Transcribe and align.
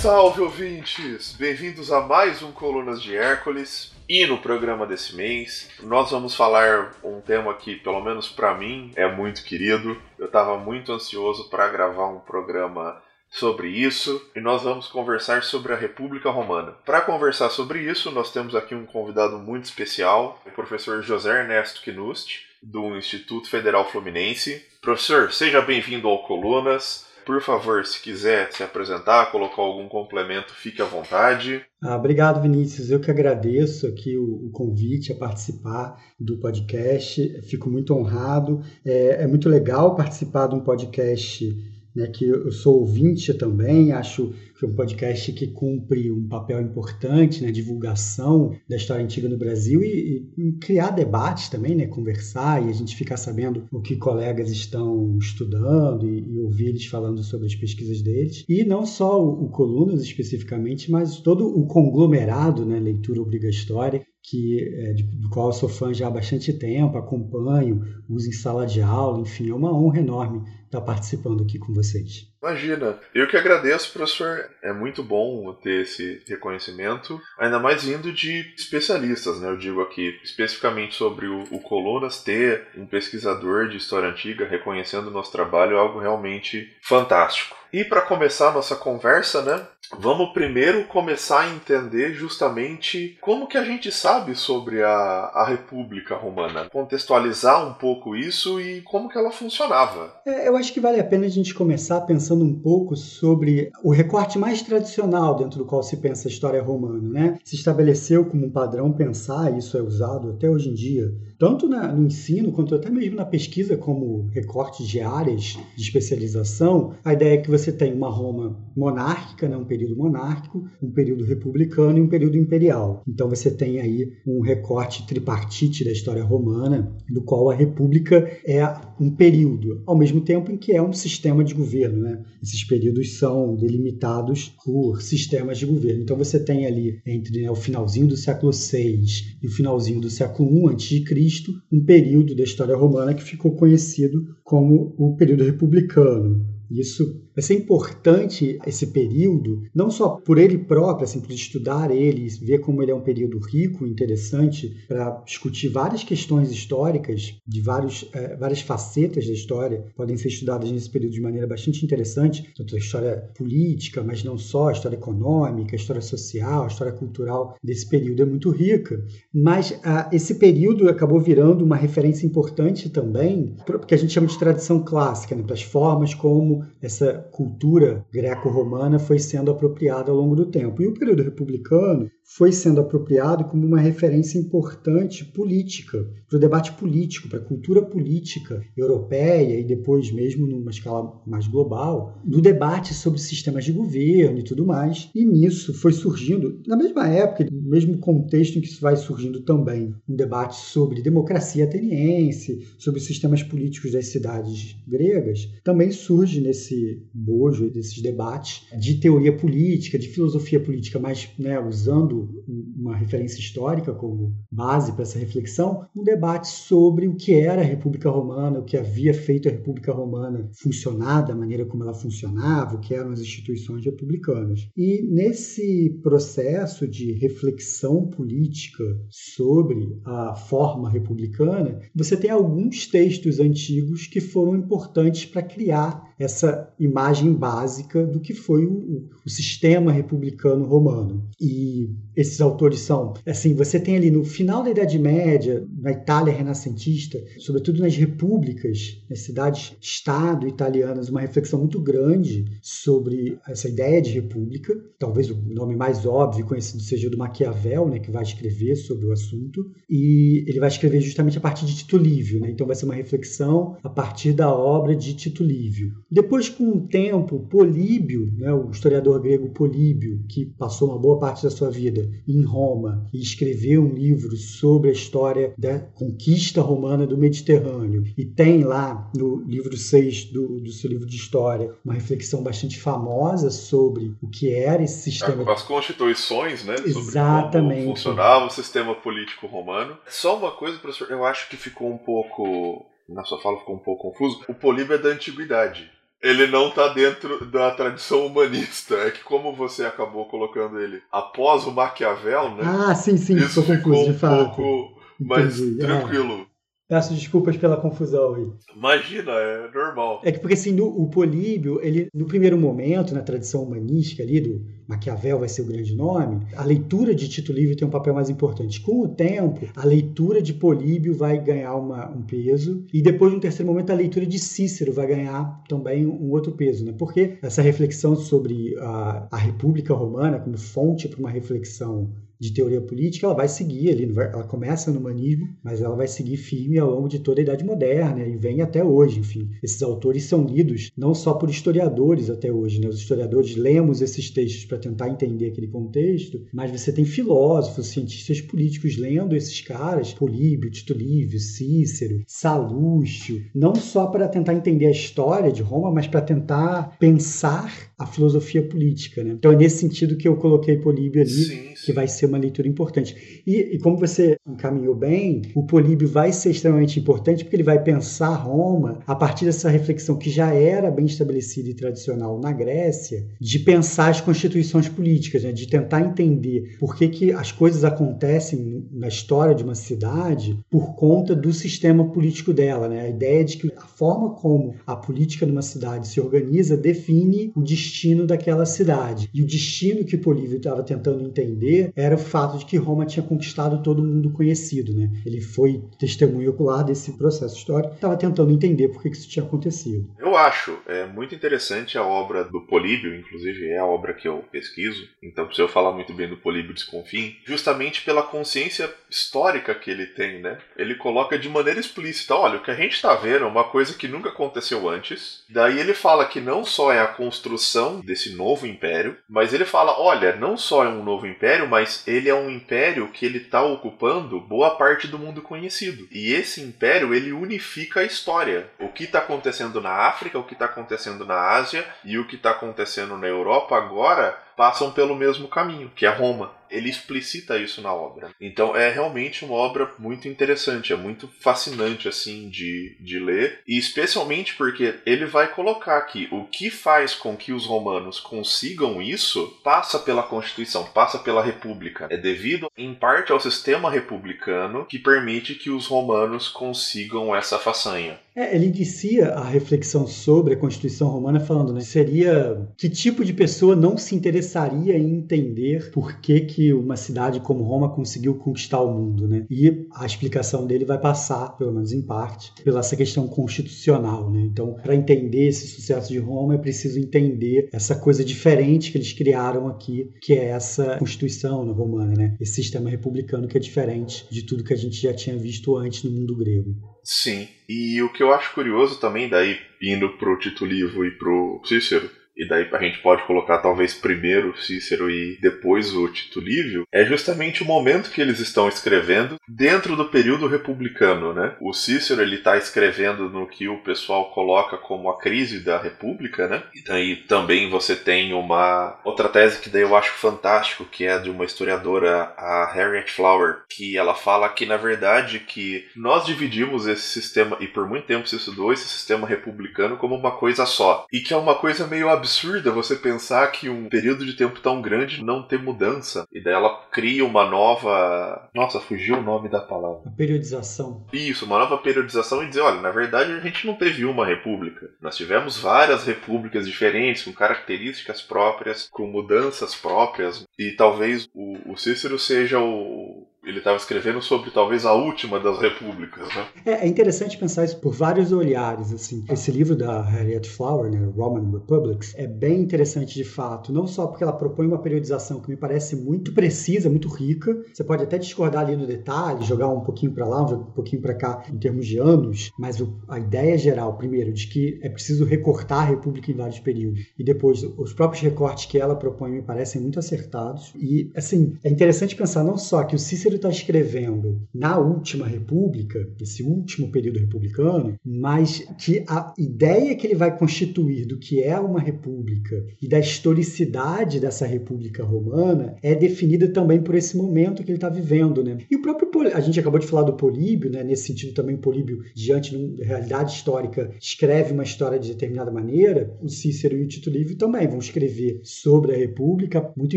Salve 0.00 0.40
ouvintes! 0.40 1.34
Bem-vindos 1.38 1.92
a 1.92 2.00
mais 2.00 2.42
um 2.42 2.50
Colunas 2.52 3.02
de 3.02 3.14
Hércules. 3.14 3.92
E 4.08 4.24
no 4.24 4.38
programa 4.38 4.86
desse 4.86 5.14
mês, 5.14 5.68
nós 5.82 6.10
vamos 6.10 6.34
falar 6.34 6.94
um 7.04 7.20
tema 7.20 7.52
que, 7.52 7.76
pelo 7.76 8.00
menos 8.00 8.26
para 8.26 8.54
mim, 8.54 8.92
é 8.96 9.06
muito 9.06 9.44
querido. 9.44 10.00
Eu 10.18 10.24
estava 10.24 10.56
muito 10.56 10.90
ansioso 10.90 11.50
para 11.50 11.68
gravar 11.68 12.06
um 12.06 12.18
programa 12.18 12.96
sobre 13.30 13.68
isso 13.68 14.26
e 14.34 14.40
nós 14.40 14.62
vamos 14.62 14.88
conversar 14.88 15.42
sobre 15.42 15.74
a 15.74 15.76
República 15.76 16.30
Romana. 16.30 16.72
Para 16.86 17.02
conversar 17.02 17.50
sobre 17.50 17.82
isso, 17.82 18.10
nós 18.10 18.32
temos 18.32 18.54
aqui 18.54 18.74
um 18.74 18.86
convidado 18.86 19.36
muito 19.36 19.66
especial, 19.66 20.40
o 20.46 20.50
professor 20.50 21.02
José 21.02 21.42
Ernesto 21.42 21.82
Knust, 21.84 22.46
do 22.62 22.96
Instituto 22.96 23.50
Federal 23.50 23.86
Fluminense. 23.90 24.64
Professor, 24.80 25.30
seja 25.30 25.60
bem-vindo 25.60 26.08
ao 26.08 26.22
Colunas. 26.22 27.09
Por 27.30 27.40
favor, 27.40 27.86
se 27.86 28.02
quiser 28.02 28.52
se 28.52 28.60
apresentar, 28.60 29.30
colocar 29.30 29.62
algum 29.62 29.88
complemento, 29.88 30.52
fique 30.52 30.82
à 30.82 30.84
vontade. 30.84 31.64
Ah, 31.80 31.94
obrigado, 31.94 32.42
Vinícius. 32.42 32.90
Eu 32.90 32.98
que 32.98 33.08
agradeço 33.08 33.86
aqui 33.86 34.18
o, 34.18 34.46
o, 34.46 34.50
convite 34.50 35.12
a 35.12 35.14
participar 35.14 35.96
do 36.18 36.38
podcast. 36.38 37.40
Fico 37.42 37.70
muito 37.70 37.94
honrado. 37.94 38.60
É, 38.84 39.22
é 39.22 39.26
muito 39.28 39.48
legal 39.48 39.94
participar 39.94 40.48
de 40.48 40.56
um 40.56 40.60
podcast 40.60 41.46
né, 41.94 42.06
que 42.06 42.24
eu 42.24 42.52
sou 42.52 42.80
ouvinte 42.80 43.34
também, 43.34 43.92
acho 43.92 44.32
que 44.58 44.64
é 44.64 44.68
um 44.68 44.74
podcast 44.74 45.32
que 45.32 45.48
cumpre 45.48 46.10
um 46.12 46.28
papel 46.28 46.60
importante 46.60 47.40
na 47.40 47.46
né, 47.46 47.52
divulgação 47.52 48.54
da 48.68 48.76
história 48.76 49.02
antiga 49.02 49.28
no 49.28 49.38
Brasil 49.38 49.82
e, 49.82 50.28
e, 50.36 50.52
criar 50.52 50.90
debates 50.90 51.48
também, 51.48 51.74
né, 51.74 51.86
conversar 51.86 52.64
e 52.64 52.68
a 52.68 52.72
gente 52.72 52.94
ficar 52.94 53.16
sabendo 53.16 53.64
o 53.72 53.80
que 53.80 53.96
colegas 53.96 54.50
estão 54.50 55.16
estudando 55.18 56.06
e, 56.06 56.34
e 56.34 56.38
ouvir 56.38 56.68
eles 56.68 56.86
falando 56.86 57.22
sobre 57.22 57.46
as 57.46 57.54
pesquisas 57.54 58.02
deles. 58.02 58.44
E 58.48 58.64
não 58.64 58.86
só 58.86 59.20
o, 59.22 59.46
o 59.46 59.48
Colunas 59.48 60.02
especificamente, 60.02 60.90
mas 60.90 61.20
todo 61.20 61.46
o 61.46 61.66
conglomerado, 61.66 62.64
né, 62.64 62.78
Leitura 62.78 63.22
Obriga 63.22 63.48
História, 63.48 64.02
que, 64.22 64.62
é, 64.74 64.92
de, 64.92 65.02
do 65.02 65.28
qual 65.30 65.46
eu 65.46 65.52
sou 65.52 65.68
fã 65.68 65.92
já 65.92 66.06
há 66.06 66.10
bastante 66.10 66.52
tempo, 66.52 66.98
acompanho, 66.98 67.82
uso 68.08 68.28
em 68.28 68.32
sala 68.32 68.66
de 68.66 68.80
aula, 68.80 69.20
enfim, 69.20 69.48
é 69.48 69.54
uma 69.54 69.74
honra 69.74 70.00
enorme 70.00 70.42
estar 70.70 70.80
participando 70.82 71.42
aqui 71.42 71.58
com 71.58 71.74
vocês. 71.74 72.29
Imagina. 72.42 72.98
Eu 73.14 73.28
que 73.28 73.36
agradeço, 73.36 73.92
professor. 73.92 74.50
É 74.62 74.72
muito 74.72 75.02
bom 75.02 75.52
ter 75.62 75.82
esse 75.82 76.22
reconhecimento, 76.26 77.20
ainda 77.38 77.58
mais 77.58 77.84
vindo 77.84 78.10
de 78.12 78.54
especialistas, 78.56 79.38
né? 79.40 79.48
Eu 79.48 79.58
digo 79.58 79.82
aqui, 79.82 80.18
especificamente 80.24 80.94
sobre 80.94 81.26
o, 81.26 81.42
o 81.50 81.60
Colunas, 81.60 82.22
ter 82.22 82.68
um 82.76 82.86
pesquisador 82.86 83.68
de 83.68 83.76
história 83.76 84.08
antiga 84.08 84.46
reconhecendo 84.46 85.08
o 85.08 85.12
nosso 85.12 85.30
trabalho 85.30 85.76
é 85.76 85.80
algo 85.80 86.00
realmente 86.00 86.74
fantástico. 86.82 87.60
E 87.72 87.84
para 87.84 88.00
começar 88.00 88.48
a 88.48 88.52
nossa 88.52 88.74
conversa, 88.74 89.42
né? 89.42 89.64
Vamos 89.98 90.32
primeiro 90.32 90.84
começar 90.84 91.40
a 91.40 91.48
entender 91.48 92.14
justamente 92.14 93.18
como 93.20 93.46
que 93.46 93.58
a 93.58 93.64
gente 93.64 93.90
sabe 93.90 94.36
sobre 94.36 94.82
a, 94.82 94.88
a 94.88 95.46
República 95.48 96.14
Romana, 96.14 96.68
contextualizar 96.70 97.66
um 97.66 97.74
pouco 97.74 98.14
isso 98.14 98.60
e 98.60 98.82
como 98.82 99.08
que 99.08 99.18
ela 99.18 99.32
funcionava. 99.32 100.14
É, 100.24 100.48
eu 100.48 100.56
acho 100.56 100.72
que 100.72 100.80
vale 100.80 101.00
a 101.00 101.04
pena 101.04 101.26
a 101.26 101.30
gente 101.30 101.54
começar 101.54 102.00
pensando 102.30 102.44
um 102.44 102.54
pouco 102.54 102.94
sobre 102.94 103.70
o 103.82 103.90
recorte 103.90 104.38
mais 104.38 104.62
tradicional 104.62 105.34
dentro 105.34 105.58
do 105.58 105.64
qual 105.64 105.82
se 105.82 105.96
pensa 105.96 106.28
a 106.28 106.30
história 106.30 106.62
romana, 106.62 107.08
né? 107.08 107.38
Se 107.44 107.56
estabeleceu 107.56 108.24
como 108.24 108.46
um 108.46 108.50
padrão 108.50 108.92
pensar, 108.92 109.56
isso 109.58 109.76
é 109.76 109.82
usado 109.82 110.30
até 110.30 110.48
hoje 110.48 110.68
em 110.68 110.74
dia, 110.74 111.12
tanto 111.40 111.66
na, 111.66 111.90
no 111.90 112.06
ensino 112.06 112.52
quanto 112.52 112.74
até 112.74 112.90
mesmo 112.90 113.16
na 113.16 113.24
pesquisa 113.24 113.74
como 113.74 114.28
recortes 114.30 114.86
de 114.86 115.00
áreas 115.00 115.58
de 115.74 115.82
especialização, 115.82 116.92
a 117.02 117.14
ideia 117.14 117.34
é 117.34 117.38
que 117.38 117.50
você 117.50 117.72
tem 117.72 117.94
uma 117.94 118.10
Roma 118.10 118.60
monárquica, 118.76 119.48
né, 119.48 119.56
um 119.56 119.64
período 119.64 119.96
monárquico, 119.96 120.68
um 120.82 120.90
período 120.90 121.24
republicano 121.24 121.96
e 121.96 122.02
um 122.02 122.08
período 122.08 122.36
imperial. 122.36 123.02
Então 123.08 123.26
você 123.26 123.50
tem 123.50 123.80
aí 123.80 124.12
um 124.26 124.42
recorte 124.42 125.06
tripartite 125.06 125.82
da 125.82 125.90
história 125.90 126.22
romana, 126.22 126.94
do 127.08 127.22
qual 127.22 127.48
a 127.48 127.54
república 127.54 128.30
é 128.46 128.62
um 129.00 129.10
período, 129.10 129.82
ao 129.86 129.96
mesmo 129.96 130.20
tempo 130.20 130.52
em 130.52 130.58
que 130.58 130.72
é 130.72 130.82
um 130.82 130.92
sistema 130.92 131.42
de 131.42 131.54
governo. 131.54 132.02
Né? 132.02 132.22
Esses 132.42 132.64
períodos 132.64 133.18
são 133.18 133.56
delimitados 133.56 134.54
por 134.62 135.00
sistemas 135.00 135.56
de 135.56 135.64
governo. 135.64 136.02
Então 136.02 136.18
você 136.18 136.38
tem 136.38 136.66
ali 136.66 137.00
entre 137.06 137.40
né, 137.40 137.50
o 137.50 137.54
finalzinho 137.54 138.08
do 138.08 138.16
século 138.16 138.52
VI 138.52 139.04
e 139.42 139.46
o 139.46 139.50
finalzinho 139.50 140.02
do 140.02 140.10
século 140.10 140.70
I 140.70 140.74
a.C., 140.74 141.29
um 141.72 141.84
período 141.84 142.34
da 142.34 142.42
história 142.42 142.76
romana 142.76 143.14
que 143.14 143.22
ficou 143.22 143.54
conhecido 143.54 144.36
como 144.42 144.94
o 144.98 145.16
período 145.16 145.44
republicano. 145.44 146.46
Isso 146.70 147.29
vai 147.40 147.42
ser 147.42 147.54
importante 147.54 148.58
esse 148.66 148.88
período, 148.88 149.62
não 149.74 149.90
só 149.90 150.10
por 150.10 150.36
ele 150.36 150.58
próprio, 150.58 151.04
assim, 151.04 151.20
por 151.20 151.32
estudar 151.32 151.90
ele, 151.90 152.28
ver 152.42 152.58
como 152.58 152.82
ele 152.82 152.90
é 152.90 152.94
um 152.94 153.00
período 153.00 153.38
rico, 153.38 153.86
interessante, 153.86 154.76
para 154.86 155.22
discutir 155.24 155.68
várias 155.68 156.04
questões 156.04 156.50
históricas, 156.50 157.34
de 157.46 157.62
vários, 157.62 158.08
é, 158.12 158.36
várias 158.36 158.60
facetas 158.60 159.26
da 159.26 159.32
história, 159.32 159.86
podem 159.96 160.18
ser 160.18 160.28
estudadas 160.28 160.70
nesse 160.70 160.90
período 160.90 161.14
de 161.14 161.20
maneira 161.22 161.46
bastante 161.46 161.82
interessante, 161.82 162.52
tanto 162.54 162.74
a 162.74 162.78
história 162.78 163.30
política, 163.34 164.02
mas 164.02 164.22
não 164.22 164.36
só, 164.36 164.68
a 164.68 164.72
história 164.72 164.96
econômica, 164.96 165.74
a 165.74 165.80
história 165.80 166.02
social, 166.02 166.64
a 166.64 166.68
história 166.68 166.92
cultural 166.92 167.56
desse 167.64 167.88
período 167.88 168.22
é 168.22 168.26
muito 168.26 168.50
rica. 168.50 169.02
Mas 169.32 169.78
ah, 169.82 170.10
esse 170.12 170.34
período 170.34 170.90
acabou 170.90 171.18
virando 171.18 171.64
uma 171.64 171.76
referência 171.76 172.26
importante 172.26 172.90
também, 172.90 173.56
porque 173.64 173.94
a 173.94 173.98
gente 173.98 174.12
chama 174.12 174.26
de 174.26 174.38
tradição 174.38 174.84
clássica, 174.84 175.34
né, 175.34 175.42
para 175.42 175.54
as 175.54 175.62
formas 175.62 176.12
como 176.12 176.64
essa 176.82 177.29
cultura 177.30 178.04
greco-romana 178.12 178.98
foi 178.98 179.18
sendo 179.18 179.50
apropriada 179.50 180.10
ao 180.10 180.16
longo 180.16 180.36
do 180.36 180.46
tempo. 180.46 180.82
E 180.82 180.86
o 180.86 180.94
período 180.94 181.22
republicano 181.22 182.10
foi 182.36 182.52
sendo 182.52 182.80
apropriado 182.80 183.44
como 183.44 183.66
uma 183.66 183.80
referência 183.80 184.38
importante 184.38 185.24
política, 185.24 185.98
para 186.28 186.36
o 186.36 186.40
debate 186.40 186.72
político, 186.72 187.28
para 187.28 187.38
a 187.38 187.44
cultura 187.44 187.82
política 187.82 188.62
europeia 188.76 189.58
e 189.58 189.64
depois 189.64 190.12
mesmo 190.12 190.46
numa 190.46 190.70
escala 190.70 191.20
mais 191.26 191.48
global, 191.48 192.18
do 192.24 192.40
debate 192.40 192.94
sobre 192.94 193.18
sistemas 193.18 193.64
de 193.64 193.72
governo 193.72 194.38
e 194.38 194.44
tudo 194.44 194.64
mais. 194.64 195.10
E 195.14 195.24
nisso 195.24 195.74
foi 195.74 195.92
surgindo, 195.92 196.60
na 196.66 196.76
mesma 196.76 197.08
época, 197.08 197.46
mesmo 197.70 197.98
contexto 197.98 198.58
em 198.58 198.60
que 198.60 198.80
vai 198.80 198.96
surgindo 198.96 199.42
também, 199.42 199.94
um 200.08 200.16
debate 200.16 200.56
sobre 200.56 201.02
democracia 201.02 201.64
ateniense, 201.64 202.66
sobre 202.78 203.00
sistemas 203.00 203.42
políticos 203.42 203.92
das 203.92 204.06
cidades 204.06 204.76
gregas, 204.86 205.48
também 205.62 205.90
surge 205.90 206.40
nesse 206.40 207.02
bojo 207.14 207.70
desses 207.70 208.02
debates 208.02 208.66
de 208.78 208.94
teoria 208.94 209.36
política, 209.36 209.98
de 209.98 210.08
filosofia 210.08 210.58
política, 210.58 210.98
mas 210.98 211.28
né, 211.38 211.60
usando 211.60 212.42
uma 212.76 212.96
referência 212.96 213.38
histórica 213.38 213.92
como 213.92 214.34
base 214.50 214.92
para 214.92 215.02
essa 215.02 215.18
reflexão, 215.18 215.86
um 215.94 216.02
debate 216.02 216.48
sobre 216.48 217.06
o 217.06 217.14
que 217.14 217.34
era 217.34 217.62
a 217.62 217.64
República 217.64 218.10
Romana, 218.10 218.58
o 218.58 218.64
que 218.64 218.76
havia 218.76 219.14
feito 219.14 219.48
a 219.48 219.52
República 219.52 219.92
Romana 219.92 220.48
funcionar 220.54 221.22
da 221.22 221.34
maneira 221.34 221.64
como 221.64 221.84
ela 221.84 221.94
funcionava, 221.94 222.76
o 222.76 222.80
que 222.80 222.94
eram 222.94 223.12
as 223.12 223.20
instituições 223.20 223.84
republicanas. 223.84 224.68
E 224.76 225.02
nesse 225.02 226.00
processo 226.02 226.88
de 226.88 227.12
reflexão 227.12 227.59
política 228.08 228.84
sobre 229.08 230.00
a 230.04 230.34
forma 230.34 230.90
republicana, 230.90 231.80
você 231.94 232.16
tem 232.16 232.30
alguns 232.30 232.86
textos 232.86 233.40
antigos 233.40 234.06
que 234.06 234.20
foram 234.20 234.56
importantes 234.56 235.24
para 235.24 235.42
criar 235.42 236.09
essa 236.20 236.72
imagem 236.78 237.32
básica 237.32 238.04
do 238.06 238.20
que 238.20 238.34
foi 238.34 238.66
o, 238.66 239.08
o 239.24 239.30
sistema 239.30 239.90
republicano 239.90 240.66
romano. 240.66 241.26
E 241.40 241.90
esses 242.14 242.40
autores 242.40 242.80
são, 242.80 243.14
assim, 243.26 243.54
você 243.54 243.80
tem 243.80 243.96
ali 243.96 244.10
no 244.10 244.22
final 244.22 244.62
da 244.62 244.70
Idade 244.70 244.98
Média, 244.98 245.66
na 245.78 245.92
Itália 245.92 246.32
renascentista, 246.32 247.18
sobretudo 247.38 247.80
nas 247.80 247.96
repúblicas, 247.96 249.02
nas 249.08 249.20
cidades-estado 249.20 250.46
italianas, 250.46 251.08
uma 251.08 251.22
reflexão 251.22 251.58
muito 251.58 251.80
grande 251.80 252.44
sobre 252.60 253.38
essa 253.48 253.68
ideia 253.68 254.02
de 254.02 254.10
república. 254.10 254.74
Talvez 254.98 255.30
o 255.30 255.40
nome 255.46 255.74
mais 255.74 256.04
óbvio 256.04 256.44
conhecido 256.44 256.82
seja 256.82 257.08
do 257.08 257.16
Maquiavel, 257.16 257.88
né, 257.88 257.98
que 257.98 258.10
vai 258.10 258.22
escrever 258.22 258.76
sobre 258.76 259.06
o 259.06 259.12
assunto. 259.12 259.70
E 259.88 260.44
ele 260.46 260.60
vai 260.60 260.68
escrever 260.68 261.00
justamente 261.00 261.38
a 261.38 261.40
partir 261.40 261.64
de 261.64 261.76
Tito 261.76 261.96
Livio, 261.96 262.40
né? 262.40 262.50
Então 262.50 262.66
vai 262.66 262.76
ser 262.76 262.84
uma 262.84 262.94
reflexão 262.94 263.76
a 263.82 263.88
partir 263.88 264.32
da 264.32 264.52
obra 264.52 264.94
de 264.94 265.14
Tito 265.14 265.42
Livio. 265.42 265.92
Depois, 266.10 266.48
com 266.48 266.70
o 266.70 266.88
tempo, 266.88 267.46
Políbio, 267.48 268.32
né, 268.36 268.52
o 268.52 268.68
historiador 268.70 269.20
grego 269.20 269.50
Políbio, 269.50 270.24
que 270.28 270.44
passou 270.44 270.88
uma 270.88 270.98
boa 270.98 271.20
parte 271.20 271.44
da 271.44 271.50
sua 271.50 271.70
vida 271.70 272.10
em 272.26 272.42
Roma 272.42 273.06
e 273.12 273.20
escreveu 273.20 273.82
um 273.82 273.94
livro 273.94 274.36
sobre 274.36 274.90
a 274.90 274.92
história 274.92 275.54
da 275.56 275.78
conquista 275.78 276.60
romana 276.60 277.06
do 277.06 277.16
Mediterrâneo, 277.16 278.02
e 278.18 278.24
tem 278.24 278.64
lá 278.64 279.08
no 279.16 279.42
livro 279.44 279.76
6 279.76 280.24
do, 280.32 280.60
do 280.60 280.72
seu 280.72 280.90
livro 280.90 281.06
de 281.06 281.16
história 281.16 281.72
uma 281.84 281.94
reflexão 281.94 282.42
bastante 282.42 282.80
famosa 282.80 283.50
sobre 283.50 284.12
o 284.20 284.28
que 284.28 284.52
era 284.52 284.82
esse 284.82 285.02
sistema. 285.02 285.50
As 285.52 285.62
constituições, 285.62 286.64
né? 286.64 286.74
Exatamente. 286.84 287.82
como 287.84 287.96
funcionava 287.96 288.46
o 288.46 288.50
sistema 288.50 288.94
político 288.96 289.46
romano. 289.46 289.96
Só 290.08 290.36
uma 290.36 290.50
coisa, 290.50 290.78
professor, 290.78 291.08
eu 291.10 291.24
acho 291.24 291.48
que 291.48 291.56
ficou 291.56 291.88
um 291.88 291.98
pouco 291.98 292.84
na 293.08 293.24
sua 293.24 293.40
fala 293.40 293.58
ficou 293.58 293.74
um 293.74 293.78
pouco 293.78 294.10
confuso. 294.10 294.40
O 294.48 294.54
Políbio 294.54 294.94
é 294.94 294.98
da 294.98 295.08
antiguidade. 295.08 295.90
Ele 296.22 296.46
não 296.46 296.70
tá 296.70 296.88
dentro 296.88 297.44
da 297.46 297.70
tradição 297.70 298.26
humanista. 298.26 298.94
É 298.96 299.10
que 299.10 299.22
como 299.24 299.54
você 299.54 299.84
acabou 299.84 300.26
colocando 300.26 300.78
ele 300.80 301.02
após 301.10 301.66
o 301.66 301.72
Maquiavel, 301.72 302.54
né? 302.56 302.62
Ah, 302.64 302.94
sim, 302.94 303.16
sim, 303.16 303.36
isso 303.36 303.62
ficou 303.62 304.08
um 304.08 304.18
pouco 304.18 305.00
mais 305.18 305.58
Entendi. 305.58 305.84
É. 305.84 306.49
Peço 306.90 307.14
desculpas 307.14 307.56
pela 307.56 307.76
confusão 307.76 308.34
aí. 308.34 308.48
Imagina, 308.74 309.30
é 309.30 309.70
normal. 309.72 310.20
É 310.24 310.32
que 310.32 310.40
porque 310.40 310.54
assim, 310.54 310.72
no, 310.72 310.88
o 310.88 311.08
Políbio, 311.08 311.80
ele 311.80 312.08
no 312.12 312.26
primeiro 312.26 312.58
momento, 312.58 313.14
na 313.14 313.22
tradição 313.22 313.62
humanística 313.62 314.24
ali 314.24 314.40
do 314.40 314.66
Maquiavel 314.88 315.38
vai 315.38 315.48
ser 315.48 315.62
o 315.62 315.66
grande 315.66 315.94
nome, 315.94 316.44
a 316.56 316.64
leitura 316.64 317.14
de 317.14 317.28
Tito 317.28 317.52
Livre 317.52 317.76
tem 317.76 317.86
um 317.86 317.90
papel 317.92 318.12
mais 318.12 318.28
importante. 318.28 318.80
Com 318.80 319.02
o 319.02 319.08
tempo, 319.08 319.68
a 319.76 319.86
leitura 319.86 320.42
de 320.42 320.52
Políbio 320.52 321.14
vai 321.14 321.38
ganhar 321.38 321.76
uma, 321.76 322.10
um 322.10 322.22
peso 322.22 322.84
e 322.92 323.00
depois, 323.00 323.32
no 323.32 323.38
terceiro 323.38 323.70
momento, 323.70 323.90
a 323.90 323.94
leitura 323.94 324.26
de 324.26 324.40
Cícero 324.40 324.92
vai 324.92 325.06
ganhar 325.06 325.62
também 325.68 326.04
um 326.04 326.32
outro 326.32 326.50
peso, 326.50 326.84
né? 326.84 326.92
Porque 326.98 327.38
essa 327.40 327.62
reflexão 327.62 328.16
sobre 328.16 328.76
a, 328.80 329.28
a 329.30 329.36
República 329.36 329.94
Romana 329.94 330.40
como 330.40 330.58
fonte 330.58 331.06
para 331.06 331.20
uma 331.20 331.30
reflexão 331.30 332.10
de 332.40 332.52
teoria 332.52 332.80
política, 332.80 333.26
ela 333.26 333.34
vai 333.34 333.48
seguir 333.48 333.90
ali, 333.90 334.10
ela 334.16 334.44
começa 334.44 334.90
no 334.90 334.98
humanismo, 334.98 335.48
mas 335.62 335.82
ela 335.82 335.94
vai 335.94 336.08
seguir 336.08 336.38
firme 336.38 336.78
ao 336.78 336.90
longo 336.90 337.08
de 337.08 337.18
toda 337.18 337.40
a 337.40 337.42
Idade 337.42 337.64
Moderna 337.64 338.24
e 338.26 338.36
vem 338.36 338.62
até 338.62 338.82
hoje, 338.82 339.20
enfim. 339.20 339.50
Esses 339.62 339.82
autores 339.82 340.24
são 340.24 340.44
lidos 340.46 340.90
não 340.96 341.14
só 341.14 341.34
por 341.34 341.50
historiadores 341.50 342.30
até 342.30 342.50
hoje, 342.50 342.80
né? 342.80 342.88
Os 342.88 342.98
historiadores 342.98 343.56
lemos 343.56 344.00
esses 344.00 344.30
textos 344.30 344.64
para 344.64 344.78
tentar 344.78 345.08
entender 345.08 345.46
aquele 345.46 345.68
contexto, 345.68 346.40
mas 346.52 346.70
você 346.70 346.92
tem 346.92 347.04
filósofos, 347.04 347.88
cientistas 347.88 348.40
políticos 348.40 348.96
lendo 348.96 349.36
esses 349.36 349.60
caras, 349.60 350.14
Políbio, 350.14 350.70
Tito 350.70 350.94
Livio, 350.94 351.38
Cícero, 351.38 352.22
Salúcio, 352.26 353.44
não 353.54 353.74
só 353.74 354.06
para 354.06 354.28
tentar 354.28 354.54
entender 354.54 354.86
a 354.86 354.90
história 354.90 355.52
de 355.52 355.62
Roma, 355.62 355.92
mas 355.92 356.06
para 356.06 356.22
tentar 356.22 356.96
pensar 356.98 357.90
a 357.98 358.06
filosofia 358.06 358.62
política, 358.62 359.22
né? 359.22 359.32
Então 359.32 359.52
é 359.52 359.56
nesse 359.56 359.78
sentido 359.78 360.16
que 360.16 360.26
eu 360.26 360.36
coloquei 360.36 360.76
Políbio 360.78 361.20
ali, 361.20 361.30
sim. 361.30 361.74
Que 361.84 361.92
vai 361.92 362.06
ser 362.06 362.26
uma 362.26 362.38
leitura 362.38 362.68
importante. 362.68 363.42
E, 363.46 363.74
e, 363.74 363.78
como 363.78 363.96
você 363.96 364.36
encaminhou 364.46 364.94
bem, 364.94 365.42
o 365.54 365.64
Políbio 365.64 366.08
vai 366.08 366.32
ser 366.32 366.50
extremamente 366.50 366.98
importante 366.98 367.44
porque 367.44 367.56
ele 367.56 367.62
vai 367.62 367.82
pensar 367.82 368.34
Roma 368.34 369.00
a 369.06 369.14
partir 369.14 369.44
dessa 369.44 369.68
reflexão 369.68 370.16
que 370.16 370.30
já 370.30 370.52
era 370.52 370.90
bem 370.90 371.06
estabelecida 371.06 371.68
e 371.68 371.74
tradicional 371.74 372.38
na 372.38 372.52
Grécia, 372.52 373.26
de 373.40 373.58
pensar 373.58 374.10
as 374.10 374.20
constituições 374.20 374.88
políticas, 374.88 375.44
né? 375.44 375.52
de 375.52 375.66
tentar 375.66 376.00
entender 376.00 376.76
por 376.78 376.96
que, 376.96 377.08
que 377.08 377.32
as 377.32 377.52
coisas 377.52 377.84
acontecem 377.84 378.86
na 378.92 379.08
história 379.08 379.54
de 379.54 379.64
uma 379.64 379.74
cidade 379.74 380.58
por 380.70 380.94
conta 380.94 381.34
do 381.34 381.52
sistema 381.52 382.04
político 382.10 382.52
dela. 382.52 382.88
Né? 382.88 383.02
A 383.02 383.08
ideia 383.08 383.44
de 383.44 383.56
que 383.56 383.72
a 383.76 383.86
forma 383.86 384.34
como 384.34 384.74
a 384.86 384.96
política 384.96 385.46
numa 385.46 385.62
cidade 385.62 386.08
se 386.08 386.20
organiza 386.20 386.76
define 386.76 387.52
o 387.54 387.62
destino 387.62 388.26
daquela 388.26 388.66
cidade. 388.66 389.28
E 389.32 389.42
o 389.42 389.46
destino 389.46 390.04
que 390.04 390.16
Políbio 390.16 390.56
estava 390.56 390.82
tentando 390.82 391.24
entender 391.24 391.69
era 391.96 392.14
o 392.14 392.18
fato 392.18 392.58
de 392.58 392.66
que 392.66 392.76
Roma 392.76 393.06
tinha 393.06 393.24
conquistado 393.24 393.82
todo 393.82 394.02
mundo 394.02 394.30
conhecido, 394.32 394.94
né? 394.94 395.10
Ele 395.24 395.40
foi 395.40 395.82
testemunho 395.98 396.50
ocular 396.50 396.84
desse 396.84 397.16
processo 397.16 397.56
histórico, 397.56 397.94
estava 397.94 398.16
tentando 398.16 398.52
entender 398.52 398.88
por 398.88 399.02
que 399.02 399.08
isso 399.08 399.28
tinha 399.28 399.44
acontecido. 399.44 400.08
Eu 400.18 400.36
acho 400.36 400.78
é 400.86 401.06
muito 401.06 401.34
interessante 401.34 401.98
a 401.98 402.04
obra 402.04 402.44
do 402.44 402.60
Políbio, 402.62 403.14
inclusive 403.14 403.68
é 403.68 403.78
a 403.78 403.86
obra 403.86 404.14
que 404.14 404.28
eu 404.28 404.44
pesquiso, 404.50 405.08
então 405.22 405.50
se 405.52 405.60
eu 405.60 405.68
falar 405.68 405.92
muito 405.92 406.12
bem 406.12 406.28
do 406.28 406.36
Políbio 406.36 406.74
Desconfim, 406.74 407.36
justamente 407.44 408.02
pela 408.02 408.22
consciência 408.22 408.90
histórica 409.10 409.74
que 409.74 409.90
ele 409.90 410.06
tem, 410.06 410.40
né? 410.40 410.58
Ele 410.76 410.94
coloca 410.94 411.38
de 411.38 411.48
maneira 411.48 411.80
explícita, 411.80 412.34
olha, 412.34 412.58
o 412.58 412.62
que 412.62 412.70
a 412.70 412.74
gente 412.74 412.94
está 412.94 413.14
vendo 413.14 413.44
é 413.44 413.48
uma 413.48 413.64
coisa 413.64 413.94
que 413.94 414.08
nunca 414.08 414.30
aconteceu 414.30 414.88
antes. 414.88 415.42
Daí 415.48 415.78
ele 415.78 415.94
fala 415.94 416.24
que 416.24 416.40
não 416.40 416.64
só 416.64 416.92
é 416.92 417.00
a 417.00 417.06
construção 417.06 418.00
desse 418.00 418.34
novo 418.34 418.66
império, 418.66 419.16
mas 419.28 419.52
ele 419.52 419.64
fala, 419.64 419.98
olha, 419.98 420.36
não 420.36 420.56
só 420.56 420.84
é 420.84 420.88
um 420.88 421.02
novo 421.02 421.26
império, 421.26 421.68
mas 421.68 422.06
ele 422.06 422.28
é 422.28 422.34
um 422.34 422.50
império 422.50 423.08
que 423.08 423.26
ele 423.26 423.38
está 423.38 423.62
ocupando 423.62 424.40
boa 424.40 424.76
parte 424.76 425.08
do 425.08 425.18
mundo 425.18 425.42
conhecido. 425.42 426.06
E 426.10 426.32
esse 426.32 426.60
império 426.60 427.12
ele 427.12 427.32
unifica 427.32 428.00
a 428.00 428.04
história. 428.04 428.70
O 428.78 428.88
que 428.88 429.04
está 429.04 429.18
acontecendo 429.18 429.80
na 429.80 429.90
África, 429.90 430.38
o 430.38 430.44
que 430.44 430.52
está 430.54 430.66
acontecendo 430.66 431.24
na 431.24 431.50
Ásia 431.50 431.84
e 432.04 432.18
o 432.18 432.26
que 432.26 432.36
está 432.36 432.50
acontecendo 432.50 433.16
na 433.16 433.26
Europa 433.26 433.76
agora 433.76 434.38
passam 434.60 434.90
pelo 434.90 435.16
mesmo 435.16 435.48
caminho, 435.48 435.90
que 435.96 436.04
é 436.04 436.10
Roma 436.10 436.50
ele 436.70 436.88
explicita 436.88 437.58
isso 437.58 437.82
na 437.82 437.92
obra. 437.92 438.30
Então 438.40 438.76
é 438.76 438.90
realmente 438.90 439.44
uma 439.44 439.54
obra 439.54 439.90
muito 439.98 440.28
interessante, 440.28 440.92
é 440.92 440.96
muito 440.96 441.28
fascinante 441.40 442.08
assim 442.08 442.48
de, 442.48 442.96
de 443.00 443.18
ler, 443.18 443.60
e 443.66 443.76
especialmente 443.76 444.54
porque 444.54 444.94
ele 445.04 445.26
vai 445.26 445.52
colocar 445.52 446.00
que 446.02 446.28
o 446.30 446.44
que 446.44 446.70
faz 446.70 447.14
com 447.14 447.36
que 447.36 447.52
os 447.52 447.66
romanos 447.66 448.20
consigam 448.20 449.02
isso 449.02 449.58
passa 449.64 449.98
pela 449.98 450.22
Constituição, 450.22 450.84
passa 450.84 451.18
pela 451.18 451.42
República. 451.42 452.06
É 452.10 452.16
devido 452.16 452.70
em 452.76 452.94
parte 452.94 453.32
ao 453.32 453.40
sistema 453.40 453.90
republicano 453.90 454.86
que 454.86 454.98
permite 454.98 455.54
que 455.54 455.70
os 455.70 455.86
romanos 455.86 456.48
consigam 456.48 457.34
essa 457.34 457.58
façanha. 457.58 458.18
É, 458.34 458.54
ele 458.54 458.66
inicia 458.66 459.30
a 459.30 459.44
reflexão 459.44 460.06
sobre 460.06 460.54
a 460.54 460.56
Constituição 460.56 461.08
Romana 461.08 461.40
falando, 461.40 461.72
né, 461.72 461.80
seria 461.80 462.64
que 462.76 462.88
tipo 462.88 463.24
de 463.24 463.32
pessoa 463.32 463.74
não 463.74 463.98
se 463.98 464.14
interessaria 464.14 464.49
em 464.56 465.18
entender 465.18 465.90
por 465.90 466.20
que, 466.20 466.40
que 466.40 466.72
uma 466.72 466.96
cidade 466.96 467.40
como 467.40 467.64
Roma 467.64 467.94
conseguiu 467.94 468.34
conquistar 468.34 468.80
o 468.80 468.92
mundo, 468.92 469.28
né? 469.28 469.46
E 469.50 469.86
a 469.94 470.06
explicação 470.06 470.66
dele 470.66 470.84
vai 470.84 470.98
passar, 470.98 471.56
pelo 471.56 471.72
menos 471.72 471.92
em 471.92 472.02
parte, 472.02 472.52
pela 472.62 472.80
essa 472.80 472.96
questão 472.96 473.26
constitucional, 473.28 474.30
né? 474.30 474.42
Então, 474.42 474.74
para 474.74 474.94
entender 474.94 475.48
esse 475.48 475.66
sucesso 475.68 476.12
de 476.12 476.18
Roma, 476.18 476.54
é 476.54 476.58
preciso 476.58 476.98
entender 476.98 477.68
essa 477.72 477.94
coisa 477.94 478.24
diferente 478.24 478.90
que 478.90 478.98
eles 478.98 479.12
criaram 479.12 479.68
aqui, 479.68 480.10
que 480.20 480.32
é 480.32 480.46
essa 480.46 480.96
Constituição 480.98 481.70
romana, 481.72 482.14
né? 482.16 482.36
Esse 482.40 482.54
sistema 482.54 482.90
republicano 482.90 483.46
que 483.46 483.56
é 483.56 483.60
diferente 483.60 484.26
de 484.30 484.42
tudo 484.42 484.64
que 484.64 484.74
a 484.74 484.76
gente 484.76 485.00
já 485.00 485.12
tinha 485.12 485.36
visto 485.36 485.76
antes 485.76 486.02
no 486.02 486.10
mundo 486.10 486.36
grego. 486.36 486.74
Sim, 487.02 487.48
e 487.68 488.02
o 488.02 488.12
que 488.12 488.22
eu 488.22 488.32
acho 488.32 488.54
curioso 488.54 489.00
também, 489.00 489.28
daí 489.28 489.56
indo 489.80 490.10
pro 490.18 490.38
Tito 490.38 490.64
Livro 490.66 491.06
e 491.06 491.10
pro 491.16 491.60
Cícero, 491.64 492.10
e 492.36 492.46
daí 492.46 492.68
a 492.72 492.82
gente 492.82 492.98
pode 492.98 493.22
colocar 493.24 493.58
talvez 493.58 493.94
primeiro 493.94 494.56
Cícero 494.56 495.10
e 495.10 495.38
depois 495.40 495.94
o 495.94 496.08
Tito 496.08 496.40
Livio, 496.40 496.84
é 496.92 497.04
justamente 497.04 497.62
o 497.62 497.66
momento 497.66 498.10
que 498.10 498.20
eles 498.20 498.40
estão 498.40 498.68
escrevendo 498.68 499.36
dentro 499.48 499.96
do 499.96 500.06
período 500.06 500.46
republicano, 500.46 501.32
né? 501.32 501.54
O 501.60 501.72
Cícero 501.72 502.22
ele 502.22 502.36
está 502.36 502.56
escrevendo 502.56 503.28
no 503.28 503.46
que 503.46 503.68
o 503.68 503.82
pessoal 503.82 504.30
coloca 504.32 504.76
como 504.76 505.10
a 505.10 505.18
crise 505.18 505.60
da 505.60 505.78
República, 505.78 506.48
né? 506.48 506.62
E 506.74 506.82
daí 506.82 507.16
também 507.16 507.68
você 507.68 507.94
tem 507.94 508.32
uma 508.32 508.98
outra 509.04 509.28
tese 509.28 509.60
que 509.60 509.68
daí 509.68 509.82
eu 509.82 509.96
acho 509.96 510.12
fantástico, 510.12 510.84
que 510.84 511.04
é 511.04 511.18
de 511.18 511.30
uma 511.30 511.44
historiadora, 511.44 512.32
a 512.36 512.70
Harriet 512.72 513.10
Flower, 513.10 513.62
que 513.68 513.96
ela 513.96 514.14
fala 514.14 514.48
que 514.48 514.66
na 514.66 514.76
verdade 514.76 515.40
que 515.40 515.86
nós 515.94 516.24
dividimos 516.24 516.86
esse 516.86 517.02
sistema 517.02 517.56
e 517.60 517.66
por 517.66 517.88
muito 517.88 518.06
tempo 518.06 518.26
se 518.26 518.36
estudou 518.36 518.72
esse 518.72 518.88
sistema 518.88 519.26
republicano 519.26 519.96
como 519.96 520.14
uma 520.14 520.32
coisa 520.32 520.64
só, 520.66 521.06
e 521.12 521.20
que 521.20 521.34
é 521.34 521.36
uma 521.36 521.54
coisa 521.54 521.86
meio 521.86 522.08
absurda 522.20 522.50
absurda 522.50 522.70
você 522.70 522.96
pensar 522.96 523.46
que 523.48 523.68
um 523.68 523.88
período 523.88 524.24
de 524.24 524.34
tempo 524.34 524.60
tão 524.60 524.80
grande 524.80 525.22
não 525.22 525.42
ter 525.42 525.58
mudança. 525.58 526.26
E 526.32 526.42
daí 526.42 526.54
ela 526.54 526.86
cria 526.90 527.24
uma 527.24 527.48
nova. 527.48 528.48
Nossa, 528.54 528.80
fugiu 528.80 529.18
o 529.18 529.22
nome 529.22 529.48
da 529.48 529.60
palavra. 529.60 530.02
A 530.06 530.10
periodização. 530.10 531.06
Isso, 531.12 531.44
uma 531.44 531.58
nova 531.58 531.78
periodização 531.78 532.42
e 532.42 532.48
dizer: 532.48 532.60
olha, 532.60 532.80
na 532.80 532.90
verdade 532.90 533.32
a 533.32 533.40
gente 533.40 533.66
não 533.66 533.74
teve 533.74 534.04
uma 534.04 534.26
república. 534.26 534.90
Nós 535.00 535.16
tivemos 535.16 535.58
várias 535.58 536.04
repúblicas 536.04 536.66
diferentes, 536.66 537.24
com 537.24 537.32
características 537.32 538.22
próprias, 538.22 538.88
com 538.90 539.06
mudanças 539.06 539.74
próprias. 539.74 540.44
E 540.58 540.72
talvez 540.72 541.28
o, 541.34 541.72
o 541.72 541.76
Cícero 541.76 542.18
seja 542.18 542.58
o, 542.58 543.26
ele 543.44 543.58
estava 543.58 543.76
escrevendo 543.76 544.20
sobre 544.20 544.50
talvez 544.50 544.84
a 544.84 544.92
última 544.92 545.40
das 545.40 545.58
repúblicas, 545.58 546.28
né? 546.34 546.46
É, 546.64 546.72
é, 546.84 546.86
interessante 546.86 547.38
pensar 547.38 547.64
isso 547.64 547.78
por 547.78 547.92
vários 547.92 548.32
olhares, 548.32 548.92
assim. 548.92 549.24
Esse 549.30 549.50
livro 549.50 549.74
da 549.74 550.02
Harriet 550.02 550.48
Flower, 550.48 550.90
né, 550.90 551.10
Roman 551.16 551.50
Republics, 551.50 552.14
é 552.16 552.26
bem 552.26 552.60
interessante 552.60 553.14
de 553.14 553.24
fato, 553.24 553.72
não 553.72 553.86
só 553.86 554.06
porque 554.06 554.22
ela 554.22 554.32
propõe 554.32 554.66
uma 554.66 554.78
periodização 554.78 555.40
que 555.40 555.48
me 555.48 555.56
parece 555.56 555.96
muito 555.96 556.32
precisa, 556.32 556.90
muito 556.90 557.08
rica. 557.08 557.56
Você 557.72 557.82
pode 557.82 558.02
até 558.02 558.18
discordar 558.18 558.64
ali 558.64 558.76
no 558.76 558.86
detalhe, 558.86 559.44
jogar 559.44 559.68
um 559.68 559.80
pouquinho 559.80 560.12
para 560.12 560.26
lá, 560.26 560.42
um 560.42 560.64
pouquinho 560.64 561.00
para 561.00 561.14
cá 561.14 561.42
em 561.50 561.58
termos 561.58 561.86
de 561.86 561.98
anos, 561.98 562.50
mas 562.58 562.82
a 563.08 563.18
ideia 563.18 563.56
geral, 563.56 563.96
primeiro, 563.96 564.32
de 564.32 564.46
que 564.46 564.78
é 564.82 564.88
preciso 564.88 565.24
recortar 565.24 565.80
a 565.80 565.86
república 565.86 566.30
em 566.30 566.34
vários 566.34 566.60
períodos 566.60 567.00
e 567.18 567.24
depois 567.24 567.62
os 567.62 567.92
próprios 567.92 568.22
recortes 568.22 568.66
que 568.66 568.78
ela 568.78 568.94
propõe 568.94 569.30
me 569.30 569.42
parecem 569.42 569.80
muito 569.80 569.98
acertados. 569.98 570.72
E 570.76 571.10
assim, 571.16 571.54
é 571.64 571.70
interessante 571.70 572.14
pensar 572.14 572.44
não 572.44 572.58
só 572.58 572.84
que 572.84 572.94
o 572.94 572.98
Cícero 572.98 573.38
está 573.40 573.48
escrevendo 573.48 574.40
na 574.54 574.78
última 574.78 575.26
república, 575.26 576.08
esse 576.20 576.42
último 576.42 576.90
período 576.90 577.18
republicano, 577.18 577.94
mas 578.04 578.66
que 578.78 579.04
a 579.08 579.32
ideia 579.38 579.94
que 579.96 580.06
ele 580.06 580.14
vai 580.14 580.36
constituir 580.36 581.06
do 581.06 581.18
que 581.18 581.42
é 581.42 581.58
uma 581.58 581.80
república 581.80 582.64
e 582.80 582.88
da 582.88 582.98
historicidade 582.98 584.20
dessa 584.20 584.46
república 584.46 585.02
romana 585.02 585.76
é 585.82 585.94
definida 585.94 586.48
também 586.48 586.80
por 586.80 586.94
esse 586.94 587.16
momento 587.16 587.62
que 587.62 587.70
ele 587.70 587.76
está 587.76 587.88
vivendo, 587.88 588.44
né? 588.44 588.58
E 588.70 588.76
o 588.76 588.82
próprio 588.82 589.10
a 589.34 589.40
gente 589.40 589.58
acabou 589.58 589.78
de 589.78 589.86
falar 589.86 590.02
do 590.02 590.14
Políbio, 590.14 590.70
né? 590.70 590.82
Nesse 590.82 591.08
sentido 591.08 591.34
também 591.34 591.56
o 591.56 591.60
Políbio 591.60 592.02
diante 592.14 592.56
da 592.56 592.84
realidade 592.84 593.32
histórica 593.32 593.90
escreve 594.00 594.52
uma 594.52 594.62
história 594.62 594.98
de 594.98 595.08
determinada 595.08 595.50
maneira. 595.50 596.16
O 596.22 596.28
Cícero 596.28 596.76
e 596.76 596.82
o 596.82 596.88
Tito 596.88 597.10
Livre 597.10 597.34
também 597.34 597.66
vão 597.66 597.78
escrever 597.78 598.40
sobre 598.42 598.94
a 598.94 598.96
república, 598.96 599.72
muito 599.76 599.96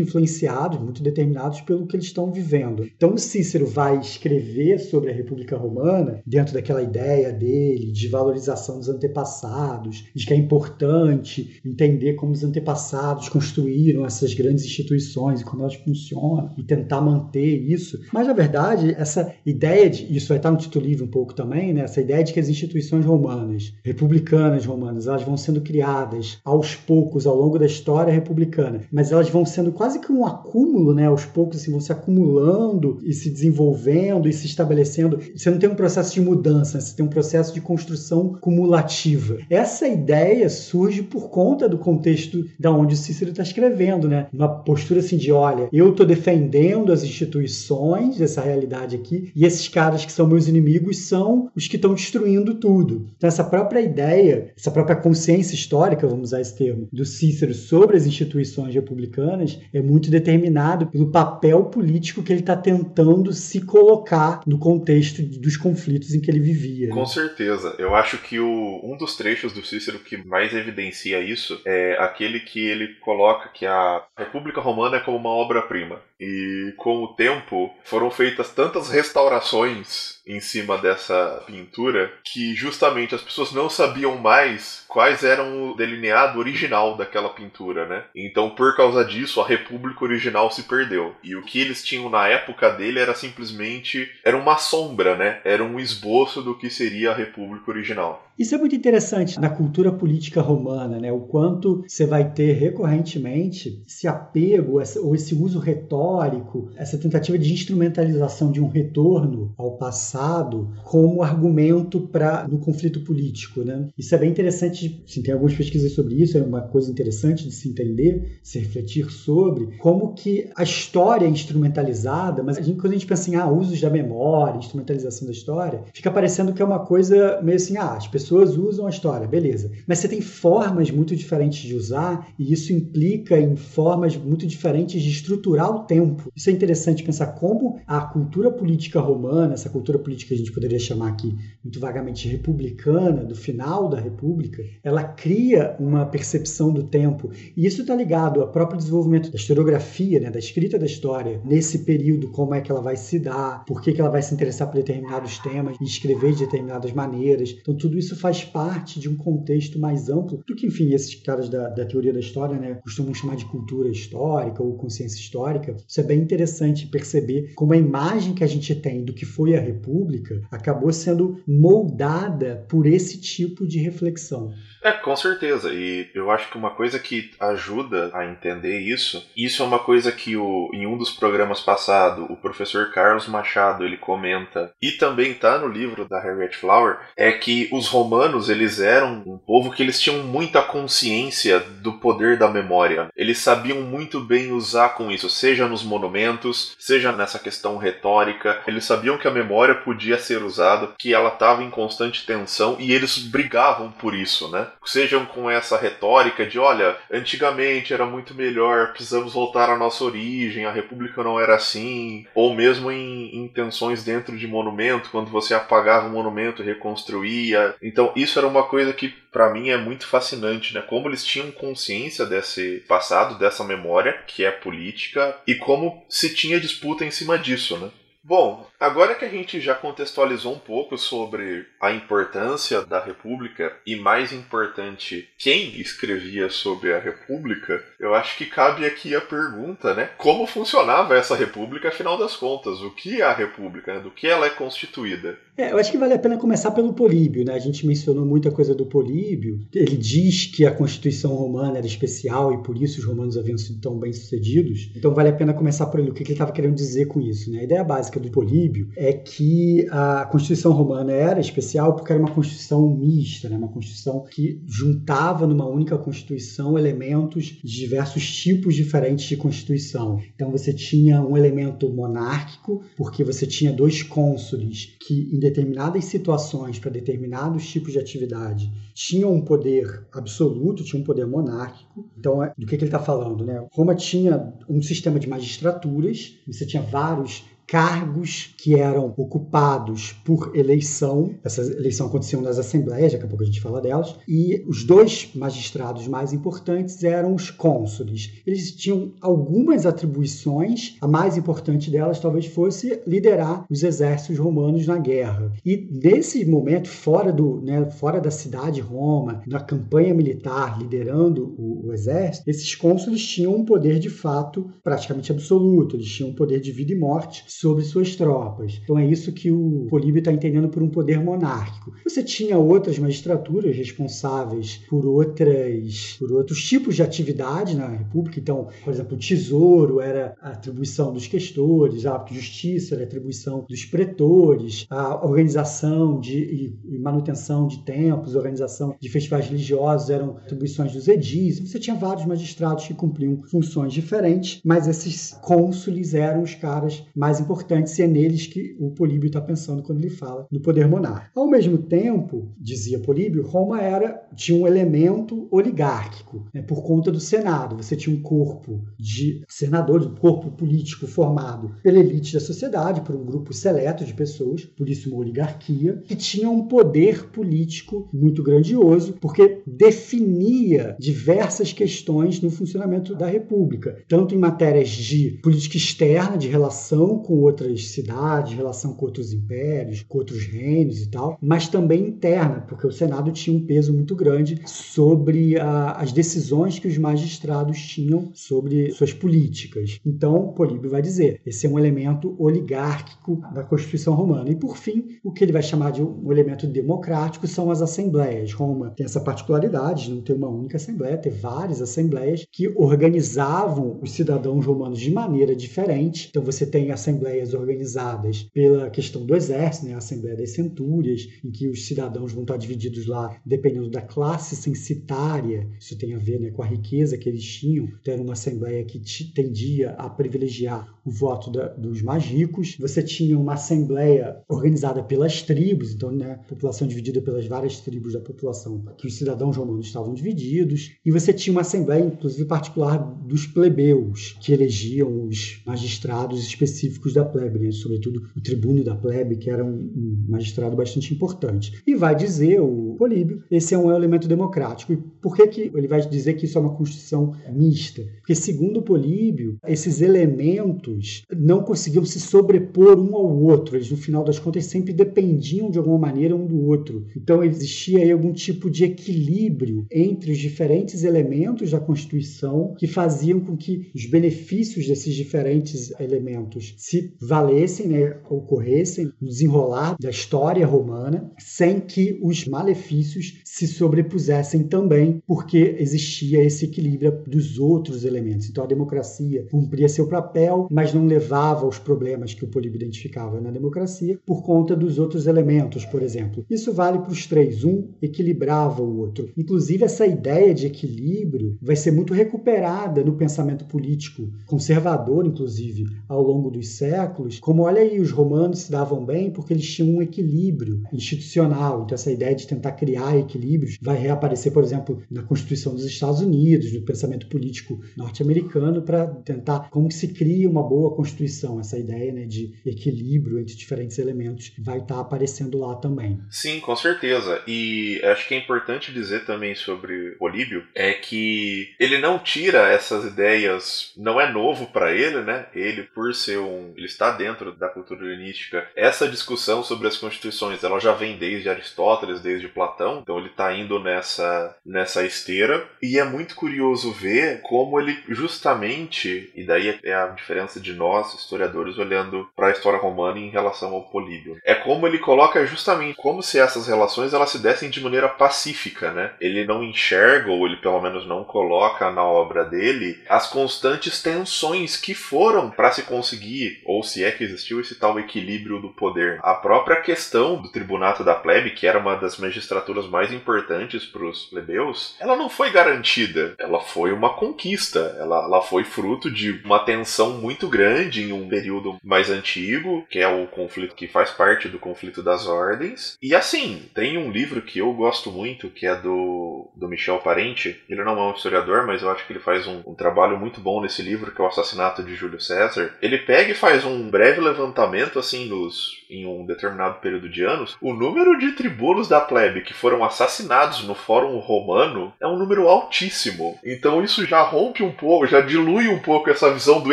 influenciados, 0.00 0.80
muito 0.80 1.02
determinados 1.02 1.60
pelo 1.60 1.86
que 1.86 1.96
eles 1.96 2.06
estão 2.06 2.32
vivendo. 2.32 2.86
Então 2.96 3.16
Cícero 3.24 3.66
vai 3.66 3.98
escrever 3.98 4.78
sobre 4.78 5.10
a 5.10 5.14
República 5.14 5.56
Romana 5.56 6.22
dentro 6.26 6.54
daquela 6.54 6.82
ideia 6.82 7.32
dele 7.32 7.90
de 7.92 8.08
valorização 8.08 8.78
dos 8.78 8.88
antepassados, 8.88 10.04
de 10.14 10.26
que 10.26 10.32
é 10.32 10.36
importante 10.36 11.60
entender 11.64 12.14
como 12.14 12.32
os 12.32 12.44
antepassados 12.44 13.28
construíram 13.28 14.04
essas 14.04 14.34
grandes 14.34 14.64
instituições 14.64 15.40
e 15.40 15.44
como 15.44 15.62
elas 15.62 15.74
funcionam 15.74 16.50
e 16.56 16.62
tentar 16.62 17.00
manter 17.00 17.62
isso. 17.62 17.98
Mas 18.12 18.26
na 18.26 18.32
verdade, 18.32 18.94
essa 18.96 19.32
ideia 19.44 19.88
de 19.88 20.14
isso 20.14 20.28
vai 20.28 20.36
estar 20.36 20.50
no 20.50 20.58
título 20.58 20.84
livre 20.84 21.04
um 21.04 21.10
pouco 21.10 21.34
também, 21.34 21.72
né? 21.72 21.82
Essa 21.82 22.00
ideia 22.00 22.22
de 22.22 22.32
que 22.32 22.40
as 22.40 22.48
instituições 22.48 23.04
romanas, 23.04 23.72
republicanas 23.82 24.66
romanas, 24.66 25.06
elas 25.06 25.22
vão 25.22 25.36
sendo 25.36 25.60
criadas 25.60 26.38
aos 26.44 26.74
poucos 26.74 27.26
ao 27.26 27.36
longo 27.36 27.58
da 27.58 27.66
história 27.66 28.12
republicana, 28.12 28.82
mas 28.92 29.12
elas 29.12 29.28
vão 29.30 29.44
sendo 29.44 29.72
quase 29.72 29.98
que 29.98 30.12
um 30.12 30.26
acúmulo, 30.26 30.94
né? 30.94 31.06
Aos 31.06 31.24
poucos 31.24 31.58
assim, 31.58 31.70
vão 31.70 31.80
se 31.80 31.92
acumulando 31.92 32.98
e 33.02 33.12
se 33.14 33.30
desenvolvendo 33.30 34.28
e 34.28 34.32
se 34.32 34.46
estabelecendo. 34.46 35.20
Você 35.34 35.50
não 35.50 35.58
tem 35.58 35.68
um 35.68 35.74
processo 35.74 36.14
de 36.14 36.20
mudança, 36.20 36.80
você 36.80 36.94
tem 36.96 37.04
um 37.04 37.08
processo 37.08 37.54
de 37.54 37.60
construção 37.60 38.36
cumulativa. 38.40 39.38
Essa 39.48 39.86
ideia 39.86 40.48
surge 40.48 41.02
por 41.02 41.30
conta 41.30 41.68
do 41.68 41.78
contexto 41.78 42.44
da 42.58 42.70
onde 42.70 42.96
Cícero 42.96 43.30
está 43.30 43.42
escrevendo, 43.42 44.08
né? 44.08 44.26
Uma 44.32 44.48
postura 44.48 45.00
assim 45.00 45.16
de, 45.16 45.32
olha, 45.32 45.68
eu 45.72 45.90
estou 45.90 46.06
defendendo 46.06 46.92
as 46.92 47.02
instituições 47.02 48.16
dessa 48.16 48.40
realidade 48.40 48.96
aqui 48.96 49.30
e 49.34 49.44
esses 49.44 49.68
caras 49.68 50.04
que 50.04 50.12
são 50.12 50.26
meus 50.26 50.48
inimigos 50.48 50.98
são 51.06 51.50
os 51.54 51.68
que 51.68 51.76
estão 51.76 51.94
destruindo 51.94 52.54
tudo. 52.54 53.06
Então 53.16 53.28
essa 53.28 53.44
própria 53.44 53.80
ideia, 53.80 54.52
essa 54.56 54.70
própria 54.70 54.96
consciência 54.96 55.54
histórica, 55.54 56.06
vamos 56.06 56.28
usar 56.28 56.40
esse 56.40 56.56
termo, 56.56 56.88
do 56.92 57.04
Cícero 57.04 57.54
sobre 57.54 57.96
as 57.96 58.06
instituições 58.06 58.74
republicanas 58.74 59.58
é 59.72 59.80
muito 59.80 60.10
determinado 60.10 60.86
pelo 60.86 61.10
papel 61.10 61.64
político 61.64 62.22
que 62.22 62.32
ele 62.32 62.40
está 62.40 62.56
tentando 62.56 63.03
se 63.32 63.64
colocar 63.64 64.40
no 64.46 64.58
contexto 64.58 65.22
dos 65.22 65.56
conflitos 65.56 66.14
em 66.14 66.20
que 66.20 66.30
ele 66.30 66.40
vivia. 66.40 66.90
Com 66.90 67.06
certeza. 67.06 67.74
Eu 67.78 67.94
acho 67.94 68.18
que 68.18 68.38
o, 68.38 68.80
um 68.82 68.96
dos 68.96 69.16
trechos 69.16 69.52
do 69.52 69.64
Cícero 69.64 69.98
que 69.98 70.16
mais 70.16 70.54
evidencia 70.54 71.20
isso 71.20 71.60
é 71.64 71.96
aquele 71.98 72.40
que 72.40 72.60
ele 72.60 72.94
coloca 73.00 73.48
que 73.48 73.66
a 73.66 74.02
República 74.16 74.60
Romana 74.60 74.96
é 74.96 75.00
como 75.00 75.16
uma 75.16 75.30
obra-prima. 75.30 76.00
E 76.20 76.72
com 76.76 77.02
o 77.02 77.08
tempo 77.08 77.74
foram 77.84 78.10
feitas 78.10 78.50
tantas 78.50 78.88
restaurações 78.88 80.20
em 80.26 80.40
cima 80.40 80.78
dessa 80.78 81.42
pintura 81.46 82.12
que 82.24 82.54
justamente 82.54 83.14
as 83.14 83.22
pessoas 83.22 83.52
não 83.52 83.68
sabiam 83.68 84.16
mais 84.16 84.84
quais 84.88 85.22
eram 85.22 85.70
o 85.70 85.76
delineado 85.76 86.38
original 86.38 86.96
daquela 86.96 87.28
pintura, 87.28 87.86
né? 87.86 88.04
Então, 88.14 88.50
por 88.50 88.76
causa 88.76 89.04
disso, 89.04 89.40
a 89.40 89.46
República 89.46 90.04
original 90.04 90.50
se 90.50 90.62
perdeu. 90.62 91.14
E 91.22 91.36
o 91.36 91.42
que 91.42 91.60
eles 91.60 91.84
tinham 91.84 92.08
na 92.08 92.26
época 92.28 92.70
dele 92.70 93.00
era 93.00 93.14
simplesmente 93.14 94.10
era 94.24 94.36
uma 94.36 94.56
sombra, 94.56 95.16
né? 95.16 95.40
Era 95.44 95.62
um 95.62 95.78
esboço 95.78 96.42
do 96.42 96.56
que 96.56 96.70
seria 96.70 97.10
a 97.10 97.14
República 97.14 97.70
original. 97.70 98.30
Isso 98.36 98.52
é 98.52 98.58
muito 98.58 98.74
interessante 98.74 99.38
na 99.38 99.48
cultura 99.48 99.92
política 99.92 100.42
romana, 100.42 100.98
né? 100.98 101.12
O 101.12 101.20
quanto 101.20 101.84
você 101.86 102.04
vai 102.04 102.32
ter 102.32 102.52
recorrentemente 102.54 103.80
esse 103.86 104.08
apego 104.08 104.80
ou 105.02 105.14
esse 105.14 105.34
uso 105.36 105.60
retórico, 105.60 106.68
essa 106.76 106.98
tentativa 106.98 107.38
de 107.38 107.52
instrumentalização 107.52 108.50
de 108.50 108.60
um 108.60 108.66
retorno 108.66 109.54
ao 109.56 109.76
passado 109.76 110.68
como 110.82 111.22
argumento 111.22 112.00
para 112.08 112.48
no 112.48 112.58
conflito 112.58 113.02
político, 113.02 113.62
né? 113.62 113.88
Isso 113.96 114.12
é 114.12 114.18
bem 114.18 114.30
interessante. 114.30 115.04
Sim, 115.06 115.22
tem 115.22 115.32
algumas 115.32 115.54
pesquisas 115.54 115.92
sobre 115.92 116.20
isso. 116.20 116.36
É 116.36 116.42
uma 116.42 116.62
coisa 116.62 116.90
interessante 116.90 117.44
de 117.44 117.52
se 117.52 117.68
entender, 117.68 118.40
se 118.42 118.58
refletir 118.58 119.12
sobre 119.12 119.76
como 119.78 120.12
que 120.12 120.50
a 120.56 120.64
história 120.64 121.24
é 121.24 121.30
instrumentalizada. 121.30 122.42
Mas 122.42 122.58
a 122.58 122.62
gente, 122.62 122.80
quando 122.80 122.94
a 122.94 122.96
gente 122.96 123.06
pensa 123.06 123.30
em 123.30 123.36
ah, 123.36 123.48
usos 123.48 123.80
da 123.80 123.90
memória, 123.90 124.58
instrumentalização 124.58 125.24
da 125.24 125.32
história, 125.32 125.84
fica 125.94 126.10
parecendo 126.10 126.52
que 126.52 126.60
é 126.60 126.64
uma 126.64 126.80
coisa 126.80 127.40
meio 127.40 127.56
assim, 127.56 127.76
ah, 127.76 127.94
as 127.94 128.08
pessoas 128.08 128.23
pessoas 128.24 128.56
usam 128.56 128.86
a 128.86 128.90
história, 128.90 129.28
beleza. 129.28 129.70
Mas 129.86 129.98
você 129.98 130.08
tem 130.08 130.20
formas 130.20 130.90
muito 130.90 131.14
diferentes 131.14 131.60
de 131.60 131.74
usar 131.74 132.28
e 132.38 132.52
isso 132.52 132.72
implica 132.72 133.38
em 133.38 133.54
formas 133.54 134.16
muito 134.16 134.46
diferentes 134.46 135.02
de 135.02 135.10
estruturar 135.10 135.70
o 135.70 135.80
tempo. 135.80 136.32
Isso 136.34 136.48
é 136.48 136.52
interessante 136.52 137.02
pensar 137.02 137.26
como 137.28 137.78
a 137.86 138.00
cultura 138.00 138.50
política 138.50 138.98
romana, 138.98 139.52
essa 139.52 139.68
cultura 139.68 139.98
política 139.98 140.28
que 140.28 140.34
a 140.34 140.38
gente 140.38 140.52
poderia 140.52 140.78
chamar 140.78 141.08
aqui 141.08 141.36
muito 141.62 141.78
vagamente 141.78 142.26
republicana, 142.28 143.24
do 143.24 143.34
final 143.34 143.88
da 143.88 144.00
República, 144.00 144.62
ela 144.82 145.04
cria 145.04 145.76
uma 145.78 146.06
percepção 146.06 146.72
do 146.72 146.84
tempo. 146.84 147.30
E 147.56 147.66
isso 147.66 147.82
está 147.82 147.94
ligado 147.94 148.40
ao 148.40 148.48
próprio 148.48 148.78
desenvolvimento 148.78 149.30
da 149.30 149.36
historiografia, 149.36 150.18
né, 150.18 150.30
da 150.30 150.38
escrita 150.38 150.78
da 150.78 150.86
história, 150.86 151.40
nesse 151.44 151.80
período, 151.80 152.28
como 152.28 152.54
é 152.54 152.60
que 152.60 152.70
ela 152.70 152.80
vai 152.80 152.96
se 152.96 153.18
dar, 153.18 153.64
por 153.66 153.82
que, 153.82 153.92
que 153.92 154.00
ela 154.00 154.10
vai 154.10 154.22
se 154.22 154.32
interessar 154.32 154.68
por 154.68 154.76
determinados 154.76 155.38
temas 155.38 155.76
e 155.80 155.84
escrever 155.84 156.32
de 156.32 156.40
determinadas 156.40 156.92
maneiras. 156.92 157.56
Então, 157.60 157.74
tudo 157.74 157.98
isso 157.98 158.13
isso 158.14 158.20
faz 158.20 158.44
parte 158.44 159.00
de 159.00 159.08
um 159.08 159.16
contexto 159.16 159.78
mais 159.78 160.08
amplo 160.08 160.42
do 160.46 160.54
que, 160.54 160.66
enfim, 160.66 160.94
esses 160.94 161.14
caras 161.16 161.48
da, 161.48 161.68
da 161.68 161.84
teoria 161.84 162.12
da 162.12 162.20
história 162.20 162.56
né, 162.56 162.74
costumam 162.76 163.12
chamar 163.12 163.36
de 163.36 163.44
cultura 163.46 163.88
histórica 163.88 164.62
ou 164.62 164.76
consciência 164.76 165.18
histórica. 165.18 165.76
Isso 165.86 166.00
é 166.00 166.04
bem 166.04 166.20
interessante 166.20 166.86
perceber 166.86 167.52
como 167.54 167.72
a 167.72 167.76
imagem 167.76 168.34
que 168.34 168.44
a 168.44 168.46
gente 168.46 168.74
tem 168.74 169.04
do 169.04 169.12
que 169.12 169.26
foi 169.26 169.56
a 169.56 169.60
República 169.60 170.40
acabou 170.50 170.92
sendo 170.92 171.40
moldada 171.46 172.64
por 172.68 172.86
esse 172.86 173.20
tipo 173.20 173.66
de 173.66 173.78
reflexão. 173.78 174.52
É, 174.84 174.92
com 174.92 175.16
certeza. 175.16 175.72
E 175.72 176.10
eu 176.14 176.30
acho 176.30 176.50
que 176.50 176.58
uma 176.58 176.70
coisa 176.70 176.98
que 176.98 177.30
ajuda 177.40 178.10
a 178.12 178.26
entender 178.26 178.80
isso, 178.80 179.26
isso 179.34 179.62
é 179.62 179.66
uma 179.66 179.78
coisa 179.78 180.12
que 180.12 180.36
o, 180.36 180.68
em 180.74 180.86
um 180.86 180.98
dos 180.98 181.10
programas 181.10 181.62
passados, 181.62 182.26
o 182.28 182.36
professor 182.36 182.90
Carlos 182.90 183.26
Machado 183.26 183.82
ele 183.82 183.96
comenta, 183.96 184.70
e 184.82 184.92
também 184.92 185.30
está 185.30 185.56
no 185.56 185.68
livro 185.68 186.06
da 186.06 186.20
Harriet 186.20 186.54
Flower, 186.54 186.98
é 187.16 187.32
que 187.32 187.66
os 187.72 187.88
romanos 187.88 188.50
eles 188.50 188.78
eram 188.78 189.22
um 189.26 189.38
povo 189.38 189.70
que 189.70 189.82
eles 189.82 189.98
tinham 189.98 190.22
muita 190.22 190.60
consciência 190.60 191.60
do 191.60 191.94
poder 191.94 192.36
da 192.36 192.50
memória. 192.50 193.08
Eles 193.16 193.38
sabiam 193.38 193.80
muito 193.80 194.20
bem 194.20 194.52
usar 194.52 194.90
com 194.90 195.10
isso, 195.10 195.30
seja 195.30 195.66
nos 195.66 195.82
monumentos, 195.82 196.76
seja 196.78 197.10
nessa 197.10 197.38
questão 197.38 197.78
retórica. 197.78 198.60
Eles 198.66 198.84
sabiam 198.84 199.16
que 199.16 199.26
a 199.26 199.30
memória 199.30 199.74
podia 199.74 200.18
ser 200.18 200.42
usada, 200.42 200.90
que 200.98 201.14
ela 201.14 201.30
estava 201.30 201.62
em 201.62 201.70
constante 201.70 202.26
tensão 202.26 202.76
e 202.78 202.92
eles 202.92 203.16
brigavam 203.16 203.90
por 203.90 204.14
isso, 204.14 204.50
né? 204.50 204.73
Sejam 204.84 205.24
com 205.26 205.50
essa 205.50 205.76
retórica 205.76 206.46
de 206.46 206.58
olha, 206.58 206.96
antigamente 207.10 207.92
era 207.92 208.06
muito 208.06 208.34
melhor, 208.34 208.92
precisamos 208.92 209.32
voltar 209.34 209.70
à 209.70 209.76
nossa 209.76 210.04
origem, 210.04 210.64
a 210.64 210.72
república 210.72 211.22
não 211.22 211.40
era 211.40 211.54
assim, 211.54 212.26
ou 212.34 212.54
mesmo 212.54 212.90
em 212.90 213.36
intenções 213.36 214.04
dentro 214.04 214.36
de 214.36 214.46
monumento, 214.46 215.10
quando 215.10 215.30
você 215.30 215.54
apagava 215.54 216.06
o 216.06 216.10
monumento 216.10 216.62
e 216.62 216.66
reconstruía. 216.66 217.74
Então, 217.82 218.12
isso 218.16 218.38
era 218.38 218.48
uma 218.48 218.64
coisa 218.64 218.92
que 218.92 219.08
para 219.08 219.50
mim 219.50 219.70
é 219.70 219.76
muito 219.76 220.06
fascinante, 220.06 220.74
né? 220.74 220.80
Como 220.82 221.08
eles 221.08 221.24
tinham 221.24 221.50
consciência 221.50 222.24
desse 222.24 222.84
passado, 222.86 223.38
dessa 223.38 223.64
memória, 223.64 224.22
que 224.26 224.44
é 224.44 224.50
política, 224.50 225.36
e 225.46 225.54
como 225.54 226.04
se 226.08 226.34
tinha 226.34 226.60
disputa 226.60 227.04
em 227.04 227.10
cima 227.10 227.38
disso, 227.38 227.76
né? 227.78 227.90
Bom, 228.22 228.66
agora 228.84 229.14
que 229.14 229.24
a 229.24 229.28
gente 229.28 229.60
já 229.60 229.74
contextualizou 229.74 230.52
um 230.52 230.58
pouco 230.58 230.98
sobre 230.98 231.66
a 231.80 231.90
importância 231.92 232.82
da 232.82 233.02
República 233.02 233.72
e, 233.86 233.96
mais 233.96 234.32
importante, 234.32 235.28
quem 235.38 235.80
escrevia 235.80 236.50
sobre 236.50 236.92
a 236.92 236.98
República, 236.98 237.82
eu 237.98 238.14
acho 238.14 238.36
que 238.36 238.46
cabe 238.46 238.84
aqui 238.84 239.14
a 239.14 239.20
pergunta, 239.20 239.94
né? 239.94 240.10
Como 240.18 240.46
funcionava 240.46 241.16
essa 241.16 241.34
República, 241.34 241.88
afinal 241.88 242.18
das 242.18 242.36
contas? 242.36 242.80
O 242.80 242.90
que 242.90 243.22
é 243.22 243.24
a 243.24 243.32
República? 243.32 243.94
Né? 243.94 244.00
Do 244.00 244.10
que 244.10 244.26
ela 244.26 244.46
é 244.46 244.50
constituída? 244.50 245.38
É, 245.56 245.72
eu 245.72 245.78
acho 245.78 245.90
que 245.90 245.98
vale 245.98 246.12
a 246.14 246.18
pena 246.18 246.36
começar 246.36 246.72
pelo 246.72 246.92
Políbio, 246.92 247.44
né? 247.44 247.54
A 247.54 247.58
gente 247.58 247.86
mencionou 247.86 248.26
muita 248.26 248.50
coisa 248.50 248.74
do 248.74 248.86
Políbio. 248.86 249.60
Ele 249.72 249.96
diz 249.96 250.46
que 250.46 250.66
a 250.66 250.74
Constituição 250.74 251.32
romana 251.32 251.78
era 251.78 251.86
especial 251.86 252.52
e 252.52 252.62
por 252.62 252.76
isso 252.76 252.98
os 252.98 253.06
romanos 253.06 253.38
haviam 253.38 253.56
sido 253.56 253.80
tão 253.80 253.98
bem 253.98 254.12
sucedidos. 254.12 254.90
Então 254.96 255.14
vale 255.14 255.28
a 255.28 255.32
pena 255.32 255.54
começar 255.54 255.86
por 255.86 256.00
ele. 256.00 256.10
O 256.10 256.12
que 256.12 256.24
ele 256.24 256.32
estava 256.32 256.52
querendo 256.52 256.74
dizer 256.74 257.06
com 257.06 257.20
isso, 257.20 257.50
né? 257.52 257.60
A 257.60 257.64
ideia 257.64 257.84
básica 257.84 258.18
do 258.18 258.30
Políbio 258.30 258.73
Políbio 258.74 258.90
é 258.96 259.12
que 259.12 259.86
a 259.90 260.26
Constituição 260.26 260.72
Romana 260.72 261.12
era 261.12 261.40
especial 261.40 261.94
porque 261.94 262.12
era 262.12 262.20
uma 262.20 262.32
Constituição 262.32 262.88
mista, 262.96 263.48
né? 263.48 263.56
uma 263.56 263.68
Constituição 263.68 264.24
que 264.24 264.60
juntava 264.66 265.46
numa 265.46 265.66
única 265.66 265.96
Constituição 265.96 266.76
elementos 266.76 267.44
de 267.62 267.76
diversos 267.76 268.26
tipos 268.34 268.74
diferentes 268.74 269.26
de 269.26 269.36
Constituição. 269.36 270.20
Então 270.34 270.50
você 270.50 270.72
tinha 270.72 271.22
um 271.22 271.36
elemento 271.36 271.88
monárquico, 271.88 272.82
porque 272.96 273.22
você 273.22 273.46
tinha 273.46 273.72
dois 273.72 274.02
cônsules 274.02 274.96
que, 275.06 275.30
em 275.32 275.38
determinadas 275.38 276.04
situações, 276.06 276.78
para 276.78 276.90
determinados 276.90 277.66
tipos 277.66 277.92
de 277.92 277.98
atividade, 277.98 278.72
tinham 278.94 279.32
um 279.32 279.40
poder 279.40 280.06
absoluto, 280.12 280.84
tinham 280.84 281.02
um 281.02 281.04
poder 281.04 281.26
monárquico. 281.26 282.08
Então, 282.18 282.42
é, 282.42 282.52
do 282.56 282.66
que, 282.66 282.76
que 282.76 282.84
ele 282.84 282.86
está 282.86 282.98
falando? 282.98 283.44
Né? 283.44 283.64
Roma 283.72 283.94
tinha 283.94 284.52
um 284.68 284.80
sistema 284.82 285.20
de 285.20 285.28
magistraturas, 285.28 286.38
você 286.46 286.66
tinha 286.66 286.82
vários 286.82 287.44
cargos 287.66 288.54
que 288.58 288.74
eram 288.74 289.14
ocupados 289.16 290.12
por 290.24 290.54
eleição. 290.54 291.34
Essa 291.42 291.62
eleição 291.62 292.06
acontecia 292.06 292.40
nas 292.40 292.58
assembleias, 292.58 293.12
daqui 293.12 293.24
a 293.24 293.28
pouco 293.28 293.42
a 293.42 293.46
gente 293.46 293.60
fala 293.60 293.80
delas. 293.80 294.16
E 294.28 294.64
os 294.66 294.84
dois 294.84 295.30
magistrados 295.34 296.06
mais 296.06 296.32
importantes 296.32 297.02
eram 297.02 297.34
os 297.34 297.50
cônsules. 297.50 298.42
Eles 298.46 298.72
tinham 298.72 299.12
algumas 299.20 299.86
atribuições, 299.86 300.96
a 301.00 301.08
mais 301.08 301.36
importante 301.36 301.90
delas 301.90 302.20
talvez 302.20 302.46
fosse 302.46 303.00
liderar 303.06 303.64
os 303.70 303.82
exércitos 303.82 304.38
romanos 304.38 304.86
na 304.86 304.98
guerra. 304.98 305.52
E 305.64 305.88
nesse 306.02 306.44
momento, 306.44 306.88
fora, 306.88 307.32
do, 307.32 307.60
né, 307.60 307.90
fora 307.90 308.20
da 308.20 308.30
cidade 308.30 308.74
de 308.74 308.80
Roma, 308.80 309.42
na 309.46 309.60
campanha 309.60 310.14
militar, 310.14 310.78
liderando 310.78 311.54
o, 311.58 311.86
o 311.86 311.92
exército, 311.92 312.48
esses 312.48 312.74
cônsules 312.74 313.24
tinham 313.24 313.54
um 313.54 313.64
poder 313.64 313.98
de 313.98 314.10
fato 314.10 314.70
praticamente 314.82 315.30
absoluto, 315.30 315.96
eles 315.96 316.08
tinham 316.08 316.30
um 316.30 316.34
poder 316.34 316.60
de 316.60 316.72
vida 316.72 316.92
e 316.92 316.98
morte 316.98 317.44
sobre 317.60 317.84
suas 317.84 318.16
tropas. 318.16 318.80
Então 318.82 318.98
é 318.98 319.06
isso 319.06 319.32
que 319.32 319.50
o 319.50 319.86
Políbio 319.88 320.18
está 320.18 320.32
entendendo 320.32 320.68
por 320.68 320.82
um 320.82 320.88
poder 320.88 321.22
monárquico. 321.22 321.92
Você 322.02 322.22
tinha 322.22 322.58
outras 322.58 322.98
magistraturas 322.98 323.76
responsáveis 323.76 324.80
por 324.88 325.06
outras, 325.06 326.16
por 326.18 326.32
outros 326.32 326.64
tipos 326.64 326.96
de 326.96 327.02
atividade 327.02 327.76
na 327.76 327.86
República. 327.86 328.40
Então, 328.40 328.68
por 328.82 328.92
exemplo, 328.92 329.14
o 329.14 329.18
tesouro 329.18 330.00
era 330.00 330.34
a 330.40 330.50
atribuição 330.50 331.12
dos 331.12 331.26
questores, 331.26 332.06
a 332.06 332.24
justiça 332.30 332.94
era 332.94 333.04
a 333.04 333.06
atribuição 333.06 333.64
dos 333.68 333.84
pretores, 333.84 334.86
a 334.90 335.24
organização 335.24 336.18
de, 336.18 336.74
e, 336.84 336.98
manutenção 336.98 337.68
de 337.68 337.84
templos, 337.84 338.34
organização 338.34 338.96
de 339.00 339.08
festivais 339.08 339.46
religiosos 339.46 340.10
eram 340.10 340.38
atribuições 340.38 340.92
dos 340.92 341.06
edis. 341.06 341.60
Você 341.60 341.78
tinha 341.78 341.96
vários 341.96 342.26
magistrados 342.26 342.86
que 342.86 342.94
cumpriam 342.94 343.40
funções 343.44 343.92
diferentes, 343.92 344.60
mas 344.64 344.88
esses 344.88 345.32
cônsules 345.40 346.14
eram 346.14 346.42
os 346.42 346.54
caras 346.54 347.04
mais 347.14 347.40
importantes 347.44 347.98
e 347.98 348.02
é 348.02 348.06
neles 348.06 348.46
que 348.46 348.76
o 348.80 348.90
Políbio 348.90 349.28
está 349.28 349.40
pensando 349.40 349.82
quando 349.82 349.98
ele 349.98 350.10
fala 350.10 350.46
do 350.50 350.60
poder 350.60 350.88
monárquico. 350.88 351.38
Ao 351.38 351.48
mesmo 351.48 351.78
tempo, 351.78 352.48
dizia 352.58 352.98
Políbio, 352.98 353.46
Roma 353.46 353.80
era 353.80 354.22
tinha 354.34 354.58
um 354.58 354.66
elemento 354.66 355.46
oligárquico, 355.50 356.46
né, 356.52 356.62
por 356.62 356.82
conta 356.82 357.12
do 357.12 357.20
Senado. 357.20 357.76
Você 357.76 357.96
tinha 357.96 358.14
um 358.14 358.22
corpo 358.22 358.84
de 358.98 359.42
senadores, 359.48 360.06
um 360.06 360.14
corpo 360.14 360.50
político 360.50 361.06
formado 361.06 361.76
pela 361.82 361.98
elite 361.98 362.34
da 362.34 362.40
sociedade, 362.40 363.02
por 363.02 363.14
um 363.14 363.24
grupo 363.24 363.52
seleto 363.52 364.04
de 364.04 364.14
pessoas, 364.14 364.64
por 364.64 364.88
isso 364.88 365.10
uma 365.10 365.20
oligarquia, 365.20 366.02
que 366.04 366.16
tinha 366.16 366.48
um 366.48 366.66
poder 366.66 367.26
político 367.30 368.08
muito 368.12 368.42
grandioso, 368.42 369.14
porque 369.20 369.62
definia 369.66 370.96
diversas 370.98 371.72
questões 371.72 372.40
no 372.40 372.50
funcionamento 372.50 373.14
da 373.14 373.26
República, 373.26 374.02
tanto 374.08 374.34
em 374.34 374.38
matérias 374.38 374.88
de 374.88 375.38
política 375.42 375.76
externa, 375.76 376.38
de 376.38 376.48
relação 376.48 377.18
com 377.18 377.33
outras 377.36 377.88
cidades, 377.88 378.54
relação 378.54 378.94
com 378.94 379.06
outros 379.06 379.32
impérios, 379.32 380.04
com 380.08 380.18
outros 380.18 380.44
reinos 380.46 381.02
e 381.02 381.08
tal, 381.08 381.38
mas 381.40 381.68
também 381.68 382.06
interna, 382.06 382.64
porque 382.68 382.86
o 382.86 382.92
Senado 382.92 383.32
tinha 383.32 383.56
um 383.56 383.64
peso 383.66 383.92
muito 383.92 384.14
grande 384.14 384.60
sobre 384.66 385.58
a, 385.58 385.92
as 385.92 386.12
decisões 386.12 386.78
que 386.78 386.88
os 386.88 386.98
magistrados 386.98 387.80
tinham 387.80 388.30
sobre 388.34 388.90
suas 388.92 389.12
políticas. 389.12 389.98
Então, 390.04 390.52
Políbio 390.54 390.90
vai 390.90 391.02
dizer, 391.02 391.40
esse 391.44 391.66
é 391.66 391.70
um 391.70 391.78
elemento 391.78 392.34
oligárquico 392.38 393.42
da 393.52 393.62
Constituição 393.62 394.14
Romana. 394.14 394.50
E, 394.50 394.56
por 394.56 394.76
fim, 394.76 395.18
o 395.22 395.32
que 395.32 395.44
ele 395.44 395.52
vai 395.52 395.62
chamar 395.62 395.92
de 395.92 396.02
um 396.02 396.30
elemento 396.30 396.66
democrático 396.66 397.46
são 397.46 397.70
as 397.70 397.82
assembleias. 397.82 398.52
Roma 398.52 398.90
tem 398.90 399.04
essa 399.04 399.20
particularidade 399.20 400.04
de 400.04 400.14
não 400.14 400.22
ter 400.22 400.32
uma 400.34 400.48
única 400.48 400.76
assembleia, 400.76 401.16
ter 401.16 401.30
várias 401.30 401.80
assembleias 401.82 402.46
que 402.50 402.68
organizavam 402.76 403.98
os 404.02 404.12
cidadãos 404.12 404.64
romanos 404.64 405.00
de 405.00 405.10
maneira 405.10 405.54
diferente. 405.54 406.28
Então, 406.30 406.42
você 406.42 406.66
tem 406.66 406.90
assembleias 406.90 407.23
organizadas 407.54 408.48
pela 408.52 408.90
questão 408.90 409.24
do 409.24 409.34
exército, 409.34 409.86
né? 409.86 409.94
a 409.94 409.98
Assembleia 409.98 410.36
das 410.36 410.50
Centúrias, 410.50 411.28
em 411.44 411.50
que 411.50 411.68
os 411.68 411.86
cidadãos 411.86 412.32
vão 412.32 412.42
estar 412.42 412.56
divididos 412.56 413.06
lá 413.06 413.36
dependendo 413.44 413.90
da 413.90 414.00
classe 414.00 414.56
censitária. 414.56 415.68
Isso 415.78 415.96
tem 415.96 416.14
a 416.14 416.18
ver 416.18 416.40
né, 416.40 416.50
com 416.50 416.62
a 416.62 416.66
riqueza 416.66 417.16
que 417.16 417.28
eles 417.28 417.44
tinham. 417.44 417.88
Então, 418.00 418.14
era 418.14 418.22
uma 418.22 418.32
assembleia 418.32 418.84
que 418.84 419.00
tendia 419.34 419.90
a 419.92 420.08
privilegiar 420.08 420.94
o 421.04 421.10
voto 421.10 421.50
da, 421.50 421.68
dos 421.68 422.02
mais 422.02 422.24
ricos. 422.24 422.76
Você 422.78 423.02
tinha 423.02 423.38
uma 423.38 423.54
assembleia 423.54 424.42
organizada 424.48 425.02
pelas 425.02 425.42
tribos, 425.42 425.92
então, 425.92 426.10
né, 426.10 426.40
população 426.48 426.86
dividida 426.86 427.20
pelas 427.20 427.46
várias 427.46 427.80
tribos 427.80 428.14
da 428.14 428.20
população, 428.20 428.84
que 428.96 429.06
os 429.06 429.14
cidadãos 429.14 429.56
romanos 429.56 429.86
estavam 429.86 430.14
divididos. 430.14 430.96
E 431.04 431.10
você 431.10 431.32
tinha 431.32 431.52
uma 431.52 431.60
assembleia, 431.60 432.04
inclusive 432.04 432.44
particular, 432.46 432.98
dos 432.98 433.46
plebeus, 433.46 434.36
que 434.40 434.52
elegiam 434.52 435.26
os 435.26 435.62
magistrados 435.66 436.44
específicos 436.46 437.13
da 437.14 437.24
plebe, 437.24 437.58
né? 437.58 437.70
sobretudo 437.70 438.22
o 438.36 438.40
tribuno 438.40 438.84
da 438.84 438.94
plebe, 438.94 439.36
que 439.36 439.50
era 439.50 439.64
um, 439.64 440.24
magistrado 440.28 440.76
bastante 440.76 441.14
importante. 441.14 441.82
E 441.86 441.94
vai 441.94 442.14
dizer 442.14 442.60
o 442.60 442.94
Políbio, 442.98 443.42
esse 443.50 443.74
é 443.74 443.78
um 443.78 443.90
elemento 443.90 444.28
democrático. 444.28 444.92
E 444.92 444.96
por 444.96 445.34
que, 445.36 445.46
que 445.46 445.60
ele 445.74 445.88
vai 445.88 446.00
dizer 446.06 446.34
que 446.34 446.44
isso 446.44 446.58
é 446.58 446.60
uma 446.60 446.76
constituição 446.76 447.32
mista? 447.52 448.02
Porque, 448.18 448.34
segundo 448.34 448.82
Políbio, 448.82 449.56
esses 449.66 450.00
elementos 450.00 451.22
não 451.36 451.62
conseguiam 451.62 452.04
se 452.04 452.20
sobrepor 452.20 452.98
um 452.98 453.14
ao 453.14 453.42
outro. 453.42 453.76
Eles, 453.76 453.90
no 453.90 453.96
final 453.96 454.24
das 454.24 454.38
contas, 454.38 454.66
sempre 454.66 454.92
dependiam 454.92 455.70
de 455.70 455.78
alguma 455.78 455.98
maneira 455.98 456.34
um 456.36 456.46
do 456.46 456.60
outro. 456.66 457.06
Então, 457.16 457.42
existia 457.42 458.00
aí 458.00 458.10
algum 458.10 458.32
tipo 458.32 458.70
de 458.70 458.84
equilíbrio 458.84 459.86
entre 459.90 460.32
os 460.32 460.38
diferentes 460.38 461.04
elementos 461.04 461.70
da 461.70 461.80
Constituição 461.80 462.74
que 462.78 462.86
faziam 462.86 463.40
com 463.40 463.56
que 463.56 463.90
os 463.94 464.06
benefícios 464.06 464.86
desses 464.86 465.14
diferentes 465.14 465.92
elementos 465.98 466.74
se 466.76 467.03
valessem, 467.20 467.88
né, 467.88 468.20
ocorressem 468.28 469.12
no 469.20 469.28
desenrolar 469.28 469.96
da 470.00 470.10
história 470.10 470.66
romana, 470.66 471.32
sem 471.38 471.80
que 471.80 472.18
os 472.22 472.46
malefícios 472.46 473.40
se 473.54 473.68
sobrepusessem 473.68 474.64
também, 474.64 475.22
porque 475.24 475.76
existia 475.78 476.42
esse 476.42 476.64
equilíbrio 476.64 477.22
dos 477.24 477.56
outros 477.56 478.04
elementos. 478.04 478.48
Então 478.50 478.64
a 478.64 478.66
democracia 478.66 479.46
cumpria 479.48 479.88
seu 479.88 480.08
papel, 480.08 480.66
mas 480.68 480.92
não 480.92 481.06
levava 481.06 481.64
aos 481.64 481.78
problemas 481.78 482.34
que 482.34 482.44
o 482.44 482.48
Políbio 482.48 482.78
identificava 482.78 483.40
na 483.40 483.52
democracia 483.52 484.18
por 484.26 484.42
conta 484.42 484.74
dos 484.74 484.98
outros 484.98 485.28
elementos, 485.28 485.84
por 485.84 486.02
exemplo. 486.02 486.44
Isso 486.50 486.72
vale 486.72 486.98
para 486.98 487.12
os 487.12 487.28
três. 487.28 487.62
Um 487.62 487.90
equilibrava 488.02 488.82
o 488.82 488.98
outro. 488.98 489.30
Inclusive, 489.36 489.84
essa 489.84 490.04
ideia 490.04 490.52
de 490.52 490.66
equilíbrio 490.66 491.56
vai 491.62 491.76
ser 491.76 491.92
muito 491.92 492.12
recuperada 492.12 493.04
no 493.04 493.14
pensamento 493.14 493.66
político 493.66 494.32
conservador, 494.46 495.24
inclusive, 495.24 495.84
ao 496.08 496.20
longo 496.20 496.50
dos 496.50 496.70
séculos. 496.70 497.38
Como 497.38 497.62
olha 497.62 497.82
aí, 497.82 498.00
os 498.00 498.10
romanos 498.10 498.62
se 498.62 498.72
davam 498.72 499.04
bem 499.06 499.30
porque 499.30 499.52
eles 499.52 499.72
tinham 499.72 499.94
um 499.94 500.02
equilíbrio 500.02 500.82
institucional. 500.92 501.84
Então, 501.84 501.94
essa 501.94 502.10
ideia 502.10 502.34
de 502.34 502.48
tentar 502.48 502.72
criar 502.72 503.16
equilíbrios 503.44 503.78
vai 503.80 503.96
reaparecer, 503.96 504.52
por 504.52 504.62
exemplo, 504.62 505.02
na 505.10 505.22
Constituição 505.22 505.74
dos 505.74 505.84
Estados 505.84 506.20
Unidos, 506.20 506.72
no 506.72 506.82
pensamento 506.82 507.26
político 507.28 507.80
norte-americano, 507.96 508.82
para 508.82 509.06
tentar 509.06 509.68
como 509.70 509.88
que 509.88 509.94
se 509.94 510.08
cria 510.08 510.48
uma 510.48 510.62
boa 510.62 510.94
Constituição. 510.94 511.60
Essa 511.60 511.78
ideia 511.78 512.12
né, 512.12 512.24
de 512.24 512.54
equilíbrio 512.64 513.38
entre 513.38 513.54
diferentes 513.54 513.98
elementos 513.98 514.52
vai 514.58 514.78
estar 514.78 514.96
tá 514.96 515.00
aparecendo 515.00 515.58
lá 515.58 515.76
também. 515.76 516.20
Sim, 516.30 516.60
com 516.60 516.74
certeza. 516.74 517.42
E 517.46 518.00
acho 518.04 518.26
que 518.26 518.34
é 518.34 518.38
importante 518.38 518.92
dizer 518.92 519.24
também 519.24 519.54
sobre 519.54 520.12
Políbio 520.12 520.64
é 520.74 520.92
que 520.92 521.74
ele 521.78 521.98
não 521.98 522.18
tira 522.18 522.68
essas 522.68 523.04
ideias, 523.04 523.92
não 523.96 524.20
é 524.20 524.30
novo 524.30 524.66
para 524.68 524.92
ele, 524.92 525.20
né? 525.20 525.46
Ele, 525.54 525.82
por 525.82 526.14
ser 526.14 526.38
um. 526.38 526.72
Ele 526.76 526.86
está 526.86 527.10
dentro 527.10 527.52
da 527.52 527.68
cultura 527.68 528.04
helenística. 528.04 528.66
Essa 528.76 529.08
discussão 529.08 529.62
sobre 529.62 529.88
as 529.88 529.96
constituições, 529.96 530.62
ela 530.62 530.78
já 530.78 530.92
vem 530.92 531.18
desde 531.18 531.48
Aristóteles, 531.48 532.20
desde 532.20 532.48
Platão, 532.48 533.00
então 533.02 533.18
ele 533.18 533.30
está 533.34 533.52
indo 533.52 533.78
nessa, 533.80 534.56
nessa 534.64 535.04
esteira. 535.04 535.64
E 535.82 535.98
é 535.98 536.04
muito 536.04 536.34
curioso 536.34 536.92
ver 536.92 537.40
como 537.42 537.78
ele 537.78 537.98
justamente, 538.08 539.30
e 539.34 539.44
daí 539.44 539.78
é 539.82 539.94
a 539.94 540.06
diferença 540.06 540.60
de 540.60 540.72
nós, 540.72 541.14
historiadores, 541.14 541.76
olhando 541.76 542.28
para 542.34 542.48
a 542.48 542.50
história 542.52 542.78
romana 542.78 543.18
em 543.18 543.28
relação 543.28 543.74
ao 543.74 543.82
Políbio. 543.90 544.38
É 544.44 544.54
como 544.54 544.86
ele 544.86 544.98
coloca 544.98 545.44
justamente 545.46 545.96
como 545.96 546.22
se 546.22 546.38
essas 546.38 546.66
relações 546.66 547.12
elas 547.12 547.30
se 547.30 547.38
dessem 547.38 547.68
de 547.68 547.82
maneira 547.82 548.08
pacífica, 548.08 548.92
né? 548.92 549.12
Ele 549.20 549.44
não 549.44 549.62
enxerga, 549.62 550.30
ou 550.30 550.46
ele 550.46 550.56
pelo 550.56 550.80
menos 550.80 551.06
não 551.06 551.24
coloca 551.24 551.90
na 551.90 552.04
obra 552.04 552.44
dele, 552.44 553.02
as 553.08 553.28
constantes 553.28 554.02
tensões 554.02 554.76
que 554.76 554.94
foram 554.94 555.50
para 555.50 555.72
se 555.72 555.82
conseguir 555.82 556.62
ou 556.64 556.82
se 556.82 557.02
é 557.02 557.10
que 557.10 557.24
existiu 557.24 557.60
esse 557.60 557.74
tal 557.74 557.98
equilíbrio 557.98 558.60
do 558.60 558.68
poder. 558.68 559.18
A 559.22 559.34
própria 559.34 559.80
questão 559.80 560.40
do 560.40 560.50
tribunato 560.50 561.02
da 561.02 561.14
plebe, 561.14 561.50
que 561.50 561.66
era 561.66 561.78
uma 561.78 561.96
das 561.96 562.18
magistraturas 562.18 562.86
mais 562.86 563.12
importantes 563.12 563.23
para 563.24 564.04
os 564.04 564.24
plebeus, 564.26 564.96
ela 565.00 565.16
não 565.16 565.28
foi 565.28 565.50
garantida. 565.50 566.34
Ela 566.38 566.60
foi 566.60 566.92
uma 566.92 567.14
conquista. 567.14 567.96
Ela, 567.98 568.24
ela 568.24 568.42
foi 568.42 568.64
fruto 568.64 569.10
de 569.10 569.40
uma 569.44 569.58
tensão 569.58 570.18
muito 570.18 570.48
grande 570.48 571.02
em 571.02 571.12
um 571.12 571.28
período 571.28 571.76
mais 571.82 572.10
antigo, 572.10 572.86
que 572.88 572.98
é 572.98 573.08
o 573.08 573.26
conflito 573.26 573.74
que 573.74 573.88
faz 573.88 574.10
parte 574.10 574.48
do 574.48 574.58
conflito 574.58 575.02
das 575.02 575.26
ordens. 575.26 575.96
E 576.02 576.14
assim, 576.14 576.68
tem 576.74 576.98
um 576.98 577.10
livro 577.10 577.42
que 577.42 577.58
eu 577.58 577.72
gosto 577.72 578.10
muito, 578.10 578.48
que 578.48 578.66
é 578.66 578.74
do, 578.74 579.50
do 579.54 579.68
Michel 579.68 579.98
Parente. 579.98 580.62
Ele 580.68 580.84
não 580.84 580.98
é 580.98 581.02
um 581.02 581.14
historiador, 581.14 581.66
mas 581.66 581.82
eu 581.82 581.90
acho 581.90 582.06
que 582.06 582.12
ele 582.12 582.20
faz 582.20 582.46
um, 582.46 582.62
um 582.66 582.74
trabalho 582.74 583.18
muito 583.18 583.40
bom 583.40 583.60
nesse 583.60 583.82
livro, 583.82 584.12
que 584.12 584.20
é 584.20 584.24
o 584.24 584.28
Assassinato 584.28 584.82
de 584.82 584.94
Júlio 584.94 585.20
César. 585.20 585.74
Ele 585.80 585.98
pega 585.98 586.32
e 586.32 586.34
faz 586.34 586.64
um 586.64 586.88
breve 586.88 587.20
levantamento, 587.20 587.98
assim, 587.98 588.26
nos, 588.26 588.83
em 588.94 589.06
um 589.06 589.26
determinado 589.26 589.80
período 589.80 590.08
de 590.08 590.24
anos, 590.24 590.56
o 590.60 590.72
número 590.72 591.18
de 591.18 591.32
tribunos 591.32 591.88
da 591.88 592.00
plebe 592.00 592.42
que 592.42 592.54
foram 592.54 592.84
assassinados 592.84 593.64
no 593.64 593.74
Fórum 593.74 594.18
Romano 594.18 594.92
é 595.00 595.06
um 595.06 595.18
número 595.18 595.48
altíssimo. 595.48 596.38
Então 596.44 596.82
isso 596.82 597.04
já 597.04 597.22
rompe 597.22 597.62
um 597.62 597.72
pouco, 597.72 598.06
já 598.06 598.20
dilui 598.20 598.68
um 598.68 598.78
pouco 598.78 599.10
essa 599.10 599.32
visão 599.32 599.60
do 599.60 599.72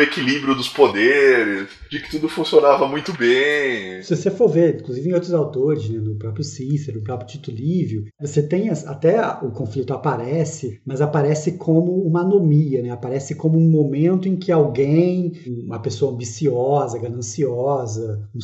equilíbrio 0.00 0.54
dos 0.54 0.68
poderes, 0.68 1.68
de 1.90 2.00
que 2.00 2.10
tudo 2.10 2.28
funcionava 2.28 2.86
muito 2.86 3.12
bem. 3.12 4.02
Se 4.02 4.16
você 4.16 4.30
for 4.30 4.48
ver, 4.48 4.80
inclusive 4.80 5.08
em 5.08 5.14
outros 5.14 5.34
autores, 5.34 5.88
né, 5.88 5.98
no 5.98 6.16
próprio 6.16 6.44
Cícero, 6.44 6.98
no 6.98 7.04
próprio 7.04 7.28
Tito 7.28 7.50
Livio, 7.50 8.06
você 8.20 8.42
tem 8.42 8.70
até 8.70 9.20
o 9.42 9.50
conflito 9.50 9.92
aparece, 9.92 10.80
mas 10.84 11.00
aparece 11.00 11.52
como 11.52 12.02
uma 12.02 12.22
anomia, 12.22 12.82
né? 12.82 12.90
Aparece 12.90 13.34
como 13.34 13.58
um 13.58 13.70
momento 13.70 14.28
em 14.28 14.36
que 14.36 14.50
alguém, 14.50 15.32
uma 15.64 15.78
pessoa 15.78 16.12
ambiciosa, 16.12 16.98
gananciosa, 16.98 18.28
um 18.34 18.40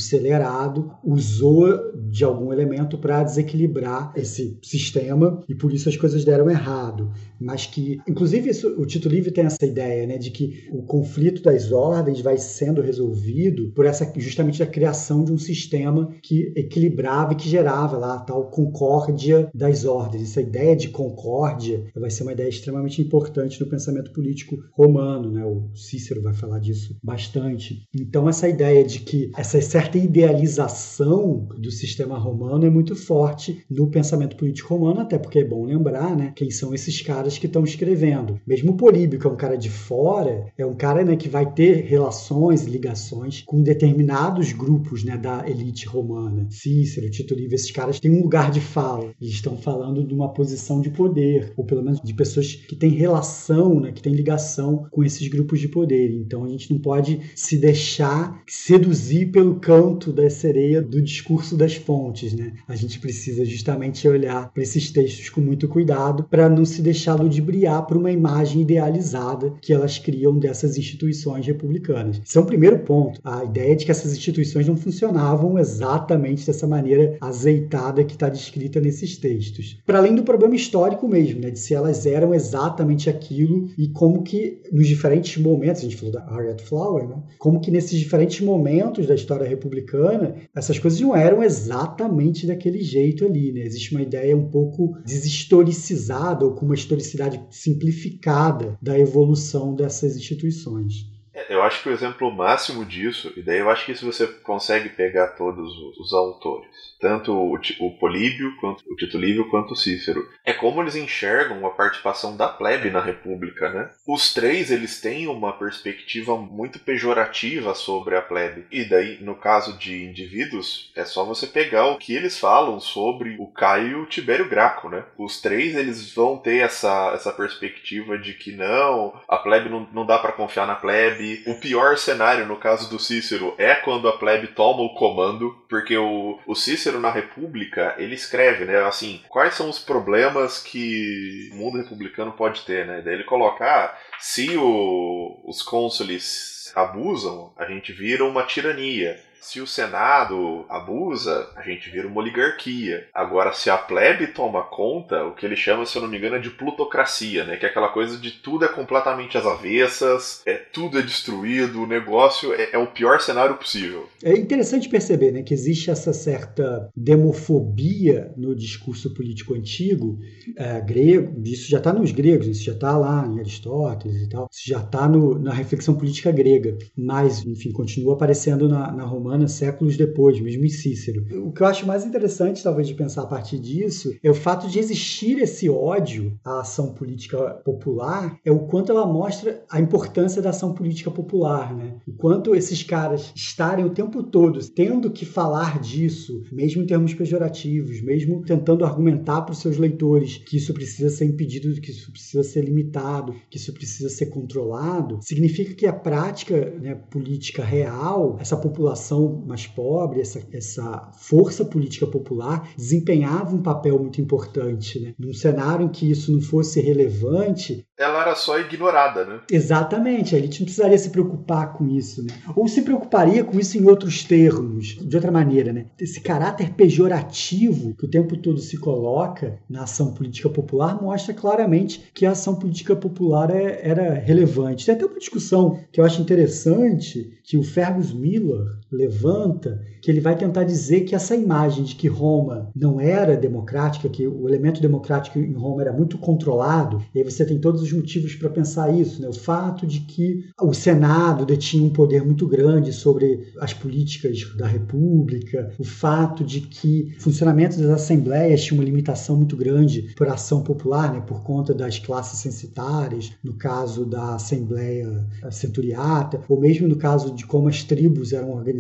usou 1.04 1.92
de 2.10 2.24
algum 2.24 2.52
elemento 2.52 2.98
para 2.98 3.22
desequilibrar 3.22 4.12
esse 4.16 4.58
sistema 4.62 5.42
e 5.48 5.54
por 5.54 5.72
isso 5.72 5.88
as 5.88 5.96
coisas 5.96 6.24
deram 6.24 6.48
errado. 6.50 7.10
Mas 7.40 7.66
que, 7.66 7.98
inclusive, 8.08 8.50
isso, 8.50 8.68
o 8.80 8.86
Tito 8.86 9.08
Livre 9.08 9.30
tem 9.30 9.44
essa 9.44 9.64
ideia 9.64 10.06
né, 10.06 10.18
de 10.18 10.30
que 10.30 10.68
o 10.72 10.82
conflito 10.82 11.42
das 11.42 11.70
ordens 11.70 12.20
vai 12.20 12.36
sendo 12.36 12.80
resolvido 12.80 13.70
por 13.74 13.86
essa 13.86 14.10
justamente 14.16 14.62
a 14.62 14.66
criação 14.66 15.24
de 15.24 15.32
um 15.32 15.38
sistema 15.38 16.10
que 16.22 16.52
equilibrava 16.56 17.32
e 17.32 17.36
que 17.36 17.48
gerava 17.48 17.96
lá 17.96 18.14
a 18.14 18.20
tal 18.20 18.50
concórdia 18.50 19.48
das 19.54 19.84
ordens. 19.84 20.22
Essa 20.22 20.40
ideia 20.40 20.74
de 20.74 20.88
concórdia 20.88 21.84
vai 21.94 22.10
ser 22.10 22.22
uma 22.24 22.32
ideia 22.32 22.48
extremamente 22.48 23.00
importante 23.00 23.60
no 23.60 23.68
pensamento 23.68 24.12
político 24.12 24.58
romano. 24.72 25.30
Né? 25.30 25.44
O 25.44 25.70
Cícero 25.76 26.22
vai 26.22 26.34
falar 26.34 26.58
disso 26.58 26.96
bastante. 27.02 27.86
Então, 27.94 28.28
essa 28.28 28.48
ideia 28.48 28.84
de 28.84 29.00
que 29.00 29.30
essa 29.36 29.60
certa 29.60 29.98
idealização 29.98 30.47
idealização 30.48 31.46
do 31.58 31.70
sistema 31.70 32.18
romano 32.18 32.64
é 32.64 32.70
muito 32.70 32.96
forte 32.96 33.62
no 33.70 33.88
pensamento 33.88 34.36
político 34.36 34.74
romano, 34.74 35.00
até 35.00 35.18
porque 35.18 35.40
é 35.40 35.44
bom 35.44 35.66
lembrar, 35.66 36.16
né, 36.16 36.32
quem 36.34 36.50
são 36.50 36.72
esses 36.72 37.02
caras 37.02 37.36
que 37.36 37.46
estão 37.46 37.64
escrevendo. 37.64 38.40
Mesmo 38.46 38.76
Políbio, 38.76 39.18
que 39.18 39.26
é 39.26 39.30
um 39.30 39.36
cara 39.36 39.56
de 39.56 39.68
fora, 39.68 40.46
é 40.56 40.64
um 40.64 40.74
cara 40.74 41.04
né, 41.04 41.16
que 41.16 41.28
vai 41.28 41.52
ter 41.52 41.84
relações 41.84 42.64
ligações 42.64 43.42
com 43.46 43.62
determinados 43.62 44.52
grupos 44.52 45.04
né, 45.04 45.16
da 45.16 45.48
elite 45.48 45.86
romana. 45.86 46.46
Cícero, 46.50 47.10
Tito 47.10 47.34
Livio, 47.34 47.54
esses 47.54 47.70
caras 47.70 48.00
têm 48.00 48.10
um 48.10 48.22
lugar 48.22 48.50
de 48.50 48.60
fala. 48.60 49.12
Eles 49.20 49.34
estão 49.34 49.56
falando 49.56 50.04
de 50.04 50.14
uma 50.14 50.32
posição 50.32 50.80
de 50.80 50.90
poder, 50.90 51.52
ou 51.56 51.64
pelo 51.64 51.82
menos 51.82 52.00
de 52.00 52.14
pessoas 52.14 52.54
que 52.54 52.76
têm 52.76 52.90
relação, 52.90 53.80
né, 53.80 53.92
que 53.92 54.02
têm 54.02 54.14
ligação 54.14 54.86
com 54.90 55.04
esses 55.04 55.26
grupos 55.28 55.60
de 55.60 55.68
poder. 55.68 56.10
Então 56.12 56.44
a 56.44 56.48
gente 56.48 56.72
não 56.72 56.80
pode 56.80 57.20
se 57.34 57.58
deixar 57.58 58.42
seduzir 58.46 59.30
pelo 59.30 59.56
canto 59.56 60.12
dessa 60.12 60.37
sereia 60.38 60.80
do 60.80 61.02
discurso 61.02 61.56
das 61.56 61.74
fontes, 61.74 62.32
né? 62.32 62.52
A 62.66 62.76
gente 62.76 62.98
precisa 62.98 63.44
justamente 63.44 64.06
olhar 64.06 64.52
para 64.52 64.62
esses 64.62 64.90
textos 64.90 65.28
com 65.28 65.40
muito 65.40 65.68
cuidado 65.68 66.24
para 66.24 66.48
não 66.48 66.64
se 66.64 66.80
deixar 66.80 67.14
ludibriar 67.14 67.86
por 67.86 67.96
uma 67.96 68.10
imagem 68.10 68.62
idealizada 68.62 69.54
que 69.60 69.72
elas 69.72 69.98
criam 69.98 70.38
dessas 70.38 70.76
instituições 70.78 71.46
republicanas. 71.46 72.20
Esse 72.24 72.38
é 72.38 72.40
um 72.40 72.46
primeiro 72.46 72.78
ponto. 72.80 73.20
A 73.24 73.44
ideia 73.44 73.74
de 73.74 73.84
que 73.84 73.90
essas 73.90 74.12
instituições 74.12 74.66
não 74.66 74.76
funcionavam 74.76 75.58
exatamente 75.58 76.46
dessa 76.46 76.66
maneira 76.66 77.16
azeitada 77.20 78.04
que 78.04 78.12
está 78.12 78.28
descrita 78.28 78.80
nesses 78.80 79.16
textos. 79.16 79.78
Para 79.84 79.98
além 79.98 80.14
do 80.14 80.22
problema 80.22 80.54
histórico 80.54 81.08
mesmo, 81.08 81.40
né? 81.40 81.50
De 81.50 81.58
se 81.58 81.74
elas 81.74 82.06
eram 82.06 82.34
exatamente 82.34 83.10
aquilo 83.10 83.68
e 83.76 83.88
como 83.88 84.22
que 84.22 84.60
nos 84.72 84.86
diferentes 84.86 85.42
momentos, 85.42 85.80
a 85.80 85.84
gente 85.84 85.96
falou 85.96 86.12
da 86.12 86.24
Harriet 86.24 86.62
Flower, 86.62 87.08
né? 87.08 87.16
Como 87.38 87.60
que 87.60 87.70
nesses 87.70 87.98
diferentes 87.98 88.40
momentos 88.40 89.06
da 89.06 89.14
história 89.14 89.46
republicana 89.46 90.27
essas 90.54 90.78
coisas 90.78 91.00
não 91.00 91.14
eram 91.14 91.42
exatamente 91.42 92.46
daquele 92.46 92.82
jeito 92.82 93.24
ali, 93.24 93.52
né? 93.52 93.60
Existe 93.60 93.92
uma 93.92 94.02
ideia 94.02 94.36
um 94.36 94.50
pouco 94.50 94.96
deshistoricizada 95.04 96.44
ou 96.44 96.54
com 96.54 96.66
uma 96.66 96.74
historicidade 96.74 97.40
simplificada 97.50 98.78
da 98.80 98.98
evolução 98.98 99.74
dessas 99.74 100.16
instituições. 100.16 101.17
É, 101.34 101.54
eu 101.54 101.62
acho 101.62 101.82
que 101.82 101.88
o 101.88 101.92
exemplo 101.92 102.30
máximo 102.34 102.84
disso, 102.84 103.32
e 103.36 103.42
daí 103.42 103.58
eu 103.58 103.70
acho 103.70 103.84
que 103.84 103.94
se 103.94 104.04
você 104.04 104.26
consegue 104.26 104.88
pegar 104.88 105.28
todos 105.28 105.72
os, 105.98 106.12
autores, 106.12 106.68
tanto 107.00 107.32
o, 107.32 107.54
o 107.54 107.98
Políbio, 107.98 108.56
quanto 108.60 108.82
o 108.90 108.96
Tito 108.96 109.18
Livio, 109.18 109.48
quanto 109.50 109.72
o 109.72 109.76
Cícero, 109.76 110.26
é 110.44 110.52
como 110.52 110.82
eles 110.82 110.96
enxergam 110.96 111.64
a 111.66 111.70
participação 111.70 112.36
da 112.36 112.48
plebe 112.48 112.90
na 112.90 113.00
República, 113.00 113.68
né? 113.68 113.90
Os 114.06 114.32
três, 114.32 114.70
eles 114.70 115.00
têm 115.00 115.26
uma 115.28 115.52
perspectiva 115.52 116.36
muito 116.36 116.78
pejorativa 116.78 117.74
sobre 117.74 118.16
a 118.16 118.22
plebe. 118.22 118.66
E 118.70 118.84
daí, 118.84 119.18
no 119.20 119.34
caso 119.34 119.78
de 119.78 120.04
indivíduos, 120.04 120.90
é 120.96 121.04
só 121.04 121.24
você 121.24 121.46
pegar 121.46 121.86
o 121.86 121.98
que 121.98 122.14
eles 122.14 122.38
falam 122.38 122.80
sobre 122.80 123.36
o 123.38 123.46
Caio 123.46 123.88
e 123.88 123.94
o 123.94 124.06
Tibério 124.06 124.48
Graco, 124.48 124.88
né? 124.88 125.04
Os 125.16 125.40
três, 125.40 125.76
eles 125.76 126.12
vão 126.14 126.36
ter 126.36 126.58
essa, 126.58 127.12
essa 127.14 127.32
perspectiva 127.32 128.18
de 128.18 128.34
que 128.34 128.52
não, 128.52 129.20
a 129.28 129.36
plebe 129.36 129.68
não, 129.68 129.86
não 129.92 130.06
dá 130.06 130.18
para 130.18 130.32
confiar 130.32 130.66
na 130.66 130.74
plebe, 130.74 131.27
o 131.46 131.54
pior 131.54 131.96
cenário, 131.96 132.46
no 132.46 132.56
caso 132.56 132.88
do 132.90 132.98
Cícero, 132.98 133.54
é 133.58 133.74
quando 133.74 134.08
a 134.08 134.16
plebe 134.16 134.48
toma 134.48 134.82
o 134.82 134.94
comando, 134.94 135.56
porque 135.68 135.96
o, 135.96 136.38
o 136.46 136.54
Cícero 136.54 137.00
na 137.00 137.10
República, 137.10 137.94
ele 137.98 138.14
escreve, 138.14 138.64
né, 138.64 138.82
assim, 138.84 139.22
quais 139.28 139.54
são 139.54 139.68
os 139.68 139.78
problemas 139.78 140.58
que 140.58 141.50
o 141.52 141.56
mundo 141.56 141.78
republicano 141.78 142.32
pode 142.32 142.62
ter, 142.62 142.86
né? 142.86 143.02
Daí 143.04 143.14
ele 143.14 143.24
coloca, 143.24 143.64
ah, 143.64 143.96
se 144.18 144.56
o, 144.56 145.40
os 145.44 145.62
cônsules 145.62 146.72
abusam, 146.74 147.52
a 147.56 147.64
gente 147.64 147.92
vira 147.92 148.24
uma 148.24 148.42
tirania. 148.44 149.18
Se 149.40 149.60
o 149.60 149.66
Senado 149.66 150.64
abusa, 150.68 151.48
a 151.56 151.62
gente 151.62 151.88
vira 151.90 152.08
uma 152.08 152.20
oligarquia. 152.20 153.06
Agora, 153.14 153.52
se 153.52 153.70
a 153.70 153.78
plebe 153.78 154.28
toma 154.28 154.62
conta, 154.62 155.24
o 155.24 155.34
que 155.34 155.46
ele 155.46 155.56
chama, 155.56 155.86
se 155.86 155.96
eu 155.96 156.02
não 156.02 156.08
me 156.08 156.18
engano, 156.18 156.36
é 156.36 156.38
de 156.38 156.50
plutocracia, 156.50 157.44
né? 157.44 157.56
Que 157.56 157.66
é 157.66 157.68
aquela 157.68 157.88
coisa 157.88 158.18
de 158.18 158.30
tudo 158.30 158.64
é 158.64 158.68
completamente 158.68 159.38
às 159.38 159.46
avessas, 159.46 160.42
é 160.44 160.54
tudo 160.54 160.98
é 160.98 161.02
destruído, 161.02 161.82
o 161.82 161.86
negócio 161.86 162.52
é, 162.52 162.70
é 162.72 162.78
o 162.78 162.88
pior 162.88 163.20
cenário 163.20 163.56
possível. 163.56 164.08
É 164.22 164.36
interessante 164.36 164.88
perceber, 164.88 165.32
né, 165.32 165.42
que 165.42 165.54
existe 165.54 165.90
essa 165.90 166.12
certa 166.12 166.90
demofobia 166.96 168.32
no 168.36 168.54
discurso 168.54 169.14
político 169.14 169.54
antigo, 169.54 170.18
é, 170.56 170.80
grego, 170.80 171.40
isso 171.44 171.70
já 171.70 171.78
está 171.78 171.92
nos 171.92 172.10
gregos, 172.12 172.46
isso 172.46 172.64
já 172.64 172.72
está 172.72 172.96
lá 172.96 173.26
em 173.26 173.38
Aristóteles 173.38 174.22
e 174.22 174.28
tal, 174.28 174.48
isso 174.50 174.68
já 174.68 174.80
está 174.80 175.08
na 175.08 175.52
reflexão 175.52 175.94
política 175.94 176.32
grega, 176.32 176.76
mas, 176.96 177.44
enfim, 177.46 177.72
continua 177.72 178.14
aparecendo 178.14 178.68
na, 178.68 178.90
na 178.92 179.04
romana 179.04 179.27
romana 179.28 179.46
séculos 179.46 179.96
depois, 179.96 180.40
mesmo 180.40 180.64
em 180.64 180.70
Cícero. 180.70 181.26
O 181.46 181.52
que 181.52 181.62
eu 181.62 181.66
acho 181.66 181.86
mais 181.86 182.06
interessante, 182.06 182.62
talvez, 182.62 182.88
de 182.88 182.94
pensar 182.94 183.22
a 183.22 183.26
partir 183.26 183.58
disso 183.58 184.16
é 184.22 184.30
o 184.30 184.34
fato 184.34 184.66
de 184.68 184.78
existir 184.78 185.38
esse 185.38 185.68
ódio 185.68 186.38
à 186.42 186.60
ação 186.60 186.94
política 186.94 187.36
popular, 187.62 188.38
é 188.42 188.50
o 188.50 188.60
quanto 188.60 188.90
ela 188.90 189.06
mostra 189.06 189.62
a 189.70 189.78
importância 189.80 190.40
da 190.40 190.50
ação 190.50 190.72
política 190.72 191.10
popular, 191.10 191.76
né? 191.76 191.96
O 192.06 192.12
quanto 192.12 192.54
esses 192.54 192.82
caras 192.82 193.30
estarem 193.34 193.84
o 193.84 193.90
tempo 193.90 194.22
todo 194.22 194.58
tendo 194.70 195.10
que 195.10 195.26
falar 195.26 195.78
disso, 195.78 196.42
mesmo 196.50 196.82
em 196.82 196.86
termos 196.86 197.12
pejorativos, 197.12 198.00
mesmo 198.00 198.42
tentando 198.42 198.84
argumentar 198.84 199.42
para 199.42 199.52
os 199.52 199.58
seus 199.58 199.76
leitores 199.76 200.38
que 200.38 200.56
isso 200.56 200.72
precisa 200.72 201.10
ser 201.10 201.26
impedido, 201.26 201.80
que 201.80 201.90
isso 201.90 202.10
precisa 202.10 202.42
ser 202.42 202.64
limitado, 202.64 203.34
que 203.50 203.58
isso 203.58 203.72
precisa 203.74 204.08
ser 204.08 204.26
controlado, 204.26 205.18
significa 205.20 205.74
que 205.74 205.86
a 205.86 205.92
prática 205.92 206.72
né, 206.80 206.94
política 206.94 207.62
real, 207.62 208.36
essa 208.40 208.56
população 208.56 209.17
população 209.18 209.44
mais 209.46 209.66
pobre, 209.66 210.20
essa, 210.20 210.40
essa 210.52 211.10
força 211.18 211.64
política 211.64 212.06
popular, 212.06 212.70
desempenhava 212.76 213.54
um 213.54 213.62
papel 213.62 213.98
muito 213.98 214.20
importante. 214.20 215.00
Né? 215.00 215.14
Num 215.18 215.34
cenário 215.34 215.86
em 215.86 215.88
que 215.88 216.10
isso 216.10 216.32
não 216.32 216.40
fosse 216.40 216.80
relevante. 216.80 217.84
Ela 217.98 218.22
era 218.22 218.34
só 218.34 218.58
ignorada, 218.58 219.24
né? 219.24 219.40
Exatamente, 219.50 220.34
a 220.34 220.38
elite 220.38 220.60
não 220.60 220.66
precisaria 220.66 220.98
se 220.98 221.10
preocupar 221.10 221.72
com 221.72 221.88
isso. 221.88 222.22
Né? 222.22 222.32
Ou 222.54 222.68
se 222.68 222.82
preocuparia 222.82 223.42
com 223.42 223.58
isso 223.58 223.76
em 223.76 223.84
outros 223.84 224.22
termos, 224.22 224.96
de 224.96 225.16
outra 225.16 225.32
maneira. 225.32 225.72
Né? 225.72 225.86
Esse 226.00 226.20
caráter 226.20 226.74
pejorativo 226.74 227.94
que 227.94 228.04
o 228.04 228.10
tempo 228.10 228.36
todo 228.36 228.58
se 228.58 228.78
coloca 228.78 229.58
na 229.68 229.82
ação 229.82 230.12
política 230.12 230.48
popular 230.48 231.00
mostra 231.02 231.34
claramente 231.34 232.10
que 232.14 232.24
a 232.24 232.32
ação 232.32 232.54
política 232.54 232.94
popular 232.94 233.50
é, 233.50 233.80
era 233.82 234.14
relevante. 234.14 234.86
Tem 234.86 234.94
até 234.94 235.04
uma 235.04 235.18
discussão 235.18 235.80
que 235.90 236.00
eu 236.00 236.04
acho 236.04 236.20
interessante 236.20 237.38
que 237.42 237.56
o 237.56 237.62
Fergus 237.62 238.12
Miller 238.12 238.77
levanta, 238.90 239.80
que 240.00 240.10
ele 240.10 240.20
vai 240.20 240.36
tentar 240.36 240.64
dizer 240.64 241.02
que 241.02 241.14
essa 241.14 241.36
imagem 241.36 241.84
de 241.84 241.94
que 241.94 242.08
Roma 242.08 242.70
não 242.74 243.00
era 243.00 243.36
democrática, 243.36 244.08
que 244.08 244.26
o 244.26 244.48
elemento 244.48 244.80
democrático 244.80 245.38
em 245.38 245.52
Roma 245.52 245.82
era 245.82 245.92
muito 245.92 246.18
controlado, 246.18 247.02
e 247.14 247.18
aí 247.18 247.24
você 247.24 247.44
tem 247.44 247.58
todos 247.58 247.82
os 247.82 247.92
motivos 247.92 248.34
para 248.34 248.48
pensar 248.48 248.94
isso, 248.94 249.20
né? 249.20 249.28
O 249.28 249.32
fato 249.32 249.86
de 249.86 250.00
que 250.00 250.44
o 250.60 250.72
Senado 250.72 251.44
detinha 251.44 251.84
um 251.84 251.90
poder 251.90 252.24
muito 252.24 252.46
grande 252.46 252.92
sobre 252.92 253.52
as 253.60 253.74
políticas 253.74 254.38
da 254.56 254.66
República, 254.66 255.72
o 255.78 255.84
fato 255.84 256.44
de 256.44 256.60
que 256.62 257.14
o 257.18 257.22
funcionamento 257.22 257.78
das 257.78 257.90
assembleias 257.90 258.62
tinha 258.62 258.78
uma 258.78 258.84
limitação 258.84 259.36
muito 259.36 259.56
grande 259.56 260.14
por 260.16 260.28
ação 260.28 260.62
popular, 260.62 261.12
né? 261.12 261.20
Por 261.20 261.42
conta 261.42 261.74
das 261.74 261.98
classes 261.98 262.38
censitárias, 262.40 263.32
no 263.42 263.54
caso 263.54 264.04
da 264.04 264.34
Assembleia 264.34 265.26
Centuriata, 265.50 266.40
ou 266.48 266.58
mesmo 266.58 266.88
no 266.88 266.96
caso 266.96 267.34
de 267.34 267.46
como 267.46 267.68
as 267.68 267.82
tribos 267.82 268.32
eram 268.32 268.52
organizadas, 268.52 268.77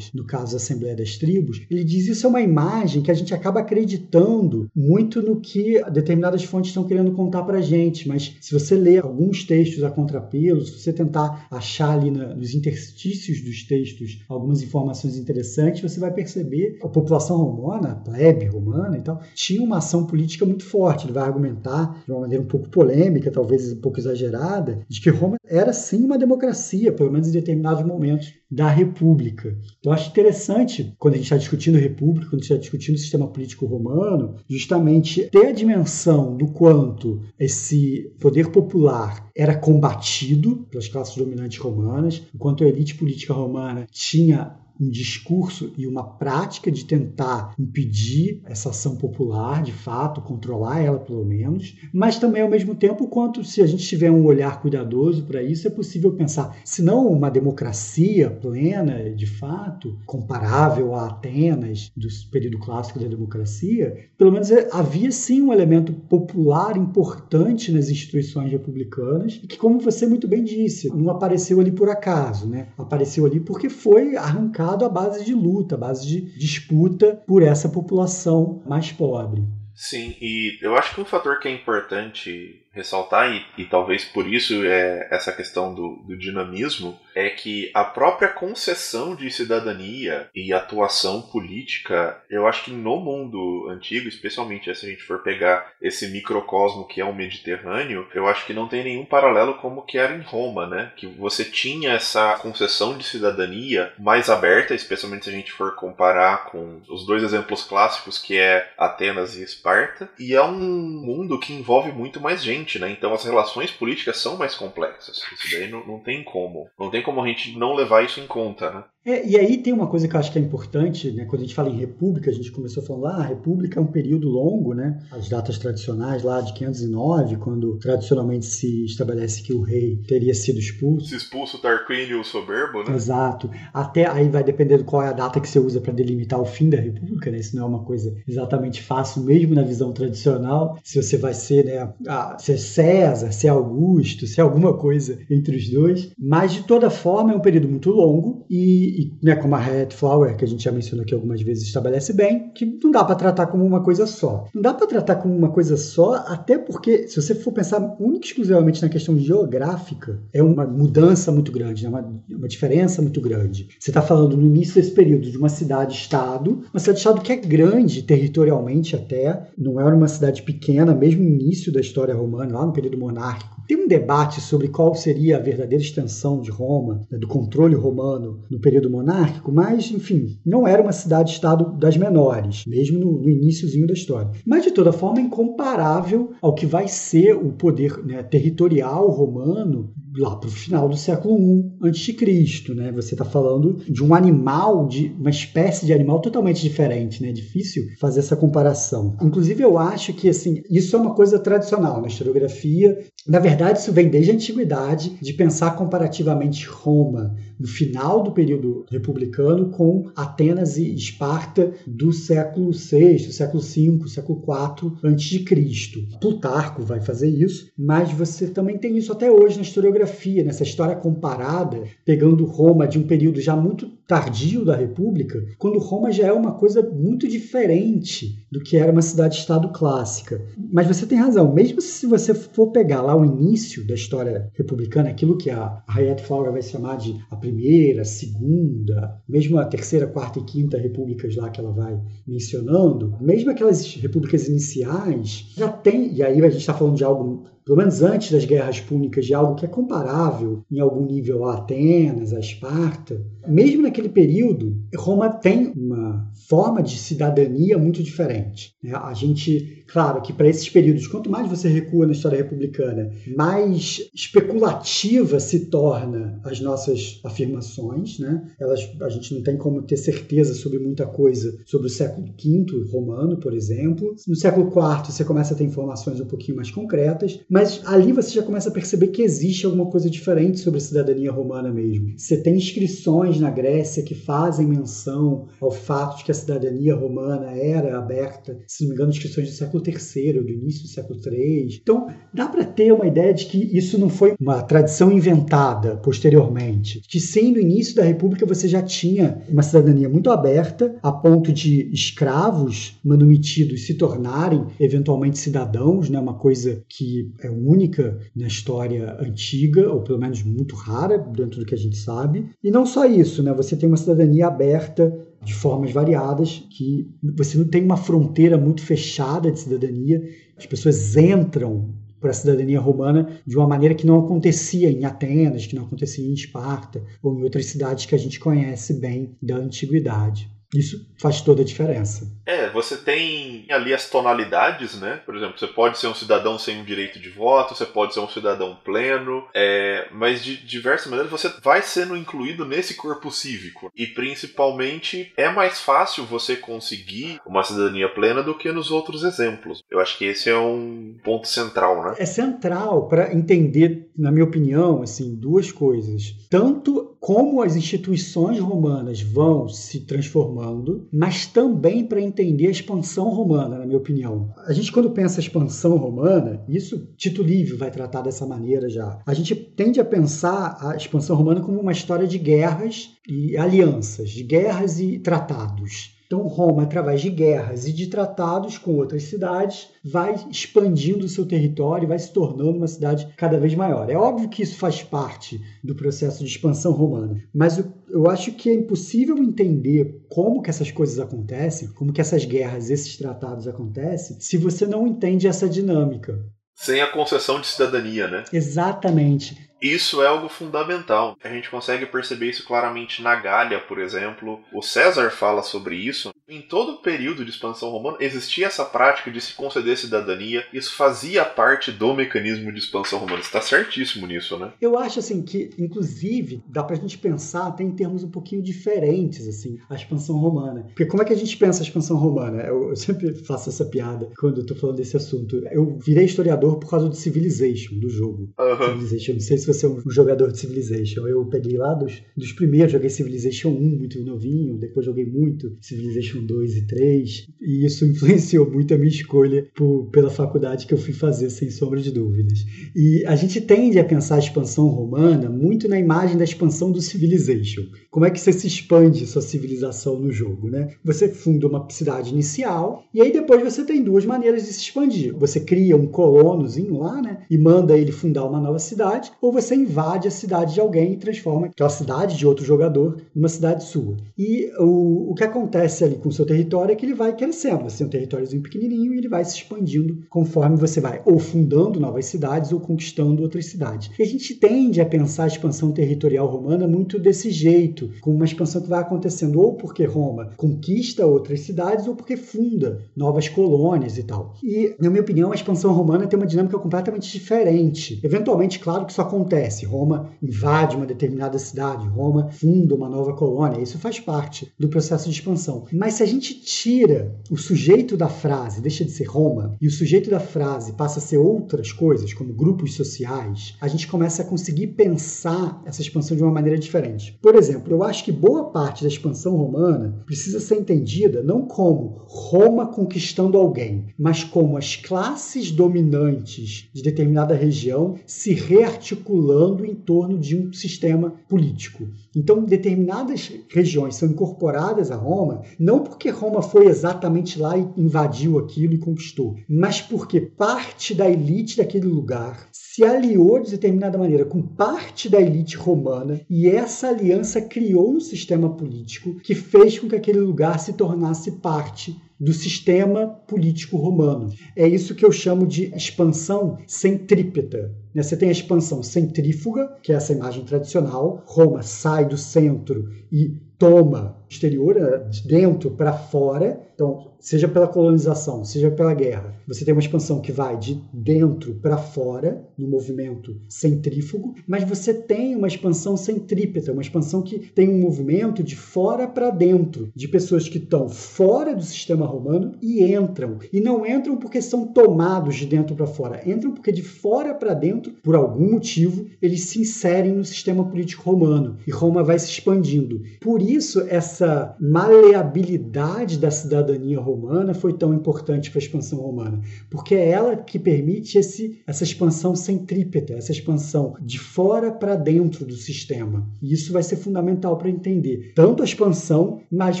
no 0.14 0.24
caso 0.24 0.52
da 0.52 0.56
Assembleia 0.56 0.96
das 0.96 1.16
Tribos, 1.16 1.62
ele 1.70 1.84
diz 1.84 2.06
isso 2.06 2.26
é 2.26 2.28
uma 2.28 2.40
imagem 2.40 3.02
que 3.02 3.10
a 3.10 3.14
gente 3.14 3.34
acaba 3.34 3.60
acreditando 3.60 4.68
muito 4.74 5.22
no 5.22 5.40
que 5.40 5.82
determinadas 5.90 6.44
fontes 6.44 6.70
estão 6.70 6.84
querendo 6.84 7.12
contar 7.12 7.42
para 7.42 7.58
a 7.58 7.62
gente, 7.62 8.08
mas 8.08 8.36
se 8.40 8.52
você 8.52 8.74
ler 8.74 9.02
alguns 9.02 9.44
textos 9.44 9.82
a 9.82 9.90
contrapelo, 9.90 10.64
se 10.64 10.78
você 10.78 10.92
tentar 10.92 11.46
achar 11.50 11.98
ali 11.98 12.10
na, 12.10 12.34
nos 12.34 12.54
interstícios 12.54 13.40
dos 13.42 13.64
textos 13.64 14.22
algumas 14.28 14.62
informações 14.62 15.16
interessantes, 15.16 15.82
você 15.82 16.00
vai 16.00 16.12
perceber 16.12 16.78
a 16.82 16.88
população 16.88 17.36
romana, 17.36 17.92
a 17.92 17.94
plebe 17.94 18.46
romana 18.46 18.98
e 18.98 19.02
tal, 19.02 19.20
tinha 19.34 19.62
uma 19.62 19.78
ação 19.78 20.06
política 20.06 20.44
muito 20.44 20.64
forte. 20.64 21.06
Ele 21.06 21.12
vai 21.12 21.24
argumentar 21.24 22.02
de 22.04 22.10
uma 22.10 22.20
maneira 22.20 22.42
um 22.42 22.46
pouco 22.46 22.68
polêmica, 22.68 23.30
talvez 23.30 23.72
um 23.72 23.80
pouco 23.80 23.98
exagerada, 23.98 24.80
de 24.88 25.00
que 25.00 25.10
Roma 25.10 25.36
era 25.46 25.72
sim 25.72 26.04
uma 26.04 26.18
democracia, 26.18 26.92
pelo 26.92 27.10
menos 27.10 27.28
em 27.28 27.32
determinados 27.32 27.84
momentos 27.84 28.34
da 28.50 28.68
República. 28.68 29.31
Então, 29.78 29.92
acho 29.92 30.10
interessante, 30.10 30.94
quando 30.98 31.14
a 31.14 31.16
gente 31.16 31.26
está 31.26 31.36
discutindo 31.36 31.78
República, 31.78 32.26
quando 32.26 32.40
a 32.40 32.44
gente 32.44 32.52
está 32.52 32.60
discutindo 32.60 32.94
o 32.96 32.98
sistema 32.98 33.26
político 33.26 33.66
romano, 33.66 34.36
justamente 34.48 35.28
ter 35.30 35.46
a 35.46 35.52
dimensão 35.52 36.36
do 36.36 36.48
quanto 36.48 37.22
esse 37.38 38.12
poder 38.20 38.50
popular 38.50 39.30
era 39.36 39.56
combatido 39.56 40.66
pelas 40.70 40.88
classes 40.88 41.16
dominantes 41.16 41.58
romanas, 41.58 42.22
enquanto 42.34 42.64
a 42.64 42.68
elite 42.68 42.94
política 42.94 43.32
romana 43.32 43.86
tinha 43.90 44.56
um 44.80 44.88
discurso 44.88 45.72
e 45.76 45.86
uma 45.86 46.02
prática 46.02 46.70
de 46.70 46.84
tentar 46.84 47.54
impedir 47.58 48.40
essa 48.44 48.70
ação 48.70 48.96
popular, 48.96 49.62
de 49.62 49.72
fato, 49.72 50.20
controlar 50.20 50.80
ela 50.80 50.98
pelo 50.98 51.24
menos, 51.24 51.76
mas 51.92 52.18
também 52.18 52.42
ao 52.42 52.50
mesmo 52.50 52.74
tempo, 52.74 53.08
quanto 53.08 53.44
se 53.44 53.62
a 53.62 53.66
gente 53.66 53.86
tiver 53.86 54.10
um 54.10 54.24
olhar 54.24 54.60
cuidadoso 54.60 55.24
para 55.24 55.42
isso, 55.42 55.66
é 55.66 55.70
possível 55.70 56.12
pensar, 56.12 56.56
se 56.64 56.82
não 56.82 57.06
uma 57.06 57.30
democracia 57.30 58.30
plena, 58.30 59.10
de 59.10 59.26
fato, 59.26 59.98
comparável 60.06 60.94
a 60.94 61.06
Atenas 61.06 61.90
do 61.96 62.08
período 62.30 62.58
clássico 62.58 62.98
da 62.98 63.06
democracia, 63.06 64.08
pelo 64.16 64.32
menos 64.32 64.50
é, 64.50 64.68
havia 64.72 65.10
sim 65.10 65.42
um 65.42 65.52
elemento 65.52 65.92
popular 65.92 66.76
importante 66.76 67.70
nas 67.72 67.88
instituições 67.88 68.50
republicanas, 68.50 69.38
que, 69.48 69.56
como 69.56 69.78
você 69.78 70.06
muito 70.06 70.26
bem 70.26 70.42
disse, 70.42 70.88
não 70.88 71.10
apareceu 71.10 71.60
ali 71.60 71.70
por 71.70 71.88
acaso, 71.88 72.46
né? 72.48 72.68
Apareceu 72.78 73.26
ali 73.26 73.40
porque 73.40 73.68
foi 73.68 74.16
arrancado 74.16 74.71
mercado 74.72 74.84
à 74.84 74.88
base 74.88 75.24
de 75.24 75.34
luta, 75.34 75.74
à 75.74 75.78
base 75.78 76.06
de 76.06 76.38
disputa 76.38 77.22
por 77.26 77.42
essa 77.42 77.68
população 77.68 78.62
mais 78.66 78.90
pobre. 78.92 79.42
Sim, 79.74 80.14
e 80.20 80.58
eu 80.62 80.76
acho 80.76 80.94
que 80.94 81.00
um 81.00 81.04
fator 81.04 81.38
que 81.38 81.48
é 81.48 81.52
importante 81.52 82.61
ressaltar, 82.72 83.32
e, 83.32 83.44
e 83.58 83.64
talvez 83.64 84.04
por 84.04 84.26
isso 84.26 84.64
é 84.64 85.08
essa 85.10 85.32
questão 85.32 85.74
do, 85.74 85.96
do, 86.06 86.16
dinamismo, 86.16 86.98
é 87.14 87.28
que 87.28 87.70
a 87.74 87.84
própria 87.84 88.28
concessão 88.28 89.14
de 89.14 89.30
cidadania 89.30 90.30
e 90.34 90.52
atuação 90.52 91.22
política, 91.22 92.18
eu 92.30 92.46
acho 92.46 92.64
que 92.64 92.70
no 92.70 92.98
mundo 92.98 93.68
antigo, 93.70 94.08
especialmente 94.08 94.74
se 94.74 94.86
a 94.86 94.88
gente 94.88 95.02
for 95.02 95.22
pegar 95.22 95.72
esse 95.80 96.08
microcosmo 96.08 96.86
que 96.86 97.00
é 97.00 97.04
o 97.04 97.14
Mediterrâneo, 97.14 98.06
eu 98.14 98.26
acho 98.26 98.46
que 98.46 98.54
não 98.54 98.68
tem 98.68 98.82
nenhum 98.82 99.04
paralelo 99.04 99.54
como 99.54 99.82
que 99.82 99.98
era 99.98 100.14
em 100.14 100.22
Roma, 100.22 100.66
né? 100.66 100.92
Que 100.96 101.06
você 101.06 101.44
tinha 101.44 101.92
essa 101.92 102.38
concessão 102.38 102.96
de 102.96 103.04
cidadania 103.04 103.92
mais 103.98 104.30
aberta, 104.30 104.74
especialmente 104.74 105.24
se 105.24 105.30
a 105.30 105.34
gente 105.34 105.52
for 105.52 105.74
comparar 105.74 106.46
com 106.46 106.80
os 106.88 107.06
dois 107.06 107.22
exemplos 107.22 107.64
clássicos, 107.64 108.18
que 108.18 108.38
é 108.38 108.72
Atenas 108.78 109.36
e 109.36 109.42
Esparta, 109.42 110.08
e 110.18 110.34
é 110.34 110.42
um 110.42 110.58
mundo 110.58 111.38
que 111.38 111.52
envolve 111.52 111.92
muito 111.92 112.20
mais 112.20 112.42
gente 112.42 112.61
né? 112.78 112.90
Então 112.90 113.12
as 113.12 113.24
relações 113.24 113.70
políticas 113.70 114.18
são 114.18 114.36
mais 114.36 114.54
complexas. 114.54 115.22
Isso 115.32 115.50
daí 115.50 115.68
não, 115.68 115.84
não 115.86 115.98
tem 115.98 116.22
como. 116.22 116.68
Não 116.78 116.90
tem 116.90 117.02
como 117.02 117.22
a 117.22 117.26
gente 117.26 117.56
não 117.58 117.74
levar 117.74 118.04
isso 118.04 118.20
em 118.20 118.26
conta, 118.26 118.70
né? 118.70 118.84
É, 119.04 119.26
e 119.26 119.36
aí 119.36 119.58
tem 119.58 119.72
uma 119.72 119.88
coisa 119.88 120.06
que 120.06 120.14
eu 120.14 120.20
acho 120.20 120.30
que 120.30 120.38
é 120.38 120.42
importante, 120.42 121.10
né? 121.10 121.24
Quando 121.24 121.40
a 121.40 121.44
gente 121.44 121.54
fala 121.54 121.68
em 121.68 121.76
república, 121.76 122.30
a 122.30 122.34
gente 122.34 122.52
começou 122.52 122.82
falando, 122.82 123.06
ah, 123.06 123.16
a 123.16 123.26
república 123.26 123.80
é 123.80 123.82
um 123.82 123.86
período 123.86 124.28
longo, 124.28 124.74
né? 124.74 125.00
As 125.10 125.28
datas 125.28 125.58
tradicionais 125.58 126.22
lá 126.22 126.40
de 126.40 126.52
509, 126.52 127.36
quando 127.36 127.78
tradicionalmente 127.78 128.46
se 128.46 128.84
estabelece 128.84 129.42
que 129.42 129.52
o 129.52 129.60
rei 129.60 129.96
teria 130.06 130.32
sido 130.34 130.60
expulso. 130.60 131.08
Se 131.08 131.16
expulso 131.16 131.56
o 131.56 131.60
Tarquínio 131.60 132.20
o 132.20 132.24
soberbo, 132.24 132.84
né? 132.84 132.94
Exato. 132.94 133.50
Até 133.74 134.06
aí 134.06 134.28
vai 134.28 134.44
dependendo 134.44 134.84
qual 134.84 135.02
é 135.02 135.08
a 135.08 135.12
data 135.12 135.40
que 135.40 135.48
você 135.48 135.58
usa 135.58 135.80
para 135.80 135.92
delimitar 135.92 136.40
o 136.40 136.44
fim 136.44 136.70
da 136.70 136.78
república, 136.78 137.30
né? 137.30 137.38
Isso 137.38 137.56
não 137.56 137.64
é 137.64 137.66
uma 137.66 137.84
coisa 137.84 138.14
exatamente 138.28 138.80
fácil, 138.82 139.22
mesmo 139.22 139.54
na 139.54 139.62
visão 139.62 139.92
tradicional. 139.92 140.78
Se 140.84 141.02
você 141.02 141.16
vai 141.16 141.34
ser, 141.34 141.64
né? 141.64 141.92
A, 142.06 142.38
se 142.38 142.52
é 142.52 142.56
César, 142.56 143.32
se 143.32 143.48
é 143.48 143.50
Augusto, 143.50 144.28
se 144.28 144.40
é 144.40 144.44
alguma 144.44 144.76
coisa 144.76 145.18
entre 145.28 145.56
os 145.56 145.68
dois. 145.68 146.12
Mas 146.16 146.52
de 146.52 146.62
toda 146.62 146.88
forma 146.88 147.32
é 147.32 147.36
um 147.36 147.40
período 147.40 147.68
muito 147.68 147.90
longo 147.90 148.46
e 148.48 148.91
e, 148.92 149.12
né, 149.22 149.34
como 149.36 149.54
a 149.54 149.58
Red 149.58 149.90
Flower, 149.90 150.36
que 150.36 150.44
a 150.44 150.48
gente 150.48 150.64
já 150.64 150.72
mencionou 150.72 151.02
aqui 151.02 151.14
algumas 151.14 151.40
vezes, 151.42 151.64
estabelece 151.64 152.12
bem, 152.12 152.50
que 152.54 152.66
não 152.82 152.90
dá 152.90 153.04
para 153.04 153.14
tratar 153.14 153.46
como 153.46 153.64
uma 153.64 153.82
coisa 153.82 154.06
só. 154.06 154.46
Não 154.54 154.62
dá 154.62 154.74
para 154.74 154.86
tratar 154.86 155.16
como 155.16 155.34
uma 155.34 155.50
coisa 155.50 155.76
só, 155.76 156.14
até 156.26 156.58
porque, 156.58 157.08
se 157.08 157.20
você 157.20 157.34
for 157.34 157.52
pensar 157.52 157.96
única 157.98 158.26
e 158.26 158.28
exclusivamente 158.28 158.82
na 158.82 158.88
questão 158.88 159.18
geográfica, 159.18 160.20
é 160.32 160.42
uma 160.42 160.66
mudança 160.66 161.32
muito 161.32 161.50
grande, 161.50 161.84
né? 161.84 161.88
uma, 161.88 162.22
uma 162.30 162.48
diferença 162.48 163.00
muito 163.00 163.20
grande. 163.20 163.68
Você 163.78 163.90
está 163.90 164.02
falando 164.02 164.36
no 164.36 164.46
início 164.46 164.74
desse 164.74 164.92
período 164.92 165.30
de 165.30 165.36
uma 165.36 165.48
cidade-estado, 165.48 166.62
uma 166.72 166.80
cidade-estado 166.80 167.20
que 167.20 167.32
é 167.32 167.36
grande 167.36 168.02
territorialmente 168.02 168.94
até, 168.94 169.48
não 169.56 169.80
era 169.80 169.94
uma 169.94 170.08
cidade 170.08 170.42
pequena, 170.42 170.94
mesmo 170.94 171.22
no 171.22 171.30
início 171.30 171.72
da 171.72 171.80
história 171.80 172.14
romana, 172.14 172.58
lá 172.58 172.66
no 172.66 172.72
período 172.72 172.98
monárquico. 172.98 173.62
Tem 173.66 173.76
um 173.76 173.88
debate 173.88 174.40
sobre 174.40 174.68
qual 174.68 174.94
seria 174.94 175.36
a 175.36 175.40
verdadeira 175.40 175.82
extensão 175.82 176.40
de 176.40 176.50
Roma, 176.50 177.00
né, 177.10 177.18
do 177.18 177.28
controle 177.28 177.74
romano 177.74 178.40
no 178.50 178.58
período 178.58 178.81
monárquico, 178.90 179.52
mas, 179.52 179.90
enfim, 179.90 180.38
não 180.44 180.66
era 180.66 180.82
uma 180.82 180.92
cidade-estado 180.92 181.76
das 181.78 181.96
menores, 181.96 182.64
mesmo 182.66 182.98
no, 182.98 183.20
no 183.20 183.30
iníciozinho 183.30 183.86
da 183.86 183.92
história. 183.92 184.30
Mas, 184.46 184.64
de 184.64 184.70
toda 184.70 184.92
forma, 184.92 185.20
incomparável 185.20 186.32
ao 186.40 186.54
que 186.54 186.66
vai 186.66 186.88
ser 186.88 187.34
o 187.34 187.52
poder 187.52 188.04
né, 188.04 188.22
territorial 188.22 189.10
romano 189.10 189.92
lá 190.16 190.36
para 190.36 190.48
o 190.48 190.52
final 190.52 190.88
do 190.88 190.96
século 190.96 191.38
I 191.84 191.88
a.C., 191.88 192.74
né? 192.74 192.92
Você 192.92 193.14
está 193.14 193.24
falando 193.24 193.78
de 193.88 194.04
um 194.04 194.14
animal, 194.14 194.86
de 194.86 195.14
uma 195.18 195.30
espécie 195.30 195.86
de 195.86 195.92
animal 195.92 196.20
totalmente 196.20 196.60
diferente, 196.60 197.22
né? 197.22 197.30
É 197.30 197.32
difícil 197.32 197.84
fazer 197.98 198.20
essa 198.20 198.36
comparação. 198.36 199.16
Inclusive, 199.22 199.62
eu 199.62 199.78
acho 199.78 200.12
que 200.12 200.28
assim, 200.28 200.62
isso 200.70 200.94
é 200.96 200.98
uma 200.98 201.14
coisa 201.14 201.38
tradicional 201.38 202.00
na 202.00 202.08
historiografia. 202.08 202.98
Na 203.26 203.38
verdade, 203.38 203.78
isso 203.78 203.92
vem 203.92 204.08
desde 204.08 204.30
a 204.30 204.34
antiguidade 204.34 205.16
de 205.20 205.32
pensar 205.32 205.76
comparativamente 205.76 206.66
Roma 206.66 207.34
no 207.62 207.68
final 207.68 208.24
do 208.24 208.32
período 208.32 208.84
republicano 208.90 209.70
com 209.70 210.10
Atenas 210.16 210.76
e 210.76 210.92
Esparta 210.92 211.72
do 211.86 212.12
século 212.12 212.72
VI, 212.72 213.20
século 213.32 213.62
V, 213.62 214.08
século 214.08 214.42
IV 214.42 214.92
a.C. 215.04 216.18
Plutarco 216.20 216.82
vai 216.82 217.00
fazer 217.00 217.28
isso, 217.28 217.70
mas 217.78 218.10
você 218.10 218.48
também 218.48 218.78
tem 218.78 218.98
isso 218.98 219.12
até 219.12 219.30
hoje 219.30 219.56
na 219.56 219.62
historiografia, 219.62 220.42
nessa 220.42 220.64
história 220.64 220.96
comparada, 220.96 221.84
pegando 222.04 222.44
Roma 222.44 222.88
de 222.88 222.98
um 222.98 223.06
período 223.06 223.40
já 223.40 223.54
muito 223.54 223.88
tardio 224.06 224.64
da 224.64 224.76
República, 224.76 225.44
quando 225.58 225.78
Roma 225.78 226.12
já 226.12 226.26
é 226.26 226.32
uma 226.32 226.52
coisa 226.52 226.82
muito 226.82 227.28
diferente 227.28 228.44
do 228.50 228.60
que 228.60 228.76
era 228.76 228.92
uma 228.92 229.02
cidade-estado 229.02 229.68
clássica. 229.70 230.44
Mas 230.72 230.86
você 230.86 231.06
tem 231.06 231.18
razão, 231.18 231.52
mesmo 231.52 231.80
se 231.80 232.06
você 232.06 232.34
for 232.34 232.70
pegar 232.70 233.02
lá 233.02 233.16
o 233.16 233.24
início 233.24 233.86
da 233.86 233.94
história 233.94 234.50
republicana, 234.54 235.10
aquilo 235.10 235.38
que 235.38 235.50
a 235.50 235.82
Hayat 235.88 236.22
Flower 236.22 236.52
vai 236.52 236.62
chamar 236.62 236.98
de 236.98 237.16
a 237.30 237.36
primeira, 237.36 238.02
a 238.02 238.04
segunda, 238.04 239.20
mesmo 239.28 239.58
a 239.58 239.64
terceira, 239.64 240.06
quarta 240.06 240.38
e 240.38 240.44
quinta 240.44 240.78
repúblicas 240.78 241.34
lá 241.36 241.50
que 241.50 241.60
ela 241.60 241.72
vai 241.72 241.98
mencionando, 242.26 243.16
mesmo 243.20 243.50
aquelas 243.50 243.94
repúblicas 243.94 244.48
iniciais, 244.48 245.52
já 245.56 245.68
tem, 245.68 246.14
e 246.14 246.22
aí 246.22 246.40
a 246.40 246.50
gente 246.50 246.60
está 246.60 246.74
falando 246.74 246.96
de 246.96 247.04
algo 247.04 247.44
pelo 247.64 247.78
menos 247.78 248.02
antes 248.02 248.32
das 248.32 248.44
guerras 248.44 248.80
púnicas, 248.80 249.24
de 249.24 249.34
algo 249.34 249.54
que 249.54 249.64
é 249.64 249.68
comparável 249.68 250.64
em 250.70 250.80
algum 250.80 251.04
nível 251.06 251.44
a 251.44 251.54
Atenas, 251.54 252.32
a 252.32 252.40
Esparta. 252.40 253.24
Mesmo 253.46 253.82
naquele 253.82 254.08
período, 254.08 254.76
Roma 254.96 255.30
tem 255.30 255.72
uma 255.76 256.30
forma 256.48 256.82
de 256.82 256.98
cidadania 256.98 257.78
muito 257.78 258.02
diferente. 258.02 258.74
Né? 258.82 258.92
A 258.94 259.12
gente, 259.14 259.81
claro, 259.92 260.22
que 260.22 260.32
para 260.32 260.48
esses 260.48 260.68
períodos, 260.68 261.06
quanto 261.06 261.30
mais 261.30 261.48
você 261.48 261.68
recua 261.68 262.06
na 262.06 262.12
história 262.12 262.38
republicana, 262.38 263.10
mais 263.36 264.10
especulativa 264.14 265.38
se 265.38 265.66
torna 265.66 266.40
as 266.44 266.60
nossas 266.60 267.20
afirmações. 267.22 268.18
Né? 268.18 268.42
Elas, 268.58 268.88
a 269.00 269.08
gente 269.10 269.34
não 269.34 269.42
tem 269.42 269.56
como 269.56 269.82
ter 269.82 269.98
certeza 269.98 270.54
sobre 270.54 270.78
muita 270.78 271.06
coisa 271.06 271.54
sobre 271.66 271.88
o 271.88 271.90
século 271.90 272.26
V 272.26 272.90
romano, 272.90 273.36
por 273.38 273.52
exemplo. 273.52 274.14
No 274.26 274.34
século 274.34 274.66
IV 274.66 275.12
você 275.12 275.24
começa 275.24 275.52
a 275.52 275.56
ter 275.56 275.64
informações 275.64 276.20
um 276.20 276.26
pouquinho 276.26 276.56
mais 276.56 276.70
concretas, 276.70 277.40
mas 277.48 277.82
ali 277.84 278.12
você 278.12 278.30
já 278.30 278.42
começa 278.42 278.70
a 278.70 278.72
perceber 278.72 279.08
que 279.08 279.22
existe 279.22 279.66
alguma 279.66 279.90
coisa 279.90 280.08
diferente 280.08 280.60
sobre 280.60 280.78
a 280.78 280.82
cidadania 280.82 281.30
romana 281.30 281.70
mesmo. 281.70 282.14
Você 282.16 282.38
tem 282.38 282.56
inscrições 282.56 283.38
na 283.38 283.50
Grécia 283.50 284.02
que 284.02 284.14
fazem 284.14 284.66
menção 284.66 285.48
ao 285.60 285.70
fato 285.70 286.18
de 286.18 286.24
que 286.24 286.30
a 286.30 286.34
cidadania 286.34 286.94
romana 286.94 287.50
era 287.50 287.98
aberta, 287.98 288.58
se 288.66 288.84
não 288.84 288.90
me 288.90 288.94
engano, 288.94 289.10
inscrições 289.10 289.48
do 289.48 289.54
século 289.54 289.81
III, 289.86 290.40
do 290.42 290.50
início 290.50 290.82
do 290.82 290.88
século 290.88 291.18
III. 291.24 291.78
Então, 291.82 292.08
dá 292.32 292.48
para 292.48 292.64
ter 292.64 292.92
uma 292.92 293.06
ideia 293.06 293.32
de 293.32 293.46
que 293.46 293.58
isso 293.76 293.98
não 293.98 294.08
foi 294.08 294.34
uma 294.40 294.62
tradição 294.62 295.10
inventada 295.10 295.96
posteriormente, 295.96 297.00
que 297.08 297.20
sim, 297.20 297.52
no 297.52 297.60
início 297.60 297.94
da 297.94 298.02
República 298.02 298.46
você 298.46 298.68
já 298.68 298.82
tinha 298.82 299.42
uma 299.48 299.62
cidadania 299.62 300.08
muito 300.08 300.30
aberta, 300.30 300.96
a 301.02 301.12
ponto 301.12 301.52
de 301.52 301.90
escravos 301.92 302.98
manumitidos 303.04 303.86
se 303.86 303.94
tornarem 303.94 304.66
eventualmente 304.78 305.38
cidadãos, 305.38 306.08
né? 306.08 306.18
uma 306.18 306.34
coisa 306.34 306.82
que 306.88 307.30
é 307.42 307.50
única 307.50 308.18
na 308.34 308.46
história 308.46 309.16
antiga, 309.20 309.90
ou 309.90 310.02
pelo 310.02 310.18
menos 310.18 310.42
muito 310.42 310.74
rara, 310.74 311.18
dentro 311.18 311.60
do 311.60 311.66
que 311.66 311.74
a 311.74 311.78
gente 311.78 311.96
sabe. 311.96 312.50
E 312.62 312.70
não 312.70 312.86
só 312.86 313.04
isso, 313.04 313.42
né? 313.42 313.52
você 313.52 313.76
tem 313.76 313.88
uma 313.88 313.96
cidadania 313.96 314.46
aberta 314.46 315.12
de 315.42 315.54
formas 315.54 315.90
variadas, 315.90 316.64
que 316.70 317.10
você 317.36 317.58
não 317.58 317.66
tem 317.66 317.84
uma 317.84 317.96
fronteira 317.96 318.56
muito 318.56 318.82
fechada 318.82 319.50
de 319.50 319.58
cidadania, 319.58 320.22
as 320.56 320.66
pessoas 320.66 321.16
entram 321.16 321.90
para 322.20 322.30
a 322.30 322.34
cidadania 322.34 322.78
romana 322.78 323.40
de 323.44 323.56
uma 323.56 323.66
maneira 323.66 323.96
que 323.96 324.06
não 324.06 324.20
acontecia 324.20 324.88
em 324.88 325.04
Atenas, 325.04 325.66
que 325.66 325.74
não 325.74 325.84
acontecia 325.84 326.24
em 326.24 326.32
Esparta 326.32 327.02
ou 327.20 327.36
em 327.36 327.42
outras 327.42 327.66
cidades 327.66 328.06
que 328.06 328.14
a 328.14 328.18
gente 328.18 328.38
conhece 328.38 328.94
bem 328.94 329.36
da 329.42 329.56
antiguidade. 329.56 330.48
Isso 330.74 331.06
faz 331.20 331.40
toda 331.40 331.62
a 331.62 331.64
diferença. 331.64 332.30
É, 332.46 332.70
você 332.70 332.96
tem 332.96 333.66
ali 333.70 333.92
as 333.92 334.08
tonalidades, 334.08 334.98
né? 334.98 335.20
Por 335.24 335.36
exemplo, 335.36 335.58
você 335.58 335.66
pode 335.66 335.98
ser 335.98 336.06
um 336.06 336.14
cidadão 336.14 336.58
sem 336.58 336.80
um 336.80 336.84
direito 336.84 337.20
de 337.20 337.28
voto, 337.28 337.74
você 337.74 337.86
pode 337.86 338.14
ser 338.14 338.20
um 338.20 338.28
cidadão 338.28 338.76
pleno, 338.84 339.44
é, 339.54 340.08
mas 340.12 340.42
de 340.42 340.56
diversas 340.56 341.08
maneiras 341.08 341.30
você 341.30 341.52
vai 341.62 341.82
sendo 341.82 342.16
incluído 342.16 342.64
nesse 342.64 342.94
corpo 342.94 343.30
cívico. 343.30 343.90
E 343.94 344.06
principalmente 344.06 345.32
é 345.36 345.50
mais 345.50 345.80
fácil 345.80 346.24
você 346.24 346.56
conseguir 346.56 347.40
uma 347.46 347.62
cidadania 347.62 348.08
plena 348.08 348.42
do 348.42 348.56
que 348.56 348.72
nos 348.72 348.90
outros 348.90 349.22
exemplos. 349.22 349.82
Eu 349.90 350.00
acho 350.00 350.16
que 350.18 350.24
esse 350.24 350.48
é 350.48 350.58
um 350.58 351.16
ponto 351.22 351.46
central, 351.46 352.02
né? 352.02 352.14
É 352.18 352.26
central 352.26 353.08
para 353.08 353.32
entender, 353.32 354.10
na 354.16 354.32
minha 354.32 354.44
opinião, 354.44 355.02
assim, 355.02 355.34
duas 355.34 355.70
coisas. 355.70 356.34
Tanto 356.48 357.01
como 357.22 357.62
as 357.62 357.76
instituições 357.76 358.58
romanas 358.58 359.22
vão 359.22 359.68
se 359.68 360.00
transformando 360.00 361.06
mas 361.12 361.46
também 361.46 362.04
para 362.04 362.20
entender 362.20 362.66
a 362.66 362.70
expansão 362.70 363.28
romana, 363.28 363.78
na 363.78 363.86
minha 363.86 363.96
opinião. 363.96 364.52
A 364.66 364.72
gente, 364.72 364.90
quando 364.90 365.10
pensa 365.10 365.38
expansão 365.38 365.96
romana, 365.96 366.64
isso 366.68 367.06
Tito 367.16 367.40
Livio 367.40 367.78
vai 367.78 367.92
tratar 367.92 368.22
dessa 368.22 368.44
maneira 368.44 368.88
já. 368.90 369.20
A 369.24 369.34
gente 369.34 369.54
tende 369.54 370.00
a 370.00 370.04
pensar 370.04 370.76
a 370.80 370.96
expansão 370.96 371.36
romana 371.36 371.60
como 371.60 371.78
uma 371.78 371.92
história 371.92 372.26
de 372.26 372.38
guerras 372.38 373.10
e 373.28 373.56
alianças, 373.56 374.30
de 374.30 374.42
guerras 374.42 374.98
e 374.98 375.20
tratados. 375.20 376.20
Então, 376.32 376.46
Roma, 376.46 376.84
através 376.84 377.20
de 377.20 377.28
guerras 377.28 377.86
e 377.86 377.92
de 377.92 378.06
tratados 378.06 378.78
com 378.78 378.96
outras 378.96 379.24
cidades, 379.24 379.90
vai 380.02 380.34
expandindo 380.50 381.26
o 381.26 381.28
seu 381.28 381.44
território 381.44 382.06
e 382.06 382.08
vai 382.08 382.18
se 382.18 382.32
tornando 382.32 382.70
uma 382.78 382.88
cidade 382.88 383.28
cada 383.36 383.60
vez 383.60 383.74
maior. 383.74 384.08
É 384.08 384.16
óbvio 384.16 384.48
que 384.48 384.62
isso 384.62 384.76
faz 384.76 385.02
parte 385.02 385.60
do 385.84 385.94
processo 385.94 386.42
de 386.42 386.48
expansão 386.48 386.92
romana, 386.92 387.38
mas 387.54 387.84
eu 388.08 388.30
acho 388.30 388.52
que 388.52 388.70
é 388.70 388.74
impossível 388.74 389.36
entender 389.36 390.24
como 390.30 390.62
que 390.62 390.70
essas 390.70 390.90
coisas 390.90 391.18
acontecem, 391.18 391.88
como 391.88 392.14
que 392.14 392.20
essas 392.22 392.46
guerras, 392.46 392.88
esses 392.88 393.14
tratados 393.18 393.68
acontecem, 393.68 394.40
se 394.40 394.56
você 394.56 394.86
não 394.86 395.06
entende 395.06 395.46
essa 395.46 395.68
dinâmica. 395.68 396.42
Sem 396.74 397.02
a 397.02 397.12
concessão 397.12 397.60
de 397.60 397.66
cidadania, 397.66 398.26
né? 398.26 398.44
Exatamente. 398.50 399.70
Isso 399.82 400.22
é 400.22 400.28
algo 400.28 400.48
fundamental. 400.48 401.36
A 401.42 401.48
gente 401.48 401.68
consegue 401.68 402.06
perceber 402.06 402.50
isso 402.50 402.64
claramente 402.64 403.20
na 403.20 403.34
Gália, 403.34 403.80
por 403.80 403.98
exemplo. 403.98 404.64
O 404.72 404.80
César 404.80 405.28
fala 405.30 405.60
sobre 405.60 405.96
isso. 405.96 406.32
Em 406.48 406.60
todo 406.60 406.92
o 406.92 407.02
período 407.02 407.44
de 407.44 407.50
expansão 407.50 407.90
romana 407.90 408.16
existia 408.20 408.66
essa 408.66 408.84
prática 408.84 409.30
de 409.30 409.40
se 409.40 409.54
conceder 409.54 409.96
cidadania. 409.96 410.64
Isso 410.72 410.94
fazia 410.94 411.44
parte 411.44 411.92
do 411.92 412.14
mecanismo 412.14 412.72
de 412.72 412.80
expansão 412.80 413.18
romana. 413.20 413.40
Está 413.40 413.60
certíssimo 413.60 414.26
nisso, 414.26 414.58
né? 414.58 414.72
Eu 414.80 414.98
acho 414.98 415.20
assim 415.20 415.42
que, 415.42 415.70
inclusive, 415.78 416.62
dá 416.66 416.82
pra 416.82 416.96
gente 416.96 417.16
pensar 417.16 417.68
até 417.68 417.84
em 417.84 417.92
termos 417.92 418.24
um 418.24 418.30
pouquinho 418.30 418.60
diferentes 418.60 419.46
assim, 419.46 419.78
a 419.88 419.94
expansão 419.94 420.36
romana. 420.36 420.82
Porque 420.88 421.06
como 421.06 421.22
é 421.22 421.24
que 421.24 421.32
a 421.32 421.36
gente 421.36 421.56
pensa 421.56 421.80
a 421.80 421.84
expansão 421.84 422.16
romana? 422.16 422.62
Eu, 422.62 422.90
eu 422.90 422.96
sempre 422.96 423.34
faço 423.44 423.70
essa 423.70 423.84
piada 423.84 424.28
quando 424.38 424.66
tô 424.66 424.74
falando 424.74 424.96
desse 424.96 425.16
assunto. 425.16 425.56
Eu 425.70 425.98
virei 426.04 426.24
historiador 426.24 426.78
por 426.78 426.90
causa 426.90 427.08
do 427.08 427.14
Civilization, 427.14 427.98
do 427.98 428.08
jogo. 428.08 428.52
Uhum. 428.58 428.86
Civilization, 428.86 429.32
não 429.34 429.40
sei 429.40 429.58
se 429.58 429.66
você 429.66 429.86
é 429.86 429.88
um 429.88 430.10
jogador 430.10 430.50
de 430.50 430.58
Civilization. 430.58 431.26
Eu 431.26 431.46
peguei 431.46 431.78
lá 431.78 431.94
dos, 431.94 432.20
dos 432.36 432.52
primeiros, 432.52 432.92
joguei 432.92 433.10
Civilization 433.10 433.70
1 433.70 433.98
muito 433.98 434.20
novinho, 434.24 434.76
depois 434.76 435.06
joguei 435.06 435.24
muito 435.24 435.76
Civilization 435.80 436.31
2 436.40 436.76
e 436.76 436.86
3, 436.86 437.46
e 437.60 437.84
isso 437.84 438.04
influenciou 438.06 438.70
muito 438.70 438.94
a 438.94 438.96
minha 438.98 439.10
escolha 439.10 439.66
por, 439.74 440.06
pela 440.10 440.30
faculdade 440.30 440.86
que 440.86 440.94
eu 440.94 440.98
fui 440.98 441.12
fazer, 441.12 441.50
sem 441.50 441.70
sombra 441.70 442.00
de 442.00 442.12
dúvidas. 442.12 442.64
E 442.94 443.24
a 443.26 443.34
gente 443.34 443.60
tende 443.60 443.98
a 443.98 444.04
pensar 444.04 444.36
a 444.36 444.38
expansão 444.38 444.86
romana 444.86 445.50
muito 445.50 445.88
na 445.88 445.98
imagem 445.98 446.36
da 446.36 446.44
expansão 446.44 446.92
do 446.92 447.00
Civilization. 447.00 447.82
Como 448.10 448.24
é 448.24 448.30
que 448.30 448.40
você 448.40 448.52
se 448.52 448.66
expande 448.66 449.26
sua 449.26 449.42
civilização 449.42 450.18
no 450.18 450.30
jogo, 450.30 450.70
né? 450.70 450.90
Você 451.04 451.28
funda 451.28 451.66
uma 451.66 451.88
cidade 451.90 452.30
inicial, 452.30 453.04
e 453.12 453.20
aí 453.20 453.32
depois 453.32 453.62
você 453.62 453.84
tem 453.84 454.02
duas 454.02 454.24
maneiras 454.24 454.64
de 454.64 454.72
se 454.72 454.80
expandir. 454.80 455.34
Você 455.36 455.60
cria 455.60 455.96
um 455.96 456.06
colonozinho 456.06 456.98
lá, 456.98 457.20
né? 457.20 457.38
E 457.50 457.58
manda 457.58 457.98
ele 457.98 458.12
fundar 458.12 458.44
uma 458.44 458.60
nova 458.60 458.78
cidade, 458.78 459.32
ou 459.40 459.52
você 459.52 459.72
você 459.72 459.74
invade 459.74 460.28
a 460.28 460.30
cidade 460.30 460.74
de 460.74 460.80
alguém 460.80 461.12
e 461.12 461.16
transforma 461.16 461.66
aquela 461.66 461.88
cidade 461.88 462.36
de 462.36 462.46
outro 462.46 462.64
jogador 462.64 463.16
numa 463.34 463.48
cidade 463.48 463.84
sua. 463.84 464.16
E 464.36 464.70
o, 464.78 465.30
o 465.30 465.34
que 465.34 465.44
acontece 465.44 466.04
ali 466.04 466.16
com 466.22 466.28
o 466.28 466.32
seu 466.32 466.46
território 466.46 466.92
é 466.92 466.96
que 466.96 467.04
ele 467.04 467.14
vai 467.14 467.34
crescendo. 467.34 467.84
Você 467.84 467.98
tem 467.98 468.06
um 468.06 468.10
territóriozinho 468.10 468.62
pequenininho 468.62 469.12
e 469.12 469.18
ele 469.18 469.28
vai 469.28 469.44
se 469.44 469.56
expandindo 469.56 470.18
conforme 470.30 470.76
você 470.76 471.00
vai 471.00 471.20
ou 471.24 471.38
fundando 471.38 471.98
novas 472.00 472.26
cidades 472.26 472.72
ou 472.72 472.80
conquistando 472.80 473.42
outras 473.42 473.66
cidades. 473.66 474.10
E 474.18 474.22
a 474.22 474.26
gente 474.26 474.54
tende 474.54 475.00
a 475.00 475.06
pensar 475.06 475.44
a 475.44 475.48
expansão 475.48 475.92
territorial 475.92 476.46
romana 476.46 476.86
muito 476.86 477.18
desse 477.18 477.50
jeito, 477.50 478.10
com 478.20 478.30
uma 478.30 478.44
expansão 478.44 478.80
que 478.80 478.88
vai 478.88 479.00
acontecendo 479.00 479.60
ou 479.60 479.74
porque 479.74 480.04
Roma 480.04 480.52
conquista 480.56 481.26
outras 481.26 481.60
cidades 481.60 482.06
ou 482.06 482.14
porque 482.14 482.36
funda 482.36 483.02
novas 483.16 483.48
colônias 483.48 484.16
e 484.16 484.22
tal. 484.22 484.54
E, 484.62 484.94
na 485.00 485.10
minha 485.10 485.22
opinião, 485.22 485.50
a 485.50 485.54
expansão 485.54 485.92
romana 485.92 486.26
tem 486.26 486.38
uma 486.38 486.46
dinâmica 486.46 486.78
completamente 486.78 487.32
diferente. 487.32 488.20
Eventualmente, 488.22 488.78
claro 488.78 489.04
que 489.04 489.12
isso 489.12 489.20
acontece. 489.20 489.84
Roma 489.84 490.30
invade 490.42 490.96
uma 490.96 491.06
determinada 491.06 491.58
cidade, 491.58 492.06
Roma 492.06 492.50
funda 492.50 492.94
uma 492.94 493.08
nova 493.08 493.34
colônia. 493.34 493.82
Isso 493.82 493.98
faz 493.98 494.20
parte 494.20 494.72
do 494.78 494.88
processo 494.88 495.28
de 495.28 495.34
expansão. 495.34 495.84
Mas 495.92 496.11
Mas 496.12 496.18
se 496.18 496.24
a 496.24 496.26
gente 496.26 496.60
tira 496.60 497.40
o 497.50 497.56
sujeito 497.56 498.18
da 498.18 498.28
frase, 498.28 498.82
deixa 498.82 499.02
de 499.02 499.10
ser 499.10 499.24
Roma, 499.24 499.78
e 499.80 499.86
o 499.86 499.90
sujeito 499.90 500.28
da 500.28 500.38
frase 500.38 500.92
passa 500.92 501.18
a 501.18 501.22
ser 501.22 501.38
outras 501.38 501.90
coisas, 501.90 502.34
como 502.34 502.52
grupos 502.52 502.92
sociais, 502.92 503.74
a 503.80 503.88
gente 503.88 504.06
começa 504.06 504.42
a 504.42 504.44
conseguir 504.44 504.88
pensar 504.88 505.82
essa 505.86 506.02
expansão 506.02 506.36
de 506.36 506.42
uma 506.42 506.52
maneira 506.52 506.78
diferente. 506.78 507.38
Por 507.40 507.54
exemplo, 507.54 507.94
eu 507.94 508.02
acho 508.02 508.24
que 508.24 508.30
boa 508.30 508.64
parte 508.64 509.04
da 509.04 509.08
expansão 509.08 509.56
romana 509.56 510.22
precisa 510.26 510.60
ser 510.60 510.74
entendida 510.74 511.42
não 511.42 511.62
como 511.62 512.20
Roma 512.26 512.88
conquistando 512.88 513.56
alguém, 513.56 514.08
mas 514.18 514.44
como 514.44 514.76
as 514.76 514.96
classes 514.96 515.70
dominantes 515.70 516.90
de 516.92 517.02
determinada 517.02 517.54
região 517.54 518.16
se 518.26 518.52
rearticulando 518.52 519.86
em 519.86 519.94
torno 519.94 520.38
de 520.38 520.58
um 520.58 520.74
sistema 520.74 521.30
político. 521.48 522.06
Então, 522.34 522.64
determinadas 522.64 523.52
regiões 523.68 524.16
são 524.16 524.28
incorporadas 524.28 525.10
a 525.10 525.16
Roma, 525.16 525.62
não 525.78 526.02
porque 526.02 526.30
Roma 526.30 526.62
foi 526.62 526.86
exatamente 526.86 527.58
lá 527.58 527.76
e 527.76 527.86
invadiu 527.96 528.58
aquilo 528.58 528.94
e 528.94 528.98
conquistou, 528.98 529.56
mas 529.68 530.00
porque 530.00 530.40
parte 530.40 531.14
da 531.14 531.28
elite 531.28 531.76
daquele 531.76 532.06
lugar 532.06 532.68
se 532.94 533.02
aliou 533.04 533.58
de 533.58 533.70
determinada 533.70 534.18
maneira 534.18 534.44
com 534.44 534.60
parte 534.60 535.26
da 535.26 535.40
elite 535.40 535.78
romana 535.78 536.42
e 536.50 536.68
essa 536.68 537.08
aliança 537.08 537.58
criou 537.58 538.12
um 538.12 538.20
sistema 538.20 538.68
político 538.68 539.36
que 539.36 539.54
fez 539.54 539.98
com 539.98 540.06
que 540.06 540.14
aquele 540.14 540.40
lugar 540.40 540.78
se 540.78 540.92
tornasse 540.92 541.52
parte 541.52 542.14
do 542.38 542.52
sistema 542.52 543.26
político 543.26 543.96
romano. 543.96 544.50
É 544.76 544.86
isso 544.86 545.14
que 545.14 545.24
eu 545.24 545.32
chamo 545.32 545.66
de 545.66 545.84
expansão 545.96 546.76
centrípeta. 546.86 547.96
Né? 548.14 548.22
Você 548.22 548.36
tem 548.36 548.50
a 548.50 548.52
expansão 548.52 549.02
centrífuga, 549.02 549.96
que 550.02 550.12
é 550.12 550.16
essa 550.16 550.34
imagem 550.34 550.62
tradicional. 550.64 551.42
Roma 551.46 551.82
sai 551.82 552.28
do 552.28 552.36
centro 552.36 553.08
e 553.30 553.56
toma 553.78 554.41
exterior, 554.52 555.26
de 555.28 555.46
dentro 555.46 555.90
para 555.90 556.12
fora. 556.12 556.80
Então, 556.94 557.32
seja 557.42 557.66
pela 557.66 557.88
colonização, 557.88 558.64
seja 558.64 558.90
pela 558.90 559.12
guerra, 559.12 559.56
você 559.66 559.84
tem 559.84 559.92
uma 559.92 560.00
expansão 560.00 560.40
que 560.40 560.52
vai 560.52 560.78
de 560.78 561.02
dentro 561.12 561.74
para 561.74 561.98
fora, 561.98 562.64
no 562.78 562.86
movimento 562.86 563.56
centrífugo, 563.68 564.54
mas 564.66 564.84
você 564.84 565.12
tem 565.12 565.56
uma 565.56 565.66
expansão 565.66 566.16
centrípeta, 566.16 566.92
uma 566.92 567.02
expansão 567.02 567.42
que 567.42 567.58
tem 567.58 567.88
um 567.88 567.98
movimento 567.98 568.62
de 568.62 568.76
fora 568.76 569.26
para 569.26 569.50
dentro, 569.50 570.10
de 570.14 570.28
pessoas 570.28 570.68
que 570.68 570.78
estão 570.78 571.08
fora 571.08 571.74
do 571.74 571.82
sistema 571.82 572.26
romano 572.26 572.76
e 572.80 573.02
entram. 573.02 573.58
E 573.72 573.80
não 573.80 574.06
entram 574.06 574.36
porque 574.36 574.62
são 574.62 574.86
tomados 574.86 575.56
de 575.56 575.66
dentro 575.66 575.96
para 575.96 576.06
fora, 576.06 576.48
entram 576.48 576.72
porque 576.72 576.92
de 576.92 577.02
fora 577.02 577.54
para 577.54 577.74
dentro, 577.74 578.12
por 578.22 578.36
algum 578.36 578.72
motivo, 578.72 579.26
eles 579.40 579.62
se 579.62 579.80
inserem 579.80 580.34
no 580.34 580.44
sistema 580.44 580.84
político 580.84 581.28
romano 581.28 581.78
e 581.86 581.90
Roma 581.90 582.22
vai 582.22 582.38
se 582.38 582.50
expandindo. 582.50 583.22
Por 583.40 583.60
isso, 583.60 584.04
essa 584.08 584.41
maleabilidade 584.80 586.38
da 586.38 586.50
cidadania 586.50 587.20
romana 587.20 587.74
foi 587.74 587.92
tão 587.92 588.14
importante 588.14 588.70
para 588.70 588.78
a 588.78 588.82
expansão 588.82 589.18
romana, 589.18 589.60
porque 589.90 590.14
é 590.14 590.28
ela 590.28 590.56
que 590.56 590.78
permite 590.78 591.38
esse, 591.38 591.82
essa 591.86 592.04
expansão 592.04 592.54
centrípeta, 592.54 593.34
essa 593.34 593.52
expansão 593.52 594.14
de 594.20 594.38
fora 594.38 594.90
para 594.90 595.14
dentro 595.14 595.64
do 595.64 595.74
sistema. 595.74 596.46
E 596.60 596.72
isso 596.72 596.92
vai 596.92 597.02
ser 597.02 597.16
fundamental 597.16 597.76
para 597.76 597.88
entender 597.88 598.52
tanto 598.54 598.82
a 598.82 598.84
expansão, 598.84 599.62
mas 599.70 600.00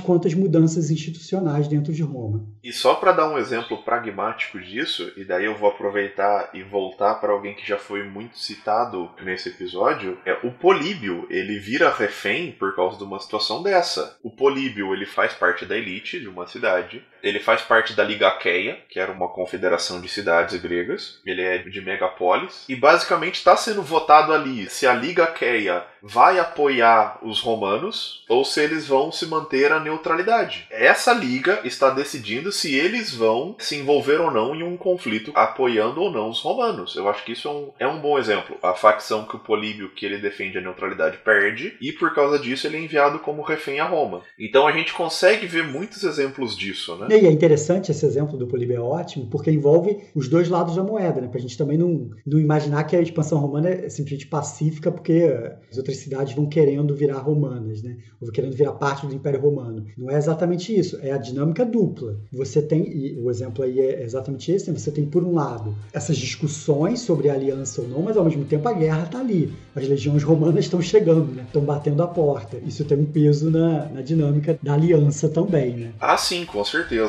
quanto 0.00 0.28
as 0.28 0.34
mudanças 0.34 0.90
institucionais 0.90 1.68
dentro 1.68 1.92
de 1.92 2.02
Roma. 2.02 2.46
E 2.62 2.72
só 2.72 2.94
para 2.94 3.12
dar 3.12 3.28
um 3.28 3.38
exemplo 3.38 3.82
pragmático 3.82 4.60
disso, 4.60 5.10
e 5.16 5.24
daí 5.24 5.46
eu 5.46 5.56
vou 5.56 5.68
aproveitar 5.68 6.50
e 6.54 6.62
voltar 6.62 7.16
para 7.16 7.32
alguém 7.32 7.54
que 7.54 7.66
já 7.66 7.76
foi 7.76 8.04
muito 8.04 8.38
citado 8.38 9.10
nesse 9.24 9.48
episódio, 9.48 10.18
é 10.24 10.32
o 10.46 10.52
Políbio, 10.52 11.26
ele 11.28 11.58
vira 11.58 11.90
refém 11.90 12.52
por 12.52 12.74
causa 12.74 12.98
de 12.98 13.04
uma 13.04 13.18
situação 13.18 13.62
dessa. 13.62 14.16
O 14.22 14.30
Políbio, 14.36 14.94
ele 14.94 15.06
faz 15.06 15.32
parte 15.34 15.64
da 15.64 15.76
elite 15.76 16.18
de 16.18 16.28
uma 16.28 16.46
cidade, 16.46 17.04
ele 17.22 17.38
faz 17.38 17.62
parte 17.62 17.94
da 17.94 18.02
Liga 18.02 18.28
Aqueia, 18.28 18.78
que 18.88 18.98
era 18.98 19.12
uma 19.12 19.28
confederação 19.28 20.00
de 20.00 20.08
cidades 20.08 20.60
gregas. 20.60 21.20
Ele 21.24 21.42
é 21.42 21.58
de 21.58 21.80
megapolis. 21.80 22.64
E 22.68 22.74
basicamente 22.74 23.36
está 23.36 23.56
sendo 23.56 23.82
votado 23.82 24.32
ali 24.32 24.68
se 24.68 24.86
a 24.86 24.92
Liga 24.92 25.24
Aqueia 25.24 25.84
vai 26.02 26.38
apoiar 26.38 27.18
os 27.22 27.40
romanos 27.40 28.24
ou 28.28 28.44
se 28.44 28.60
eles 28.60 28.88
vão 28.88 29.12
se 29.12 29.26
manter 29.26 29.70
a 29.70 29.78
neutralidade. 29.78 30.66
Essa 30.70 31.12
liga 31.12 31.60
está 31.62 31.90
decidindo 31.90 32.50
se 32.50 32.74
eles 32.74 33.14
vão 33.14 33.54
se 33.58 33.76
envolver 33.76 34.20
ou 34.20 34.30
não 34.30 34.54
em 34.54 34.64
um 34.64 34.76
conflito 34.76 35.30
apoiando 35.34 36.02
ou 36.02 36.10
não 36.10 36.28
os 36.28 36.40
romanos. 36.40 36.96
Eu 36.96 37.08
acho 37.08 37.24
que 37.24 37.32
isso 37.32 37.46
é 37.46 37.50
um, 37.52 37.72
é 37.78 37.86
um 37.86 38.00
bom 38.00 38.18
exemplo. 38.18 38.58
A 38.62 38.74
facção 38.74 39.24
que 39.24 39.36
o 39.36 39.40
Políbio, 39.40 39.90
que 39.90 40.04
ele 40.04 40.18
defende 40.18 40.58
a 40.58 40.60
neutralidade, 40.60 41.18
perde 41.18 41.76
e 41.80 41.92
por 41.92 42.12
causa 42.14 42.38
disso 42.38 42.66
ele 42.66 42.78
é 42.78 42.80
enviado 42.80 43.20
como 43.20 43.42
refém 43.42 43.78
a 43.78 43.84
Roma. 43.84 44.22
Então 44.36 44.66
a 44.66 44.72
gente 44.72 44.92
consegue 44.92 45.46
ver 45.46 45.64
muitos 45.64 46.02
exemplos 46.02 46.56
disso, 46.56 46.96
né? 46.96 47.11
E 47.20 47.26
é 47.26 47.30
interessante 47.30 47.90
esse 47.90 48.06
exemplo 48.06 48.38
do 48.38 48.46
Políbio 48.46 48.76
é 48.76 48.80
ótimo, 48.80 49.26
porque 49.26 49.50
envolve 49.50 49.98
os 50.14 50.28
dois 50.28 50.48
lados 50.48 50.76
da 50.76 50.82
moeda, 50.82 51.20
né? 51.20 51.28
Pra 51.28 51.40
gente 51.40 51.58
também 51.58 51.76
não, 51.76 52.10
não 52.26 52.40
imaginar 52.40 52.84
que 52.84 52.96
a 52.96 53.02
expansão 53.02 53.38
romana 53.38 53.68
é 53.68 53.88
simplesmente 53.88 54.26
pacífica, 54.26 54.90
porque 54.90 55.22
as 55.70 55.76
outras 55.76 55.98
cidades 55.98 56.34
vão 56.34 56.46
querendo 56.46 56.94
virar 56.94 57.18
romanas, 57.18 57.82
né? 57.82 57.98
Ou 58.20 58.30
querendo 58.32 58.56
virar 58.56 58.72
parte 58.72 59.06
do 59.06 59.14
Império 59.14 59.40
Romano. 59.40 59.84
Não 59.96 60.10
é 60.10 60.16
exatamente 60.16 60.74
isso, 60.74 60.98
é 61.02 61.12
a 61.12 61.18
dinâmica 61.18 61.66
dupla. 61.66 62.16
Você 62.32 62.62
tem, 62.62 62.88
e 62.88 63.20
o 63.20 63.30
exemplo 63.30 63.62
aí 63.62 63.78
é 63.78 64.02
exatamente 64.02 64.50
esse, 64.50 64.70
né? 64.70 64.78
você 64.78 64.90
tem, 64.90 65.04
por 65.04 65.22
um 65.22 65.34
lado, 65.34 65.74
essas 65.92 66.16
discussões 66.16 67.00
sobre 67.00 67.28
aliança 67.28 67.82
ou 67.82 67.88
não, 67.88 68.02
mas 68.02 68.16
ao 68.16 68.24
mesmo 68.24 68.44
tempo 68.44 68.66
a 68.68 68.72
guerra 68.72 69.04
está 69.04 69.20
ali. 69.20 69.52
As 69.74 69.86
legiões 69.86 70.22
romanas 70.22 70.64
estão 70.64 70.80
chegando, 70.80 71.34
né? 71.34 71.42
Estão 71.46 71.62
batendo 71.62 72.02
a 72.02 72.06
porta. 72.06 72.56
Isso 72.64 72.84
tem 72.84 72.98
um 72.98 73.04
peso 73.04 73.50
na, 73.50 73.86
na 73.86 74.00
dinâmica 74.00 74.58
da 74.62 74.74
aliança 74.74 75.28
também, 75.28 75.76
né? 75.76 75.92
Ah, 76.00 76.16
sim, 76.16 76.44
com 76.46 76.64
certeza. 76.64 77.01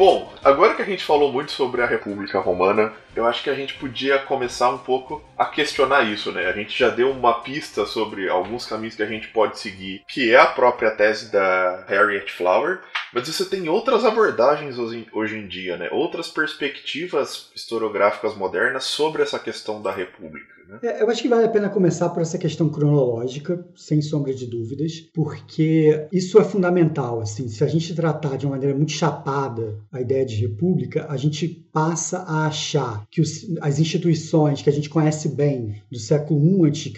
Bom, 0.00 0.32
agora 0.42 0.74
que 0.74 0.80
a 0.80 0.84
gente 0.86 1.04
falou 1.04 1.30
muito 1.30 1.52
sobre 1.52 1.82
a 1.82 1.86
República 1.86 2.40
Romana, 2.40 2.90
eu 3.14 3.26
acho 3.26 3.42
que 3.42 3.50
a 3.50 3.54
gente 3.54 3.74
podia 3.74 4.18
começar 4.18 4.70
um 4.70 4.78
pouco 4.78 5.22
a 5.36 5.44
questionar 5.44 6.10
isso, 6.10 6.32
né? 6.32 6.46
A 6.46 6.52
gente 6.52 6.78
já 6.78 6.88
deu 6.88 7.10
uma 7.10 7.42
pista 7.42 7.84
sobre 7.84 8.26
alguns 8.26 8.64
caminhos 8.64 8.96
que 8.96 9.02
a 9.02 9.06
gente 9.06 9.28
pode 9.28 9.58
seguir, 9.58 10.02
que 10.08 10.32
é 10.32 10.38
a 10.38 10.46
própria 10.46 10.90
tese 10.92 11.30
da 11.30 11.84
Harriet 11.86 12.32
Flower, 12.32 12.80
mas 13.12 13.28
você 13.28 13.44
tem 13.44 13.68
outras 13.68 14.02
abordagens 14.02 14.78
hoje 14.78 15.36
em 15.36 15.46
dia, 15.46 15.76
né? 15.76 15.90
Outras 15.92 16.28
perspectivas 16.28 17.52
historiográficas 17.54 18.34
modernas 18.34 18.84
sobre 18.84 19.22
essa 19.22 19.38
questão 19.38 19.82
da 19.82 19.92
República. 19.92 20.49
Né? 20.70 20.78
É, 20.82 21.02
eu 21.02 21.10
acho 21.10 21.20
que 21.20 21.28
vale 21.28 21.44
a 21.44 21.48
pena 21.48 21.68
começar 21.68 22.08
por 22.10 22.22
essa 22.22 22.38
questão 22.38 22.68
cronológica, 22.68 23.66
sem 23.74 24.00
sombra 24.00 24.32
de 24.32 24.46
dúvidas, 24.46 25.00
porque 25.12 26.06
isso 26.12 26.38
é 26.38 26.44
fundamental. 26.44 27.20
Assim, 27.20 27.48
se 27.48 27.64
a 27.64 27.66
gente 27.66 27.94
tratar 27.94 28.36
de 28.36 28.46
uma 28.46 28.52
maneira 28.52 28.76
muito 28.76 28.92
chapada 28.92 29.78
a 29.90 30.00
ideia 30.00 30.24
de 30.24 30.36
república, 30.36 31.06
a 31.08 31.16
gente 31.16 31.48
passa 31.72 32.18
a 32.18 32.46
achar 32.46 33.04
que 33.10 33.20
os, 33.20 33.46
as 33.60 33.78
instituições 33.78 34.62
que 34.62 34.68
a 34.68 34.72
gente 34.72 34.88
conhece 34.88 35.28
bem 35.28 35.82
do 35.90 35.98
século 35.98 36.66
I 36.66 36.70
a.C., 36.70 36.90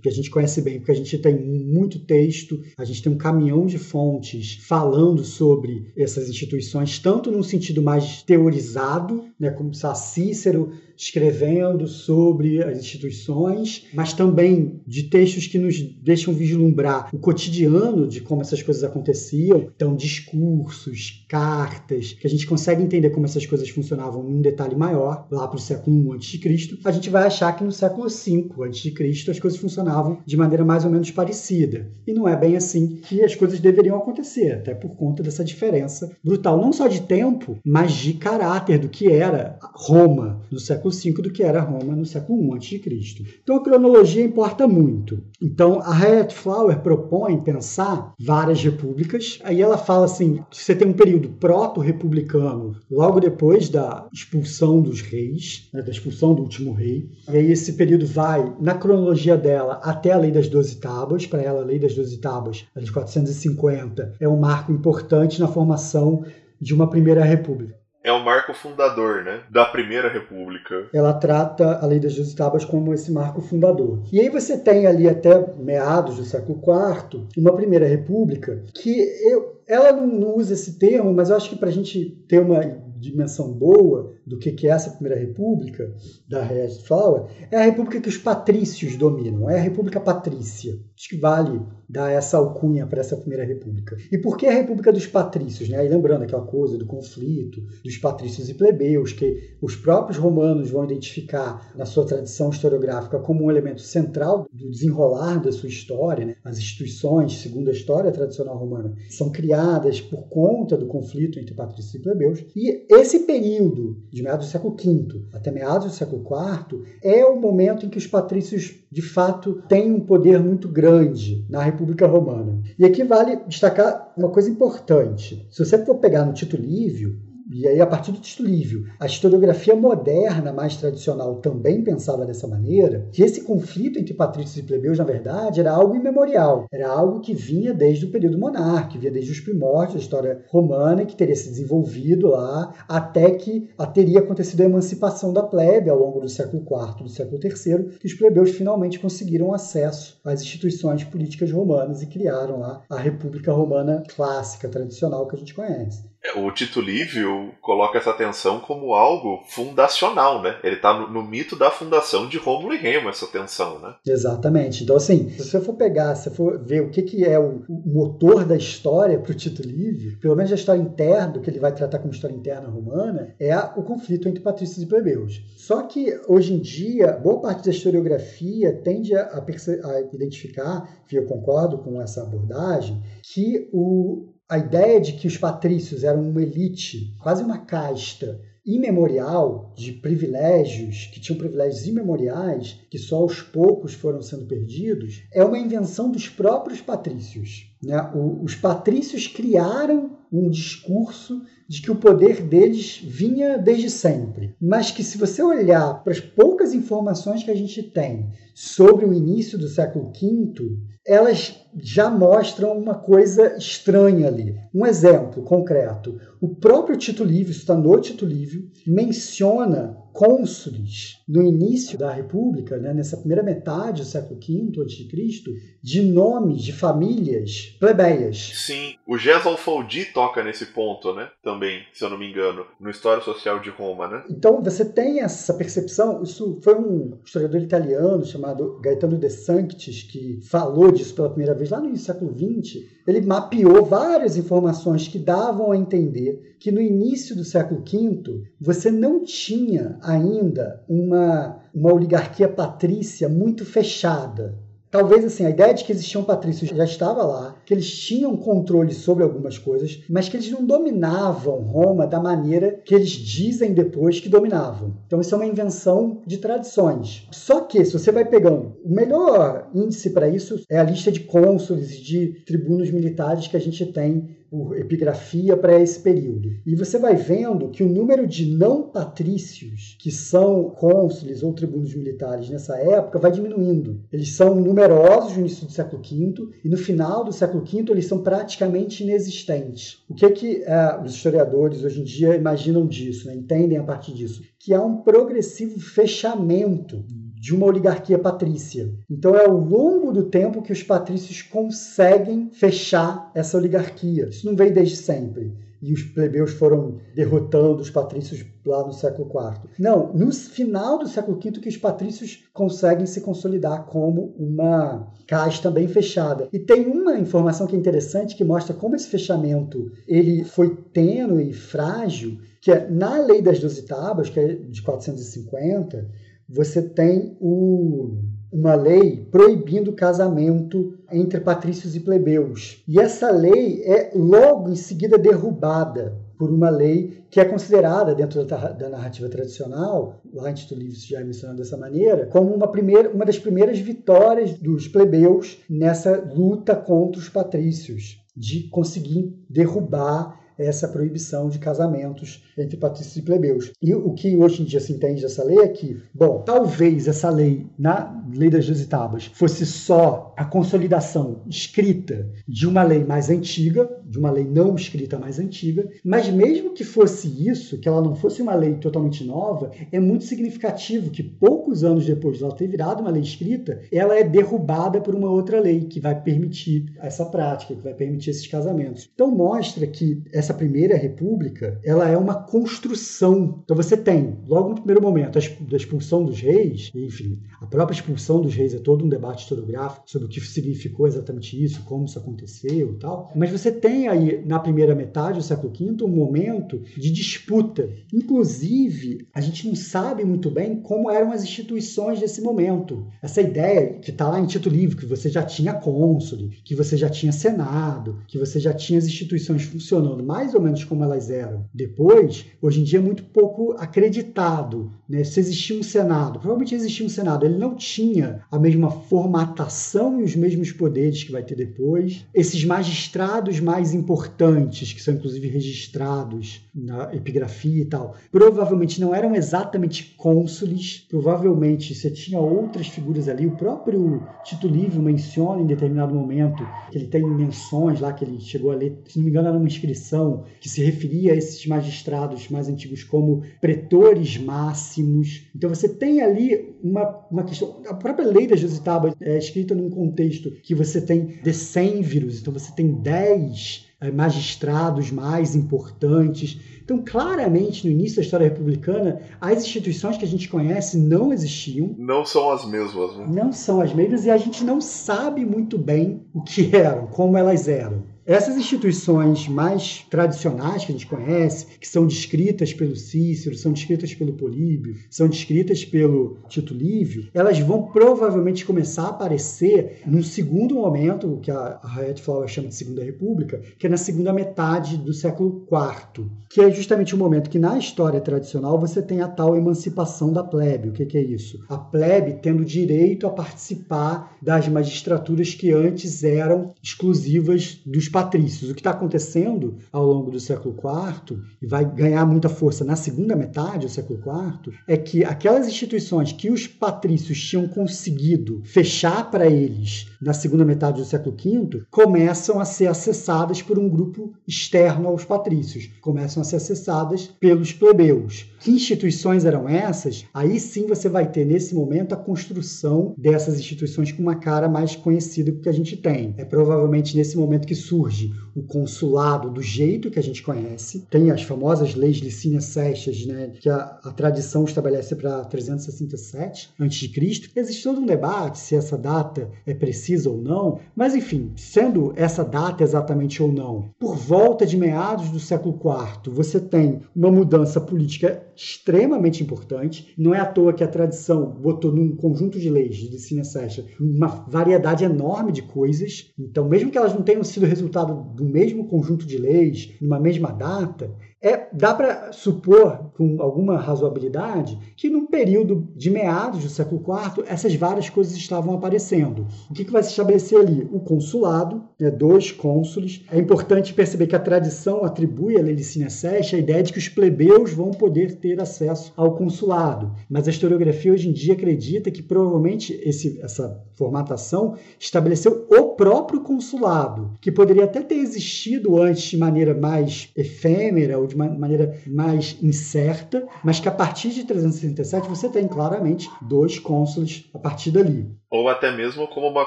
que 0.00 0.08
a 0.08 0.12
gente 0.12 0.30
conhece 0.30 0.60
bem 0.62 0.78
porque 0.78 0.92
a 0.92 0.96
gente 0.96 1.18
tem 1.18 1.36
muito 1.36 1.98
texto, 2.00 2.60
a 2.76 2.84
gente 2.84 3.02
tem 3.02 3.12
um 3.12 3.18
caminhão 3.18 3.66
de 3.66 3.78
fontes 3.78 4.58
falando 4.66 5.24
sobre 5.24 5.92
essas 5.96 6.28
instituições, 6.28 6.98
tanto 6.98 7.30
num 7.30 7.42
sentido 7.42 7.82
mais 7.82 8.22
teorizado, 8.22 9.24
né, 9.38 9.50
como 9.50 9.72
Cícero 9.74 10.72
escrevendo 10.96 11.86
sobre 11.86 12.62
as 12.62 12.78
instituições, 12.78 13.86
mas 13.92 14.12
também 14.12 14.80
de 14.86 15.04
textos 15.04 15.46
que 15.46 15.58
nos 15.58 15.80
deixam 15.80 16.32
vislumbrar 16.32 17.08
o 17.12 17.18
cotidiano 17.18 18.06
de 18.06 18.20
como 18.20 18.40
essas 18.40 18.62
coisas 18.62 18.82
aconteciam. 18.82 19.68
Então, 19.74 19.94
discursos, 19.94 21.24
cartas, 21.28 22.12
que 22.12 22.26
a 22.26 22.30
gente 22.30 22.46
consegue 22.46 22.82
entender 22.82 23.10
como 23.10 23.26
essas 23.26 23.46
coisas 23.46 23.68
funcionavam 23.68 24.22
num 24.22 24.40
detalhe 24.40 24.76
maior, 24.76 25.26
lá 25.30 25.46
para 25.46 25.56
o 25.56 25.60
século 25.60 26.14
I 26.14 26.16
a.C., 26.16 26.78
a 26.84 26.92
gente 26.92 27.10
vai 27.10 27.24
achar 27.24 27.52
que 27.52 27.64
no 27.64 27.72
século 27.72 28.08
V 28.08 28.64
a.C. 28.64 29.30
as 29.30 29.38
coisas 29.38 29.58
funcionavam 29.58 30.18
de 30.24 30.36
maneira 30.36 30.64
mais 30.64 30.84
ou 30.84 30.90
menos 30.90 31.10
parecida. 31.10 31.90
E 32.06 32.12
não 32.12 32.28
é 32.28 32.36
bem 32.36 32.56
assim 32.56 32.96
que 32.96 33.22
as 33.22 33.34
coisas 33.34 33.60
deveriam 33.60 33.96
acontecer, 33.96 34.52
até 34.52 34.74
por 34.74 34.96
conta 34.96 35.22
dessa 35.22 35.44
diferença 35.44 36.10
brutal, 36.22 36.60
não 36.60 36.72
só 36.72 36.86
de 36.86 37.02
tempo, 37.02 37.58
mas 37.64 37.92
de 37.92 38.14
caráter 38.14 38.78
do 38.78 38.88
que 38.88 39.08
era 39.08 39.58
Roma 39.74 40.42
no 40.50 40.58
século 40.58 40.85
século 40.90 41.16
V 41.16 41.22
do 41.22 41.30
que 41.30 41.42
era 41.42 41.60
Roma 41.60 41.94
no 41.94 42.04
século 42.04 42.56
I 42.56 42.58
a.C. 42.58 43.24
Então 43.42 43.56
a 43.56 43.62
cronologia 43.62 44.24
importa 44.24 44.66
muito. 44.66 45.22
Então 45.40 45.80
a 45.80 45.92
Harriet 45.92 46.32
Flower 46.32 46.80
propõe 46.80 47.38
pensar 47.38 48.14
várias 48.18 48.62
repúblicas. 48.62 49.38
Aí 49.44 49.60
ela 49.60 49.78
fala 49.78 50.04
assim: 50.04 50.40
você 50.50 50.74
tem 50.74 50.88
um 50.88 50.92
período 50.92 51.30
proto-republicano, 51.30 52.76
logo 52.90 53.20
depois 53.20 53.68
da 53.68 54.08
expulsão 54.12 54.80
dos 54.80 55.00
reis, 55.00 55.68
né, 55.72 55.82
da 55.82 55.90
expulsão 55.90 56.34
do 56.34 56.42
último 56.42 56.72
rei. 56.72 57.10
E 57.28 57.36
aí 57.36 57.50
esse 57.50 57.74
período 57.74 58.06
vai, 58.06 58.54
na 58.60 58.74
cronologia 58.74 59.36
dela, 59.36 59.80
até 59.82 60.12
a 60.12 60.18
Lei 60.18 60.30
das 60.30 60.48
Doze 60.48 60.76
Tábuas. 60.76 61.26
Para 61.26 61.42
ela, 61.42 61.62
a 61.62 61.64
Lei 61.64 61.78
das 61.78 61.94
Doze 61.94 62.18
Tábuas, 62.18 62.64
a 62.74 62.80
de 62.80 62.92
450, 62.92 64.14
é 64.20 64.28
um 64.28 64.38
marco 64.38 64.72
importante 64.72 65.40
na 65.40 65.48
formação 65.48 66.24
de 66.60 66.74
uma 66.74 66.88
primeira 66.88 67.24
república. 67.24 67.76
É 68.06 68.12
o 68.12 68.24
marco 68.24 68.54
fundador, 68.54 69.24
né? 69.24 69.40
Da 69.50 69.64
Primeira 69.64 70.08
República. 70.08 70.86
Ela 70.94 71.12
trata 71.12 71.80
a 71.82 71.86
Lei 71.86 71.98
das 71.98 72.14
Doze 72.14 72.36
Tábuas 72.36 72.64
como 72.64 72.94
esse 72.94 73.10
marco 73.10 73.40
fundador. 73.40 74.00
E 74.12 74.20
aí 74.20 74.30
você 74.30 74.56
tem 74.56 74.86
ali 74.86 75.08
até 75.08 75.44
meados 75.58 76.16
do 76.16 76.24
século 76.24 76.60
IV 76.60 77.26
uma 77.36 77.56
Primeira 77.56 77.84
República 77.84 78.62
que 78.72 78.96
eu, 79.28 79.60
ela 79.66 79.90
não 79.90 80.36
usa 80.36 80.54
esse 80.54 80.78
termo, 80.78 81.12
mas 81.12 81.30
eu 81.30 81.36
acho 81.36 81.50
que 81.50 81.56
para 81.56 81.68
a 81.68 81.72
gente 81.72 82.06
ter 82.28 82.38
uma 82.38 82.60
dimensão 82.96 83.52
boa 83.52 84.15
do 84.26 84.38
que 84.38 84.66
é 84.66 84.70
essa 84.70 84.90
Primeira 84.90 85.18
República, 85.18 85.94
da 86.28 86.42
Regis 86.42 86.80
Flower, 86.82 87.26
é 87.50 87.56
a 87.56 87.64
república 87.64 88.00
que 88.00 88.08
os 88.08 88.18
patrícios 88.18 88.96
dominam, 88.96 89.48
é 89.48 89.58
a 89.58 89.62
República 89.62 90.00
Patrícia. 90.00 90.74
Acho 90.96 91.08
que 91.10 91.16
vale 91.16 91.60
dar 91.88 92.10
essa 92.10 92.36
alcunha 92.36 92.86
para 92.86 93.00
essa 93.00 93.16
Primeira 93.16 93.44
República. 93.44 93.96
E 94.10 94.18
por 94.18 94.36
que 94.36 94.46
a 94.46 94.52
República 94.52 94.92
dos 94.92 95.06
Patrícios? 95.06 95.68
Né? 95.68 95.84
E 95.84 95.88
lembrando 95.88 96.22
aquela 96.22 96.44
coisa 96.44 96.76
do 96.76 96.86
conflito 96.86 97.60
dos 97.84 97.96
patrícios 97.98 98.48
e 98.48 98.54
plebeus, 98.54 99.12
que 99.12 99.56
os 99.62 99.76
próprios 99.76 100.18
romanos 100.18 100.70
vão 100.70 100.84
identificar 100.84 101.72
na 101.76 101.86
sua 101.86 102.04
tradição 102.04 102.50
historiográfica 102.50 103.20
como 103.20 103.44
um 103.44 103.50
elemento 103.50 103.82
central 103.82 104.48
do 104.52 104.70
desenrolar 104.70 105.40
da 105.40 105.52
sua 105.52 105.68
história. 105.68 106.26
Né? 106.26 106.36
As 106.44 106.58
instituições, 106.58 107.34
segundo 107.34 107.68
a 107.68 107.72
história 107.72 108.10
tradicional 108.10 108.58
romana, 108.58 108.94
são 109.08 109.30
criadas 109.30 110.00
por 110.00 110.28
conta 110.28 110.76
do 110.76 110.86
conflito 110.86 111.38
entre 111.38 111.54
patrícios 111.54 111.94
e 111.94 112.00
plebeus. 112.00 112.44
E 112.56 112.86
esse 112.92 113.20
período, 113.20 114.02
de 114.16 114.22
meados 114.22 114.46
do 114.46 114.50
século 114.50 114.74
V 114.74 115.26
até 115.34 115.50
meados 115.50 115.88
do 115.88 115.94
século 115.94 116.22
IV, 116.22 116.84
é 117.02 117.22
o 117.26 117.38
momento 117.38 117.84
em 117.84 117.90
que 117.90 117.98
os 117.98 118.06
patrícios, 118.06 118.74
de 118.90 119.02
fato, 119.02 119.62
têm 119.68 119.92
um 119.92 120.00
poder 120.00 120.40
muito 120.40 120.68
grande 120.68 121.44
na 121.50 121.62
República 121.62 122.06
Romana. 122.06 122.62
E 122.78 122.86
aqui 122.86 123.04
vale 123.04 123.36
destacar 123.46 124.14
uma 124.16 124.30
coisa 124.30 124.48
importante. 124.48 125.46
Se 125.50 125.62
você 125.62 125.84
for 125.84 125.96
pegar 125.96 126.24
no 126.24 126.32
Tito 126.32 126.56
Livio, 126.56 127.20
e 127.48 127.66
aí, 127.66 127.80
a 127.80 127.86
partir 127.86 128.10
do 128.10 128.18
Tito 128.18 128.44
Livio, 128.44 128.84
a 128.98 129.06
historiografia 129.06 129.76
moderna, 129.76 130.52
mais 130.52 130.76
tradicional, 130.76 131.36
também 131.36 131.82
pensava 131.82 132.26
dessa 132.26 132.48
maneira, 132.48 133.08
que 133.12 133.22
esse 133.22 133.42
conflito 133.42 133.98
entre 133.98 134.14
patrícios 134.14 134.56
e 134.56 134.62
plebeus, 134.64 134.98
na 134.98 135.04
verdade, 135.04 135.60
era 135.60 135.70
algo 135.70 135.94
imemorial. 135.94 136.66
Era 136.72 136.88
algo 136.88 137.20
que 137.20 137.32
vinha 137.32 137.72
desde 137.72 138.04
o 138.04 138.10
período 138.10 138.38
monárquico, 138.38 138.98
vinha 139.00 139.12
desde 139.12 139.30
os 139.30 139.40
primórdios 139.40 139.94
da 139.94 140.00
história 140.00 140.44
romana, 140.48 141.04
que 141.04 141.16
teria 141.16 141.36
se 141.36 141.48
desenvolvido 141.48 142.28
lá, 142.28 142.74
até 142.88 143.30
que 143.30 143.70
teria 143.94 144.18
acontecido 144.18 144.62
a 144.62 144.64
emancipação 144.64 145.32
da 145.32 145.42
plebe 145.42 145.88
ao 145.88 145.98
longo 145.98 146.20
do 146.20 146.28
século 146.28 146.62
IV, 146.62 147.04
do 147.04 147.08
século 147.08 147.40
III, 147.42 147.96
que 147.98 148.06
os 148.06 148.14
plebeus 148.14 148.50
finalmente 148.50 148.98
conseguiram 148.98 149.54
acesso 149.54 150.18
às 150.24 150.42
instituições 150.42 151.04
políticas 151.04 151.52
romanas 151.52 152.02
e 152.02 152.06
criaram 152.06 152.58
lá 152.58 152.82
a 152.90 152.98
República 152.98 153.52
Romana 153.52 154.02
clássica, 154.14 154.68
tradicional, 154.68 155.28
que 155.28 155.36
a 155.36 155.38
gente 155.38 155.54
conhece. 155.54 156.04
O 156.34 156.50
Tito 156.50 156.80
Livio 156.80 157.52
coloca 157.60 157.98
essa 157.98 158.12
tensão 158.12 158.60
como 158.60 158.94
algo 158.94 159.42
fundacional, 159.48 160.42
né? 160.42 160.58
Ele 160.62 160.76
está 160.76 160.98
no, 160.98 161.12
no, 161.12 161.22
mito 161.22 161.56
da 161.56 161.70
fundação 161.70 162.28
de 162.28 162.36
Rômulo 162.38 162.74
e 162.74 162.78
Remo, 162.78 163.08
essa 163.08 163.26
tensão, 163.26 163.78
né? 163.78 163.94
Exatamente. 164.06 164.82
Então, 164.82 164.96
assim, 164.96 165.30
se 165.30 165.44
você 165.44 165.60
for 165.60 165.74
pegar, 165.74 166.14
se 166.14 166.30
for 166.30 166.58
ver 166.62 166.82
o 166.82 166.90
que, 166.90 167.02
que 167.02 167.24
é 167.24 167.38
o, 167.38 167.62
o 167.68 167.82
motor 167.86 168.44
da 168.44 168.56
história 168.56 169.18
para 169.18 169.32
o 169.32 169.34
Tito 169.34 169.62
Livio, 169.62 170.18
pelo 170.20 170.36
menos 170.36 170.52
a 170.52 170.56
história 170.56 170.80
interna, 170.80 171.38
que 171.40 171.50
ele 171.50 171.60
vai 171.60 171.72
tratar 171.72 171.98
como 171.98 172.12
história 172.12 172.34
interna 172.34 172.68
romana, 172.68 173.34
é 173.38 173.56
o 173.76 173.82
conflito 173.82 174.28
entre 174.28 174.42
patrícios 174.42 174.82
e 174.82 174.86
plebeus. 174.86 175.42
Só 175.56 175.82
que, 175.82 176.18
hoje 176.28 176.54
em 176.54 176.60
dia, 176.60 177.12
boa 177.12 177.40
parte 177.40 177.64
da 177.64 177.70
historiografia 177.70 178.72
tende 178.82 179.14
a, 179.14 179.22
a, 179.22 179.44
a 179.90 180.00
identificar, 180.12 180.88
e 181.10 181.16
eu 181.16 181.26
concordo 181.26 181.78
com 181.78 182.00
essa 182.00 182.22
abordagem, 182.22 183.02
que 183.22 183.68
o, 183.72 184.35
a 184.48 184.58
ideia 184.58 185.00
de 185.00 185.14
que 185.14 185.26
os 185.26 185.36
patrícios 185.36 186.04
eram 186.04 186.28
uma 186.28 186.42
elite, 186.42 187.14
quase 187.20 187.42
uma 187.42 187.58
casta 187.58 188.40
imemorial 188.64 189.72
de 189.76 189.92
privilégios, 189.92 191.06
que 191.12 191.20
tinham 191.20 191.38
privilégios 191.38 191.86
imemoriais, 191.86 192.80
que 192.90 192.98
só 192.98 193.16
aos 193.18 193.40
poucos 193.40 193.94
foram 193.94 194.20
sendo 194.20 194.46
perdidos, 194.46 195.22
é 195.32 195.44
uma 195.44 195.58
invenção 195.58 196.10
dos 196.10 196.28
próprios 196.28 196.80
patrícios. 196.80 197.72
Né? 197.82 197.96
os 198.42 198.56
patrícios 198.56 199.28
criaram 199.28 200.15
um 200.32 200.48
discurso 200.48 201.42
de 201.68 201.82
que 201.82 201.90
o 201.90 201.96
poder 201.96 202.42
deles 202.42 203.00
vinha 203.02 203.58
desde 203.58 203.90
sempre, 203.90 204.54
mas 204.60 204.90
que 204.90 205.02
se 205.02 205.18
você 205.18 205.42
olhar 205.42 206.02
para 206.02 206.12
as 206.12 206.20
poucas 206.20 206.72
informações 206.72 207.42
que 207.42 207.50
a 207.50 207.56
gente 207.56 207.82
tem 207.82 208.30
sobre 208.54 209.04
o 209.04 209.12
início 209.12 209.58
do 209.58 209.68
século 209.68 210.12
V, 210.12 210.76
elas 211.06 211.54
já 211.78 212.10
mostram 212.10 212.76
uma 212.76 212.94
coisa 212.94 213.56
estranha 213.56 214.26
ali. 214.26 214.56
Um 214.74 214.84
exemplo 214.84 215.42
concreto: 215.42 216.18
o 216.40 216.54
próprio 216.54 216.96
Tito 216.96 217.22
Livio, 217.22 217.52
está 217.52 217.76
no 217.76 218.00
Tito 218.00 218.26
Livio, 218.26 218.68
menciona 218.86 219.96
cônsules 220.12 221.22
no 221.28 221.42
início 221.42 221.98
da 221.98 222.10
República, 222.10 222.78
né, 222.78 222.94
nessa 222.94 223.18
primeira 223.18 223.42
metade 223.42 224.00
do 224.00 224.08
século 224.08 224.40
V 224.40 224.82
a.C., 224.82 225.52
de 225.82 226.02
nomes 226.02 226.62
de 226.62 226.72
famílias 226.72 227.76
plebeias. 227.78 228.52
Sim, 228.54 228.95
o 229.06 229.16
Gesal 229.16 229.56
Foldi 229.56 230.06
toca 230.06 230.42
nesse 230.42 230.66
ponto, 230.66 231.14
né? 231.14 231.28
Também, 231.42 231.82
se 231.92 232.04
eu 232.04 232.10
não 232.10 232.18
me 232.18 232.28
engano, 232.28 232.66
no 232.80 232.90
História 232.90 233.22
Social 233.22 233.60
de 233.60 233.70
Roma, 233.70 234.08
né? 234.08 234.24
Então 234.28 234.62
você 234.62 234.84
tem 234.84 235.20
essa 235.20 235.54
percepção. 235.54 236.22
Isso 236.22 236.58
foi 236.62 236.74
um 236.74 237.18
historiador 237.24 237.60
italiano 237.60 238.24
chamado 238.24 238.80
Gaetano 238.80 239.16
De 239.16 239.30
Sanctis 239.30 240.02
que 240.02 240.40
falou 240.50 240.90
disso 240.90 241.14
pela 241.14 241.28
primeira 241.28 241.54
vez 241.54 241.70
lá 241.70 241.78
no 241.78 241.86
início 241.86 242.12
do 242.12 242.18
século 242.18 242.34
XX 242.36 242.96
ele 243.06 243.20
mapeou 243.20 243.84
várias 243.84 244.36
informações 244.36 245.06
que 245.06 245.18
davam 245.18 245.70
a 245.70 245.76
entender 245.76 246.56
que 246.58 246.72
no 246.72 246.80
início 246.80 247.36
do 247.36 247.44
século 247.44 247.82
V 247.82 248.42
você 248.60 248.90
não 248.90 249.22
tinha 249.22 249.96
ainda 250.02 250.84
uma, 250.88 251.60
uma 251.72 251.92
oligarquia 251.92 252.48
patrícia 252.48 253.28
muito 253.28 253.64
fechada. 253.64 254.58
Talvez 254.96 255.26
assim, 255.26 255.44
a 255.44 255.50
ideia 255.50 255.74
de 255.74 255.84
que 255.84 255.92
existiam 255.92 256.24
patrícios 256.24 256.70
já 256.70 256.84
estava 256.84 257.22
lá, 257.22 257.54
que 257.66 257.74
eles 257.74 257.86
tinham 257.86 258.34
controle 258.34 258.94
sobre 258.94 259.24
algumas 259.24 259.58
coisas, 259.58 260.02
mas 260.08 260.26
que 260.26 260.38
eles 260.38 260.50
não 260.50 260.64
dominavam 260.64 261.60
Roma 261.60 262.06
da 262.06 262.18
maneira 262.18 262.80
que 262.82 262.94
eles 262.94 263.10
dizem 263.10 263.74
depois 263.74 264.20
que 264.20 264.28
dominavam. 264.30 264.96
Então 265.06 265.20
isso 265.20 265.34
é 265.34 265.36
uma 265.36 265.44
invenção 265.44 266.22
de 266.26 266.38
tradições. 266.38 267.28
Só 267.30 267.60
que 267.60 267.84
se 267.84 267.92
você 267.92 268.10
vai 268.10 268.24
pegando, 268.24 268.74
o 268.82 268.88
melhor 268.88 269.68
índice 269.74 270.08
para 270.08 270.30
isso 270.30 270.62
é 270.70 270.78
a 270.78 270.84
lista 270.84 271.12
de 271.12 271.20
cônsules 271.20 271.92
e 271.92 272.02
de 272.02 272.26
tribunos 272.46 272.90
militares 272.90 273.48
que 273.48 273.56
a 273.56 273.60
gente 273.60 273.84
tem 273.84 274.35
por 274.50 274.76
epigrafia 274.76 275.56
para 275.56 275.80
esse 275.80 276.00
período. 276.00 276.50
E 276.64 276.74
você 276.74 276.98
vai 276.98 277.14
vendo 277.14 277.68
que 277.68 277.82
o 277.82 277.88
número 277.88 278.26
de 278.26 278.56
não 278.56 278.82
patrícios, 278.82 279.96
que 280.00 280.10
são 280.10 280.70
cônsules 280.70 281.42
ou 281.42 281.52
tribunos 281.52 281.94
militares 281.94 282.48
nessa 282.48 282.76
época, 282.76 283.18
vai 283.18 283.30
diminuindo. 283.30 284.00
Eles 284.12 284.32
são 284.32 284.54
numerosos 284.54 285.34
no 285.34 285.40
início 285.40 285.66
do 285.66 285.72
século 285.72 286.02
V 286.02 286.50
e 286.64 286.68
no 286.68 286.76
final 286.76 287.24
do 287.24 287.32
século 287.32 287.64
V 287.64 287.84
eles 287.90 288.06
são 288.06 288.22
praticamente 288.22 289.02
inexistentes. 289.02 290.02
O 290.08 290.14
que 290.14 290.26
é 290.26 290.30
que 290.30 290.64
os 291.04 291.14
historiadores 291.14 291.84
hoje 291.84 292.00
em 292.00 292.04
dia 292.04 292.36
imaginam 292.36 292.86
disso, 292.86 293.26
né? 293.26 293.34
entendem 293.34 293.78
a 293.78 293.84
partir 293.84 294.12
disso? 294.12 294.42
Que 294.58 294.74
há 294.74 294.82
um 294.82 295.02
progressivo 295.02 295.78
fechamento 295.78 297.04
de 297.46 297.54
uma 297.54 297.66
oligarquia 297.66 298.18
patrícia. 298.18 298.92
Então 299.08 299.36
é 299.36 299.46
ao 299.46 299.56
longo 299.56 300.10
do 300.10 300.24
tempo 300.24 300.62
que 300.62 300.72
os 300.72 300.82
patrícios 300.82 301.42
conseguem 301.42 302.50
fechar 302.52 303.30
essa 303.36 303.56
oligarquia. 303.56 304.26
Isso 304.30 304.44
não 304.44 304.56
veio 304.56 304.74
desde 304.74 304.96
sempre. 304.96 305.54
E 305.80 305.92
os 305.92 306.02
plebeus 306.02 306.50
foram 306.54 306.96
derrotando 307.14 307.82
os 307.82 307.88
patrícios 307.88 308.44
lá 308.66 308.84
no 308.84 308.92
século 308.92 309.30
IV. 309.30 309.70
Não, 309.78 310.12
no 310.12 310.32
final 310.32 310.98
do 310.98 311.06
século 311.06 311.38
V 311.38 311.52
que 311.52 311.68
os 311.68 311.76
patrícios 311.76 312.48
conseguem 312.52 313.06
se 313.06 313.20
consolidar 313.20 313.84
como 313.84 314.34
uma 314.36 315.06
casta 315.28 315.70
bem 315.70 315.86
fechada. 315.86 316.48
E 316.52 316.58
tem 316.58 316.84
uma 316.86 317.16
informação 317.16 317.68
que 317.68 317.76
é 317.76 317.78
interessante 317.78 318.34
que 318.34 318.42
mostra 318.42 318.74
como 318.74 318.96
esse 318.96 319.06
fechamento 319.06 319.92
ele 320.08 320.42
foi 320.42 320.74
tênue 320.92 321.50
e 321.50 321.52
frágil, 321.52 322.40
que 322.60 322.72
é 322.72 322.90
na 322.90 323.18
Lei 323.18 323.40
das 323.40 323.60
Doze 323.60 323.82
Tábuas, 323.82 324.28
que 324.28 324.40
é 324.40 324.54
de 324.54 324.82
450, 324.82 326.25
você 326.48 326.80
tem 326.80 327.36
o, 327.40 328.18
uma 328.52 328.74
lei 328.74 329.26
proibindo 329.30 329.92
casamento 329.92 330.96
entre 331.10 331.40
patrícios 331.40 331.94
e 331.94 332.00
plebeus. 332.00 332.82
E 332.86 333.00
essa 333.00 333.30
lei 333.30 333.82
é 333.84 334.12
logo 334.14 334.70
em 334.70 334.76
seguida 334.76 335.18
derrubada 335.18 336.16
por 336.38 336.50
uma 336.50 336.68
lei 336.68 337.24
que 337.30 337.40
é 337.40 337.44
considerada, 337.44 338.14
dentro 338.14 338.44
da, 338.44 338.72
da 338.72 338.88
narrativa 338.88 339.28
tradicional, 339.28 340.20
lá 340.32 340.50
em 340.50 340.54
Tito 340.54 340.74
Livre 340.74 340.96
já 340.96 341.20
é 341.20 341.24
mencionado 341.24 341.58
dessa 341.58 341.76
maneira, 341.76 342.26
como 342.26 342.54
uma, 342.54 342.68
primeira, 342.68 343.10
uma 343.10 343.24
das 343.24 343.38
primeiras 343.38 343.78
vitórias 343.78 344.54
dos 344.54 344.86
plebeus 344.86 345.58
nessa 345.68 346.16
luta 346.16 346.76
contra 346.76 347.20
os 347.20 347.28
patrícios, 347.28 348.22
de 348.36 348.68
conseguir 348.68 349.34
derrubar 349.48 350.38
essa 350.58 350.88
proibição 350.88 351.48
de 351.48 351.58
casamentos 351.58 352.44
entre 352.56 352.76
patrícios 352.76 353.16
e 353.16 353.22
plebeus. 353.22 353.72
E 353.82 353.94
o 353.94 354.12
que 354.14 354.36
hoje 354.36 354.62
em 354.62 354.64
dia 354.64 354.80
se 354.80 354.92
entende 354.92 355.22
dessa 355.22 355.44
lei 355.44 355.58
é 355.58 355.68
que, 355.68 356.00
bom, 356.14 356.42
talvez 356.44 357.06
essa 357.08 357.30
lei, 357.30 357.66
na 357.78 358.24
lei 358.34 358.50
das 358.50 358.66
doze 358.66 358.86
tábuas, 358.86 359.26
fosse 359.34 359.66
só 359.66 360.34
a 360.36 360.44
consolidação 360.44 361.42
escrita 361.46 362.28
de 362.46 362.66
uma 362.66 362.82
lei 362.82 363.04
mais 363.04 363.30
antiga, 363.30 363.88
de 364.04 364.18
uma 364.18 364.30
lei 364.30 364.44
não 364.44 364.74
escrita 364.74 365.18
mais 365.18 365.38
antiga, 365.38 365.88
mas 366.04 366.28
mesmo 366.28 366.72
que 366.72 366.84
fosse 366.84 367.28
isso, 367.48 367.78
que 367.78 367.88
ela 367.88 368.02
não 368.02 368.14
fosse 368.14 368.42
uma 368.42 368.54
lei 368.54 368.74
totalmente 368.74 369.24
nova, 369.24 369.70
é 369.92 370.00
muito 370.00 370.24
significativo 370.24 371.10
que 371.10 371.22
poucos 371.22 371.84
anos 371.84 372.06
depois 372.06 372.38
de 372.38 372.44
ela 372.44 372.54
ter 372.54 372.68
virado 372.68 373.00
uma 373.00 373.10
lei 373.10 373.22
escrita, 373.22 373.80
ela 373.92 374.16
é 374.18 374.24
derrubada 374.24 375.00
por 375.00 375.14
uma 375.14 375.30
outra 375.30 375.60
lei 375.60 375.84
que 375.84 376.00
vai 376.00 376.20
permitir 376.20 376.92
essa 376.98 377.24
prática, 377.24 377.74
que 377.74 377.82
vai 377.82 377.94
permitir 377.94 378.30
esses 378.30 378.46
casamentos. 378.46 379.08
Então 379.14 379.30
mostra 379.30 379.86
que 379.86 380.22
essa 380.32 380.45
primeira 380.54 380.96
república, 380.96 381.80
ela 381.84 382.08
é 382.08 382.16
uma 382.16 382.34
construção. 382.34 383.60
Então 383.64 383.76
você 383.76 383.96
tem, 383.96 384.38
logo 384.46 384.70
no 384.70 384.74
primeiro 384.76 385.02
momento, 385.02 385.38
a 385.38 385.76
expulsão 385.76 386.24
dos 386.24 386.40
reis, 386.40 386.90
enfim, 386.94 387.40
a 387.60 387.66
própria 387.66 387.94
expulsão 387.94 388.40
dos 388.40 388.54
reis 388.54 388.74
é 388.74 388.78
todo 388.78 389.04
um 389.04 389.08
debate 389.08 389.42
historiográfico 389.42 390.10
sobre 390.10 390.26
o 390.26 390.30
que 390.30 390.40
significou 390.40 391.06
exatamente 391.06 391.62
isso, 391.62 391.82
como 391.84 392.04
isso 392.04 392.18
aconteceu 392.18 392.92
e 392.92 392.98
tal. 392.98 393.32
Mas 393.34 393.50
você 393.50 393.70
tem 393.70 394.08
aí, 394.08 394.44
na 394.46 394.58
primeira 394.58 394.94
metade 394.94 395.38
do 395.38 395.44
século 395.44 395.72
V, 395.72 396.04
um 396.04 396.08
momento 396.08 396.82
de 396.96 397.10
disputa. 397.10 397.88
Inclusive, 398.12 399.26
a 399.34 399.40
gente 399.40 399.66
não 399.66 399.74
sabe 399.74 400.24
muito 400.24 400.50
bem 400.50 400.80
como 400.80 401.10
eram 401.10 401.32
as 401.32 401.42
instituições 401.42 402.20
desse 402.20 402.40
momento. 402.40 403.06
Essa 403.22 403.40
ideia 403.40 403.94
que 403.94 404.10
está 404.10 404.28
lá 404.28 404.40
em 404.40 404.46
Tito 404.46 404.68
Livre, 404.68 404.96
que 404.96 405.06
você 405.06 405.28
já 405.28 405.42
tinha 405.42 405.74
cônsule, 405.74 406.50
que 406.64 406.74
você 406.74 406.96
já 406.96 407.08
tinha 407.08 407.32
senado, 407.32 408.18
que 408.26 408.38
você 408.38 408.58
já 408.58 408.72
tinha 408.72 408.98
as 408.98 409.06
instituições 409.06 409.62
funcionando 409.62 410.24
mais 410.36 410.54
ou 410.54 410.60
menos 410.60 410.84
como 410.84 411.02
elas 411.02 411.30
eram 411.30 411.64
depois, 411.72 412.44
hoje 412.60 412.82
em 412.82 412.84
dia 412.84 412.98
é 412.98 413.02
muito 413.02 413.24
pouco 413.24 413.72
acreditado. 413.78 414.92
Né? 415.08 415.24
Se 415.24 415.40
existia 415.40 415.78
um 415.78 415.82
senado, 415.82 416.38
provavelmente 416.38 416.74
existia 416.74 417.06
um 417.06 417.08
senado, 417.08 417.46
ele 417.46 417.56
não 417.56 417.74
tinha 417.74 418.42
a 418.50 418.58
mesma 418.58 418.90
formatação 418.90 420.20
e 420.20 420.24
os 420.24 420.36
mesmos 420.36 420.72
poderes 420.72 421.24
que 421.24 421.32
vai 421.32 421.42
ter 421.42 421.54
depois. 421.54 422.26
Esses 422.34 422.62
magistrados 422.66 423.60
mais 423.60 423.94
importantes, 423.94 424.92
que 424.92 425.02
são 425.02 425.14
inclusive 425.14 425.48
registrados 425.48 426.68
na 426.74 427.14
epigrafia 427.14 427.80
e 427.80 427.86
tal, 427.86 428.14
provavelmente 428.30 429.00
não 429.00 429.14
eram 429.14 429.34
exatamente 429.34 430.14
cônsules, 430.18 431.06
provavelmente 431.08 431.94
você 431.94 432.10
tinha 432.10 432.38
outras 432.38 432.88
figuras 432.88 433.26
ali. 433.26 433.46
O 433.46 433.56
próprio 433.56 434.22
Tito 434.44 434.68
Livio 434.68 435.00
menciona 435.00 435.62
em 435.62 435.66
determinado 435.66 436.14
momento 436.14 436.62
que 436.90 436.98
ele 436.98 437.06
tem 437.06 437.26
menções 437.26 438.00
lá 438.00 438.12
que 438.12 438.22
ele 438.22 438.38
chegou 438.38 438.70
a 438.70 438.74
ler, 438.74 438.98
se 439.08 439.16
não 439.16 439.24
me 439.24 439.30
engano, 439.30 439.48
era 439.48 439.56
uma 439.56 439.66
inscrição 439.66 440.25
que 440.60 440.68
se 440.68 440.82
referia 440.82 441.32
a 441.32 441.36
esses 441.36 441.66
magistrados 441.66 442.48
mais 442.48 442.68
antigos 442.68 443.02
como 443.02 443.42
pretores 443.60 444.36
máximos. 444.38 445.48
Então 445.54 445.68
você 445.70 445.88
tem 445.88 446.20
ali 446.20 446.74
uma, 446.82 447.26
uma 447.30 447.44
questão. 447.44 447.82
A 447.86 447.94
própria 447.94 448.26
lei 448.26 448.46
da 448.46 448.56
Jositaba 448.56 449.14
é 449.20 449.38
escrita 449.38 449.74
num 449.74 449.90
contexto 449.90 450.50
que 450.62 450.74
você 450.74 451.00
tem 451.00 451.38
decênviros, 451.42 452.40
então 452.40 452.52
você 452.52 452.72
tem 452.72 452.92
dez 452.92 453.86
é, 454.00 454.10
magistrados 454.10 455.10
mais 455.10 455.54
importantes. 455.54 456.60
Então, 456.84 457.02
claramente, 457.04 457.86
no 457.86 457.90
início 457.90 458.16
da 458.16 458.22
história 458.22 458.48
republicana, 458.48 459.20
as 459.40 459.64
instituições 459.64 460.18
que 460.18 460.24
a 460.24 460.28
gente 460.28 460.48
conhece 460.48 460.98
não 460.98 461.32
existiam. 461.32 461.94
Não 461.98 462.24
são 462.24 462.50
as 462.50 462.64
mesmas, 462.64 463.16
né? 463.16 463.26
Não 463.28 463.52
são 463.52 463.80
as 463.80 463.92
mesmas 463.92 464.26
e 464.26 464.30
a 464.30 464.36
gente 464.36 464.62
não 464.62 464.80
sabe 464.80 465.44
muito 465.44 465.78
bem 465.78 466.22
o 466.34 466.42
que 466.42 466.74
eram, 466.76 467.06
como 467.06 467.36
elas 467.36 467.68
eram. 467.68 468.04
Essas 468.26 468.56
instituições 468.56 469.46
mais 469.46 470.04
tradicionais 470.10 470.84
que 470.84 470.90
a 470.90 470.94
gente 470.94 471.06
conhece, 471.06 471.66
que 471.78 471.86
são 471.86 472.04
descritas 472.04 472.74
pelo 472.74 472.96
Cícero, 472.96 473.54
são 473.54 473.72
descritas 473.72 474.12
pelo 474.14 474.32
Políbio, 474.32 474.96
são 475.08 475.28
descritas 475.28 475.84
pelo 475.84 476.38
Tito 476.48 476.74
Lívio, 476.74 477.28
elas 477.32 477.60
vão 477.60 477.84
provavelmente 477.84 478.66
começar 478.66 479.04
a 479.04 479.10
aparecer 479.10 480.02
num 480.04 480.24
segundo 480.24 480.74
momento, 480.74 481.34
o 481.34 481.38
que 481.38 481.52
a 481.52 481.78
Hayat 481.84 482.20
Flower 482.20 482.48
chama 482.48 482.66
de 482.66 482.74
Segunda 482.74 483.04
República, 483.04 483.62
que 483.78 483.86
é 483.86 483.90
na 483.90 483.96
segunda 483.96 484.32
metade 484.32 484.96
do 484.96 485.12
século 485.12 485.64
IV, 485.70 486.26
que 486.50 486.60
é 486.60 486.70
justamente 486.72 487.14
o 487.14 487.18
momento 487.18 487.48
que 487.48 487.60
na 487.60 487.78
história 487.78 488.20
tradicional 488.20 488.76
você 488.76 489.00
tem 489.00 489.20
a 489.20 489.28
tal 489.28 489.56
emancipação 489.56 490.32
da 490.32 490.42
plebe. 490.42 490.88
O 490.88 490.92
que, 490.92 491.06
que 491.06 491.16
é 491.16 491.22
isso? 491.22 491.64
A 491.68 491.78
plebe 491.78 492.40
tendo 492.42 492.64
direito 492.64 493.24
a 493.24 493.30
participar 493.30 494.36
das 494.42 494.66
magistraturas 494.66 495.54
que 495.54 495.70
antes 495.70 496.24
eram 496.24 496.74
exclusivas 496.82 497.80
dos 497.86 498.08
patrícios. 498.16 498.70
O 498.70 498.74
que 498.74 498.80
está 498.80 498.92
acontecendo 498.92 499.76
ao 499.92 500.06
longo 500.06 500.30
do 500.30 500.40
século 500.40 500.74
IV, 500.74 501.38
e 501.60 501.66
vai 501.66 501.84
ganhar 501.84 502.24
muita 502.24 502.48
força 502.48 502.82
na 502.82 502.96
segunda 502.96 503.36
metade 503.36 503.84
do 503.84 503.92
século 503.92 504.18
IV, 504.18 504.72
é 504.88 504.96
que 504.96 505.22
aquelas 505.22 505.68
instituições 505.68 506.32
que 506.32 506.50
os 506.50 506.66
patrícios 506.66 507.38
tinham 507.38 507.68
conseguido 507.68 508.62
fechar 508.64 509.30
para 509.30 509.46
eles 509.46 510.06
na 510.18 510.32
segunda 510.32 510.64
metade 510.64 511.02
do 511.02 511.06
século 511.06 511.36
V 511.36 511.82
começam 511.90 512.58
a 512.58 512.64
ser 512.64 512.86
acessadas 512.86 513.60
por 513.60 513.78
um 513.78 513.86
grupo 513.86 514.32
externo 514.48 515.08
aos 515.08 515.26
patrícios, 515.26 515.90
começam 516.00 516.40
a 516.40 516.44
ser 516.44 516.56
acessadas 516.56 517.26
pelos 517.38 517.74
plebeus. 517.74 518.50
Que 518.60 518.70
instituições 518.70 519.44
eram 519.44 519.68
essas? 519.68 520.24
Aí 520.32 520.58
sim 520.58 520.86
você 520.86 521.08
vai 521.08 521.30
ter 521.30 521.44
nesse 521.44 521.74
momento 521.74 522.14
a 522.14 522.16
construção 522.16 523.14
dessas 523.18 523.60
instituições 523.60 524.10
com 524.10 524.22
uma 524.22 524.36
cara 524.36 524.70
mais 524.70 524.96
conhecida 524.96 525.52
que 525.52 525.68
a 525.68 525.72
gente 525.72 525.98
tem. 525.98 526.34
É 526.38 526.44
provavelmente 526.44 527.14
nesse 527.14 527.36
momento 527.36 527.66
que 527.66 527.74
surge 527.74 528.05
surge 528.06 528.32
o 528.54 528.62
consulado 528.62 529.50
do 529.50 529.60
jeito 529.60 530.10
que 530.10 530.18
a 530.18 530.22
gente 530.22 530.42
conhece. 530.42 531.06
Tem 531.10 531.30
as 531.30 531.42
famosas 531.42 531.94
leis 531.94 532.18
licínias 532.18 532.64
sextas, 532.64 533.26
né, 533.26 533.52
que 533.60 533.68
a, 533.68 533.98
a 534.02 534.10
tradição 534.12 534.64
estabelece 534.64 535.14
para 535.14 535.44
367 535.44 536.70
a.C. 536.78 537.50
Existe 537.56 537.82
todo 537.82 538.00
um 538.00 538.06
debate 538.06 538.58
se 538.58 538.74
essa 538.74 538.96
data 538.96 539.50
é 539.66 539.74
precisa 539.74 540.30
ou 540.30 540.40
não, 540.40 540.80
mas 540.94 541.14
enfim, 541.14 541.52
sendo 541.56 542.12
essa 542.16 542.44
data 542.44 542.82
exatamente 542.82 543.42
ou 543.42 543.52
não, 543.52 543.90
por 543.98 544.16
volta 544.16 544.64
de 544.64 544.76
meados 544.76 545.28
do 545.28 545.40
século 545.40 545.74
IV, 545.74 546.32
você 546.32 546.60
tem 546.60 547.00
uma 547.14 547.30
mudança 547.30 547.80
política 547.80 548.46
extremamente 548.56 549.42
importante. 549.42 550.14
Não 550.16 550.34
é 550.34 550.40
à 550.40 550.46
toa 550.46 550.72
que 550.72 550.82
a 550.82 550.88
tradição 550.88 551.46
botou 551.46 551.92
num 551.92 552.16
conjunto 552.16 552.58
de 552.58 552.70
leis 552.70 552.96
de 552.96 553.08
licínia 553.08 553.44
sexta 553.44 553.84
uma 554.00 554.28
variedade 554.48 555.04
enorme 555.04 555.52
de 555.52 555.62
coisas. 555.62 556.32
Então, 556.38 556.68
mesmo 556.68 556.90
que 556.90 556.96
elas 556.96 557.12
não 557.12 557.22
tenham 557.22 557.44
sido 557.44 557.66
resultado 557.66 557.95
resultado 557.96 558.34
do 558.34 558.44
mesmo 558.44 558.86
conjunto 558.86 559.26
de 559.26 559.38
leis, 559.38 559.94
numa 560.00 560.20
mesma 560.20 560.52
data, 560.52 561.10
é, 561.46 561.68
dá 561.72 561.94
para 561.94 562.32
supor, 562.32 563.12
com 563.16 563.40
alguma 563.40 563.78
razoabilidade, 563.78 564.76
que 564.96 565.08
num 565.08 565.26
período 565.26 565.86
de 565.94 566.10
meados 566.10 566.64
do 566.64 566.68
século 566.68 567.00
IV, 567.00 567.44
essas 567.46 567.72
várias 567.76 568.10
coisas 568.10 568.34
estavam 568.34 568.74
aparecendo. 568.74 569.46
O 569.70 569.72
que, 569.72 569.84
que 569.84 569.92
vai 569.92 570.02
se 570.02 570.10
estabelecer 570.10 570.58
ali? 570.58 570.88
O 570.90 570.98
consulado, 570.98 571.84
né, 572.00 572.10
dois 572.10 572.50
cônsules. 572.50 573.24
É 573.30 573.38
importante 573.38 573.94
perceber 573.94 574.26
que 574.26 574.34
a 574.34 574.40
tradição 574.40 575.04
atribui 575.04 575.56
à 575.56 575.62
lei 575.62 575.74
Licínia 575.74 576.10
Seste 576.10 576.56
a 576.56 576.58
ideia 576.58 576.82
de 576.82 576.92
que 576.92 576.98
os 576.98 577.08
plebeus 577.08 577.72
vão 577.72 577.92
poder 577.92 578.40
ter 578.40 578.60
acesso 578.60 579.12
ao 579.16 579.36
consulado. 579.36 580.10
Mas 580.28 580.48
a 580.48 580.50
historiografia 580.50 581.12
hoje 581.12 581.28
em 581.28 581.32
dia 581.32 581.52
acredita 581.52 582.10
que 582.10 582.24
provavelmente 582.24 582.92
esse, 583.04 583.40
essa 583.40 583.80
formatação 583.94 584.74
estabeleceu 584.98 585.64
o 585.70 585.90
próprio 585.90 586.40
consulado, 586.40 587.30
que 587.40 587.52
poderia 587.52 587.84
até 587.84 588.00
ter 588.02 588.16
existido 588.16 589.00
antes 589.00 589.22
de 589.22 589.36
maneira 589.36 589.74
mais 589.74 590.30
efêmera 590.36 591.18
ou 591.18 591.26
de 591.26 591.35
uma 591.36 591.48
maneira 591.48 591.96
mais 592.06 592.58
incerta, 592.62 593.46
mas 593.62 593.78
que 593.78 593.88
a 593.88 593.92
partir 593.92 594.30
de 594.30 594.44
367 594.44 595.28
você 595.28 595.48
tem 595.48 595.68
claramente 595.68 596.28
dois 596.42 596.78
cônsules 596.78 597.48
a 597.54 597.58
partir 597.58 597.90
dali. 597.90 598.28
Ou 598.50 598.68
até 598.68 598.94
mesmo 598.94 599.26
como 599.26 599.48
uma 599.48 599.66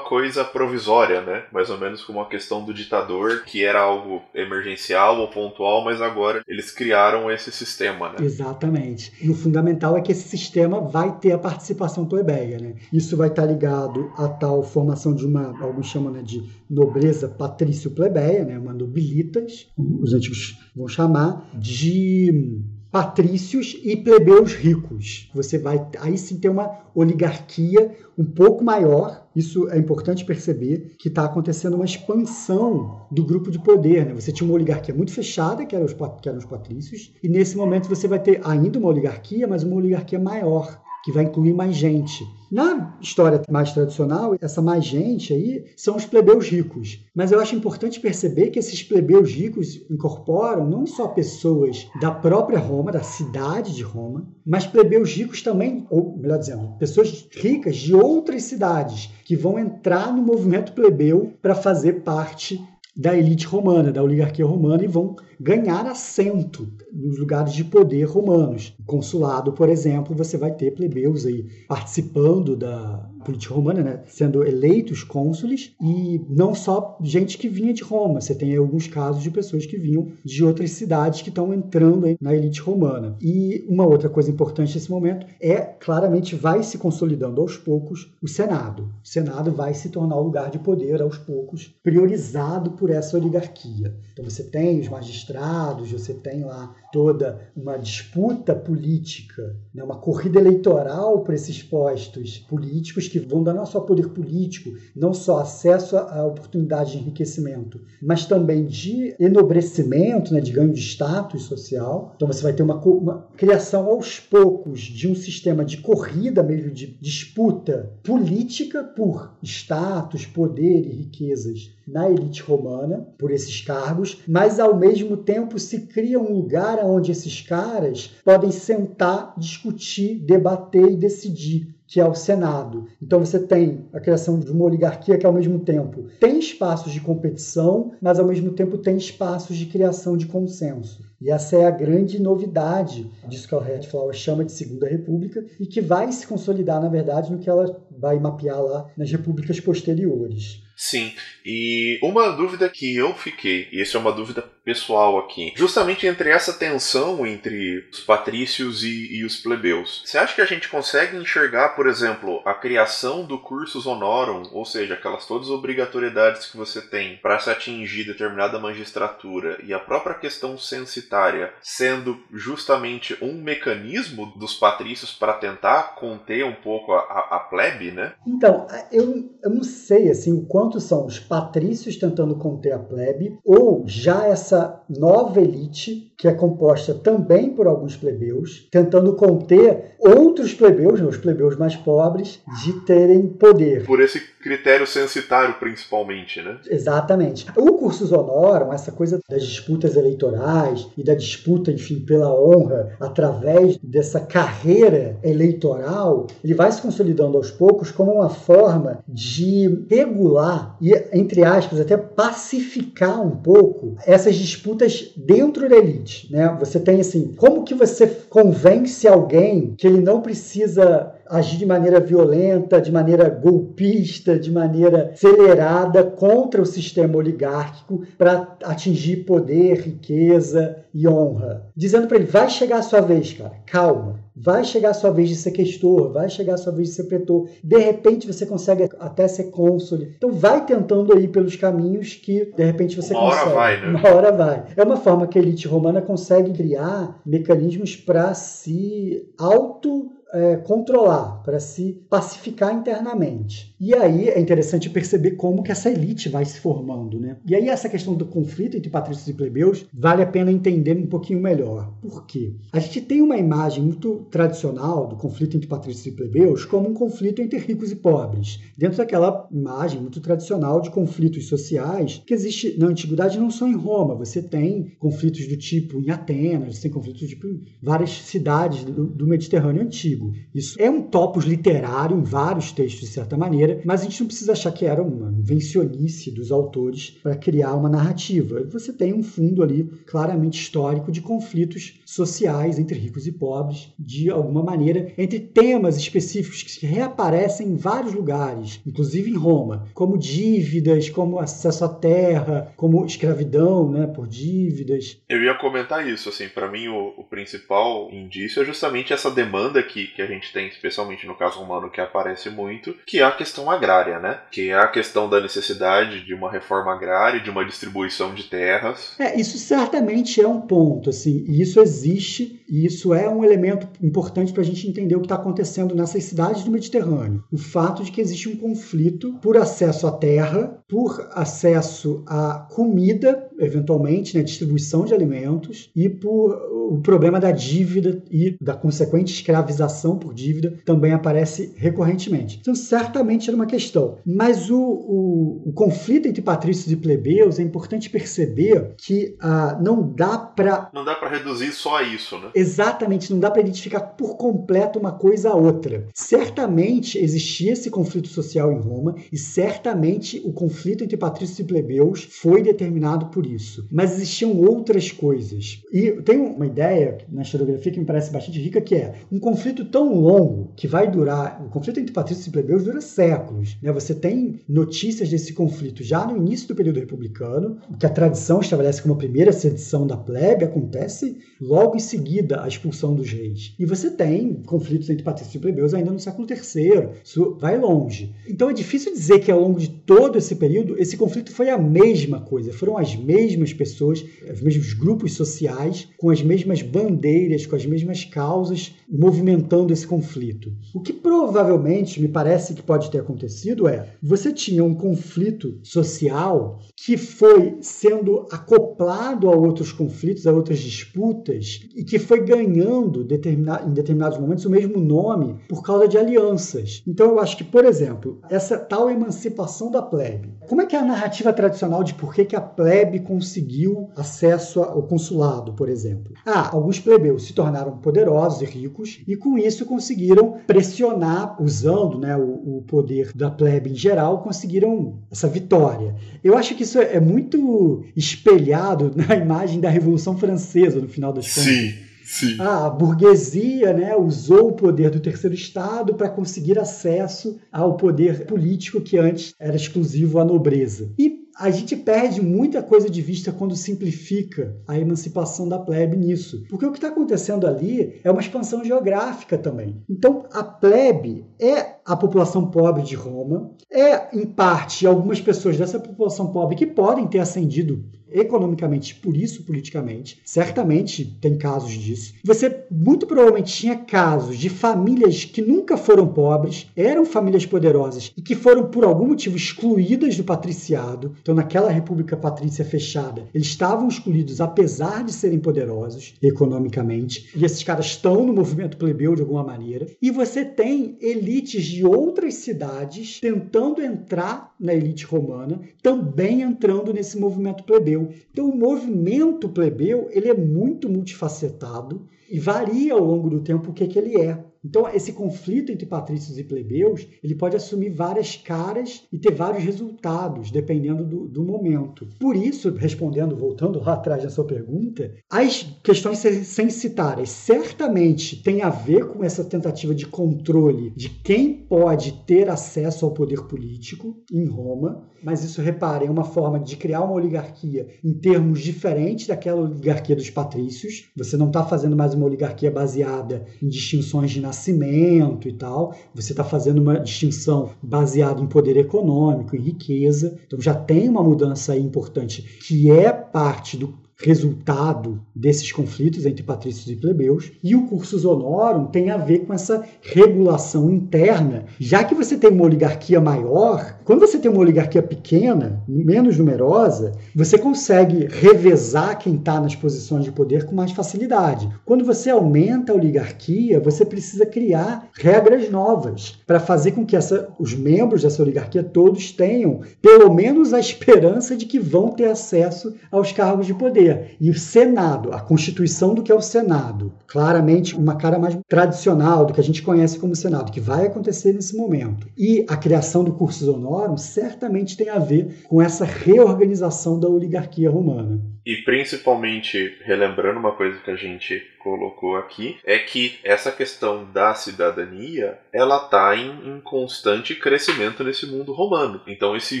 coisa 0.00 0.44
provisória, 0.44 1.20
né? 1.20 1.44
Mais 1.52 1.68
ou 1.68 1.78
menos 1.78 2.02
como 2.02 2.18
uma 2.18 2.28
questão 2.28 2.64
do 2.64 2.72
ditador, 2.72 3.44
que 3.44 3.64
era 3.64 3.80
algo 3.80 4.22
emergencial 4.34 5.18
ou 5.20 5.28
pontual, 5.28 5.84
mas 5.84 6.00
agora 6.00 6.42
eles 6.48 6.70
criaram 6.70 7.30
esse 7.30 7.52
sistema, 7.52 8.10
né? 8.10 8.16
Exatamente. 8.20 9.12
E 9.22 9.28
o 9.28 9.34
fundamental 9.34 9.96
é 9.96 10.00
que 10.00 10.12
esse 10.12 10.28
sistema 10.28 10.80
vai 10.80 11.18
ter 11.18 11.32
a 11.32 11.38
participação 11.38 12.06
plebeia, 12.06 12.58
né? 12.58 12.74
Isso 12.92 13.16
vai 13.16 13.28
estar 13.28 13.44
ligado 13.44 14.10
à 14.16 14.28
tal 14.28 14.62
formação 14.62 15.14
de 15.14 15.26
uma, 15.26 15.54
alguns 15.62 15.86
chamam 15.86 16.12
né, 16.12 16.22
de 16.22 16.42
nobreza 16.68 17.28
patrício-plebeia, 17.28 18.44
né? 18.44 18.58
Uma 18.58 18.72
nobilitas, 18.72 19.70
os 19.76 20.14
antigos 20.14 20.58
vão 20.74 20.88
chamar, 20.88 21.50
de 21.54 22.60
patrícios 22.90 23.78
e 23.84 23.96
plebeus 23.96 24.54
ricos. 24.54 25.30
Você 25.34 25.58
vai 25.58 25.86
aí 26.00 26.18
sim 26.18 26.38
ter 26.38 26.48
uma 26.48 26.78
oligarquia 26.94 27.96
um 28.18 28.24
pouco 28.24 28.64
maior. 28.64 29.26
Isso 29.34 29.68
é 29.70 29.78
importante 29.78 30.24
perceber 30.24 30.94
que 30.98 31.08
está 31.08 31.24
acontecendo 31.24 31.74
uma 31.74 31.84
expansão 31.84 33.06
do 33.10 33.24
grupo 33.24 33.50
de 33.50 33.58
poder. 33.58 34.06
Né? 34.06 34.14
Você 34.14 34.32
tinha 34.32 34.46
uma 34.48 34.54
oligarquia 34.54 34.94
muito 34.94 35.12
fechada, 35.12 35.64
que, 35.64 35.76
era 35.76 35.84
os, 35.84 35.94
que 36.20 36.28
eram 36.28 36.38
os 36.38 36.44
patrícios, 36.44 37.12
e 37.22 37.28
nesse 37.28 37.56
momento 37.56 37.88
você 37.88 38.08
vai 38.08 38.18
ter 38.18 38.40
ainda 38.44 38.78
uma 38.78 38.88
oligarquia, 38.88 39.46
mas 39.46 39.62
uma 39.62 39.76
oligarquia 39.76 40.18
maior 40.18 40.80
que 41.04 41.12
vai 41.12 41.24
incluir 41.24 41.54
mais 41.54 41.76
gente. 41.76 42.24
Na 42.50 42.96
história 43.00 43.40
mais 43.48 43.72
tradicional, 43.72 44.36
essa 44.40 44.60
mais 44.60 44.84
gente 44.84 45.32
aí 45.32 45.66
são 45.76 45.94
os 45.94 46.04
plebeus 46.04 46.48
ricos. 46.48 47.06
Mas 47.14 47.30
eu 47.30 47.38
acho 47.38 47.54
importante 47.54 48.00
perceber 48.00 48.50
que 48.50 48.58
esses 48.58 48.82
plebeus 48.82 49.30
ricos 49.30 49.80
incorporam 49.88 50.68
não 50.68 50.84
só 50.84 51.06
pessoas 51.06 51.88
da 52.00 52.10
própria 52.10 52.58
Roma, 52.58 52.90
da 52.90 53.04
cidade 53.04 53.74
de 53.74 53.82
Roma, 53.82 54.28
mas 54.44 54.66
plebeus 54.66 55.10
ricos 55.10 55.42
também, 55.42 55.86
ou 55.88 56.16
melhor 56.16 56.38
dizendo, 56.38 56.76
pessoas 56.76 57.28
ricas 57.30 57.76
de 57.76 57.94
outras 57.94 58.42
cidades 58.42 59.10
que 59.24 59.36
vão 59.36 59.56
entrar 59.56 60.12
no 60.12 60.22
movimento 60.22 60.72
plebeu 60.72 61.32
para 61.40 61.54
fazer 61.54 62.02
parte 62.02 62.60
da 62.96 63.16
elite 63.16 63.46
romana, 63.46 63.92
da 63.92 64.02
oligarquia 64.02 64.44
romana, 64.44 64.84
e 64.84 64.88
vão 64.88 65.16
ganhar 65.40 65.86
assento 65.86 66.68
nos 66.92 67.18
lugares 67.18 67.52
de 67.52 67.64
poder 67.64 68.04
romanos. 68.04 68.74
No 68.78 68.84
consulado, 68.84 69.52
por 69.52 69.68
exemplo, 69.68 70.14
você 70.14 70.36
vai 70.36 70.52
ter 70.52 70.72
plebeus 70.72 71.24
aí 71.24 71.46
participando 71.66 72.56
da 72.56 73.08
política 73.24 73.54
romana, 73.54 73.82
né, 73.82 74.02
sendo 74.06 74.44
eleitos 74.44 75.02
cônsules, 75.02 75.74
e 75.80 76.20
não 76.28 76.54
só 76.54 76.98
gente 77.02 77.38
que 77.38 77.48
vinha 77.48 77.72
de 77.72 77.82
Roma, 77.82 78.20
você 78.20 78.34
tem 78.34 78.56
alguns 78.56 78.86
casos 78.86 79.22
de 79.22 79.30
pessoas 79.30 79.66
que 79.66 79.76
vinham 79.76 80.08
de 80.24 80.44
outras 80.44 80.70
cidades 80.72 81.22
que 81.22 81.28
estão 81.28 81.52
entrando 81.52 82.06
na 82.20 82.34
elite 82.34 82.60
romana. 82.60 83.16
E 83.20 83.64
uma 83.68 83.86
outra 83.86 84.08
coisa 84.08 84.30
importante 84.30 84.74
nesse 84.74 84.90
momento 84.90 85.26
é, 85.40 85.56
claramente, 85.56 86.34
vai 86.34 86.62
se 86.62 86.78
consolidando 86.78 87.40
aos 87.40 87.56
poucos 87.56 88.12
o 88.22 88.28
Senado. 88.28 88.84
O 89.04 89.08
Senado 89.08 89.52
vai 89.52 89.74
se 89.74 89.90
tornar 89.90 90.16
o 90.16 90.24
lugar 90.24 90.50
de 90.50 90.58
poder 90.58 91.00
aos 91.02 91.18
poucos, 91.18 91.74
priorizado 91.82 92.72
por 92.80 92.90
essa 92.90 93.18
oligarquia. 93.18 93.94
Então 94.10 94.24
você 94.24 94.42
tem 94.42 94.80
os 94.80 94.88
magistrados, 94.88 95.92
você 95.92 96.14
tem 96.14 96.42
lá 96.42 96.74
toda 96.92 97.40
uma 97.56 97.76
disputa 97.76 98.54
política, 98.54 99.56
né, 99.74 99.82
uma 99.82 99.96
corrida 99.96 100.38
eleitoral 100.38 101.22
para 101.22 101.34
esses 101.34 101.62
postos 101.62 102.38
políticos 102.38 103.08
que 103.08 103.18
vão 103.18 103.42
dar 103.42 103.54
não 103.54 103.66
só 103.66 103.80
poder 103.80 104.08
político, 104.08 104.70
não 104.94 105.12
só 105.12 105.40
acesso 105.40 105.96
a 105.96 106.26
oportunidades 106.26 106.92
de 106.92 106.98
enriquecimento, 106.98 107.80
mas 108.02 108.26
também 108.26 108.66
de 108.66 109.14
enobrecimento, 109.18 110.32
né, 110.32 110.40
de 110.40 110.52
ganho 110.52 110.72
de 110.72 110.80
status 110.80 111.42
social. 111.44 112.12
Então 112.16 112.26
você 112.26 112.42
vai 112.42 112.52
ter 112.52 112.62
uma, 112.62 112.76
uma 112.76 113.28
criação 113.36 113.86
aos 113.86 114.18
poucos 114.18 114.80
de 114.80 115.08
um 115.08 115.14
sistema 115.14 115.64
de 115.64 115.78
corrida 115.78 116.42
mesmo, 116.42 116.70
de 116.70 116.86
disputa 117.00 117.92
política 118.02 118.82
por 118.82 119.36
status, 119.42 120.26
poder 120.26 120.86
e 120.86 120.90
riquezas 120.90 121.70
na 121.86 122.08
elite 122.08 122.42
romana 122.42 123.06
por 123.18 123.30
esses 123.30 123.60
cargos, 123.60 124.22
mas 124.26 124.60
ao 124.60 124.76
mesmo 124.76 125.16
tempo 125.16 125.58
se 125.58 125.86
cria 125.86 126.20
um 126.20 126.32
lugar 126.32 126.78
onde 126.84 127.12
esses 127.12 127.40
caras 127.40 128.10
podem 128.24 128.50
sentar, 128.50 129.34
discutir, 129.36 130.18
debater 130.18 130.90
e 130.90 130.96
decidir 130.96 131.74
que 131.90 131.98
é 131.98 132.06
o 132.06 132.14
Senado. 132.14 132.86
Então 133.02 133.18
você 133.18 133.40
tem 133.40 133.84
a 133.92 133.98
criação 133.98 134.38
de 134.38 134.48
uma 134.52 134.64
oligarquia 134.64 135.18
que 135.18 135.26
ao 135.26 135.32
mesmo 135.32 135.58
tempo 135.58 136.04
tem 136.20 136.38
espaços 136.38 136.92
de 136.92 137.00
competição, 137.00 137.90
mas 138.00 138.20
ao 138.20 138.26
mesmo 138.26 138.52
tempo 138.52 138.78
tem 138.78 138.96
espaços 138.96 139.56
de 139.56 139.66
criação 139.66 140.16
de 140.16 140.26
consenso. 140.26 141.02
E 141.20 141.32
essa 141.32 141.56
é 141.56 141.66
a 141.66 141.70
grande 141.70 142.22
novidade 142.22 143.10
disso 143.26 143.48
que 143.48 143.54
o 143.56 143.58
Red 143.58 143.82
Flower 143.82 144.14
chama 144.14 144.44
de 144.44 144.52
Segunda 144.52 144.88
República 144.88 145.44
e 145.58 145.66
que 145.66 145.80
vai 145.80 146.12
se 146.12 146.28
consolidar, 146.28 146.80
na 146.80 146.88
verdade, 146.88 147.32
no 147.32 147.38
que 147.38 147.50
ela 147.50 147.76
vai 147.98 148.20
mapear 148.20 148.62
lá 148.62 148.86
nas 148.96 149.10
repúblicas 149.10 149.58
posteriores. 149.58 150.62
Sim, 150.82 151.14
e 151.44 151.98
uma 152.02 152.30
dúvida 152.30 152.66
que 152.66 152.96
eu 152.96 153.14
fiquei, 153.14 153.68
e 153.70 153.82
isso 153.82 153.98
é 153.98 154.00
uma 154.00 154.10
dúvida 154.10 154.42
pessoal 154.64 155.18
aqui, 155.18 155.52
justamente 155.54 156.06
entre 156.06 156.30
essa 156.30 156.54
tensão 156.54 157.26
entre 157.26 157.86
os 157.92 158.00
patrícios 158.00 158.82
e, 158.82 159.18
e, 159.18 159.24
os 159.24 159.36
plebeus. 159.36 160.02
Você 160.06 160.16
acha 160.16 160.34
que 160.34 160.40
a 160.40 160.46
gente 160.46 160.68
consegue 160.68 161.16
enxergar, 161.16 161.70
por 161.70 161.86
exemplo, 161.86 162.40
a 162.46 162.54
criação 162.54 163.24
do 163.24 163.38
cursus 163.38 163.86
honorum, 163.86 164.48
ou 164.52 164.64
seja, 164.64 164.94
aquelas 164.94 165.26
todas 165.26 165.48
as 165.48 165.52
obrigatoriedades 165.52 166.46
que 166.46 166.56
você 166.56 166.80
tem 166.80 167.18
para 167.18 167.38
se 167.38 167.50
atingir 167.50 168.04
determinada 168.04 168.58
magistratura 168.58 169.58
e 169.62 169.74
a 169.74 169.78
própria 169.78 170.14
questão 170.14 170.56
censitária 170.56 171.52
sendo 171.60 172.18
justamente 172.32 173.16
um 173.20 173.34
mecanismo 173.34 174.32
dos 174.36 174.54
patrícios 174.54 175.12
para 175.12 175.34
tentar 175.34 175.94
conter 175.96 176.44
um 176.44 176.54
pouco 176.54 176.92
a, 176.92 177.00
a, 177.00 177.36
a 177.36 177.38
plebe, 177.40 177.90
né? 177.90 178.14
Então, 178.26 178.66
eu, 178.92 179.30
eu 179.42 179.50
não 179.50 179.62
sei 179.62 180.10
assim 180.10 180.32
o 180.32 180.46
quanto 180.46 180.69
são 180.78 181.06
os 181.06 181.18
patrícios 181.18 181.96
tentando 181.96 182.36
conter 182.36 182.72
a 182.72 182.78
plebe 182.78 183.38
ou 183.44 183.84
já 183.86 184.26
essa 184.26 184.82
nova 184.88 185.40
elite 185.40 186.12
que 186.16 186.28
é 186.28 186.34
composta 186.34 186.92
também 186.92 187.48
por 187.54 187.66
alguns 187.66 187.96
plebeus, 187.96 188.68
tentando 188.70 189.14
conter 189.14 189.94
outros 189.98 190.52
plebeus, 190.52 191.00
né, 191.00 191.06
os 191.06 191.16
plebeus 191.16 191.56
mais 191.56 191.74
pobres, 191.74 192.42
de 192.62 192.74
terem 192.84 193.26
poder. 193.26 193.86
Por 193.86 194.02
esse 194.02 194.20
critério 194.42 194.86
censitário, 194.86 195.54
principalmente, 195.58 196.40
né? 196.42 196.58
Exatamente. 196.68 197.46
O 197.56 197.74
cursus 197.74 198.12
honorum, 198.12 198.72
essa 198.72 198.92
coisa 198.92 199.20
das 199.28 199.44
disputas 199.44 199.96
eleitorais 199.96 200.88
e 200.96 201.04
da 201.04 201.14
disputa, 201.14 201.70
enfim, 201.70 202.00
pela 202.00 202.32
honra 202.32 202.96
através 203.00 203.76
dessa 203.82 204.20
carreira 204.20 205.18
eleitoral, 205.22 206.26
ele 206.42 206.54
vai 206.54 206.70
se 206.72 206.80
consolidando 206.80 207.36
aos 207.36 207.50
poucos 207.50 207.90
como 207.90 208.12
uma 208.12 208.30
forma 208.30 209.04
de 209.06 209.86
regular 209.88 210.76
e, 210.80 210.92
entre 211.12 211.44
aspas, 211.44 211.80
até 211.80 211.96
pacificar 211.96 213.20
um 213.20 213.36
pouco 213.36 213.96
essas 214.06 214.36
disputas 214.36 215.12
dentro 215.16 215.68
da 215.68 215.76
elite 215.76 216.10
né? 216.30 216.56
Você 216.58 216.80
tem 216.80 217.00
assim, 217.00 217.32
como 217.36 217.64
que 217.64 217.74
você 217.74 218.06
convence 218.28 219.06
alguém 219.06 219.74
que 219.76 219.86
ele 219.86 220.00
não 220.00 220.20
precisa 220.20 221.14
agir 221.30 221.58
de 221.58 221.66
maneira 221.66 222.00
violenta, 222.00 222.80
de 222.80 222.90
maneira 222.90 223.28
golpista, 223.28 224.38
de 224.38 224.50
maneira 224.50 225.12
acelerada 225.12 226.02
contra 226.02 226.60
o 226.60 226.66
sistema 226.66 227.16
oligárquico 227.16 228.02
para 228.18 228.56
atingir 228.64 229.24
poder, 229.24 229.80
riqueza 229.80 230.76
e 230.92 231.06
honra. 231.06 231.68
Dizendo 231.76 232.08
para 232.08 232.16
ele: 232.16 232.26
vai 232.26 232.50
chegar 232.50 232.78
a 232.78 232.82
sua 232.82 233.00
vez, 233.00 233.32
cara, 233.32 233.52
calma. 233.64 234.18
Vai 234.42 234.64
chegar 234.64 234.90
a 234.90 234.94
sua 234.94 235.10
vez 235.10 235.28
de 235.28 235.34
ser 235.34 235.50
questor, 235.50 236.12
vai 236.12 236.30
chegar 236.30 236.54
a 236.54 236.56
sua 236.56 236.72
vez 236.72 236.88
de 236.88 236.94
ser 236.94 237.04
pretor. 237.04 237.48
De 237.62 237.76
repente 237.76 238.26
você 238.26 238.46
consegue 238.46 238.88
até 238.98 239.28
ser 239.28 239.50
cônsul. 239.50 239.98
Então 240.16 240.32
vai 240.32 240.64
tentando 240.64 241.14
aí 241.14 241.28
pelos 241.28 241.56
caminhos 241.56 242.14
que 242.14 242.50
de 242.56 242.64
repente 242.64 242.96
você 242.96 243.12
uma 243.12 243.22
consegue. 243.22 243.44
Uma 243.44 243.50
hora 243.50 243.54
vai, 243.54 243.80
né? 243.80 243.98
Uma 243.98 244.14
hora 244.14 244.32
vai. 244.32 244.64
É 244.74 244.82
uma 244.82 244.96
forma 244.96 245.26
que 245.26 245.38
a 245.38 245.42
elite 245.42 245.68
romana 245.68 246.00
consegue 246.00 246.52
criar 246.52 247.20
mecanismos 247.26 247.96
para 247.96 248.32
se 248.32 249.28
auto 249.36 250.10
é, 250.32 250.56
controlar, 250.56 251.42
para 251.42 251.60
se 251.60 251.92
pacificar 252.08 252.72
internamente. 252.72 253.69
E 253.80 253.94
aí 253.94 254.28
é 254.28 254.38
interessante 254.38 254.90
perceber 254.90 255.30
como 255.32 255.62
que 255.62 255.72
essa 255.72 255.88
elite 255.88 256.28
vai 256.28 256.44
se 256.44 256.60
formando, 256.60 257.18
né? 257.18 257.38
E 257.46 257.54
aí 257.54 257.70
essa 257.70 257.88
questão 257.88 258.14
do 258.14 258.26
conflito 258.26 258.76
entre 258.76 258.90
patrícios 258.90 259.26
e 259.26 259.32
plebeus 259.32 259.86
vale 259.90 260.22
a 260.22 260.26
pena 260.26 260.52
entender 260.52 260.94
um 260.94 261.06
pouquinho 261.06 261.40
melhor. 261.40 261.90
Por 262.02 262.26
quê? 262.26 262.52
A 262.74 262.78
gente 262.78 263.00
tem 263.00 263.22
uma 263.22 263.38
imagem 263.38 263.82
muito 263.82 264.26
tradicional 264.30 265.08
do 265.08 265.16
conflito 265.16 265.56
entre 265.56 265.66
patrícios 265.66 266.04
e 266.04 266.12
plebeus 266.12 266.66
como 266.66 266.90
um 266.90 266.92
conflito 266.92 267.40
entre 267.40 267.58
ricos 267.58 267.90
e 267.90 267.96
pobres. 267.96 268.60
Dentro 268.76 268.98
daquela 268.98 269.48
imagem 269.50 269.98
muito 269.98 270.20
tradicional 270.20 270.82
de 270.82 270.90
conflitos 270.90 271.48
sociais 271.48 272.22
que 272.26 272.34
existe 272.34 272.78
na 272.78 272.88
antiguidade 272.88 273.38
não 273.38 273.50
só 273.50 273.66
em 273.66 273.76
Roma, 273.76 274.14
você 274.14 274.42
tem 274.42 274.92
conflitos 274.98 275.46
do 275.46 275.56
tipo 275.56 276.02
em 276.02 276.10
Atenas, 276.10 276.76
você 276.76 276.82
tem 276.82 276.90
conflitos 276.90 277.22
do 277.22 277.28
tipo 277.28 277.46
várias 277.82 278.10
cidades 278.10 278.84
do, 278.84 279.06
do 279.06 279.26
Mediterrâneo 279.26 279.80
antigo. 279.80 280.34
Isso 280.54 280.76
é 280.78 280.90
um 280.90 281.00
topos 281.00 281.46
literário 281.46 282.18
em 282.18 282.22
vários 282.22 282.72
textos, 282.72 283.08
de 283.08 283.14
certa 283.14 283.38
maneira, 283.38 283.69
mas 283.84 284.00
a 284.00 284.04
gente 284.04 284.20
não 284.20 284.26
precisa 284.26 284.52
achar 284.52 284.72
que 284.72 284.84
era 284.84 285.02
uma 285.02 285.30
invencionice 285.30 286.30
dos 286.30 286.52
autores 286.52 287.10
para 287.22 287.36
criar 287.36 287.74
uma 287.74 287.88
narrativa. 287.88 288.62
Você 288.70 288.92
tem 288.92 289.14
um 289.14 289.22
fundo 289.22 289.62
ali 289.62 289.84
claramente 290.06 290.60
histórico 290.60 291.10
de 291.10 291.20
conflitos 291.20 292.00
sociais 292.04 292.78
entre 292.78 292.98
ricos 292.98 293.26
e 293.26 293.32
pobres, 293.32 293.92
de 293.98 294.30
alguma 294.30 294.62
maneira, 294.62 295.12
entre 295.16 295.40
temas 295.40 295.96
específicos 295.96 296.62
que 296.62 296.86
reaparecem 296.86 297.68
em 297.68 297.76
vários 297.76 298.12
lugares, 298.12 298.80
inclusive 298.86 299.30
em 299.30 299.36
Roma, 299.36 299.88
como 299.94 300.18
dívidas, 300.18 301.08
como 301.08 301.38
acesso 301.38 301.84
à 301.84 301.88
terra, 301.88 302.72
como 302.76 303.04
escravidão, 303.06 303.90
né, 303.90 304.06
por 304.06 304.26
dívidas. 304.26 305.18
Eu 305.28 305.42
ia 305.42 305.54
comentar 305.54 306.06
isso, 306.06 306.28
assim, 306.28 306.48
para 306.48 306.70
mim 306.70 306.88
o, 306.88 307.14
o 307.16 307.24
principal 307.24 308.10
indício 308.12 308.62
é 308.62 308.64
justamente 308.64 309.12
essa 309.12 309.30
demanda 309.30 309.82
que 309.82 310.10
que 310.10 310.22
a 310.22 310.26
gente 310.26 310.52
tem, 310.52 310.68
especialmente 310.68 311.26
no 311.26 311.34
caso 311.34 311.58
romano, 311.58 311.90
que 311.90 312.00
aparece 312.00 312.50
muito, 312.50 312.94
que 313.06 313.18
é 313.18 313.24
a 313.24 313.32
questão 313.32 313.59
agrária, 313.68 314.20
né? 314.20 314.38
Que 314.52 314.70
é 314.70 314.78
a 314.78 314.86
questão 314.86 315.28
da 315.28 315.40
necessidade 315.40 316.24
de 316.24 316.32
uma 316.32 316.50
reforma 316.50 316.92
agrária, 316.92 317.40
de 317.40 317.50
uma 317.50 317.64
distribuição 317.64 318.32
de 318.32 318.44
terras. 318.44 319.14
É, 319.18 319.38
isso 319.38 319.58
certamente 319.58 320.40
é 320.40 320.46
um 320.46 320.60
ponto, 320.60 321.10
assim, 321.10 321.44
e 321.48 321.60
isso 321.60 321.80
existe 321.80 322.59
E 322.70 322.86
isso 322.86 323.12
é 323.12 323.28
um 323.28 323.44
elemento 323.44 323.88
importante 324.02 324.52
para 324.52 324.62
a 324.62 324.64
gente 324.64 324.88
entender 324.88 325.16
o 325.16 325.20
que 325.20 325.26
está 325.26 325.34
acontecendo 325.34 325.94
nessas 325.94 326.24
cidades 326.24 326.62
do 326.62 326.70
Mediterrâneo. 326.70 327.42
O 327.50 327.58
fato 327.58 328.04
de 328.04 328.12
que 328.12 328.20
existe 328.20 328.48
um 328.48 328.56
conflito 328.56 329.34
por 329.42 329.56
acesso 329.56 330.06
à 330.06 330.12
terra, 330.12 330.82
por 330.88 331.28
acesso 331.32 332.22
à 332.26 332.66
comida, 332.70 333.48
eventualmente, 333.58 334.36
né, 334.36 334.42
distribuição 334.42 335.04
de 335.04 335.12
alimentos, 335.12 335.90
e 335.94 336.08
por 336.08 336.70
o 336.90 337.00
problema 337.00 337.38
da 337.38 337.52
dívida 337.52 338.20
e 338.28 338.56
da 338.60 338.74
consequente 338.74 339.32
escravização 339.32 340.18
por 340.18 340.34
dívida 340.34 340.76
também 340.84 341.12
aparece 341.12 341.72
recorrentemente. 341.76 342.58
Então, 342.60 342.74
certamente 342.74 343.48
era 343.48 343.54
uma 343.54 343.66
questão. 343.66 344.18
Mas 344.26 344.68
o, 344.68 344.80
o, 344.80 345.62
o 345.66 345.72
conflito 345.72 346.26
entre 346.26 346.42
patrícios 346.42 346.90
e 346.90 346.96
plebeus 346.96 347.60
é 347.60 347.62
importante 347.62 348.10
perceber 348.10 348.94
que 348.98 349.36
ah, 349.40 349.78
não 349.80 350.02
dá 350.02 350.36
para. 350.36 350.90
Não 350.92 351.04
dá 351.04 351.14
para 351.14 351.28
reduzir 351.28 351.70
só 351.70 351.98
a 351.98 352.02
isso, 352.02 352.36
né? 352.38 352.50
Exatamente, 352.60 353.32
não 353.32 353.40
dá 353.40 353.50
para 353.50 353.62
identificar 353.62 354.00
por 354.00 354.36
completo 354.36 354.98
uma 354.98 355.12
coisa 355.12 355.48
a 355.48 355.54
outra. 355.54 356.06
Certamente 356.12 357.18
existia 357.18 357.72
esse 357.72 357.88
conflito 357.88 358.28
social 358.28 358.70
em 358.70 358.78
Roma 358.78 359.14
e 359.32 359.38
certamente 359.38 360.42
o 360.44 360.52
conflito 360.52 361.02
entre 361.02 361.16
patrícios 361.16 361.58
e 361.58 361.64
plebeus 361.64 362.22
foi 362.22 362.62
determinado 362.62 363.26
por 363.30 363.46
isso. 363.46 363.88
Mas 363.90 364.12
existiam 364.12 364.60
outras 364.60 365.10
coisas. 365.10 365.82
E 365.90 366.12
tem 366.20 366.38
uma 366.38 366.66
ideia 366.66 367.16
na 367.30 367.40
historiografia 367.40 367.92
que 367.92 367.98
me 367.98 368.04
parece 368.04 368.30
bastante 368.30 368.60
rica 368.60 368.78
que 368.82 368.94
é 368.94 369.14
um 369.32 369.38
conflito 369.38 369.86
tão 369.86 370.20
longo 370.20 370.74
que 370.76 370.86
vai 370.86 371.10
durar. 371.10 371.64
O 371.64 371.70
conflito 371.70 371.98
entre 371.98 372.12
patrícios 372.12 372.46
e 372.46 372.50
plebeus 372.50 372.84
dura 372.84 373.00
séculos. 373.00 373.78
Né? 373.82 373.90
Você 373.90 374.14
tem 374.14 374.60
notícias 374.68 375.30
desse 375.30 375.54
conflito 375.54 376.04
já 376.04 376.26
no 376.26 376.36
início 376.36 376.68
do 376.68 376.74
período 376.74 377.00
republicano, 377.00 377.78
que 377.98 378.04
a 378.04 378.10
tradição 378.10 378.60
estabelece 378.60 379.00
como 379.00 379.14
a 379.14 379.18
primeira 379.18 379.50
sedição 379.50 380.06
da 380.06 380.18
plebe 380.18 380.66
acontece 380.66 381.38
logo 381.60 381.96
em 381.96 382.00
seguida 382.00 382.62
a 382.62 382.68
expulsão 382.68 383.14
dos 383.14 383.30
reis. 383.30 383.74
E 383.78 383.84
você 383.84 384.10
tem 384.10 384.62
conflitos 384.64 385.10
entre 385.10 385.22
patrícios 385.22 385.54
e 385.54 385.58
plebeus 385.58 385.92
ainda 385.92 386.10
no 386.10 386.18
século 386.18 386.46
III. 386.48 387.20
Isso 387.22 387.56
vai 387.60 387.78
longe. 387.78 388.34
Então 388.48 388.70
é 388.70 388.72
difícil 388.72 389.12
dizer 389.12 389.40
que 389.40 389.50
ao 389.50 389.60
longo 389.60 389.78
de 389.78 389.88
todo 389.88 390.38
esse 390.38 390.56
período 390.56 390.96
esse 390.98 391.16
conflito 391.16 391.52
foi 391.52 391.68
a 391.68 391.78
mesma 391.78 392.40
coisa. 392.40 392.72
Foram 392.72 392.96
as 392.96 393.14
mesmas 393.14 393.72
pessoas, 393.72 394.24
os 394.52 394.60
mesmos 394.60 394.94
grupos 394.94 395.34
sociais, 395.34 396.08
com 396.16 396.30
as 396.30 396.42
mesmas 396.42 396.82
bandeiras, 396.82 397.66
com 397.66 397.76
as 397.76 397.84
mesmas 397.84 398.24
causas, 398.24 398.94
movimentando 399.08 399.92
esse 399.92 400.06
conflito. 400.06 400.72
O 400.94 401.00
que 401.00 401.12
provavelmente 401.12 402.20
me 402.20 402.28
parece 402.28 402.74
que 402.74 402.82
pode 402.82 403.10
ter 403.10 403.18
acontecido 403.18 403.88
é 403.88 404.14
você 404.22 404.52
tinha 404.52 404.84
um 404.84 404.94
conflito 404.94 405.78
social 405.82 406.80
que 406.96 407.16
foi 407.16 407.78
sendo 407.80 408.46
acoplado 408.50 409.48
a 409.48 409.56
outros 409.56 409.92
conflitos, 409.92 410.46
a 410.46 410.52
outras 410.52 410.78
disputas, 410.78 411.49
e 411.94 412.04
que 412.04 412.18
foi 412.18 412.44
ganhando 412.44 413.22
em 413.22 413.92
determinados 413.92 414.38
momentos 414.38 414.64
o 414.64 414.70
mesmo 414.70 415.00
nome 415.00 415.56
por 415.68 415.82
causa 415.82 416.06
de 416.06 416.18
alianças. 416.18 417.02
Então 417.06 417.26
eu 417.26 417.40
acho 417.40 417.56
que, 417.56 417.64
por 417.64 417.84
exemplo, 417.84 418.40
essa 418.48 418.78
tal 418.78 419.10
emancipação 419.10 419.90
da 419.90 420.02
plebe. 420.02 420.52
Como 420.68 420.82
é 420.82 420.86
que 420.86 420.96
é 420.96 420.98
a 420.98 421.04
narrativa 421.04 421.52
tradicional 421.52 422.04
de 422.04 422.14
por 422.14 422.34
que, 422.34 422.44
que 422.44 422.56
a 422.56 422.60
plebe 422.60 423.20
conseguiu 423.20 424.10
acesso 424.16 424.82
ao 424.82 425.02
consulado, 425.02 425.72
por 425.72 425.88
exemplo? 425.88 426.34
Ah, 426.46 426.70
alguns 426.72 427.00
plebeus 427.00 427.44
se 427.44 427.52
tornaram 427.52 427.98
poderosos 427.98 428.62
e 428.62 428.64
ricos 428.64 429.20
e 429.26 429.36
com 429.36 429.58
isso 429.58 429.86
conseguiram 429.86 430.58
pressionar, 430.66 431.60
usando 431.62 432.18
né, 432.18 432.36
o, 432.36 432.78
o 432.78 432.82
poder 432.82 433.32
da 433.34 433.50
plebe 433.50 433.90
em 433.90 433.94
geral, 433.94 434.42
conseguiram 434.42 435.18
essa 435.30 435.48
vitória. 435.48 436.14
Eu 436.42 436.56
acho 436.56 436.74
que 436.74 436.82
isso 436.82 436.98
é 436.98 437.20
muito 437.20 438.04
espelhado 438.16 439.12
na 439.16 439.34
imagem 439.34 439.80
da 439.80 439.88
Revolução 439.88 440.36
Francesa, 440.36 441.00
no 441.00 441.08
final 441.08 441.32
das 441.40 441.54
contas. 441.54 441.72
Sim. 441.72 442.10
Sim. 442.30 442.56
Ah, 442.60 442.86
a 442.86 442.90
burguesia 442.90 443.92
né, 443.92 444.14
usou 444.14 444.68
o 444.68 444.72
poder 444.72 445.10
do 445.10 445.18
terceiro 445.18 445.52
Estado 445.52 446.14
para 446.14 446.28
conseguir 446.28 446.78
acesso 446.78 447.58
ao 447.72 447.96
poder 447.96 448.46
político 448.46 449.00
que 449.00 449.18
antes 449.18 449.52
era 449.58 449.74
exclusivo 449.74 450.38
à 450.38 450.44
nobreza. 450.44 451.10
E 451.18 451.40
a 451.60 451.70
gente 451.70 451.94
perde 451.96 452.40
muita 452.40 452.82
coisa 452.82 453.10
de 453.10 453.20
vista 453.20 453.52
quando 453.52 453.76
simplifica 453.76 454.76
a 454.88 454.98
emancipação 454.98 455.68
da 455.68 455.78
plebe 455.78 456.16
nisso. 456.16 456.64
Porque 456.70 456.86
o 456.86 456.90
que 456.90 456.98
está 456.98 457.08
acontecendo 457.08 457.66
ali 457.66 458.20
é 458.24 458.30
uma 458.30 458.40
expansão 458.40 458.84
geográfica 458.84 459.58
também. 459.58 460.02
Então, 460.08 460.46
a 460.52 460.62
plebe 460.62 461.44
é 461.60 461.96
a 462.06 462.16
população 462.16 462.70
pobre 462.70 463.02
de 463.02 463.14
Roma, 463.14 463.72
é, 463.90 464.34
em 464.36 464.46
parte, 464.46 465.06
algumas 465.06 465.40
pessoas 465.40 465.76
dessa 465.76 466.00
população 466.00 466.50
pobre 466.50 466.76
que 466.76 466.86
podem 466.86 467.26
ter 467.26 467.40
ascendido 467.40 468.04
economicamente, 468.32 469.14
por 469.14 469.36
isso 469.36 469.62
politicamente. 469.64 470.40
Certamente 470.44 471.24
tem 471.40 471.56
casos 471.56 471.92
disso. 471.92 472.34
Você 472.44 472.84
muito 472.90 473.26
provavelmente 473.26 473.72
tinha 473.72 473.96
casos 473.96 474.58
de 474.58 474.68
famílias 474.68 475.44
que 475.44 475.62
nunca 475.62 475.96
foram 475.96 476.26
pobres, 476.26 476.86
eram 476.96 477.24
famílias 477.24 477.66
poderosas 477.66 478.32
e 478.36 478.42
que 478.42 478.54
foram 478.54 478.90
por 478.90 479.04
algum 479.04 479.28
motivo 479.28 479.56
excluídas 479.56 480.36
do 480.36 480.44
patriciado. 480.44 481.34
Então, 481.40 481.54
naquela 481.54 481.90
república 481.90 482.36
patrícia 482.36 482.84
fechada, 482.84 483.48
eles 483.54 483.68
estavam 483.68 484.08
excluídos 484.08 484.60
apesar 484.60 485.24
de 485.24 485.32
serem 485.32 485.58
poderosos 485.58 486.34
economicamente. 486.42 487.50
E 487.56 487.64
esses 487.64 487.82
caras 487.82 488.06
estão 488.06 488.44
no 488.44 488.52
movimento 488.52 488.96
plebeu 488.96 489.34
de 489.34 489.42
alguma 489.42 489.64
maneira. 489.64 490.06
E 490.20 490.30
você 490.30 490.64
tem 490.64 491.16
elites 491.20 491.84
de 491.84 492.04
outras 492.04 492.54
cidades 492.54 493.40
tentando 493.40 494.02
entrar 494.02 494.74
na 494.78 494.94
elite 494.94 495.24
romana, 495.24 495.80
também 496.02 496.62
entrando 496.62 497.12
nesse 497.12 497.38
movimento 497.38 497.84
plebeu 497.84 498.19
plebeu. 498.26 498.44
Então, 498.50 498.68
o 498.68 498.76
movimento 498.76 499.68
plebeu 499.68 500.28
ele 500.30 500.48
é 500.48 500.54
muito 500.54 501.08
multifacetado 501.08 502.26
e 502.50 502.58
varia 502.58 503.14
ao 503.14 503.24
longo 503.24 503.48
do 503.48 503.60
tempo 503.60 503.90
o 503.90 503.94
que, 503.94 504.06
que 504.06 504.18
ele 504.18 504.40
é. 504.40 504.64
Então, 504.84 505.08
esse 505.08 505.32
conflito 505.32 505.92
entre 505.92 506.06
patrícios 506.06 506.58
e 506.58 506.64
plebeus, 506.64 507.26
ele 507.42 507.54
pode 507.54 507.76
assumir 507.76 508.10
várias 508.10 508.56
caras 508.56 509.22
e 509.32 509.38
ter 509.38 509.54
vários 509.54 509.84
resultados, 509.84 510.70
dependendo 510.70 511.24
do, 511.24 511.46
do 511.46 511.62
momento. 511.62 512.26
Por 512.38 512.56
isso, 512.56 512.90
respondendo, 512.90 513.56
voltando 513.56 514.00
lá 514.00 514.14
atrás 514.14 514.42
da 514.42 514.50
sua 514.50 514.64
pergunta, 514.64 515.34
as 515.50 515.82
questões 516.02 516.38
censitárias 516.38 517.50
certamente 517.50 518.62
têm 518.62 518.82
a 518.82 518.90
ver 518.90 519.26
com 519.28 519.44
essa 519.44 519.64
tentativa 519.64 520.14
de 520.14 520.26
controle 520.26 521.12
de 521.16 521.28
quem 521.28 521.74
pode 521.74 522.32
ter 522.46 522.68
acesso 522.70 523.24
ao 523.24 523.32
poder 523.32 523.66
político 523.66 524.36
em 524.52 524.66
Roma, 524.66 525.28
mas 525.42 525.64
isso, 525.64 525.80
reparem, 525.80 526.28
é 526.28 526.30
uma 526.30 526.44
forma 526.44 526.78
de 526.78 526.96
criar 526.96 527.22
uma 527.22 527.32
oligarquia 527.32 528.08
em 528.22 528.32
termos 528.32 528.80
diferentes 528.80 529.46
daquela 529.46 529.82
oligarquia 529.82 530.36
dos 530.36 530.50
patrícios. 530.50 531.30
Você 531.36 531.56
não 531.56 531.68
está 531.68 531.84
fazendo 531.84 532.16
mais 532.16 532.34
uma 532.34 532.46
oligarquia 532.46 532.90
baseada 532.90 533.64
em 533.82 533.88
distinções 533.88 534.50
de 534.50 534.60
nascimento 534.70 535.68
e 535.68 535.72
tal. 535.72 536.14
Você 536.34 536.52
está 536.52 536.64
fazendo 536.64 537.00
uma 537.02 537.20
distinção 537.20 537.90
baseada 538.02 538.60
em 538.60 538.66
poder 538.66 538.96
econômico, 538.96 539.76
em 539.76 539.80
riqueza. 539.80 540.58
Então 540.66 540.80
já 540.80 540.94
tem 540.94 541.28
uma 541.28 541.42
mudança 541.42 541.92
aí 541.92 542.00
importante 542.00 542.62
que 542.62 543.10
é 543.10 543.32
parte 543.32 543.96
do 543.96 544.14
resultado 544.42 545.40
desses 545.54 545.92
conflitos 545.92 546.46
entre 546.46 546.62
patrícios 546.62 547.08
e 547.08 547.16
plebeus. 547.16 547.72
E 547.82 547.94
o 547.94 548.06
cursus 548.06 548.44
honorum 548.44 549.06
tem 549.06 549.30
a 549.30 549.36
ver 549.36 549.60
com 549.60 549.74
essa 549.74 550.02
regulação 550.22 551.10
interna. 551.10 551.84
Já 551.98 552.24
que 552.24 552.34
você 552.34 552.56
tem 552.56 552.70
uma 552.70 552.84
oligarquia 552.84 553.40
maior, 553.40 554.18
quando 554.30 554.46
você 554.46 554.60
tem 554.60 554.70
uma 554.70 554.78
oligarquia 554.78 555.24
pequena, 555.24 556.04
menos 556.06 556.56
numerosa, 556.56 557.32
você 557.52 557.76
consegue 557.76 558.46
revezar 558.48 559.36
quem 559.36 559.56
está 559.56 559.80
nas 559.80 559.96
posições 559.96 560.44
de 560.44 560.52
poder 560.52 560.86
com 560.86 560.94
mais 560.94 561.10
facilidade. 561.10 561.90
Quando 562.04 562.24
você 562.24 562.48
aumenta 562.48 563.10
a 563.10 563.16
oligarquia, 563.16 563.98
você 563.98 564.24
precisa 564.24 564.64
criar 564.64 565.28
regras 565.36 565.90
novas 565.90 566.60
para 566.64 566.78
fazer 566.78 567.10
com 567.10 567.26
que 567.26 567.34
essa, 567.34 567.70
os 567.76 567.92
membros 567.92 568.42
dessa 568.42 568.62
oligarquia 568.62 569.02
todos 569.02 569.50
tenham 569.50 570.02
pelo 570.22 570.54
menos 570.54 570.94
a 570.94 571.00
esperança 571.00 571.76
de 571.76 571.84
que 571.84 571.98
vão 571.98 572.28
ter 572.28 572.44
acesso 572.44 573.16
aos 573.32 573.50
cargos 573.50 573.84
de 573.84 573.94
poder. 573.94 574.54
E 574.60 574.70
o 574.70 574.78
Senado, 574.78 575.52
a 575.52 575.58
constituição 575.58 576.34
do 576.34 576.42
que 576.44 576.52
é 576.52 576.54
o 576.54 576.60
Senado, 576.60 577.32
claramente 577.48 578.16
uma 578.16 578.36
cara 578.36 578.60
mais 578.60 578.78
tradicional 578.88 579.66
do 579.66 579.74
que 579.74 579.80
a 579.80 579.84
gente 579.84 580.04
conhece 580.04 580.38
como 580.38 580.54
Senado, 580.54 580.92
que 580.92 581.00
vai 581.00 581.26
acontecer 581.26 581.72
nesse 581.72 581.96
momento. 581.96 582.46
E 582.56 582.86
a 582.88 582.96
criação 582.96 583.42
do 583.42 583.54
cursus 583.54 583.88
certamente 584.36 585.16
tem 585.16 585.28
a 585.28 585.38
ver 585.38 585.84
com 585.88 586.00
essa 586.00 586.24
reorganização 586.24 587.38
da 587.38 587.48
oligarquia 587.48 588.10
romana. 588.10 588.60
E 588.84 588.96
principalmente, 588.96 590.16
relembrando 590.24 590.78
uma 590.78 590.92
coisa 590.92 591.18
que 591.18 591.30
a 591.30 591.36
gente 591.36 591.82
colocou 591.98 592.56
aqui, 592.56 592.96
é 593.04 593.18
que 593.18 593.58
essa 593.62 593.92
questão 593.92 594.50
da 594.50 594.74
cidadania, 594.74 595.78
ela 595.92 596.18
tá 596.18 596.56
em, 596.56 596.70
em 596.88 597.00
constante 597.00 597.74
crescimento 597.74 598.42
nesse 598.42 598.66
mundo 598.66 598.92
romano. 598.92 599.42
Então 599.46 599.76
esse 599.76 600.00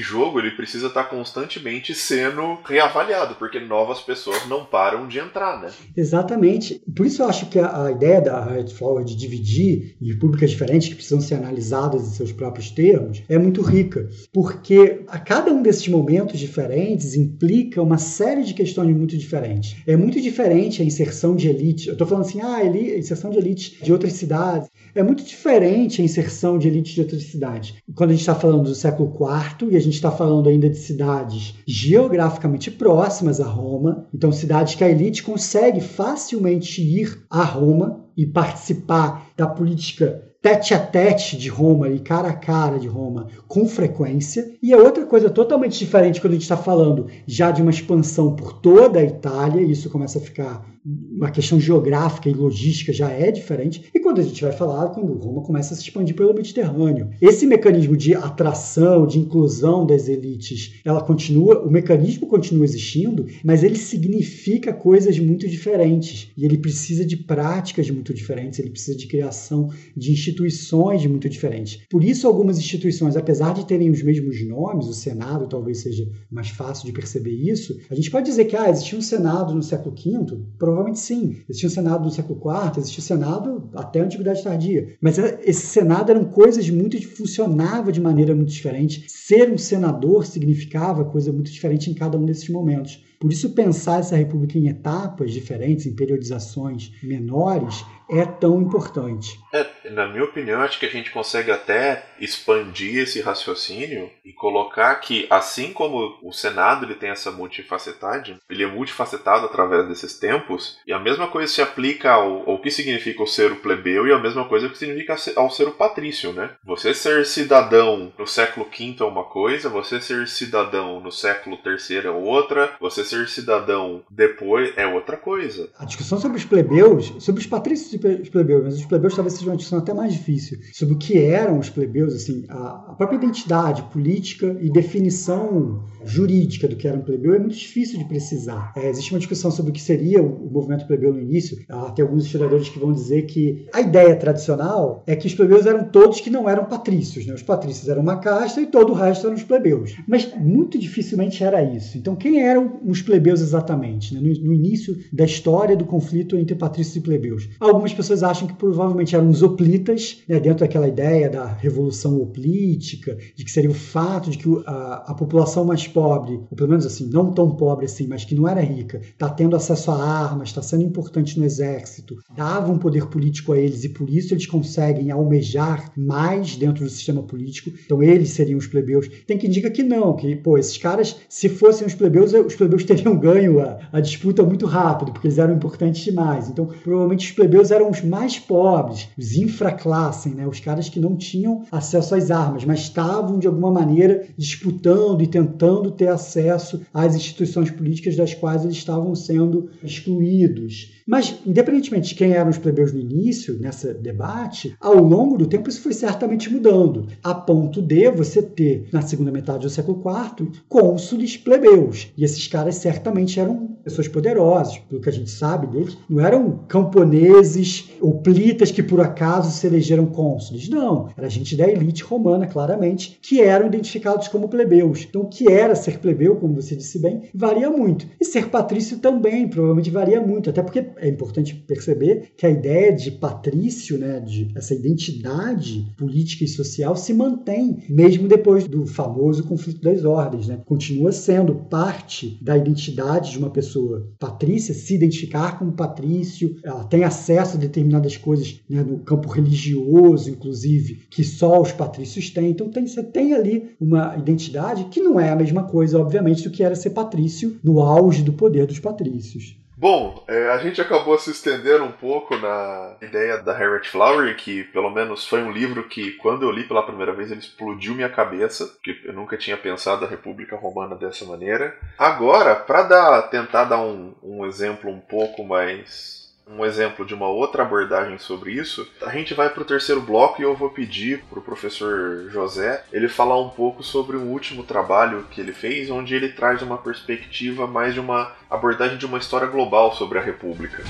jogo, 0.00 0.38
ele 0.38 0.52
precisa 0.52 0.86
estar 0.86 1.04
tá 1.04 1.10
constantemente 1.10 1.94
sendo 1.94 2.58
reavaliado, 2.64 3.34
porque 3.34 3.60
novas 3.60 4.00
pessoas 4.00 4.46
não 4.46 4.64
param 4.64 5.06
de 5.06 5.18
entrar, 5.18 5.60
né? 5.60 5.70
Exatamente. 5.94 6.80
Por 6.96 7.04
isso 7.04 7.22
eu 7.22 7.28
acho 7.28 7.50
que 7.50 7.58
a, 7.58 7.84
a 7.84 7.92
ideia 7.92 8.20
da 8.20 8.44
Red 8.44 8.68
Flower 8.68 9.04
de 9.04 9.14
dividir 9.14 9.96
em 10.00 10.08
repúblicas 10.12 10.50
diferentes 10.50 10.88
que 10.88 10.94
precisam 10.94 11.20
ser 11.20 11.34
analisadas 11.34 12.02
em 12.02 12.14
seus 12.14 12.32
próprios 12.32 12.70
termos 12.70 13.22
é 13.28 13.36
muito 13.36 13.60
rica. 13.60 14.08
porque 14.32 15.04
a 15.08 15.18
cada 15.18 15.52
um 15.52 15.62
desses 15.62 15.86
momentos 15.86 16.38
diferentes 16.38 17.14
implica 17.14 17.82
uma 17.82 17.98
série 17.98 18.42
de 18.42 18.54
questões 18.54 18.69
muito 18.78 19.16
diferentes. 19.16 19.76
É 19.86 19.96
muito 19.96 20.20
diferente 20.20 20.82
a 20.82 20.84
inserção 20.84 21.34
de 21.34 21.48
elite. 21.48 21.88
Eu 21.88 21.92
estou 21.92 22.06
falando 22.06 22.24
assim, 22.24 22.40
ah, 22.40 22.64
ele, 22.64 22.98
inserção 22.98 23.30
de 23.30 23.38
elite 23.38 23.82
de 23.82 23.92
outras 23.92 24.12
cidades. 24.14 24.68
É 24.94 25.02
muito 25.02 25.24
diferente 25.24 26.00
a 26.00 26.04
inserção 26.04 26.58
de 26.58 26.68
elite 26.68 26.94
de 26.94 27.00
outras 27.00 27.22
cidades. 27.24 27.74
Quando 27.94 28.10
a 28.10 28.12
gente 28.12 28.20
está 28.20 28.34
falando 28.34 28.64
do 28.64 28.74
século 28.74 29.12
IV 29.12 29.72
e 29.72 29.76
a 29.76 29.80
gente 29.80 29.94
está 29.94 30.10
falando 30.10 30.48
ainda 30.48 30.68
de 30.68 30.78
cidades 30.78 31.54
geograficamente 31.66 32.70
próximas 32.70 33.40
a 33.40 33.46
Roma, 33.46 34.08
então 34.14 34.32
cidades 34.32 34.74
que 34.74 34.84
a 34.84 34.90
elite 34.90 35.22
consegue 35.22 35.80
facilmente 35.80 36.82
ir 36.82 37.24
a 37.28 37.44
Roma 37.44 38.04
e 38.16 38.26
participar 38.26 39.30
da 39.36 39.46
política 39.46 40.29
tete 40.42 40.72
a 40.72 40.78
tete 40.78 41.36
de 41.36 41.48
Roma 41.48 41.88
e 41.88 41.98
cara 41.98 42.28
a 42.28 42.32
cara 42.32 42.78
de 42.78 42.88
Roma 42.88 43.28
com 43.46 43.68
frequência. 43.68 44.54
E 44.62 44.72
é 44.72 44.76
outra 44.76 45.04
coisa 45.04 45.28
totalmente 45.28 45.78
diferente 45.78 46.20
quando 46.20 46.32
a 46.32 46.36
gente 46.36 46.42
está 46.42 46.56
falando 46.56 47.08
já 47.26 47.50
de 47.50 47.62
uma 47.62 47.70
expansão 47.70 48.34
por 48.34 48.54
toda 48.54 48.98
a 48.98 49.04
Itália, 49.04 49.62
e 49.62 49.70
isso 49.70 49.90
começa 49.90 50.18
a 50.18 50.22
ficar 50.22 50.69
uma 50.84 51.30
questão 51.30 51.60
geográfica 51.60 52.28
e 52.28 52.32
logística 52.32 52.92
já 52.92 53.10
é 53.10 53.30
diferente. 53.30 53.84
E 53.94 54.00
quando 54.00 54.20
a 54.20 54.24
gente 54.24 54.42
vai 54.42 54.52
falar, 54.52 54.88
quando 54.88 55.12
Roma 55.12 55.42
começa 55.42 55.74
a 55.74 55.76
se 55.76 55.82
expandir 55.82 56.14
pelo 56.14 56.34
Mediterrâneo. 56.34 57.10
Esse 57.20 57.46
mecanismo 57.46 57.96
de 57.96 58.14
atração, 58.14 59.06
de 59.06 59.18
inclusão 59.18 59.86
das 59.86 60.08
elites, 60.08 60.80
ela 60.84 61.02
continua, 61.02 61.62
o 61.62 61.70
mecanismo 61.70 62.26
continua 62.26 62.64
existindo, 62.64 63.26
mas 63.44 63.62
ele 63.62 63.76
significa 63.76 64.72
coisas 64.72 65.18
muito 65.18 65.46
diferentes. 65.48 66.30
E 66.36 66.44
ele 66.44 66.56
precisa 66.56 67.04
de 67.04 67.16
práticas 67.16 67.90
muito 67.90 68.14
diferentes, 68.14 68.58
ele 68.58 68.70
precisa 68.70 68.96
de 68.96 69.06
criação 69.06 69.70
de 69.96 70.12
instituições 70.12 71.04
muito 71.06 71.28
diferentes. 71.28 71.80
Por 71.90 72.02
isso, 72.02 72.26
algumas 72.26 72.58
instituições, 72.58 73.16
apesar 73.16 73.52
de 73.52 73.66
terem 73.66 73.90
os 73.90 74.02
mesmos 74.02 74.46
nomes, 74.46 74.86
o 74.86 74.94
Senado 74.94 75.46
talvez 75.46 75.78
seja 75.78 76.08
mais 76.30 76.48
fácil 76.48 76.86
de 76.86 76.92
perceber 76.92 77.32
isso, 77.32 77.78
a 77.90 77.94
gente 77.94 78.10
pode 78.10 78.26
dizer 78.26 78.46
que 78.46 78.56
ah, 78.56 78.70
existia 78.70 78.98
um 78.98 79.02
Senado 79.02 79.54
no 79.54 79.62
século 79.62 79.94
V, 79.94 80.38
Provavelmente 80.70 81.00
sim. 81.00 81.42
Existia 81.48 81.68
o 81.68 81.72
Senado 81.72 82.04
no 82.04 82.10
século 82.10 82.38
IV, 82.38 82.78
existia 82.78 83.00
o 83.00 83.02
Senado 83.02 83.70
até 83.74 84.00
a 84.00 84.04
Antiguidade 84.04 84.42
Tardia. 84.42 84.96
Mas 85.00 85.18
esse 85.18 85.66
Senado 85.66 86.10
eram 86.10 86.24
coisas 86.24 86.70
muito. 86.70 87.00
funcionava 87.00 87.90
de 87.90 88.00
maneira 88.00 88.34
muito 88.34 88.52
diferente. 88.52 89.04
Ser 89.08 89.50
um 89.50 89.58
senador 89.58 90.24
significava 90.26 91.04
coisa 91.04 91.32
muito 91.32 91.50
diferente 91.50 91.90
em 91.90 91.94
cada 91.94 92.16
um 92.16 92.24
desses 92.24 92.48
momentos. 92.48 93.04
Por 93.20 93.30
isso, 93.30 93.54
pensar 93.54 94.00
essa 94.00 94.16
república 94.16 94.58
em 94.58 94.68
etapas 94.68 95.30
diferentes, 95.30 95.84
em 95.84 95.94
periodizações 95.94 96.90
menores, 97.02 97.84
é 98.10 98.24
tão 98.24 98.60
importante. 98.60 99.38
É, 99.52 99.90
na 99.90 100.08
minha 100.08 100.24
opinião, 100.24 100.60
acho 100.62 100.80
que 100.80 100.86
a 100.86 100.90
gente 100.90 101.12
consegue 101.12 101.50
até 101.50 102.04
expandir 102.18 102.98
esse 102.98 103.20
raciocínio 103.20 104.10
e 104.24 104.32
colocar 104.32 104.94
que, 104.96 105.26
assim 105.30 105.72
como 105.72 106.18
o 106.22 106.32
Senado 106.32 106.84
ele 106.84 106.96
tem 106.96 107.10
essa 107.10 107.30
multifacetade, 107.30 108.36
ele 108.48 108.64
é 108.64 108.66
multifacetado 108.66 109.46
através 109.46 109.86
desses 109.86 110.18
tempos, 110.18 110.78
e 110.86 110.92
a 110.92 110.98
mesma 110.98 111.28
coisa 111.28 111.52
se 111.52 111.62
aplica 111.62 112.12
ao, 112.12 112.50
ao 112.50 112.60
que 112.60 112.70
significa 112.70 113.22
o 113.22 113.26
ser 113.26 113.52
o 113.52 113.56
plebeu 113.56 114.06
e 114.06 114.12
a 114.12 114.18
mesma 114.18 114.44
coisa 114.46 114.68
que 114.68 114.78
significa 114.78 115.14
ao 115.36 115.50
ser 115.50 115.68
o 115.68 115.72
patrício, 115.72 116.32
né? 116.32 116.50
Você 116.64 116.92
ser 116.92 117.24
cidadão 117.24 118.12
no 118.18 118.26
século 118.26 118.66
V 118.66 118.96
é 118.98 119.04
uma 119.04 119.24
coisa, 119.24 119.68
você 119.68 120.00
ser 120.00 120.26
cidadão 120.26 121.00
no 121.00 121.12
século 121.12 121.58
III 121.64 122.06
é 122.06 122.10
outra, 122.10 122.72
você 122.80 123.04
ser 123.10 123.28
cidadão 123.28 124.02
depois 124.10 124.72
é 124.76 124.86
outra 124.86 125.16
coisa. 125.16 125.68
A 125.78 125.84
discussão 125.84 126.20
sobre 126.20 126.38
os 126.38 126.44
plebeus, 126.44 127.12
sobre 127.18 127.40
os 127.40 127.46
patrícios 127.46 127.92
os 127.92 128.28
plebeus, 128.28 128.64
mas 128.64 128.74
os 128.76 128.86
plebeus 128.86 129.14
talvez 129.14 129.34
seja 129.34 129.50
uma 129.50 129.56
discussão 129.56 129.78
até 129.80 129.92
mais 129.92 130.12
difícil, 130.12 130.58
sobre 130.72 130.94
o 130.94 130.98
que 130.98 131.18
eram 131.18 131.58
os 131.58 131.68
plebeus, 131.68 132.14
assim, 132.14 132.46
a 132.48 132.94
própria 132.96 133.16
identidade 133.16 133.82
política 133.84 134.56
e 134.60 134.70
definição 134.70 135.84
jurídica 136.04 136.68
do 136.68 136.76
que 136.76 136.86
era 136.86 136.96
um 136.96 137.02
plebeu 137.02 137.34
é 137.34 137.38
muito 137.38 137.56
difícil 137.56 137.98
de 137.98 138.04
precisar. 138.04 138.72
É, 138.76 138.88
existe 138.88 139.12
uma 139.12 139.18
discussão 139.18 139.50
sobre 139.50 139.70
o 139.70 139.74
que 139.74 139.80
seria 139.80 140.22
o, 140.22 140.50
movimento 140.50 140.86
plebeu 140.86 141.12
no 141.12 141.20
início. 141.20 141.58
Ah, 141.68 141.90
tem 141.90 142.04
alguns 142.04 142.24
historiadores 142.24 142.68
que 142.68 142.78
vão 142.78 142.92
dizer 142.92 143.22
que 143.22 143.66
a 143.72 143.80
ideia 143.80 144.16
tradicional 144.16 145.02
é 145.06 145.14
que 145.14 145.26
os 145.26 145.34
plebeus 145.34 145.66
eram 145.66 145.84
todos 145.84 146.20
que 146.20 146.30
não 146.30 146.48
eram 146.48 146.64
patrícios. 146.64 147.26
Né? 147.26 147.34
Os 147.34 147.42
patrícios 147.42 147.88
eram 147.88 148.02
uma 148.02 148.18
casta 148.18 148.60
e 148.60 148.66
todo 148.66 148.92
o 148.92 148.94
resto 148.94 149.26
eram 149.26 149.36
os 149.36 149.42
plebeus. 149.42 149.96
Mas 150.06 150.32
muito 150.38 150.78
dificilmente 150.78 151.42
era 151.42 151.62
isso. 151.62 151.96
Então, 151.98 152.16
quem 152.16 152.42
eram 152.42 152.80
os 152.84 153.02
plebeus 153.02 153.40
exatamente? 153.40 154.14
Né? 154.14 154.20
No, 154.20 154.48
no, 154.48 154.54
início 154.54 154.98
da 155.12 155.24
história 155.24 155.76
do 155.76 155.84
conflito 155.84 156.36
entre 156.36 156.54
patrícios 156.54 156.96
e 156.96 157.00
plebeus. 157.00 157.48
Algumas 157.58 157.94
pessoas 157.94 158.22
acham 158.22 158.46
que 158.46 158.54
provavelmente 158.54 159.14
eram 159.14 159.28
os 159.28 159.42
hoplitas, 159.42 160.18
né? 160.28 160.38
dentro 160.40 160.60
daquela 160.60 160.88
ideia 160.88 161.28
da 161.28 161.46
revolução 161.46 162.20
hoplítica, 162.20 163.16
de 163.34 163.44
que 163.44 163.50
seria 163.50 163.70
o 163.70 163.74
fato 163.74 164.30
de 164.30 164.38
que 164.38 164.48
a, 164.66 165.04
a 165.08 165.14
população 165.14 165.64
mais 165.64 165.86
pobre, 165.92 166.40
ou 166.50 166.56
pelo 166.56 166.70
menos 166.70 166.86
assim, 166.86 167.08
não 167.10 167.32
tão 167.32 167.50
pobre 167.50 167.86
assim, 167.86 168.06
mas 168.06 168.24
que 168.24 168.34
não 168.34 168.48
era 168.48 168.60
rica, 168.60 168.98
está 168.98 169.28
tendo 169.28 169.56
acesso 169.56 169.90
a 169.90 170.02
armas, 170.02 170.48
está 170.48 170.62
sendo 170.62 170.82
importante 170.82 171.38
no 171.38 171.44
exército, 171.44 172.18
dava 172.36 172.72
um 172.72 172.78
poder 172.78 173.06
político 173.06 173.52
a 173.52 173.58
eles 173.58 173.84
e 173.84 173.88
por 173.88 174.08
isso 174.08 174.34
eles 174.34 174.46
conseguem 174.46 175.10
almejar 175.10 175.92
mais 175.96 176.56
dentro 176.56 176.84
do 176.84 176.90
sistema 176.90 177.22
político. 177.22 177.70
Então 177.84 178.02
eles 178.02 178.30
seriam 178.30 178.58
os 178.58 178.66
plebeus. 178.66 179.08
Tem 179.26 179.38
que 179.38 179.46
indicar 179.46 179.70
que 179.70 179.82
não, 179.82 180.14
que 180.14 180.36
pô, 180.36 180.58
esses 180.58 180.76
caras, 180.76 181.16
se 181.28 181.48
fossem 181.48 181.86
os 181.86 181.94
plebeus, 181.94 182.32
os 182.32 182.54
plebeus 182.54 182.84
teriam 182.84 183.16
ganho 183.16 183.60
a, 183.60 183.78
a 183.92 184.00
disputa 184.00 184.42
muito 184.42 184.66
rápido, 184.66 185.12
porque 185.12 185.26
eles 185.26 185.38
eram 185.38 185.54
importantes 185.54 186.02
demais. 186.02 186.48
Então 186.48 186.66
provavelmente 186.82 187.28
os 187.28 187.32
plebeus 187.32 187.70
eram 187.70 187.90
os 187.90 188.02
mais 188.02 188.38
pobres, 188.38 189.08
os 189.18 189.36
infraclassem, 189.36 190.34
né? 190.34 190.46
os 190.46 190.60
caras 190.60 190.88
que 190.88 191.00
não 191.00 191.16
tinham 191.16 191.64
acesso 191.70 192.14
às 192.14 192.30
armas, 192.30 192.64
mas 192.64 192.80
estavam 192.80 193.38
de 193.38 193.46
alguma 193.46 193.70
maneira 193.70 194.26
disputando 194.36 195.22
e 195.22 195.26
tentando 195.26 195.79
buscando 195.80 195.90
ter 195.90 196.08
acesso 196.08 196.82
às 196.92 197.14
instituições 197.14 197.70
políticas 197.70 198.16
das 198.16 198.34
quais 198.34 198.64
eles 198.64 198.76
estavam 198.76 199.14
sendo 199.14 199.70
excluídos. 199.82 200.99
Mas, 201.10 201.40
independentemente 201.44 202.10
de 202.10 202.14
quem 202.14 202.34
eram 202.34 202.50
os 202.50 202.56
plebeus 202.56 202.92
no 202.92 203.00
início, 203.00 203.58
nesse 203.58 203.92
debate, 203.94 204.76
ao 204.80 204.94
longo 204.94 205.36
do 205.36 205.48
tempo 205.48 205.68
isso 205.68 205.82
foi 205.82 205.92
certamente 205.92 206.48
mudando, 206.48 207.08
a 207.20 207.34
ponto 207.34 207.82
de 207.82 208.08
você 208.12 208.40
ter, 208.40 208.86
na 208.92 209.02
segunda 209.02 209.32
metade 209.32 209.64
do 209.64 209.70
século 209.70 210.00
IV, 210.00 210.52
cônsules 210.68 211.36
plebeus. 211.36 212.12
E 212.16 212.22
esses 212.22 212.46
caras 212.46 212.76
certamente 212.76 213.40
eram 213.40 213.70
pessoas 213.82 214.08
poderosas, 214.08 214.78
pelo 214.78 215.00
que 215.00 215.08
a 215.08 215.12
gente 215.12 215.30
sabe 215.30 215.66
deles. 215.66 215.96
Não 216.08 216.20
eram 216.20 216.60
camponeses 216.68 217.90
ou 218.00 218.20
plitas 218.20 218.70
que 218.70 218.82
por 218.82 219.00
acaso 219.00 219.50
se 219.50 219.66
elegeram 219.66 220.06
cônsules. 220.06 220.68
Não, 220.68 221.08
era 221.16 221.28
gente 221.28 221.56
da 221.56 221.68
elite 221.68 222.04
romana, 222.04 222.46
claramente, 222.46 223.18
que 223.20 223.40
eram 223.40 223.66
identificados 223.66 224.28
como 224.28 224.48
plebeus. 224.48 225.06
Então, 225.08 225.22
o 225.22 225.28
que 225.28 225.50
era 225.50 225.74
ser 225.74 225.98
plebeu, 225.98 226.36
como 226.36 226.54
você 226.54 226.76
disse 226.76 226.98
bem, 226.98 227.22
varia 227.34 227.70
muito. 227.70 228.06
E 228.20 228.24
ser 228.24 228.48
patrício 228.48 228.98
também, 228.98 229.48
provavelmente 229.48 229.90
varia 229.90 230.20
muito, 230.20 230.50
até 230.50 230.62
porque 230.62 230.86
é 231.00 231.08
importante 231.08 231.54
perceber 231.54 232.32
que 232.36 232.46
a 232.46 232.50
ideia 232.50 232.92
de 232.92 233.10
patrício, 233.10 233.98
né, 233.98 234.20
de 234.20 234.48
essa 234.54 234.74
identidade 234.74 235.92
política 235.96 236.44
e 236.44 236.48
social 236.48 236.94
se 236.96 237.12
mantém 237.12 237.84
mesmo 237.88 238.28
depois 238.28 238.66
do 238.66 238.86
famoso 238.86 239.44
conflito 239.44 239.80
das 239.80 240.04
ordens, 240.04 240.48
né? 240.48 240.60
Continua 240.64 241.12
sendo 241.12 241.54
parte 241.54 242.38
da 242.42 242.56
identidade 242.56 243.32
de 243.32 243.38
uma 243.38 243.50
pessoa 243.50 244.08
patrícia 244.18 244.74
se 244.74 244.94
identificar 244.94 245.58
como 245.58 245.72
patrício, 245.72 246.56
ela 246.62 246.84
tem 246.84 247.04
acesso 247.04 247.56
a 247.56 247.60
determinadas 247.60 248.16
coisas 248.16 248.60
né, 248.68 248.82
no 248.82 248.98
campo 248.98 249.28
religioso, 249.28 250.30
inclusive, 250.30 251.02
que 251.10 251.24
só 251.24 251.60
os 251.60 251.72
patrícios 251.72 252.30
têm. 252.30 252.50
Então 252.50 252.70
tem, 252.70 252.86
você 252.86 253.02
tem 253.02 253.34
ali 253.34 253.70
uma 253.80 254.16
identidade 254.16 254.84
que 254.84 255.00
não 255.00 255.18
é 255.18 255.30
a 255.30 255.36
mesma 255.36 255.64
coisa, 255.64 255.98
obviamente, 255.98 256.44
do 256.44 256.50
que 256.50 256.62
era 256.62 256.74
ser 256.74 256.90
patrício 256.90 257.58
no 257.62 257.80
auge 257.80 258.22
do 258.22 258.32
poder 258.32 258.66
dos 258.66 258.78
patrícios. 258.78 259.59
Bom, 259.80 260.22
é, 260.28 260.50
a 260.50 260.58
gente 260.58 260.78
acabou 260.78 261.18
se 261.18 261.30
estendendo 261.30 261.84
um 261.84 261.92
pouco 261.92 262.36
na 262.36 262.96
ideia 263.00 263.38
da 263.38 263.56
Harriet 263.56 263.88
Flower, 263.88 264.36
que 264.36 264.62
pelo 264.64 264.90
menos 264.90 265.26
foi 265.26 265.42
um 265.42 265.50
livro 265.50 265.88
que, 265.88 266.12
quando 266.18 266.42
eu 266.42 266.50
li 266.50 266.64
pela 266.64 266.82
primeira 266.82 267.14
vez, 267.14 267.30
ele 267.30 267.40
explodiu 267.40 267.94
minha 267.94 268.10
cabeça, 268.10 268.66
porque 268.66 269.00
eu 269.06 269.14
nunca 269.14 269.38
tinha 269.38 269.56
pensado 269.56 270.04
a 270.04 270.08
República 270.08 270.54
Romana 270.54 270.94
dessa 270.94 271.24
maneira. 271.24 271.74
Agora, 271.96 272.54
para 272.54 273.22
tentar 273.22 273.64
dar 273.64 273.80
um, 273.80 274.14
um 274.22 274.44
exemplo 274.44 274.90
um 274.90 275.00
pouco 275.00 275.42
mais 275.42 276.29
um 276.56 276.64
exemplo 276.64 277.06
de 277.06 277.14
uma 277.14 277.28
outra 277.28 277.62
abordagem 277.62 278.18
sobre 278.18 278.52
isso, 278.52 278.88
a 279.02 279.10
gente 279.10 279.34
vai 279.34 279.48
para 279.48 279.62
o 279.62 279.66
terceiro 279.66 280.00
bloco 280.00 280.40
e 280.40 280.44
eu 280.44 280.54
vou 280.54 280.70
pedir 280.70 281.22
para 281.30 281.38
o 281.38 281.42
professor 281.42 282.28
José 282.30 282.84
ele 282.92 283.08
falar 283.08 283.40
um 283.40 283.50
pouco 283.50 283.82
sobre 283.82 284.16
um 284.16 284.28
último 284.28 284.64
trabalho 284.64 285.26
que 285.30 285.40
ele 285.40 285.52
fez, 285.52 285.90
onde 285.90 286.14
ele 286.14 286.30
traz 286.30 286.60
uma 286.62 286.78
perspectiva 286.78 287.66
mais 287.66 287.94
de 287.94 288.00
uma 288.00 288.32
abordagem 288.50 288.98
de 288.98 289.06
uma 289.06 289.18
história 289.18 289.46
global 289.46 289.94
sobre 289.94 290.18
a 290.18 290.22
República. 290.22 290.82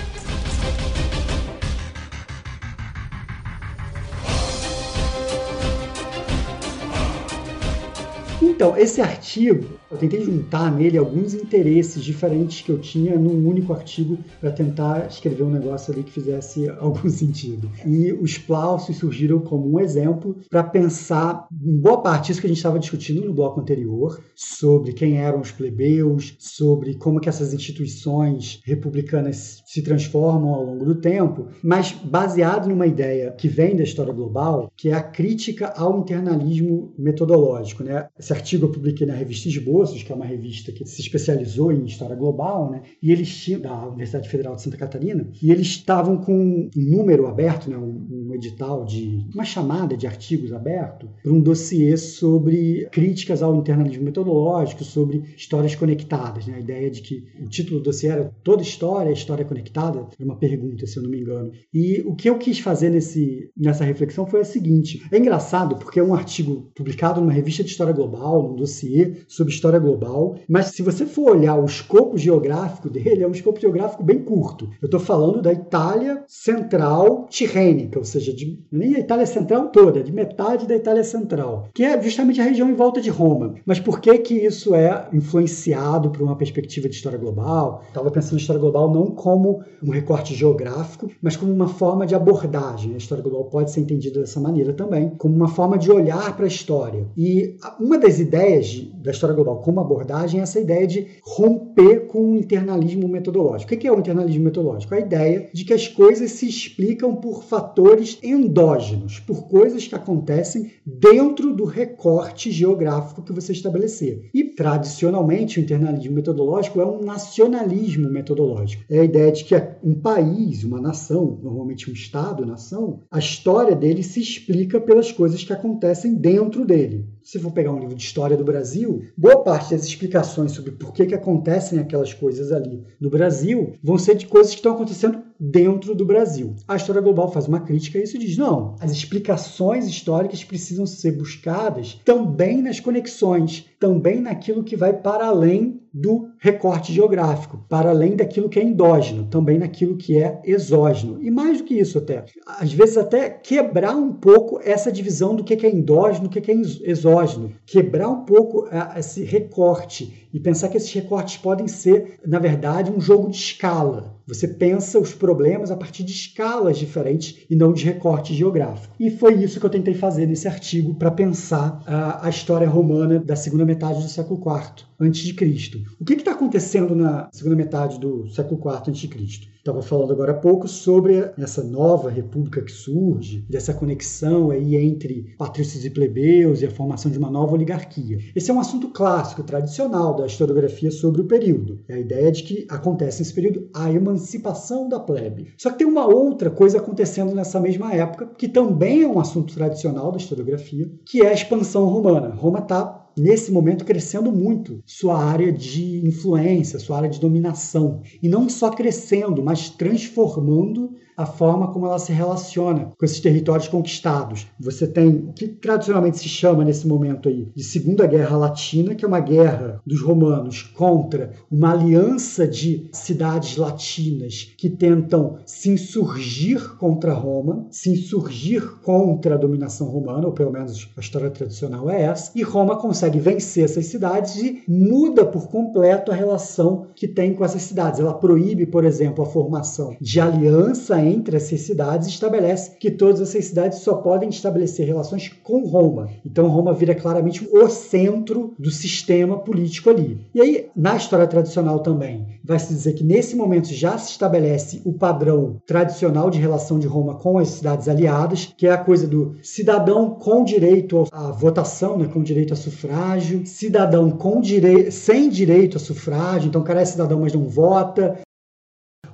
Então, 8.42 8.76
esse 8.76 9.00
artigo 9.00 9.79
Eu 9.90 9.98
tentei 9.98 10.22
juntar 10.22 10.70
nele 10.70 10.96
alguns 10.96 11.34
interesses 11.34 12.04
diferentes 12.04 12.62
que 12.62 12.70
eu 12.70 12.78
tinha 12.78 13.18
num 13.18 13.48
único 13.48 13.72
artigo 13.72 14.18
para 14.40 14.52
tentar 14.52 15.08
escrever 15.08 15.42
um 15.42 15.50
negócio 15.50 15.92
ali 15.92 16.04
que 16.04 16.12
fizesse 16.12 16.68
algum 16.78 17.10
sentido. 17.10 17.68
E 17.84 18.12
os 18.12 18.38
Plaucios 18.38 18.98
surgiram 18.98 19.40
como 19.40 19.68
um 19.68 19.80
exemplo 19.80 20.36
para 20.48 20.62
pensar 20.62 21.48
em 21.50 21.76
boa 21.76 22.00
parte 22.00 22.30
isso 22.30 22.40
que 22.40 22.46
a 22.46 22.48
gente 22.48 22.58
estava 22.58 22.78
discutindo 22.78 23.24
no 23.24 23.34
bloco 23.34 23.60
anterior, 23.60 24.22
sobre 24.36 24.92
quem 24.92 25.18
eram 25.18 25.40
os 25.40 25.50
plebeus, 25.50 26.36
sobre 26.38 26.94
como 26.94 27.18
que 27.18 27.28
essas 27.28 27.52
instituições 27.52 28.60
republicanas 28.64 29.60
se 29.66 29.82
transformam 29.82 30.54
ao 30.54 30.64
longo 30.64 30.84
do 30.84 31.00
tempo, 31.00 31.48
mas 31.64 31.92
baseado 31.92 32.68
numa 32.68 32.86
ideia 32.86 33.32
que 33.32 33.48
vem 33.48 33.74
da 33.74 33.82
história 33.82 34.12
global, 34.12 34.70
que 34.76 34.90
é 34.90 34.94
a 34.94 35.02
crítica 35.02 35.72
ao 35.76 35.98
internalismo 35.98 36.94
metodológico. 36.96 37.82
Né? 37.82 38.06
Esse 38.16 38.32
artigo 38.32 38.66
eu 38.66 38.70
publiquei 38.70 39.06
na 39.06 39.14
revista 39.14 39.48
Que 39.80 40.12
é 40.12 40.14
uma 40.14 40.26
revista 40.26 40.72
que 40.72 40.84
se 40.84 41.00
especializou 41.00 41.72
em 41.72 41.84
história 41.84 42.14
global, 42.14 42.70
né? 42.70 42.82
e 43.02 43.10
eles 43.10 43.34
tinham, 43.34 43.60
da 43.60 43.86
Universidade 43.86 44.28
Federal 44.28 44.54
de 44.54 44.62
Santa 44.62 44.76
Catarina, 44.76 45.26
e 45.42 45.50
eles 45.50 45.68
estavam 45.68 46.18
com 46.18 46.34
um 46.34 46.70
número 46.76 47.26
aberto, 47.26 47.70
né? 47.70 47.78
um, 47.78 48.28
um 48.28 48.34
edital 48.34 48.84
de 48.84 49.26
uma 49.34 49.44
chamada 49.44 49.96
de 49.96 50.06
artigos 50.06 50.52
aberto 50.52 51.08
para 51.22 51.32
um 51.32 51.40
dossiê 51.40 51.96
sobre 51.96 52.88
críticas 52.92 53.42
ao 53.42 53.56
internalismo 53.56 54.04
metodológico, 54.04 54.84
sobre 54.84 55.24
histórias 55.36 55.74
conectadas. 55.74 56.46
Né? 56.46 56.56
A 56.56 56.60
ideia 56.60 56.90
de 56.90 57.00
que 57.00 57.24
o 57.40 57.48
título 57.48 57.80
do 57.80 57.84
dossiê 57.84 58.10
era 58.10 58.32
Toda 58.44 58.62
História, 58.62 59.10
História 59.10 59.44
Conectada, 59.44 60.00
era 60.00 60.24
uma 60.24 60.36
pergunta, 60.36 60.86
se 60.86 60.98
eu 60.98 61.02
não 61.02 61.10
me 61.10 61.20
engano. 61.20 61.52
E 61.72 62.02
o 62.04 62.14
que 62.14 62.28
eu 62.28 62.38
quis 62.38 62.58
fazer 62.58 62.90
nesse, 62.90 63.50
nessa 63.56 63.84
reflexão 63.84 64.26
foi 64.26 64.40
a 64.40 64.44
seguinte: 64.44 65.02
é 65.10 65.18
engraçado 65.18 65.76
porque 65.76 66.00
é 66.00 66.02
um 66.02 66.14
artigo 66.14 66.70
publicado 66.74 67.20
numa 67.20 67.32
revista 67.32 67.62
de 67.62 67.70
história 67.70 67.92
global, 67.92 68.42
num 68.42 68.56
dossiê 68.56 69.16
sobre 69.28 69.52
história 69.52 69.69
global, 69.78 70.36
mas 70.48 70.66
se 70.66 70.82
você 70.82 71.06
for 71.06 71.36
olhar 71.36 71.56
o 71.56 71.64
escopo 71.64 72.18
geográfico 72.18 72.88
dele, 72.88 73.22
é 73.22 73.26
um 73.26 73.32
escopo 73.32 73.60
geográfico 73.60 74.02
bem 74.02 74.18
curto. 74.18 74.68
Eu 74.80 74.86
estou 74.86 75.00
falando 75.00 75.42
da 75.42 75.52
Itália 75.52 76.24
central 76.26 77.26
tirrênica, 77.28 77.98
ou 77.98 78.04
seja, 78.04 78.32
de, 78.32 78.58
nem 78.70 78.96
a 78.96 79.00
Itália 79.00 79.26
central 79.26 79.68
toda, 79.68 80.02
de 80.02 80.12
metade 80.12 80.66
da 80.66 80.74
Itália 80.74 81.04
central, 81.04 81.68
que 81.74 81.84
é 81.84 82.00
justamente 82.02 82.40
a 82.40 82.44
região 82.44 82.68
em 82.68 82.74
volta 82.74 83.00
de 83.00 83.10
Roma. 83.10 83.54
Mas 83.64 83.78
por 83.78 84.00
que 84.00 84.18
que 84.18 84.34
isso 84.34 84.74
é 84.74 85.08
influenciado 85.12 86.10
por 86.10 86.22
uma 86.22 86.36
perspectiva 86.36 86.88
de 86.88 86.94
história 86.94 87.18
global? 87.18 87.82
Estava 87.88 88.10
pensando 88.10 88.34
em 88.34 88.40
história 88.40 88.60
global 88.60 88.92
não 88.92 89.06
como 89.06 89.62
um 89.82 89.90
recorte 89.90 90.34
geográfico, 90.34 91.10
mas 91.22 91.36
como 91.36 91.52
uma 91.52 91.68
forma 91.68 92.06
de 92.06 92.14
abordagem. 92.14 92.94
A 92.94 92.98
história 92.98 93.22
global 93.22 93.44
pode 93.44 93.70
ser 93.70 93.80
entendida 93.80 94.20
dessa 94.20 94.40
maneira 94.40 94.72
também, 94.72 95.10
como 95.18 95.34
uma 95.34 95.48
forma 95.48 95.78
de 95.78 95.90
olhar 95.90 96.36
para 96.36 96.44
a 96.44 96.48
história. 96.48 97.06
E 97.16 97.56
uma 97.78 97.98
das 97.98 98.18
ideias 98.18 98.66
de, 98.66 98.86
da 98.96 99.10
história 99.10 99.34
global 99.34 99.58
como 99.60 99.80
abordagem 99.80 100.40
essa 100.40 100.60
ideia 100.60 100.86
de 100.86 101.06
romper 101.22 102.06
com 102.06 102.32
o 102.32 102.36
internalismo 102.36 103.08
metodológico. 103.08 103.74
O 103.74 103.76
que 103.76 103.86
é 103.86 103.92
o 103.92 103.98
internalismo 103.98 104.44
metodológico? 104.44 104.94
A 104.94 105.00
ideia 105.00 105.48
de 105.52 105.64
que 105.64 105.72
as 105.72 105.88
coisas 105.88 106.32
se 106.32 106.48
explicam 106.48 107.16
por 107.16 107.44
fatores 107.44 108.18
endógenos, 108.22 109.20
por 109.20 109.48
coisas 109.48 109.86
que 109.86 109.94
acontecem 109.94 110.70
dentro 110.84 111.54
do 111.54 111.64
recorte 111.64 112.50
geográfico 112.50 113.22
que 113.22 113.32
você 113.32 113.52
estabelecer. 113.52 114.30
E, 114.34 114.44
tradicionalmente, 114.44 115.58
o 115.58 115.62
internalismo 115.62 116.14
metodológico 116.14 116.80
é 116.80 116.86
um 116.86 117.02
nacionalismo 117.02 118.08
metodológico. 118.10 118.84
É 118.88 119.00
a 119.00 119.04
ideia 119.04 119.32
de 119.32 119.44
que 119.44 119.54
um 119.82 119.94
país, 119.94 120.64
uma 120.64 120.80
nação, 120.80 121.38
normalmente 121.42 121.90
um 121.90 121.92
Estado-nação, 121.92 123.00
a 123.10 123.18
história 123.18 123.74
dele 123.74 124.02
se 124.02 124.20
explica 124.20 124.80
pelas 124.80 125.12
coisas 125.12 125.44
que 125.44 125.52
acontecem 125.52 126.14
dentro 126.14 126.64
dele. 126.64 127.06
Se 127.22 127.38
for 127.38 127.52
pegar 127.52 127.72
um 127.72 127.78
livro 127.78 127.94
de 127.94 128.02
história 128.02 128.36
do 128.36 128.44
Brasil, 128.44 129.04
boa 129.16 129.42
parte 129.42 129.74
das 129.74 129.84
explicações 129.84 130.52
sobre 130.52 130.72
por 130.72 130.92
que, 130.92 131.06
que 131.06 131.14
acontecem 131.14 131.78
aquelas 131.78 132.14
coisas 132.14 132.50
ali 132.50 132.84
no 133.00 133.10
Brasil 133.10 133.74
vão 133.82 133.98
ser 133.98 134.14
de 134.14 134.26
coisas 134.26 134.52
que 134.52 134.58
estão 134.58 134.72
acontecendo 134.72 135.22
dentro 135.40 135.94
do 135.94 136.04
Brasil. 136.04 136.54
A 136.68 136.76
história 136.76 137.00
global 137.00 137.32
faz 137.32 137.48
uma 137.48 137.60
crítica 137.60 137.98
a 137.98 138.02
isso 138.02 138.16
e 138.16 138.20
diz: 138.20 138.36
não, 138.36 138.76
as 138.78 138.92
explicações 138.92 139.86
históricas 139.86 140.44
precisam 140.44 140.84
ser 140.84 141.12
buscadas 141.12 141.98
também 142.04 142.60
nas 142.60 142.78
conexões, 142.78 143.66
também 143.78 144.20
naquilo 144.20 144.62
que 144.62 144.76
vai 144.76 144.92
para 144.92 145.26
além 145.26 145.80
do 145.92 146.28
recorte 146.38 146.92
geográfico, 146.92 147.64
para 147.68 147.90
além 147.90 148.14
daquilo 148.14 148.48
que 148.48 148.60
é 148.60 148.62
endógeno, 148.62 149.26
também 149.26 149.58
naquilo 149.58 149.96
que 149.96 150.16
é 150.16 150.40
exógeno. 150.44 151.20
E 151.20 151.30
mais 151.30 151.58
do 151.58 151.64
que 151.64 151.74
isso 151.74 151.98
até, 151.98 152.24
às 152.46 152.72
vezes 152.72 152.96
até 152.96 153.28
quebrar 153.28 153.96
um 153.96 154.12
pouco 154.12 154.60
essa 154.62 154.92
divisão 154.92 155.34
do 155.34 155.42
que 155.42 155.66
é 155.66 155.70
endógeno, 155.70 156.28
do 156.28 156.30
que 156.30 156.50
é 156.50 156.54
exógeno, 156.54 157.52
quebrar 157.66 158.08
um 158.08 158.24
pouco 158.24 158.68
é, 158.68 159.00
esse 159.00 159.24
recorte 159.24 160.28
e 160.32 160.40
pensar 160.40 160.68
que 160.68 160.76
esses 160.76 160.92
recortes 160.92 161.36
podem 161.36 161.66
ser, 161.66 162.18
na 162.26 162.38
verdade, 162.38 162.90
um 162.90 163.00
jogo 163.00 163.30
de 163.30 163.36
escala. 163.36 164.16
Você 164.26 164.46
pensa 164.46 164.98
os 164.98 165.12
problemas 165.12 165.70
a 165.70 165.76
partir 165.76 166.04
de 166.04 166.12
escalas 166.12 166.78
diferentes 166.78 167.44
e 167.50 167.56
não 167.56 167.72
de 167.72 167.84
recorte 167.84 168.32
geográfico. 168.34 168.94
E 168.98 169.10
foi 169.10 169.34
isso 169.34 169.58
que 169.58 169.66
eu 169.66 169.70
tentei 169.70 169.94
fazer 169.94 170.26
nesse 170.26 170.46
artigo 170.46 170.94
para 170.94 171.10
pensar 171.10 171.82
a, 171.86 172.26
a, 172.26 172.30
história 172.30 172.68
romana 172.68 173.18
da 173.18 173.34
segunda 173.34 173.64
metade 173.64 174.02
do 174.02 174.08
século 174.08 174.40
IV 174.40 174.89
Cristo. 175.34 175.80
O 175.98 176.04
que 176.04 176.12
está 176.12 176.32
acontecendo 176.32 176.94
na 176.94 177.30
segunda 177.32 177.56
metade 177.56 177.98
do 177.98 178.28
século 178.28 178.60
IV 178.60 179.08
Cristo? 179.08 179.48
Estava 179.60 179.82
falando 179.82 180.12
agora 180.12 180.32
há 180.32 180.34
pouco 180.34 180.66
sobre 180.66 181.32
essa 181.38 181.62
nova 181.62 182.10
república 182.10 182.62
que 182.62 182.72
surge, 182.72 183.44
dessa 183.48 183.74
conexão 183.74 184.50
aí 184.50 184.74
entre 184.74 185.34
patrícios 185.36 185.84
e 185.84 185.90
plebeus 185.90 186.62
e 186.62 186.66
a 186.66 186.70
formação 186.70 187.10
de 187.10 187.18
uma 187.18 187.30
nova 187.30 187.52
oligarquia. 187.52 188.18
Esse 188.34 188.50
é 188.50 188.54
um 188.54 188.60
assunto 188.60 188.88
clássico, 188.88 189.42
tradicional 189.42 190.16
da 190.16 190.26
historiografia 190.26 190.90
sobre 190.90 191.20
o 191.20 191.26
período. 191.26 191.80
É 191.88 191.94
a 191.94 192.00
ideia 192.00 192.32
de 192.32 192.42
que 192.42 192.66
acontece 192.70 193.20
nesse 193.20 193.34
período 193.34 193.68
a 193.74 193.92
emancipação 193.92 194.88
da 194.88 194.98
plebe. 194.98 195.52
Só 195.58 195.70
que 195.70 195.78
tem 195.78 195.86
uma 195.86 196.06
outra 196.06 196.50
coisa 196.50 196.78
acontecendo 196.78 197.34
nessa 197.34 197.60
mesma 197.60 197.92
época, 197.94 198.30
que 198.38 198.48
também 198.48 199.02
é 199.02 199.08
um 199.08 199.20
assunto 199.20 199.54
tradicional 199.54 200.10
da 200.10 200.18
historiografia, 200.18 200.90
que 201.04 201.20
é 201.20 201.28
a 201.28 201.34
expansão 201.34 201.84
romana. 201.84 202.34
Roma 202.34 202.60
está 202.60 202.99
nesse 203.16 203.50
momento 203.50 203.84
crescendo 203.84 204.32
muito 204.32 204.82
sua 204.86 205.22
área 205.22 205.52
de 205.52 206.06
influência, 206.06 206.78
sua 206.78 206.98
área 206.98 207.08
de 207.08 207.20
dominação. 207.20 208.02
E 208.22 208.28
não 208.28 208.48
só 208.48 208.70
crescendo, 208.70 209.42
mas 209.42 209.70
transformando 209.70 210.94
a 211.20 211.26
forma 211.26 211.68
como 211.68 211.84
ela 211.84 211.98
se 211.98 212.12
relaciona 212.12 212.92
com 212.98 213.04
esses 213.04 213.20
territórios 213.20 213.68
conquistados. 213.68 214.46
Você 214.58 214.86
tem 214.86 215.08
o 215.08 215.32
que 215.34 215.48
tradicionalmente 215.48 216.18
se 216.18 216.28
chama 216.28 216.64
nesse 216.64 216.88
momento 216.88 217.28
aí 217.28 217.48
de 217.54 217.62
Segunda 217.62 218.06
Guerra 218.06 218.38
Latina, 218.38 218.94
que 218.94 219.04
é 219.04 219.08
uma 219.08 219.20
guerra 219.20 219.82
dos 219.86 220.00
romanos 220.00 220.62
contra 220.62 221.32
uma 221.50 221.72
aliança 221.72 222.48
de 222.48 222.88
cidades 222.90 223.58
latinas 223.58 224.54
que 224.56 224.70
tentam 224.70 225.36
se 225.44 225.68
insurgir 225.68 226.76
contra 226.76 227.12
Roma, 227.12 227.66
se 227.70 227.90
insurgir 227.90 228.80
contra 228.82 229.34
a 229.34 229.38
dominação 229.38 229.88
romana, 229.88 230.26
ou 230.26 230.32
pelo 230.32 230.50
menos 230.50 230.88
a 230.96 231.00
história 231.00 231.30
tradicional 231.30 231.90
é 231.90 232.02
essa, 232.02 232.32
e 232.34 232.42
Roma 232.42 232.76
consegue 232.76 233.18
vencer 233.18 233.64
essas 233.64 233.86
cidades 233.86 234.36
e 234.36 234.62
muda 234.66 235.26
por 235.26 235.48
completo 235.48 236.10
a 236.10 236.14
relação 236.14 236.86
que 236.94 237.06
tem 237.06 237.34
com 237.34 237.44
essas 237.44 237.62
cidades. 237.62 238.00
Ela 238.00 238.14
proíbe, 238.14 238.64
por 238.64 238.84
exemplo, 238.84 239.22
a 239.22 239.26
formação 239.26 239.94
de 240.00 240.18
aliança 240.18 240.98
entre 240.98 241.09
essas 241.32 241.60
cidades 241.60 242.08
estabelece 242.08 242.76
que 242.78 242.90
todas 242.90 243.20
essas 243.20 243.46
cidades 243.46 243.78
só 243.78 243.94
podem 243.94 244.28
estabelecer 244.28 244.86
relações 244.86 245.28
com 245.42 245.66
Roma. 245.66 246.08
Então 246.24 246.48
Roma 246.48 246.72
vira 246.72 246.94
claramente 246.94 247.48
o 247.52 247.68
centro 247.68 248.54
do 248.58 248.70
sistema 248.70 249.38
político 249.38 249.90
ali. 249.90 250.18
E 250.34 250.40
aí, 250.40 250.66
na 250.76 250.96
história 250.96 251.26
tradicional 251.26 251.80
também, 251.80 252.26
vai 252.44 252.58
se 252.58 252.72
dizer 252.72 252.94
que 252.94 253.04
nesse 253.04 253.36
momento 253.36 253.72
já 253.72 253.96
se 253.98 254.12
estabelece 254.12 254.82
o 254.84 254.92
padrão 254.92 255.60
tradicional 255.66 256.30
de 256.30 256.38
relação 256.38 256.78
de 256.78 256.86
Roma 256.86 257.14
com 257.14 257.38
as 257.38 257.48
cidades 257.48 257.88
aliadas, 257.88 258.52
que 258.56 258.66
é 258.66 258.72
a 258.72 258.78
coisa 258.78 259.06
do 259.06 259.36
cidadão 259.42 260.10
com 260.10 260.44
direito 260.44 261.04
à 261.12 261.30
votação, 261.30 261.96
né, 261.96 262.08
com 262.12 262.22
direito 262.22 262.52
a 262.52 262.56
sufrágio, 262.56 263.46
cidadão 263.46 264.10
com 264.10 264.40
direito 264.40 264.90
sem 264.90 265.28
direito 265.28 265.76
a 265.76 265.80
sufrágio, 265.80 266.48
então 266.48 266.60
o 266.60 266.64
cara 266.64 266.80
é 266.80 266.84
cidadão, 266.84 267.20
mas 267.20 267.32
não 267.32 267.48
vota, 267.48 268.18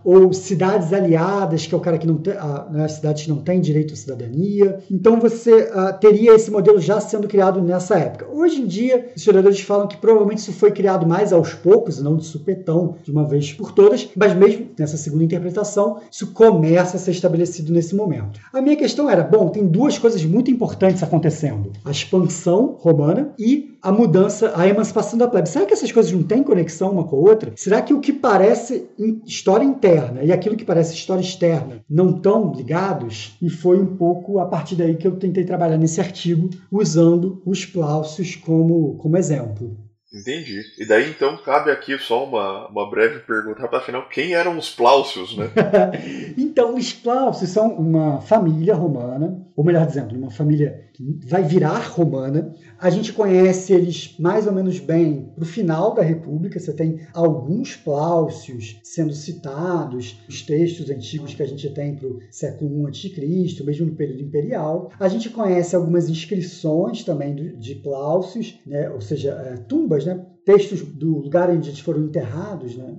ou 0.07 0.33
cidades 0.33 0.93
aliadas, 0.93 1.67
que 1.67 1.75
é 1.75 1.77
o 1.77 1.81
cara 1.81 1.99
que 1.99 2.07
não 2.07 2.17
tem, 2.17 2.35
a, 2.35 2.69
né, 2.71 2.87
cidades 2.87 3.25
que 3.25 3.29
não 3.29 3.39
têm 3.39 3.61
direito 3.61 3.93
à 3.93 3.97
cidadania. 3.97 4.79
Então 4.89 5.19
você 5.19 5.65
uh, 5.65 5.99
teria 6.01 6.33
esse 6.33 6.49
modelo 6.49 6.79
já 6.79 7.01
sendo 7.01 7.27
criado 7.27 7.61
nessa 7.61 7.99
época. 7.99 8.29
Hoje 8.33 8.63
em 8.63 8.67
dia, 8.67 9.09
os 9.09 9.21
historiadores 9.21 9.61
falam 9.61 9.89
que 9.89 9.97
provavelmente 9.97 10.39
isso 10.39 10.53
foi 10.53 10.71
criado 10.71 11.05
mais 11.05 11.33
aos 11.33 11.55
poucos, 11.55 12.01
não 12.01 12.17
de 12.17 12.25
supetão, 12.25 12.95
de 13.03 13.11
uma 13.11 13.25
vez 13.25 13.53
por 13.53 13.73
todas, 13.73 14.09
mas 14.15 14.33
mesmo 14.37 14.69
nessa 14.79 14.97
segunda 14.97 15.25
interpretação, 15.25 15.99
isso 16.09 16.29
começa 16.29 16.97
a 16.97 17.01
ser 17.01 17.11
estabelecido 17.11 17.73
nesse 17.73 17.97
momento. 17.97 18.39
A 18.53 18.63
minha 18.63 18.77
questão 18.77 19.11
era, 19.11 19.25
bom, 19.25 19.49
tem 19.49 19.67
duas 19.67 19.99
coisas 19.99 20.25
muito 20.25 20.53
importantes 20.53 21.03
acontecendo: 21.03 21.73
a 21.85 21.91
expansão 21.91 22.77
romana 22.79 23.35
e 23.37 23.76
a 23.87 23.93
mudança, 23.93 24.53
a 24.57 24.67
emancipação 24.67 25.17
da 25.17 25.29
plebe. 25.29 25.49
Será 25.49 25.65
que 25.65 25.73
essas 25.73 25.93
coisas 25.93 26.11
não 26.11 26.25
têm 26.25 26.43
conexão 26.43 26.91
uma 26.91 27.05
com 27.05 27.15
a 27.15 27.31
outra? 27.31 27.53
Será 27.55 27.81
que 27.81 27.95
o 27.95 28.01
que 28.01 28.13
parece 28.13 28.91
história 29.25 29.65
interna 29.65 30.25
e 30.25 30.33
aquilo 30.33 30.57
que 30.57 30.65
parece 30.65 30.93
história 30.93 31.21
externa 31.21 31.85
não 31.89 32.17
estão 32.17 32.53
ligados? 32.53 33.37
E 33.41 33.49
foi 33.49 33.79
um 33.79 33.97
pouco 33.97 34.41
a 34.41 34.47
partir 34.47 34.75
daí 34.75 34.97
que 34.97 35.07
eu 35.07 35.15
tentei 35.15 35.45
trabalhar 35.45 35.79
nesse 35.79 36.01
artigo, 36.01 36.51
usando 36.69 37.41
os 37.47 37.65
Plaucios 37.65 38.35
como, 38.35 38.97
como 38.97 39.17
exemplo. 39.17 39.87
Entendi. 40.13 40.63
E 40.79 40.87
daí 40.87 41.11
então 41.11 41.37
cabe 41.37 41.71
aqui 41.71 41.99
só 41.99 42.25
uma, 42.25 42.69
uma 42.69 42.89
breve 42.89 43.21
pergunta 43.21 43.69
para 43.69 43.79
afinal, 43.79 44.09
quem 44.09 44.35
eram 44.35 44.57
os 44.57 44.71
Plaucios, 44.71 45.37
né? 45.37 45.51
então, 46.39 46.75
os 46.75 46.93
Plaucios 46.93 47.51
são 47.51 47.69
uma 47.69 48.21
família 48.21 48.75
romana, 48.75 49.47
ou 49.55 49.65
melhor 49.65 49.85
dizendo, 49.87 50.17
uma 50.17 50.31
família 50.31 50.86
vai 51.27 51.43
virar 51.43 51.79
romana. 51.89 52.55
A 52.79 52.91
gente 52.91 53.13
conhece 53.13 53.73
eles 53.73 54.17
mais 54.19 54.47
ou 54.47 54.53
menos 54.53 54.79
bem 54.79 55.31
para 55.35 55.45
o 55.45 55.47
final 55.47 55.95
da 55.95 56.03
República. 56.03 56.59
Você 56.59 56.73
tem 56.73 57.01
alguns 57.13 57.77
Plaucios 57.77 58.81
sendo 58.83 59.13
citados, 59.13 60.19
os 60.29 60.43
textos 60.43 60.91
antigos 60.91 61.35
que 61.35 61.43
a 61.43 61.47
gente 61.47 61.69
tem 61.71 61.95
para 61.95 62.09
o 62.09 62.19
século 62.31 62.89
I 62.89 63.47
a.C., 63.47 63.65
mesmo 63.65 63.87
no 63.87 63.95
período 63.95 64.23
imperial. 64.23 64.91
A 64.99 65.09
gente 65.09 65.31
conhece 65.31 65.75
algumas 65.75 66.09
inscrições 66.09 67.05
também 67.05 67.35
de 67.35 67.75
Plaucios, 67.77 68.59
né? 68.67 68.91
ou 68.91 69.01
seja, 69.01 69.31
é, 69.33 69.57
tumbas, 69.57 70.05
né? 70.05 70.25
textos 70.45 70.83
do 70.83 71.19
lugar 71.19 71.51
onde 71.51 71.71
eles 71.71 71.81
foram 71.81 72.05
enterrados, 72.05 72.77
né? 72.77 72.97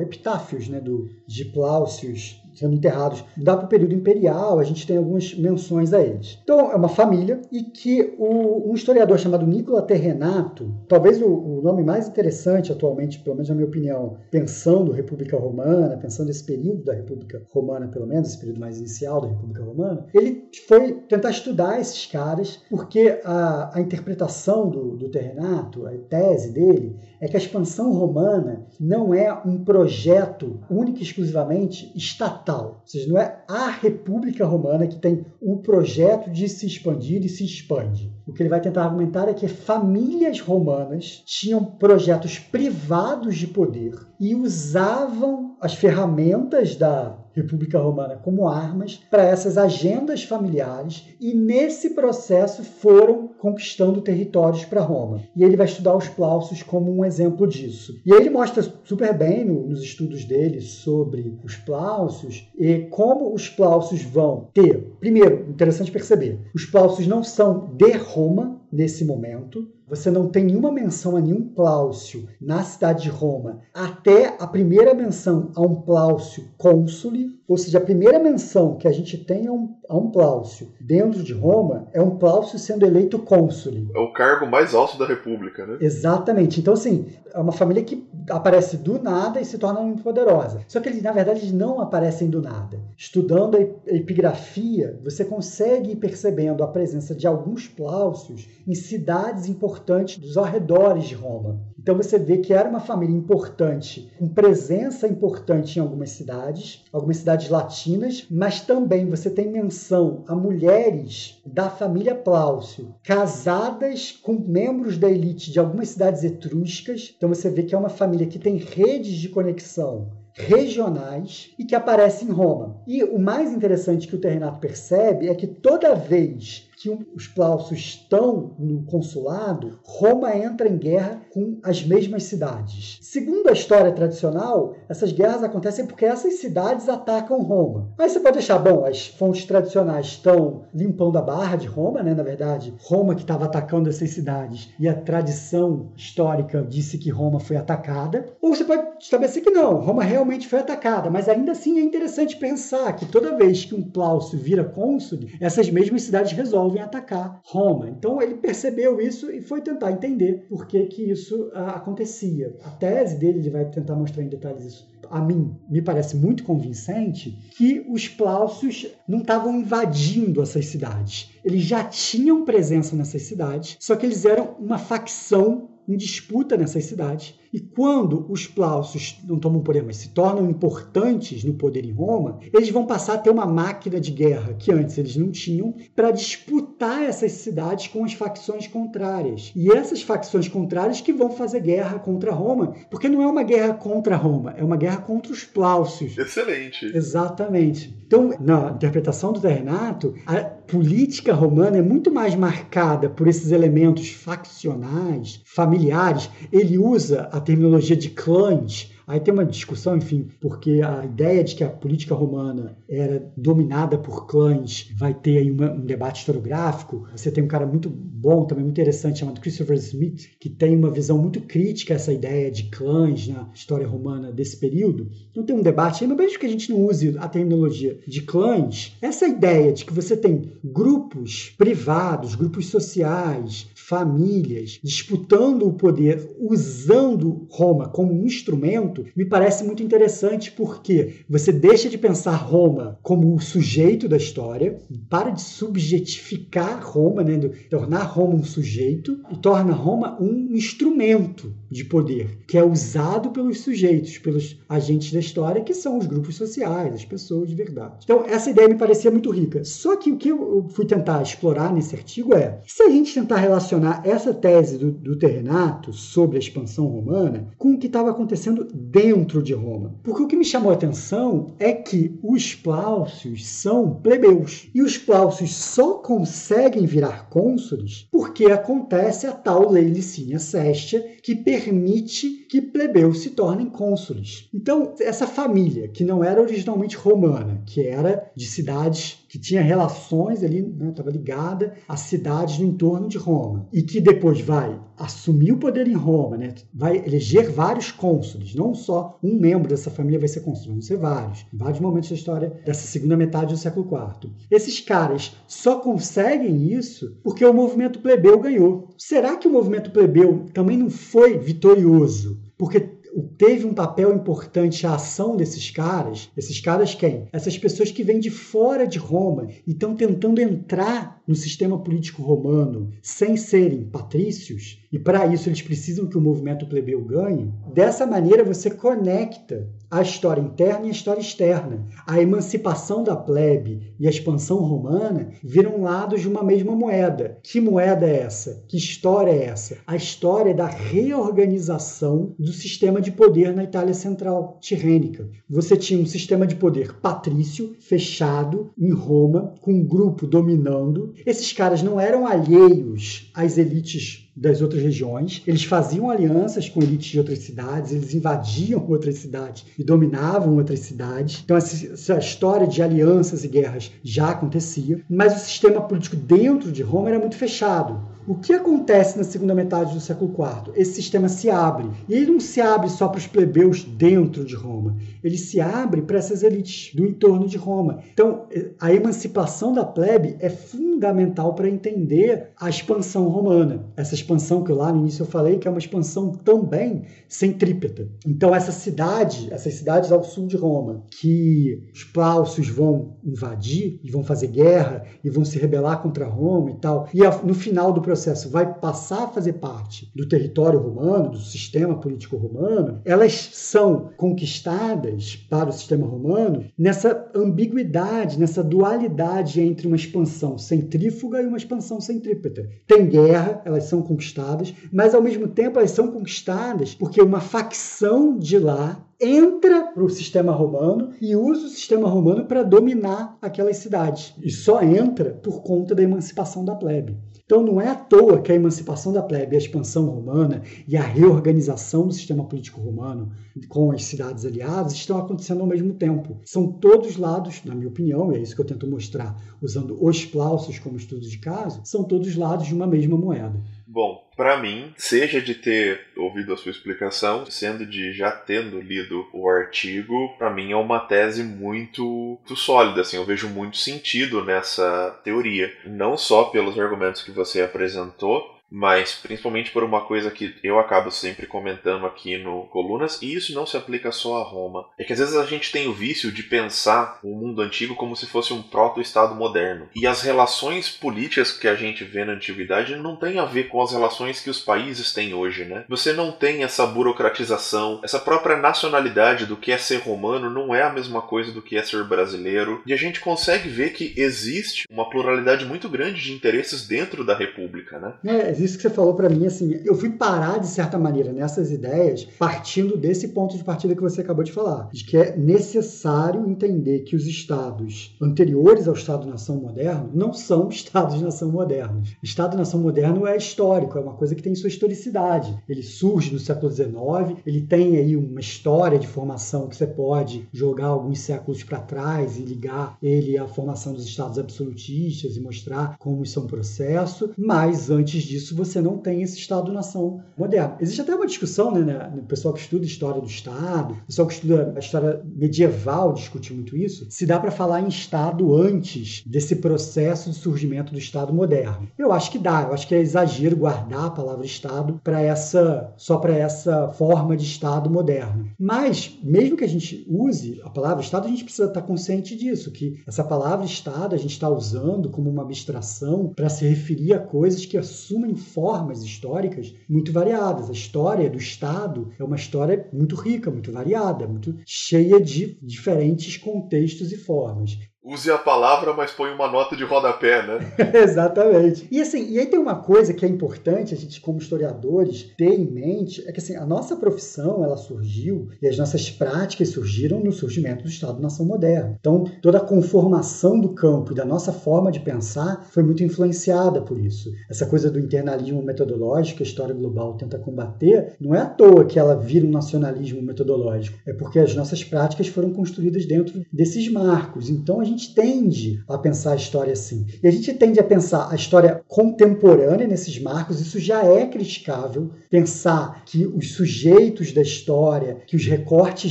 epitáfios 0.00 0.68
né? 0.68 0.80
do, 0.80 1.08
de 1.26 1.44
Plaucios 1.46 2.40
sendo 2.56 2.74
enterrados 2.74 3.24
dá 3.36 3.56
para 3.56 3.66
o 3.66 3.68
período 3.68 3.94
imperial, 3.94 4.58
a 4.58 4.64
gente 4.64 4.86
tem 4.86 4.96
algumas 4.96 5.34
menções 5.34 5.92
a 5.92 6.02
eles. 6.02 6.38
Então, 6.42 6.72
é 6.72 6.74
uma 6.74 6.88
família 6.88 7.40
e 7.52 7.62
que 7.62 8.14
o, 8.18 8.70
um 8.70 8.74
historiador 8.74 9.18
chamado 9.18 9.46
Nicola 9.46 9.82
Terrenato, 9.82 10.74
talvez 10.88 11.20
o, 11.20 11.26
o, 11.26 11.62
nome 11.62 11.82
mais 11.82 12.08
interessante 12.08 12.72
atualmente, 12.72 13.20
pelo 13.20 13.36
menos 13.36 13.48
na 13.48 13.54
minha 13.54 13.66
opinião, 13.66 14.16
pensando 14.30 14.92
República 14.92 15.36
Romana, 15.36 15.96
pensando 15.96 16.30
esse 16.30 16.44
período 16.44 16.84
da 16.84 16.94
República 16.94 17.42
Romana, 17.52 17.88
pelo 17.88 18.06
menos, 18.06 18.28
esse 18.28 18.38
período 18.38 18.60
mais 18.60 18.78
inicial 18.78 19.20
da 19.20 19.28
República 19.28 19.62
Romana, 19.62 20.06
ele 20.14 20.48
foi 20.66 20.94
tentar 21.08 21.30
estudar 21.30 21.80
esses 21.80 22.06
caras, 22.06 22.62
porque 22.70 23.20
a, 23.24 23.76
a 23.76 23.80
interpretação 23.80 24.68
do, 24.70 24.96
do 24.96 25.08
Terrenato, 25.10 25.86
a 25.86 25.90
tese 26.08 26.52
dele, 26.52 26.96
é 27.20 27.28
que 27.28 27.36
a 27.36 27.40
expansão 27.40 27.92
romana 27.92 28.66
não 28.78 29.14
é 29.14 29.32
um 29.44 29.64
projeto 29.64 30.60
único 30.70 30.98
e 30.98 31.02
exclusivamente 31.02 31.92
estatal. 31.94 32.80
Ou 32.82 32.86
seja, 32.86 33.08
não 33.08 33.18
é 33.18 33.42
a 33.48 33.68
República 33.68 34.44
Romana 34.46 34.86
que 34.86 34.96
tem 34.96 35.24
o 35.40 35.58
projeto 35.58 36.30
de 36.30 36.48
se 36.48 36.66
expandir 36.66 37.24
e 37.24 37.28
se 37.28 37.44
expande. 37.44 38.12
O 38.26 38.32
que 38.32 38.42
ele 38.42 38.50
vai 38.50 38.60
tentar 38.60 38.84
argumentar 38.84 39.28
é 39.28 39.34
que 39.34 39.48
famílias 39.48 40.40
romanas 40.40 41.22
tinham 41.24 41.64
projetos 41.64 42.38
privados 42.38 43.36
de 43.36 43.46
poder 43.46 43.94
e 44.20 44.34
usavam 44.34 45.56
as 45.60 45.74
ferramentas 45.74 46.76
da 46.76 47.16
República 47.36 47.78
Romana 47.78 48.16
como 48.16 48.48
armas 48.48 49.00
para 49.10 49.24
essas 49.24 49.58
agendas 49.58 50.24
familiares 50.24 51.06
e 51.20 51.34
nesse 51.34 51.90
processo 51.90 52.64
foram 52.64 53.28
conquistando 53.38 54.00
territórios 54.00 54.64
para 54.64 54.80
Roma. 54.80 55.22
E 55.36 55.44
ele 55.44 55.56
vai 55.56 55.66
estudar 55.66 55.94
os 55.94 56.08
Plaucios 56.08 56.62
como 56.62 56.90
um 56.90 57.04
exemplo 57.04 57.46
disso. 57.46 58.00
E 58.06 58.12
ele 58.12 58.30
mostra 58.30 58.62
super 58.84 59.12
bem 59.16 59.44
no, 59.44 59.68
nos 59.68 59.82
estudos 59.82 60.24
dele 60.24 60.60
sobre 60.60 61.38
os 61.44 61.56
Plaucios 61.56 62.48
e 62.58 62.86
como 62.90 63.34
os 63.34 63.48
Plaucios 63.48 64.02
vão 64.02 64.48
ter. 64.54 64.96
Primeiro, 64.98 65.50
interessante 65.50 65.92
perceber, 65.92 66.40
os 66.54 66.64
Plaucios 66.64 67.06
não 67.06 67.22
são 67.22 67.70
de 67.76 67.92
Roma 67.92 68.60
nesse 68.72 69.04
momento, 69.04 69.68
você 69.86 70.10
não 70.10 70.28
tem 70.28 70.44
nenhuma 70.44 70.72
menção 70.72 71.16
a 71.16 71.20
nenhum 71.20 71.48
Plaucio 71.48 72.28
na 72.40 72.62
cidade 72.64 73.04
de 73.04 73.08
Roma, 73.08 73.60
até 73.72 74.36
a 74.38 74.46
primeira 74.46 74.94
menção 74.94 75.52
a 75.54 75.60
um 75.60 75.82
Plaucio 75.82 76.44
cônsule, 76.58 77.35
ou 77.48 77.56
seja, 77.56 77.78
a 77.78 77.80
primeira 77.80 78.18
menção 78.18 78.76
que 78.76 78.88
a 78.88 78.92
gente 78.92 79.16
tem 79.18 79.46
a 79.46 79.52
um, 79.52 79.76
a 79.88 79.96
um 79.96 80.10
Plaucio 80.10 80.68
dentro 80.80 81.22
de 81.22 81.32
Roma 81.32 81.88
é 81.92 82.00
um 82.00 82.16
Plaucio 82.16 82.58
sendo 82.58 82.86
eleito 82.86 83.18
cônsule. 83.18 83.88
É 83.94 83.98
o 83.98 84.12
cargo 84.12 84.46
mais 84.46 84.74
alto 84.74 84.98
da 84.98 85.06
República, 85.06 85.66
né? 85.66 85.78
Exatamente. 85.80 86.60
Então, 86.60 86.74
assim, 86.74 87.06
é 87.32 87.38
uma 87.38 87.52
família 87.52 87.84
que 87.84 88.06
aparece 88.30 88.76
do 88.76 89.00
nada 89.00 89.40
e 89.40 89.44
se 89.44 89.58
torna 89.58 89.80
muito 89.80 90.02
poderosa. 90.02 90.60
Só 90.66 90.80
que 90.80 90.88
eles, 90.88 91.02
na 91.02 91.12
verdade, 91.12 91.40
eles 91.40 91.52
não 91.52 91.80
aparecem 91.80 92.28
do 92.28 92.40
nada. 92.40 92.80
Estudando 92.96 93.56
a 93.56 93.60
epigrafia, 93.94 94.98
você 95.04 95.24
consegue 95.24 95.92
ir 95.92 95.96
percebendo 95.96 96.64
a 96.64 96.68
presença 96.68 97.14
de 97.14 97.26
alguns 97.26 97.68
Plaucios 97.68 98.48
em 98.66 98.74
cidades 98.74 99.46
importantes 99.46 99.66
importante 99.76 100.20
dos 100.20 100.36
arredores 100.36 101.04
de 101.04 101.14
Roma. 101.14 101.60
Então 101.86 101.94
você 101.94 102.18
vê 102.18 102.38
que 102.38 102.52
era 102.52 102.68
uma 102.68 102.80
família 102.80 103.16
importante, 103.16 104.10
com 104.18 104.26
presença 104.26 105.06
importante 105.06 105.78
em 105.78 105.80
algumas 105.80 106.10
cidades, 106.10 106.82
algumas 106.92 107.18
cidades 107.18 107.48
latinas, 107.48 108.26
mas 108.28 108.60
também 108.60 109.08
você 109.08 109.30
tem 109.30 109.52
menção 109.52 110.24
a 110.26 110.34
mulheres 110.34 111.40
da 111.46 111.70
família 111.70 112.12
Plaucio, 112.12 112.92
casadas 113.04 114.10
com 114.10 114.32
membros 114.32 114.98
da 114.98 115.08
elite 115.08 115.52
de 115.52 115.60
algumas 115.60 115.90
cidades 115.90 116.24
etruscas. 116.24 117.14
Então 117.16 117.28
você 117.28 117.48
vê 117.48 117.62
que 117.62 117.72
é 117.72 117.78
uma 117.78 117.88
família 117.88 118.26
que 118.26 118.40
tem 118.40 118.56
redes 118.56 119.12
de 119.12 119.28
conexão 119.28 120.08
regionais 120.34 121.54
e 121.56 121.64
que 121.64 121.76
aparecem 121.76 122.28
em 122.28 122.32
Roma. 122.32 122.82
E 122.84 123.04
o 123.04 123.16
mais 123.16 123.52
interessante 123.52 124.08
que 124.08 124.16
o 124.16 124.20
Terrenato 124.20 124.58
percebe 124.58 125.28
é 125.28 125.34
que 125.36 125.46
toda 125.46 125.94
vez 125.94 126.65
que 126.76 126.90
os 127.14 127.26
Plaucios 127.26 127.80
estão 127.80 128.54
no 128.58 128.82
consulado, 128.82 129.78
Roma 129.82 130.36
entra 130.36 130.68
em 130.68 130.76
guerra 130.76 131.22
com 131.32 131.58
as 131.62 131.82
mesmas 131.82 132.24
cidades. 132.24 132.98
Segundo 133.00 133.48
a 133.48 133.52
história 133.52 133.90
tradicional, 133.92 134.74
essas 134.86 135.10
guerras 135.10 135.42
acontecem 135.42 135.86
porque 135.86 136.04
essas 136.04 136.34
cidades 136.34 136.86
atacam 136.86 137.42
Roma. 137.42 137.88
Mas 137.96 138.12
você 138.12 138.20
pode 138.20 138.38
achar, 138.38 138.58
bom, 138.58 138.84
as 138.84 139.06
fontes 139.06 139.46
tradicionais 139.46 140.06
estão 140.06 140.64
limpando 140.74 141.16
a 141.16 141.22
barra 141.22 141.56
de 141.56 141.66
Roma, 141.66 142.02
né? 142.02 142.12
Na 142.12 142.22
verdade, 142.22 142.74
Roma 142.78 143.14
que 143.14 143.22
estava 143.22 143.46
atacando 143.46 143.88
essas 143.88 144.10
cidades 144.10 144.68
e 144.78 144.86
a 144.86 144.94
tradição 144.94 145.92
histórica 145.96 146.62
disse 146.62 146.98
que 146.98 147.08
Roma 147.08 147.40
foi 147.40 147.56
atacada. 147.56 148.26
Ou 148.40 148.54
você 148.54 148.64
pode 148.64 148.86
estabelecer 149.00 149.42
que 149.42 149.50
não, 149.50 149.76
Roma 149.76 150.02
realmente 150.02 150.46
foi 150.46 150.58
atacada, 150.58 151.08
mas 151.08 151.26
ainda 151.26 151.52
assim 151.52 151.78
é 151.78 151.82
interessante 151.82 152.36
pensar 152.36 152.92
que 152.94 153.06
toda 153.06 153.36
vez 153.36 153.64
que 153.64 153.74
um 153.74 153.82
Plaucio 153.82 154.38
vira 154.38 154.62
cônsul, 154.62 155.20
essas 155.40 155.70
mesmas 155.70 156.02
cidades 156.02 156.32
resolvem 156.32 156.65
resolvem 156.66 156.82
atacar 156.82 157.40
Roma. 157.44 157.88
Então 157.88 158.20
ele 158.20 158.34
percebeu 158.34 159.00
isso 159.00 159.30
e 159.30 159.40
foi 159.40 159.60
tentar 159.60 159.92
entender 159.92 160.46
por 160.48 160.66
que, 160.66 160.84
que 160.86 161.10
isso 161.10 161.48
uh, 161.48 161.70
acontecia. 161.74 162.56
A 162.64 162.70
tese 162.70 163.16
dele, 163.16 163.38
ele 163.38 163.50
vai 163.50 163.64
tentar 163.66 163.94
mostrar 163.94 164.22
em 164.22 164.28
detalhes 164.28 164.64
isso. 164.64 164.88
A 165.08 165.20
mim, 165.20 165.54
me 165.70 165.80
parece 165.80 166.16
muito 166.16 166.42
convincente 166.42 167.30
que 167.56 167.86
os 167.88 168.08
Plaucios 168.08 168.88
não 169.06 169.18
estavam 169.18 169.60
invadindo 169.60 170.42
essas 170.42 170.66
cidades. 170.66 171.30
Eles 171.44 171.62
já 171.62 171.84
tinham 171.84 172.44
presença 172.44 172.96
nessas 172.96 173.22
cidades, 173.22 173.76
só 173.78 173.94
que 173.94 174.04
eles 174.04 174.24
eram 174.24 174.56
uma 174.58 174.78
facção 174.78 175.68
em 175.88 175.96
disputa 175.96 176.56
nessas 176.56 176.84
cidades. 176.84 177.38
E 177.56 177.60
quando 177.60 178.30
os 178.30 178.46
Plaucios 178.46 179.18
não 179.26 179.38
tomam 179.38 179.62
poder, 179.62 179.82
mas 179.82 179.96
se 179.96 180.10
tornam 180.10 180.50
importantes 180.50 181.42
no 181.42 181.54
poder 181.54 181.86
em 181.86 181.90
Roma, 181.90 182.38
eles 182.52 182.68
vão 182.68 182.84
passar 182.84 183.14
a 183.14 183.18
ter 183.18 183.30
uma 183.30 183.46
máquina 183.46 183.98
de 183.98 184.10
guerra 184.10 184.52
que 184.52 184.70
antes 184.70 184.98
eles 184.98 185.16
não 185.16 185.30
tinham 185.30 185.74
para 185.94 186.10
disputar 186.10 187.02
essas 187.04 187.32
cidades 187.32 187.86
com 187.86 188.04
as 188.04 188.12
facções 188.12 188.66
contrárias. 188.66 189.52
E 189.56 189.72
essas 189.72 190.02
facções 190.02 190.48
contrárias 190.48 191.00
que 191.00 191.14
vão 191.14 191.30
fazer 191.30 191.60
guerra 191.60 191.98
contra 191.98 192.30
Roma, 192.30 192.74
porque 192.90 193.08
não 193.08 193.22
é 193.22 193.26
uma 193.26 193.42
guerra 193.42 193.72
contra 193.72 194.16
Roma, 194.16 194.52
é 194.54 194.62
uma 194.62 194.76
guerra 194.76 194.98
contra 194.98 195.32
os 195.32 195.42
Plaucios. 195.42 196.18
Excelente. 196.18 196.94
Exatamente. 196.94 197.96
Então, 198.06 198.34
na 198.38 198.70
interpretação 198.70 199.32
do 199.32 199.40
Renato, 199.40 200.14
a 200.26 200.44
política 200.44 201.32
romana 201.34 201.78
é 201.78 201.82
muito 201.82 202.12
mais 202.12 202.34
marcada 202.34 203.08
por 203.08 203.26
esses 203.26 203.50
elementos 203.50 204.10
faccionais, 204.10 205.42
familiares. 205.44 206.30
Ele 206.52 206.78
usa 206.78 207.28
a 207.32 207.40
terminologia 207.46 207.96
de 207.96 208.10
clãs 208.10 208.92
Aí 209.06 209.20
tem 209.20 209.32
uma 209.32 209.44
discussão, 209.44 209.96
enfim, 209.96 210.26
porque 210.40 210.80
a 210.82 211.04
ideia 211.04 211.44
de 211.44 211.54
que 211.54 211.62
a 211.62 211.70
política 211.70 212.12
romana 212.12 212.76
era 212.88 213.32
dominada 213.36 213.96
por 213.96 214.26
clãs 214.26 214.90
vai 214.96 215.14
ter 215.14 215.38
aí 215.38 215.50
uma, 215.50 215.70
um 215.70 215.86
debate 215.86 216.20
historiográfico. 216.20 217.06
Você 217.14 217.30
tem 217.30 217.44
um 217.44 217.48
cara 217.48 217.64
muito 217.64 217.88
bom, 217.88 218.44
também 218.44 218.64
muito 218.64 218.74
interessante, 218.74 219.20
chamado 219.20 219.40
Christopher 219.40 219.76
Smith, 219.76 220.30
que 220.40 220.50
tem 220.50 220.76
uma 220.76 220.90
visão 220.90 221.18
muito 221.18 221.40
crítica 221.42 221.94
a 221.94 221.96
essa 221.96 222.12
ideia 222.12 222.50
de 222.50 222.64
clãs 222.64 223.28
na 223.28 223.48
história 223.54 223.86
romana 223.86 224.32
desse 224.32 224.56
período. 224.56 225.08
Então 225.30 225.44
tem 225.44 225.54
um 225.54 225.62
debate 225.62 226.02
aí, 226.02 226.08
mas 226.08 226.18
mesmo 226.18 226.40
que 226.40 226.46
a 226.46 226.50
gente 226.50 226.70
não 226.72 226.84
use 226.84 227.16
a 227.18 227.28
terminologia 227.28 228.00
de 228.08 228.22
clãs, 228.22 228.96
essa 229.00 229.28
ideia 229.28 229.72
de 229.72 229.84
que 229.84 229.92
você 229.92 230.16
tem 230.16 230.50
grupos 230.64 231.54
privados, 231.56 232.34
grupos 232.34 232.66
sociais, 232.66 233.68
famílias 233.74 234.80
disputando 234.82 235.64
o 235.64 235.72
poder 235.72 236.34
usando 236.40 237.46
Roma 237.48 237.88
como 237.88 238.12
um 238.12 238.26
instrumento 238.26 238.95
pensamento 238.96 239.16
me 239.16 239.24
parece 239.24 239.64
muito 239.64 239.82
interessante 239.82 240.52
porque 240.52 241.16
você 241.28 241.52
deixa 241.52 241.88
de 241.88 241.98
pensar 241.98 242.36
Roma 242.36 242.98
como 243.02 243.34
o 243.34 243.40
sujeito 243.40 244.08
da 244.08 244.16
história, 244.16 244.78
para 245.08 245.30
de 245.30 245.42
subjetificar 245.42 246.80
Roma, 246.84 247.22
né, 247.22 247.36
de 247.36 247.48
tornar 247.68 248.04
Roma 248.04 248.34
um 248.34 248.44
sujeito 248.44 249.20
e 249.30 249.36
torna 249.36 249.72
Roma 249.72 250.16
um 250.20 250.54
instrumento 250.54 251.52
de 251.70 251.84
poder 251.84 252.38
que 252.46 252.56
é 252.56 252.64
usado 252.64 253.30
pelos 253.30 253.60
sujeitos, 253.60 254.18
pelos 254.18 254.58
agentes 254.68 255.12
da 255.12 255.18
história, 255.18 255.62
que 255.62 255.74
são 255.74 255.98
os 255.98 256.06
grupos 256.06 256.36
sociais, 256.36 256.94
as 256.94 257.04
pessoas 257.04 257.48
de 257.48 257.54
verdade. 257.54 258.04
Então, 258.04 258.24
essa 258.26 258.50
ideia 258.50 258.68
me 258.68 258.76
parecia 258.76 259.10
muito 259.10 259.30
rica. 259.30 259.64
Só 259.64 259.96
que 259.96 260.12
o 260.12 260.16
que 260.16 260.28
eu 260.28 260.66
fui 260.70 260.86
tentar 260.86 261.22
explorar 261.22 261.72
nesse 261.72 261.94
artigo 261.94 262.34
é: 262.34 262.60
se 262.66 262.82
a 262.82 262.90
gente 262.90 263.14
tentar 263.14 263.36
relacionar 263.36 264.02
essa 264.04 264.32
tese 264.32 264.78
do, 264.78 264.90
do 264.90 265.16
Terrenato 265.16 265.92
sobre 265.92 266.36
a 266.36 266.40
expansão 266.40 266.86
romana 266.86 267.48
com 267.58 267.72
o 267.72 267.78
que 267.78 267.86
estava 267.86 268.10
acontecendo 268.10 268.64
dentro 268.90 269.42
de 269.42 269.52
Roma. 269.52 269.94
Porque 270.02 270.22
o 270.22 270.26
que 270.26 270.36
me 270.36 270.44
chamou 270.44 270.70
a 270.70 270.74
atenção 270.74 271.54
é 271.58 271.72
que 271.72 272.18
os 272.22 272.54
Plaucios 272.54 273.46
são 273.46 273.94
plebeus. 273.94 274.68
E 274.74 274.82
os 274.82 274.96
Plaucios 274.96 275.54
só 275.54 275.94
conseguem 275.94 276.86
virar 276.86 277.28
cônsules 277.28 278.06
porque 278.10 278.46
acontece 278.46 279.26
a 279.26 279.32
tal 279.32 279.70
lei 279.70 279.84
Licínia 279.84 280.38
Sestia 280.38 281.16
que 281.22 281.34
permite 281.34 282.46
que 282.48 282.62
plebeus 282.62 283.20
se 283.20 283.30
tornem 283.30 283.68
cônsules. 283.68 284.48
Então, 284.54 284.94
essa 285.00 285.26
família, 285.26 285.88
que 285.88 286.04
não 286.04 286.22
era 286.22 286.40
originalmente 286.40 286.96
romana, 286.96 287.62
que 287.66 287.86
era 287.86 288.30
de 288.34 288.46
cidades 288.46 289.25
que 289.28 289.38
tinha 289.38 289.62
relações 289.62 290.42
ali, 290.42 290.58
estava 290.88 291.10
né, 291.10 291.16
ligada 291.16 291.74
às 291.88 292.00
cidades 292.00 292.58
no 292.58 292.66
entorno 292.66 293.08
de 293.08 293.18
Roma, 293.18 293.68
e 293.72 293.82
que 293.82 294.00
depois 294.00 294.40
vai 294.40 294.80
assumir 294.96 295.52
o 295.52 295.58
poder 295.58 295.86
em 295.86 295.94
Roma, 295.94 296.36
né, 296.36 296.54
vai 296.72 296.96
eleger 297.04 297.50
vários 297.50 297.90
cônsules, 297.90 298.54
não 298.54 298.74
só 298.74 299.18
um 299.22 299.38
membro 299.38 299.68
dessa 299.68 299.90
família 299.90 300.18
vai 300.18 300.28
ser 300.28 300.40
cônsul, 300.40 300.72
vão 300.72 300.80
ser 300.80 300.96
vários, 300.96 301.46
em 301.52 301.56
vários 301.56 301.80
momentos 301.80 302.08
da 302.08 302.16
história 302.16 302.60
dessa 302.64 302.86
segunda 302.86 303.16
metade 303.16 303.52
do 303.52 303.60
século 303.60 303.86
IV. 303.86 304.32
Esses 304.50 304.80
caras 304.80 305.36
só 305.46 305.80
conseguem 305.80 306.72
isso 306.72 307.18
porque 307.22 307.44
o 307.44 307.52
movimento 307.52 308.00
plebeu 308.00 308.38
ganhou. 308.40 308.88
Será 308.96 309.36
que 309.36 309.48
o 309.48 309.52
movimento 309.52 309.90
plebeu 309.90 310.46
também 310.52 310.76
não 310.76 310.88
foi 310.88 311.38
vitorioso? 311.38 312.40
Porque 312.56 312.80
teve 313.22 313.66
um 313.66 313.74
papel 313.74 314.14
importante 314.14 314.86
a 314.86 314.94
ação 314.94 315.36
desses 315.36 315.70
caras. 315.70 316.30
Esses 316.36 316.60
caras 316.60 316.94
quem? 316.94 317.28
Essas 317.32 317.56
pessoas 317.56 317.90
que 317.90 318.02
vêm 318.02 318.18
de 318.18 318.30
fora 318.30 318.86
de 318.86 318.98
Roma 318.98 319.48
e 319.66 319.72
estão 319.72 319.94
tentando 319.94 320.40
entrar 320.40 321.15
no 321.26 321.34
sistema 321.34 321.78
político 321.78 322.22
romano 322.22 322.90
sem 323.02 323.36
serem 323.36 323.84
patrícios, 323.84 324.82
e 324.92 324.98
para 324.98 325.26
isso 325.26 325.48
eles 325.48 325.62
precisam 325.62 326.06
que 326.06 326.16
o 326.16 326.20
movimento 326.20 326.66
plebeu 326.66 327.04
ganhe. 327.04 327.52
Dessa 327.72 328.06
maneira 328.06 328.44
você 328.44 328.70
conecta 328.70 329.68
a 329.90 330.02
história 330.02 330.40
interna 330.40 330.86
e 330.86 330.88
a 330.88 330.92
história 330.92 331.20
externa. 331.20 331.86
A 332.06 332.20
emancipação 332.20 333.04
da 333.04 333.14
plebe 333.14 333.94
e 333.98 334.06
a 334.06 334.10
expansão 334.10 334.58
romana 334.58 335.28
viram 335.42 335.82
lados 335.82 336.20
de 336.20 336.28
uma 336.28 336.42
mesma 336.42 336.74
moeda. 336.74 337.38
Que 337.42 337.60
moeda 337.60 338.06
é 338.06 338.20
essa? 338.20 338.64
Que 338.66 338.76
história 338.76 339.30
é 339.30 339.44
essa? 339.44 339.78
A 339.86 339.94
história 339.94 340.54
da 340.54 340.66
reorganização 340.66 342.34
do 342.38 342.52
sistema 342.52 343.00
de 343.00 343.12
poder 343.12 343.54
na 343.54 343.64
Itália 343.64 343.94
Central 343.94 344.58
tirrênica. 344.60 345.28
Você 345.48 345.76
tinha 345.76 346.00
um 346.00 346.06
sistema 346.06 346.46
de 346.46 346.56
poder 346.56 346.94
patrício, 347.00 347.76
fechado, 347.78 348.70
em 348.78 348.92
Roma, 348.92 349.54
com 349.60 349.72
um 349.72 349.84
grupo 349.84 350.26
dominando. 350.26 351.14
Esses 351.24 351.52
caras 351.52 351.82
não 351.82 352.00
eram 352.00 352.26
alheios 352.26 353.30
às 353.34 353.56
elites 353.56 354.26
das 354.36 354.60
outras 354.60 354.82
regiões. 354.82 355.42
Eles 355.46 355.64
faziam 355.64 356.10
alianças 356.10 356.68
com 356.68 356.82
elites 356.82 357.10
de 357.10 357.18
outras 357.18 357.38
cidades, 357.38 357.92
eles 357.92 358.14
invadiam 358.14 358.84
outras 358.90 359.16
cidades 359.16 359.64
e 359.78 359.82
dominavam 359.82 360.56
outras 360.56 360.80
cidades. 360.80 361.40
Então, 361.44 361.56
essa 361.56 362.18
história 362.18 362.66
de 362.66 362.82
alianças 362.82 363.44
e 363.44 363.48
guerras 363.48 363.90
já 364.02 364.30
acontecia, 364.30 365.00
mas 365.08 365.34
o 365.34 365.44
sistema 365.44 365.80
político 365.80 366.16
dentro 366.16 366.70
de 366.70 366.82
Roma 366.82 367.08
era 367.08 367.18
muito 367.18 367.36
fechado. 367.36 368.15
O 368.28 368.34
que 368.34 368.52
acontece 368.52 369.16
na 369.16 369.22
segunda 369.22 369.54
metade 369.54 369.94
do 369.94 370.00
século 370.00 370.32
IV? 370.32 370.72
Esse 370.74 370.94
sistema 370.94 371.28
se 371.28 371.48
abre. 371.48 371.88
E 372.08 372.14
ele 372.14 372.32
não 372.32 372.40
se 372.40 372.60
abre 372.60 372.90
só 372.90 373.06
para 373.06 373.18
os 373.18 373.26
plebeus 373.28 373.84
dentro 373.84 374.44
de 374.44 374.56
Roma. 374.56 374.96
Ele 375.22 375.38
se 375.38 375.60
abre 375.60 376.02
para 376.02 376.18
essas 376.18 376.42
elites 376.42 376.92
do 376.92 377.06
entorno 377.06 377.46
de 377.46 377.56
Roma. 377.56 378.00
Então, 378.12 378.46
a 378.80 378.92
emancipação 378.92 379.72
da 379.72 379.84
plebe 379.84 380.36
é 380.40 380.50
fundamental 380.50 381.54
para 381.54 381.68
entender 381.68 382.48
a 382.60 382.68
expansão 382.68 383.28
romana. 383.28 383.86
Essa 383.96 384.14
expansão 384.14 384.64
que 384.64 384.72
lá 384.72 384.90
no 384.90 385.02
início 385.02 385.22
eu 385.22 385.26
falei 385.26 385.58
que 385.58 385.68
é 385.68 385.70
uma 385.70 385.78
expansão 385.78 386.32
também 386.32 387.04
centrípeta. 387.28 388.08
Então, 388.26 388.52
essa 388.52 388.72
cidade, 388.72 389.46
essas 389.52 389.74
cidades 389.74 390.10
ao 390.10 390.24
sul 390.24 390.48
de 390.48 390.56
Roma, 390.56 391.04
que 391.20 391.80
os 391.94 392.02
plaucios 392.02 392.68
vão 392.68 393.15
invadir 393.26 394.00
e 394.02 394.10
vão 394.10 394.22
fazer 394.22 394.46
guerra 394.46 395.04
e 395.22 395.28
vão 395.28 395.44
se 395.44 395.58
rebelar 395.58 396.00
contra 396.00 396.26
Roma 396.26 396.70
e 396.70 396.74
tal. 396.76 397.08
E 397.12 397.20
no 397.44 397.54
final 397.54 397.92
do 397.92 398.00
processo 398.00 398.48
vai 398.48 398.74
passar 398.74 399.24
a 399.24 399.28
fazer 399.28 399.54
parte 399.54 400.10
do 400.14 400.28
território 400.28 400.80
romano, 400.80 401.30
do 401.30 401.38
sistema 401.38 401.96
político 401.96 402.36
romano, 402.36 403.00
elas 403.04 403.50
são 403.52 404.10
conquistadas 404.16 405.36
para 405.48 405.68
o 405.68 405.72
sistema 405.72 406.06
romano 406.06 406.64
nessa 406.78 407.30
ambiguidade, 407.34 408.38
nessa 408.38 408.62
dualidade 408.62 409.60
entre 409.60 409.86
uma 409.86 409.96
expansão 409.96 410.56
centrífuga 410.58 411.42
e 411.42 411.46
uma 411.46 411.56
expansão 411.56 412.00
centrípeta. 412.00 412.68
Tem 412.86 413.06
guerra, 413.08 413.62
elas 413.64 413.84
são 413.84 414.02
conquistadas, 414.02 414.72
mas 414.92 415.14
ao 415.14 415.22
mesmo 415.22 415.48
tempo 415.48 415.78
elas 415.78 415.90
são 415.90 416.08
conquistadas 416.08 416.94
porque 416.94 417.20
uma 417.20 417.40
facção 417.40 418.36
de 418.38 418.58
lá 418.58 419.05
entra 419.20 419.92
para 419.92 420.04
o 420.04 420.10
sistema 420.10 420.52
romano 420.52 421.12
e 421.20 421.34
usa 421.34 421.66
o 421.66 421.70
sistema 421.70 422.08
romano 422.08 422.46
para 422.46 422.62
dominar 422.62 423.36
aquelas 423.40 423.78
cidades. 423.78 424.34
E 424.42 424.50
só 424.50 424.82
entra 424.82 425.30
por 425.30 425.62
conta 425.62 425.94
da 425.94 426.02
emancipação 426.02 426.64
da 426.64 426.74
plebe. 426.74 427.16
Então 427.46 427.62
não 427.62 427.80
é 427.80 427.86
à 427.86 427.94
toa 427.94 428.42
que 428.42 428.50
a 428.50 428.56
emancipação 428.56 429.12
da 429.12 429.22
plebe, 429.22 429.54
a 429.54 429.58
expansão 429.58 430.06
romana 430.06 430.62
e 430.86 430.96
a 430.96 431.02
reorganização 431.02 432.08
do 432.08 432.12
sistema 432.12 432.44
político 432.44 432.80
romano 432.80 433.30
com 433.68 433.92
as 433.92 434.04
cidades 434.04 434.44
aliadas 434.44 434.92
estão 434.92 435.16
acontecendo 435.16 435.60
ao 435.60 435.66
mesmo 435.66 435.94
tempo. 435.94 436.40
São 436.44 436.72
todos 436.72 437.16
lados, 437.16 437.62
na 437.64 437.72
minha 437.72 437.88
opinião, 437.88 438.32
e 438.32 438.36
é 438.36 438.40
isso 438.40 438.54
que 438.54 438.60
eu 438.60 438.66
tento 438.66 438.88
mostrar 438.88 439.40
usando 439.62 439.96
os 440.04 440.24
Plaucios 440.24 440.80
como 440.80 440.96
estudo 440.96 441.20
de 441.20 441.38
caso, 441.38 441.80
são 441.84 442.02
todos 442.02 442.34
lados 442.34 442.66
de 442.66 442.74
uma 442.74 442.86
mesma 442.86 443.16
moeda. 443.16 443.62
Bom, 443.86 444.25
para 444.36 444.58
mim, 444.58 444.92
seja 444.96 445.40
de 445.40 445.54
ter 445.54 446.06
ouvido 446.16 446.52
a 446.52 446.56
sua 446.56 446.70
explicação, 446.70 447.46
sendo 447.46 447.86
de 447.86 448.12
já 448.12 448.30
tendo 448.30 448.80
lido 448.80 449.26
o 449.32 449.48
artigo, 449.48 450.34
para 450.38 450.50
mim 450.50 450.72
é 450.72 450.76
uma 450.76 451.00
tese 451.00 451.42
muito, 451.42 452.04
muito 452.04 452.54
sólida, 452.54 453.00
assim, 453.00 453.16
eu 453.16 453.24
vejo 453.24 453.48
muito 453.48 453.78
sentido 453.78 454.44
nessa 454.44 455.18
teoria, 455.24 455.72
não 455.86 456.16
só 456.16 456.44
pelos 456.44 456.78
argumentos 456.78 457.22
que 457.22 457.30
você 457.30 457.62
apresentou, 457.62 458.55
mas 458.70 459.14
principalmente 459.14 459.70
por 459.70 459.84
uma 459.84 460.02
coisa 460.02 460.30
que 460.30 460.54
eu 460.62 460.78
acabo 460.78 461.10
sempre 461.10 461.46
comentando 461.46 462.06
aqui 462.06 462.36
no 462.38 462.66
Colunas, 462.66 463.20
e 463.22 463.34
isso 463.34 463.54
não 463.54 463.66
se 463.66 463.76
aplica 463.76 464.10
só 464.12 464.40
a 464.40 464.44
Roma. 464.44 464.86
É 464.98 465.04
que 465.04 465.12
às 465.12 465.18
vezes 465.18 465.36
a 465.36 465.44
gente 465.44 465.72
tem 465.72 465.86
o 465.86 465.92
vício 465.92 466.32
de 466.32 466.42
pensar 466.42 467.18
o 467.22 467.34
mundo 467.34 467.62
antigo 467.62 467.94
como 467.94 468.16
se 468.16 468.26
fosse 468.26 468.52
um 468.52 468.62
proto-estado 468.62 469.34
moderno. 469.34 469.88
E 469.94 470.06
as 470.06 470.22
relações 470.22 470.88
políticas 470.88 471.52
que 471.52 471.68
a 471.68 471.74
gente 471.74 472.04
vê 472.04 472.24
na 472.24 472.32
antiguidade 472.32 472.96
não 472.96 473.16
tem 473.16 473.38
a 473.38 473.44
ver 473.44 473.68
com 473.68 473.82
as 473.82 473.92
relações 473.92 474.40
que 474.40 474.50
os 474.50 474.60
países 474.60 475.12
têm 475.12 475.34
hoje, 475.34 475.64
né? 475.64 475.84
Você 475.88 476.12
não 476.12 476.32
tem 476.32 476.62
essa 476.62 476.86
burocratização, 476.86 478.00
essa 478.02 478.18
própria 478.18 478.56
nacionalidade 478.56 479.46
do 479.46 479.56
que 479.56 479.72
é 479.72 479.78
ser 479.78 479.98
romano 479.98 480.50
não 480.50 480.74
é 480.74 480.82
a 480.82 480.92
mesma 480.92 481.22
coisa 481.22 481.52
do 481.52 481.62
que 481.62 481.76
é 481.76 481.82
ser 481.82 482.04
brasileiro. 482.04 482.82
E 482.86 482.92
a 482.92 482.96
gente 482.96 483.20
consegue 483.20 483.68
ver 483.68 483.92
que 483.92 484.14
existe 484.16 484.84
uma 484.90 485.08
pluralidade 485.08 485.64
muito 485.64 485.88
grande 485.88 486.22
de 486.22 486.32
interesses 486.32 486.86
dentro 486.86 487.24
da 487.24 487.34
república, 487.34 487.98
né? 487.98 488.14
É, 488.24 488.56
isso 488.66 488.76
que 488.76 488.82
você 488.82 488.90
falou 488.90 489.14
para 489.14 489.28
mim, 489.28 489.46
assim, 489.46 489.80
eu 489.84 489.94
fui 489.94 490.10
parar 490.10 490.58
de 490.58 490.66
certa 490.66 490.98
maneira 490.98 491.32
nessas 491.32 491.70
ideias 491.70 492.24
partindo 492.38 492.96
desse 492.96 493.28
ponto 493.28 493.56
de 493.56 493.64
partida 493.64 493.94
que 493.94 494.02
você 494.02 494.20
acabou 494.20 494.44
de 494.44 494.52
falar, 494.52 494.88
de 494.92 495.04
que 495.04 495.16
é 495.16 495.36
necessário 495.36 496.48
entender 496.48 497.00
que 497.00 497.16
os 497.16 497.26
estados 497.26 498.14
anteriores 498.20 498.86
ao 498.88 498.94
Estado-nação 498.94 499.56
moderno 499.56 500.10
não 500.12 500.32
são 500.32 500.68
estados-nação 500.70 501.50
modernos. 501.50 502.16
Estado-nação 502.22 502.80
moderno 502.80 503.26
é 503.26 503.36
histórico, 503.36 503.98
é 503.98 504.00
uma 504.00 504.14
coisa 504.14 504.34
que 504.34 504.42
tem 504.42 504.54
sua 504.54 504.68
historicidade. 504.68 505.56
Ele 505.68 505.82
surge 505.82 506.32
no 506.32 506.38
século 506.38 506.70
XIX, 506.70 507.40
ele 507.46 507.62
tem 507.62 507.96
aí 507.96 508.16
uma 508.16 508.40
história 508.40 508.98
de 508.98 509.06
formação 509.06 509.68
que 509.68 509.76
você 509.76 509.86
pode 509.86 510.48
jogar 510.52 510.88
alguns 510.88 511.20
séculos 511.20 511.62
para 511.62 511.78
trás 511.78 512.36
e 512.36 512.42
ligar 512.42 512.98
ele 513.02 513.38
à 513.38 513.46
formação 513.46 513.92
dos 513.92 514.04
estados 514.04 514.38
absolutistas 514.38 515.36
e 515.36 515.40
mostrar 515.40 515.96
como 515.98 516.22
isso 516.22 516.38
é 516.38 516.42
um 516.42 516.46
processo, 516.46 517.30
mas 517.36 517.90
antes 517.90 518.22
disso 518.22 518.45
disso, 518.46 518.54
você 518.54 518.80
não 518.80 518.98
tem 518.98 519.22
esse 519.22 519.38
Estado-nação 519.38 520.20
moderno. 520.36 520.76
Existe 520.80 521.00
até 521.00 521.14
uma 521.14 521.26
discussão, 521.26 521.72
né, 521.72 521.80
né, 521.80 522.12
o 522.16 522.22
pessoal 522.22 522.54
que 522.54 522.60
estuda 522.60 522.84
história 522.84 523.20
do 523.20 523.26
Estado, 523.26 523.94
o 523.94 524.06
pessoal 524.06 524.28
que 524.28 524.34
estuda 524.34 524.72
a 524.74 524.78
história 524.78 525.22
medieval 525.24 526.12
discute 526.12 526.52
muito 526.52 526.76
isso, 526.76 527.06
se 527.10 527.26
dá 527.26 527.38
para 527.38 527.50
falar 527.50 527.80
em 527.80 527.88
Estado 527.88 528.54
antes 528.54 529.22
desse 529.26 529.56
processo 529.56 530.30
de 530.30 530.36
surgimento 530.36 530.92
do 530.92 530.98
Estado 530.98 531.32
moderno. 531.32 531.88
Eu 531.98 532.12
acho 532.12 532.30
que 532.30 532.38
dá, 532.38 532.62
eu 532.62 532.74
acho 532.74 532.86
que 532.86 532.94
é 532.94 533.00
exagero 533.00 533.56
guardar 533.56 534.06
a 534.06 534.10
palavra 534.10 534.44
Estado 534.44 535.00
para 535.02 535.20
essa 535.20 535.92
só 535.96 536.18
para 536.18 536.34
essa 536.34 536.88
forma 536.88 537.36
de 537.36 537.44
Estado 537.44 537.90
moderno. 537.90 538.48
Mas, 538.58 539.18
mesmo 539.22 539.56
que 539.56 539.64
a 539.64 539.68
gente 539.68 540.06
use 540.08 540.60
a 540.64 540.70
palavra 540.70 541.02
Estado, 541.02 541.26
a 541.26 541.30
gente 541.30 541.44
precisa 541.44 541.68
estar 541.68 541.82
consciente 541.82 542.36
disso, 542.36 542.70
que 542.70 543.00
essa 543.06 543.24
palavra 543.24 543.64
Estado 543.64 544.14
a 544.14 544.18
gente 544.18 544.32
está 544.32 544.48
usando 544.48 545.08
como 545.10 545.30
uma 545.30 545.42
abstração 545.42 546.32
para 546.34 546.48
se 546.48 546.66
referir 546.66 547.14
a 547.14 547.18
coisas 547.18 547.64
que 547.64 547.78
assumem 547.78 548.35
formas 548.36 549.02
históricas 549.02 549.74
muito 549.88 550.12
variadas. 550.12 550.68
A 550.68 550.72
história 550.72 551.28
do 551.28 551.38
Estado 551.38 552.12
é 552.18 552.24
uma 552.24 552.36
história 552.36 552.88
muito 552.92 553.16
rica, 553.16 553.50
muito 553.50 553.72
variada, 553.72 554.26
muito 554.26 554.56
cheia 554.66 555.20
de 555.20 555.58
diferentes 555.62 556.36
contextos 556.36 557.12
e 557.12 557.16
formas. 557.16 557.78
Use 558.08 558.30
a 558.30 558.38
palavra, 558.38 558.94
mas 558.94 559.10
põe 559.10 559.32
uma 559.32 559.50
nota 559.50 559.74
de 559.74 559.82
rodapé, 559.82 560.46
né? 560.46 560.60
Exatamente. 560.94 561.88
E 561.90 562.00
assim, 562.00 562.30
e 562.30 562.38
aí 562.38 562.46
tem 562.46 562.56
uma 562.56 562.76
coisa 562.76 563.12
que 563.12 563.26
é 563.26 563.28
importante 563.28 563.92
a 563.92 563.96
gente, 563.96 564.20
como 564.20 564.38
historiadores, 564.38 565.24
ter 565.36 565.58
em 565.58 565.64
mente, 565.64 566.22
é 566.24 566.30
que 566.30 566.38
assim, 566.38 566.54
a 566.54 566.64
nossa 566.64 566.94
profissão, 566.94 567.64
ela 567.64 567.76
surgiu 567.76 568.48
e 568.62 568.68
as 568.68 568.78
nossas 568.78 569.10
práticas 569.10 569.70
surgiram 569.70 570.20
no 570.20 570.30
surgimento 570.30 570.84
do 570.84 570.88
Estado-nação 570.88 571.44
moderno. 571.44 571.96
Então, 571.98 572.22
toda 572.40 572.58
a 572.58 572.64
conformação 572.64 573.58
do 573.58 573.70
campo 573.70 574.12
e 574.12 574.14
da 574.14 574.24
nossa 574.24 574.52
forma 574.52 574.92
de 574.92 575.00
pensar 575.00 575.66
foi 575.72 575.82
muito 575.82 576.04
influenciada 576.04 576.80
por 576.80 577.00
isso. 577.00 577.32
Essa 577.50 577.66
coisa 577.66 577.90
do 577.90 577.98
internalismo 577.98 578.62
metodológico 578.62 579.38
que 579.38 579.42
a 579.42 579.46
história 579.46 579.74
global 579.74 580.14
tenta 580.14 580.38
combater, 580.38 581.16
não 581.20 581.34
é 581.34 581.40
à 581.40 581.46
toa 581.46 581.84
que 581.84 581.98
ela 581.98 582.14
vira 582.14 582.46
um 582.46 582.50
nacionalismo 582.50 583.20
metodológico, 583.20 583.98
é 584.06 584.12
porque 584.12 584.38
as 584.38 584.54
nossas 584.54 584.84
práticas 584.84 585.26
foram 585.26 585.52
construídas 585.52 586.06
dentro 586.06 586.44
desses 586.52 586.88
marcos. 586.88 587.50
Então, 587.50 587.80
a 587.80 587.84
gente 587.84 587.95
gente 587.96 588.14
tende 588.14 588.84
a 588.86 588.98
pensar 588.98 589.32
a 589.32 589.36
história 589.36 589.72
assim. 589.72 590.06
E 590.22 590.28
a 590.28 590.30
gente 590.30 590.52
tende 590.52 590.78
a 590.78 590.84
pensar 590.84 591.28
a 591.30 591.34
história 591.34 591.82
contemporânea 591.88 592.86
nesses 592.86 593.18
marcos, 593.20 593.60
isso 593.60 593.80
já 593.80 594.04
é 594.04 594.26
criticável. 594.26 595.10
Pensar 595.30 596.04
que 596.04 596.26
os 596.26 596.52
sujeitos 596.52 597.32
da 597.32 597.40
história, 597.40 598.18
que 598.26 598.36
os 598.36 598.44
recortes 598.44 599.10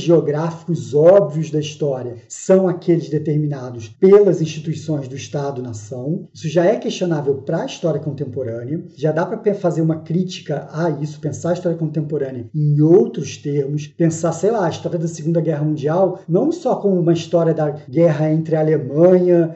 geográficos 0.00 0.94
óbvios 0.94 1.50
da 1.50 1.58
história 1.58 2.16
são 2.28 2.68
aqueles 2.68 3.08
determinados 3.08 3.88
pelas 3.88 4.40
instituições 4.40 5.08
do 5.08 5.16
Estado-nação, 5.16 6.28
isso 6.32 6.48
já 6.48 6.64
é 6.64 6.76
questionável 6.76 7.34
para 7.42 7.62
a 7.62 7.66
história 7.66 8.00
contemporânea. 8.00 8.84
Já 8.96 9.10
dá 9.10 9.26
para 9.26 9.54
fazer 9.54 9.82
uma 9.82 10.00
crítica 10.00 10.68
a 10.72 10.90
isso, 10.90 11.20
pensar 11.20 11.50
a 11.50 11.54
história 11.54 11.76
contemporânea 11.76 12.48
em 12.54 12.80
outros 12.80 13.36
termos, 13.36 13.88
pensar, 13.88 14.32
sei 14.32 14.50
lá, 14.50 14.66
a 14.66 14.70
história 14.70 14.98
da 14.98 15.08
Segunda 15.08 15.40
Guerra 15.40 15.64
Mundial 15.64 16.20
não 16.28 16.52
só 16.52 16.76
como 16.76 16.98
uma 16.98 17.12
história 17.12 17.52
da 17.52 17.70
guerra 17.70 18.30
entre 18.30 18.54
a 18.54 18.60
Alemanha 18.60 18.75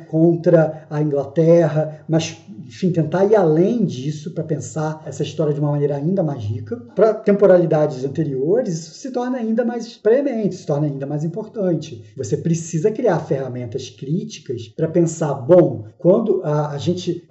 contra 0.08 0.86
a 0.90 1.00
Inglaterra, 1.00 2.02
mas 2.08 2.38
enfim, 2.70 2.92
tentar 2.92 3.24
ir 3.24 3.34
além 3.34 3.84
disso 3.84 4.30
para 4.30 4.44
pensar 4.44 5.02
essa 5.04 5.24
história 5.24 5.52
de 5.52 5.58
uma 5.58 5.72
maneira 5.72 5.96
ainda 5.96 6.22
mais 6.22 6.40
rica. 6.42 6.76
Para 6.94 7.12
temporalidades 7.12 8.04
anteriores, 8.04 8.74
isso 8.74 8.94
se 8.94 9.10
torna 9.10 9.38
ainda 9.38 9.64
mais 9.64 9.96
premente, 9.96 10.54
se 10.54 10.64
torna 10.64 10.86
ainda 10.86 11.04
mais 11.04 11.24
importante. 11.24 12.04
Você 12.16 12.36
precisa 12.36 12.92
criar 12.92 13.18
ferramentas 13.18 13.90
críticas 13.90 14.68
para 14.68 14.88
pensar, 14.88 15.34
bom, 15.34 15.84
quando 15.98 16.42
a, 16.44 16.70
a 16.70 16.78
gente 16.78 17.26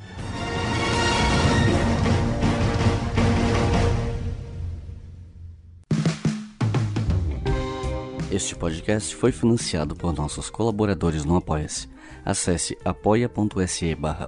Este 8.33 8.57
podcast 8.57 9.15
foi 9.15 9.31
financiado 9.31 9.95
por 9.95 10.15
nossos 10.15 10.49
colaboradores 10.49 11.23
no 11.23 11.37
Apoia-se. 11.37 11.87
Acesse 12.25 12.79
apoia.se 12.83 13.95
barra 13.95 14.27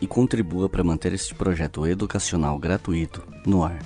e 0.00 0.06
contribua 0.08 0.68
para 0.68 0.82
manter 0.82 1.12
este 1.12 1.32
projeto 1.32 1.86
educacional 1.86 2.58
gratuito 2.58 3.22
no 3.46 3.62
ar. 3.62 3.78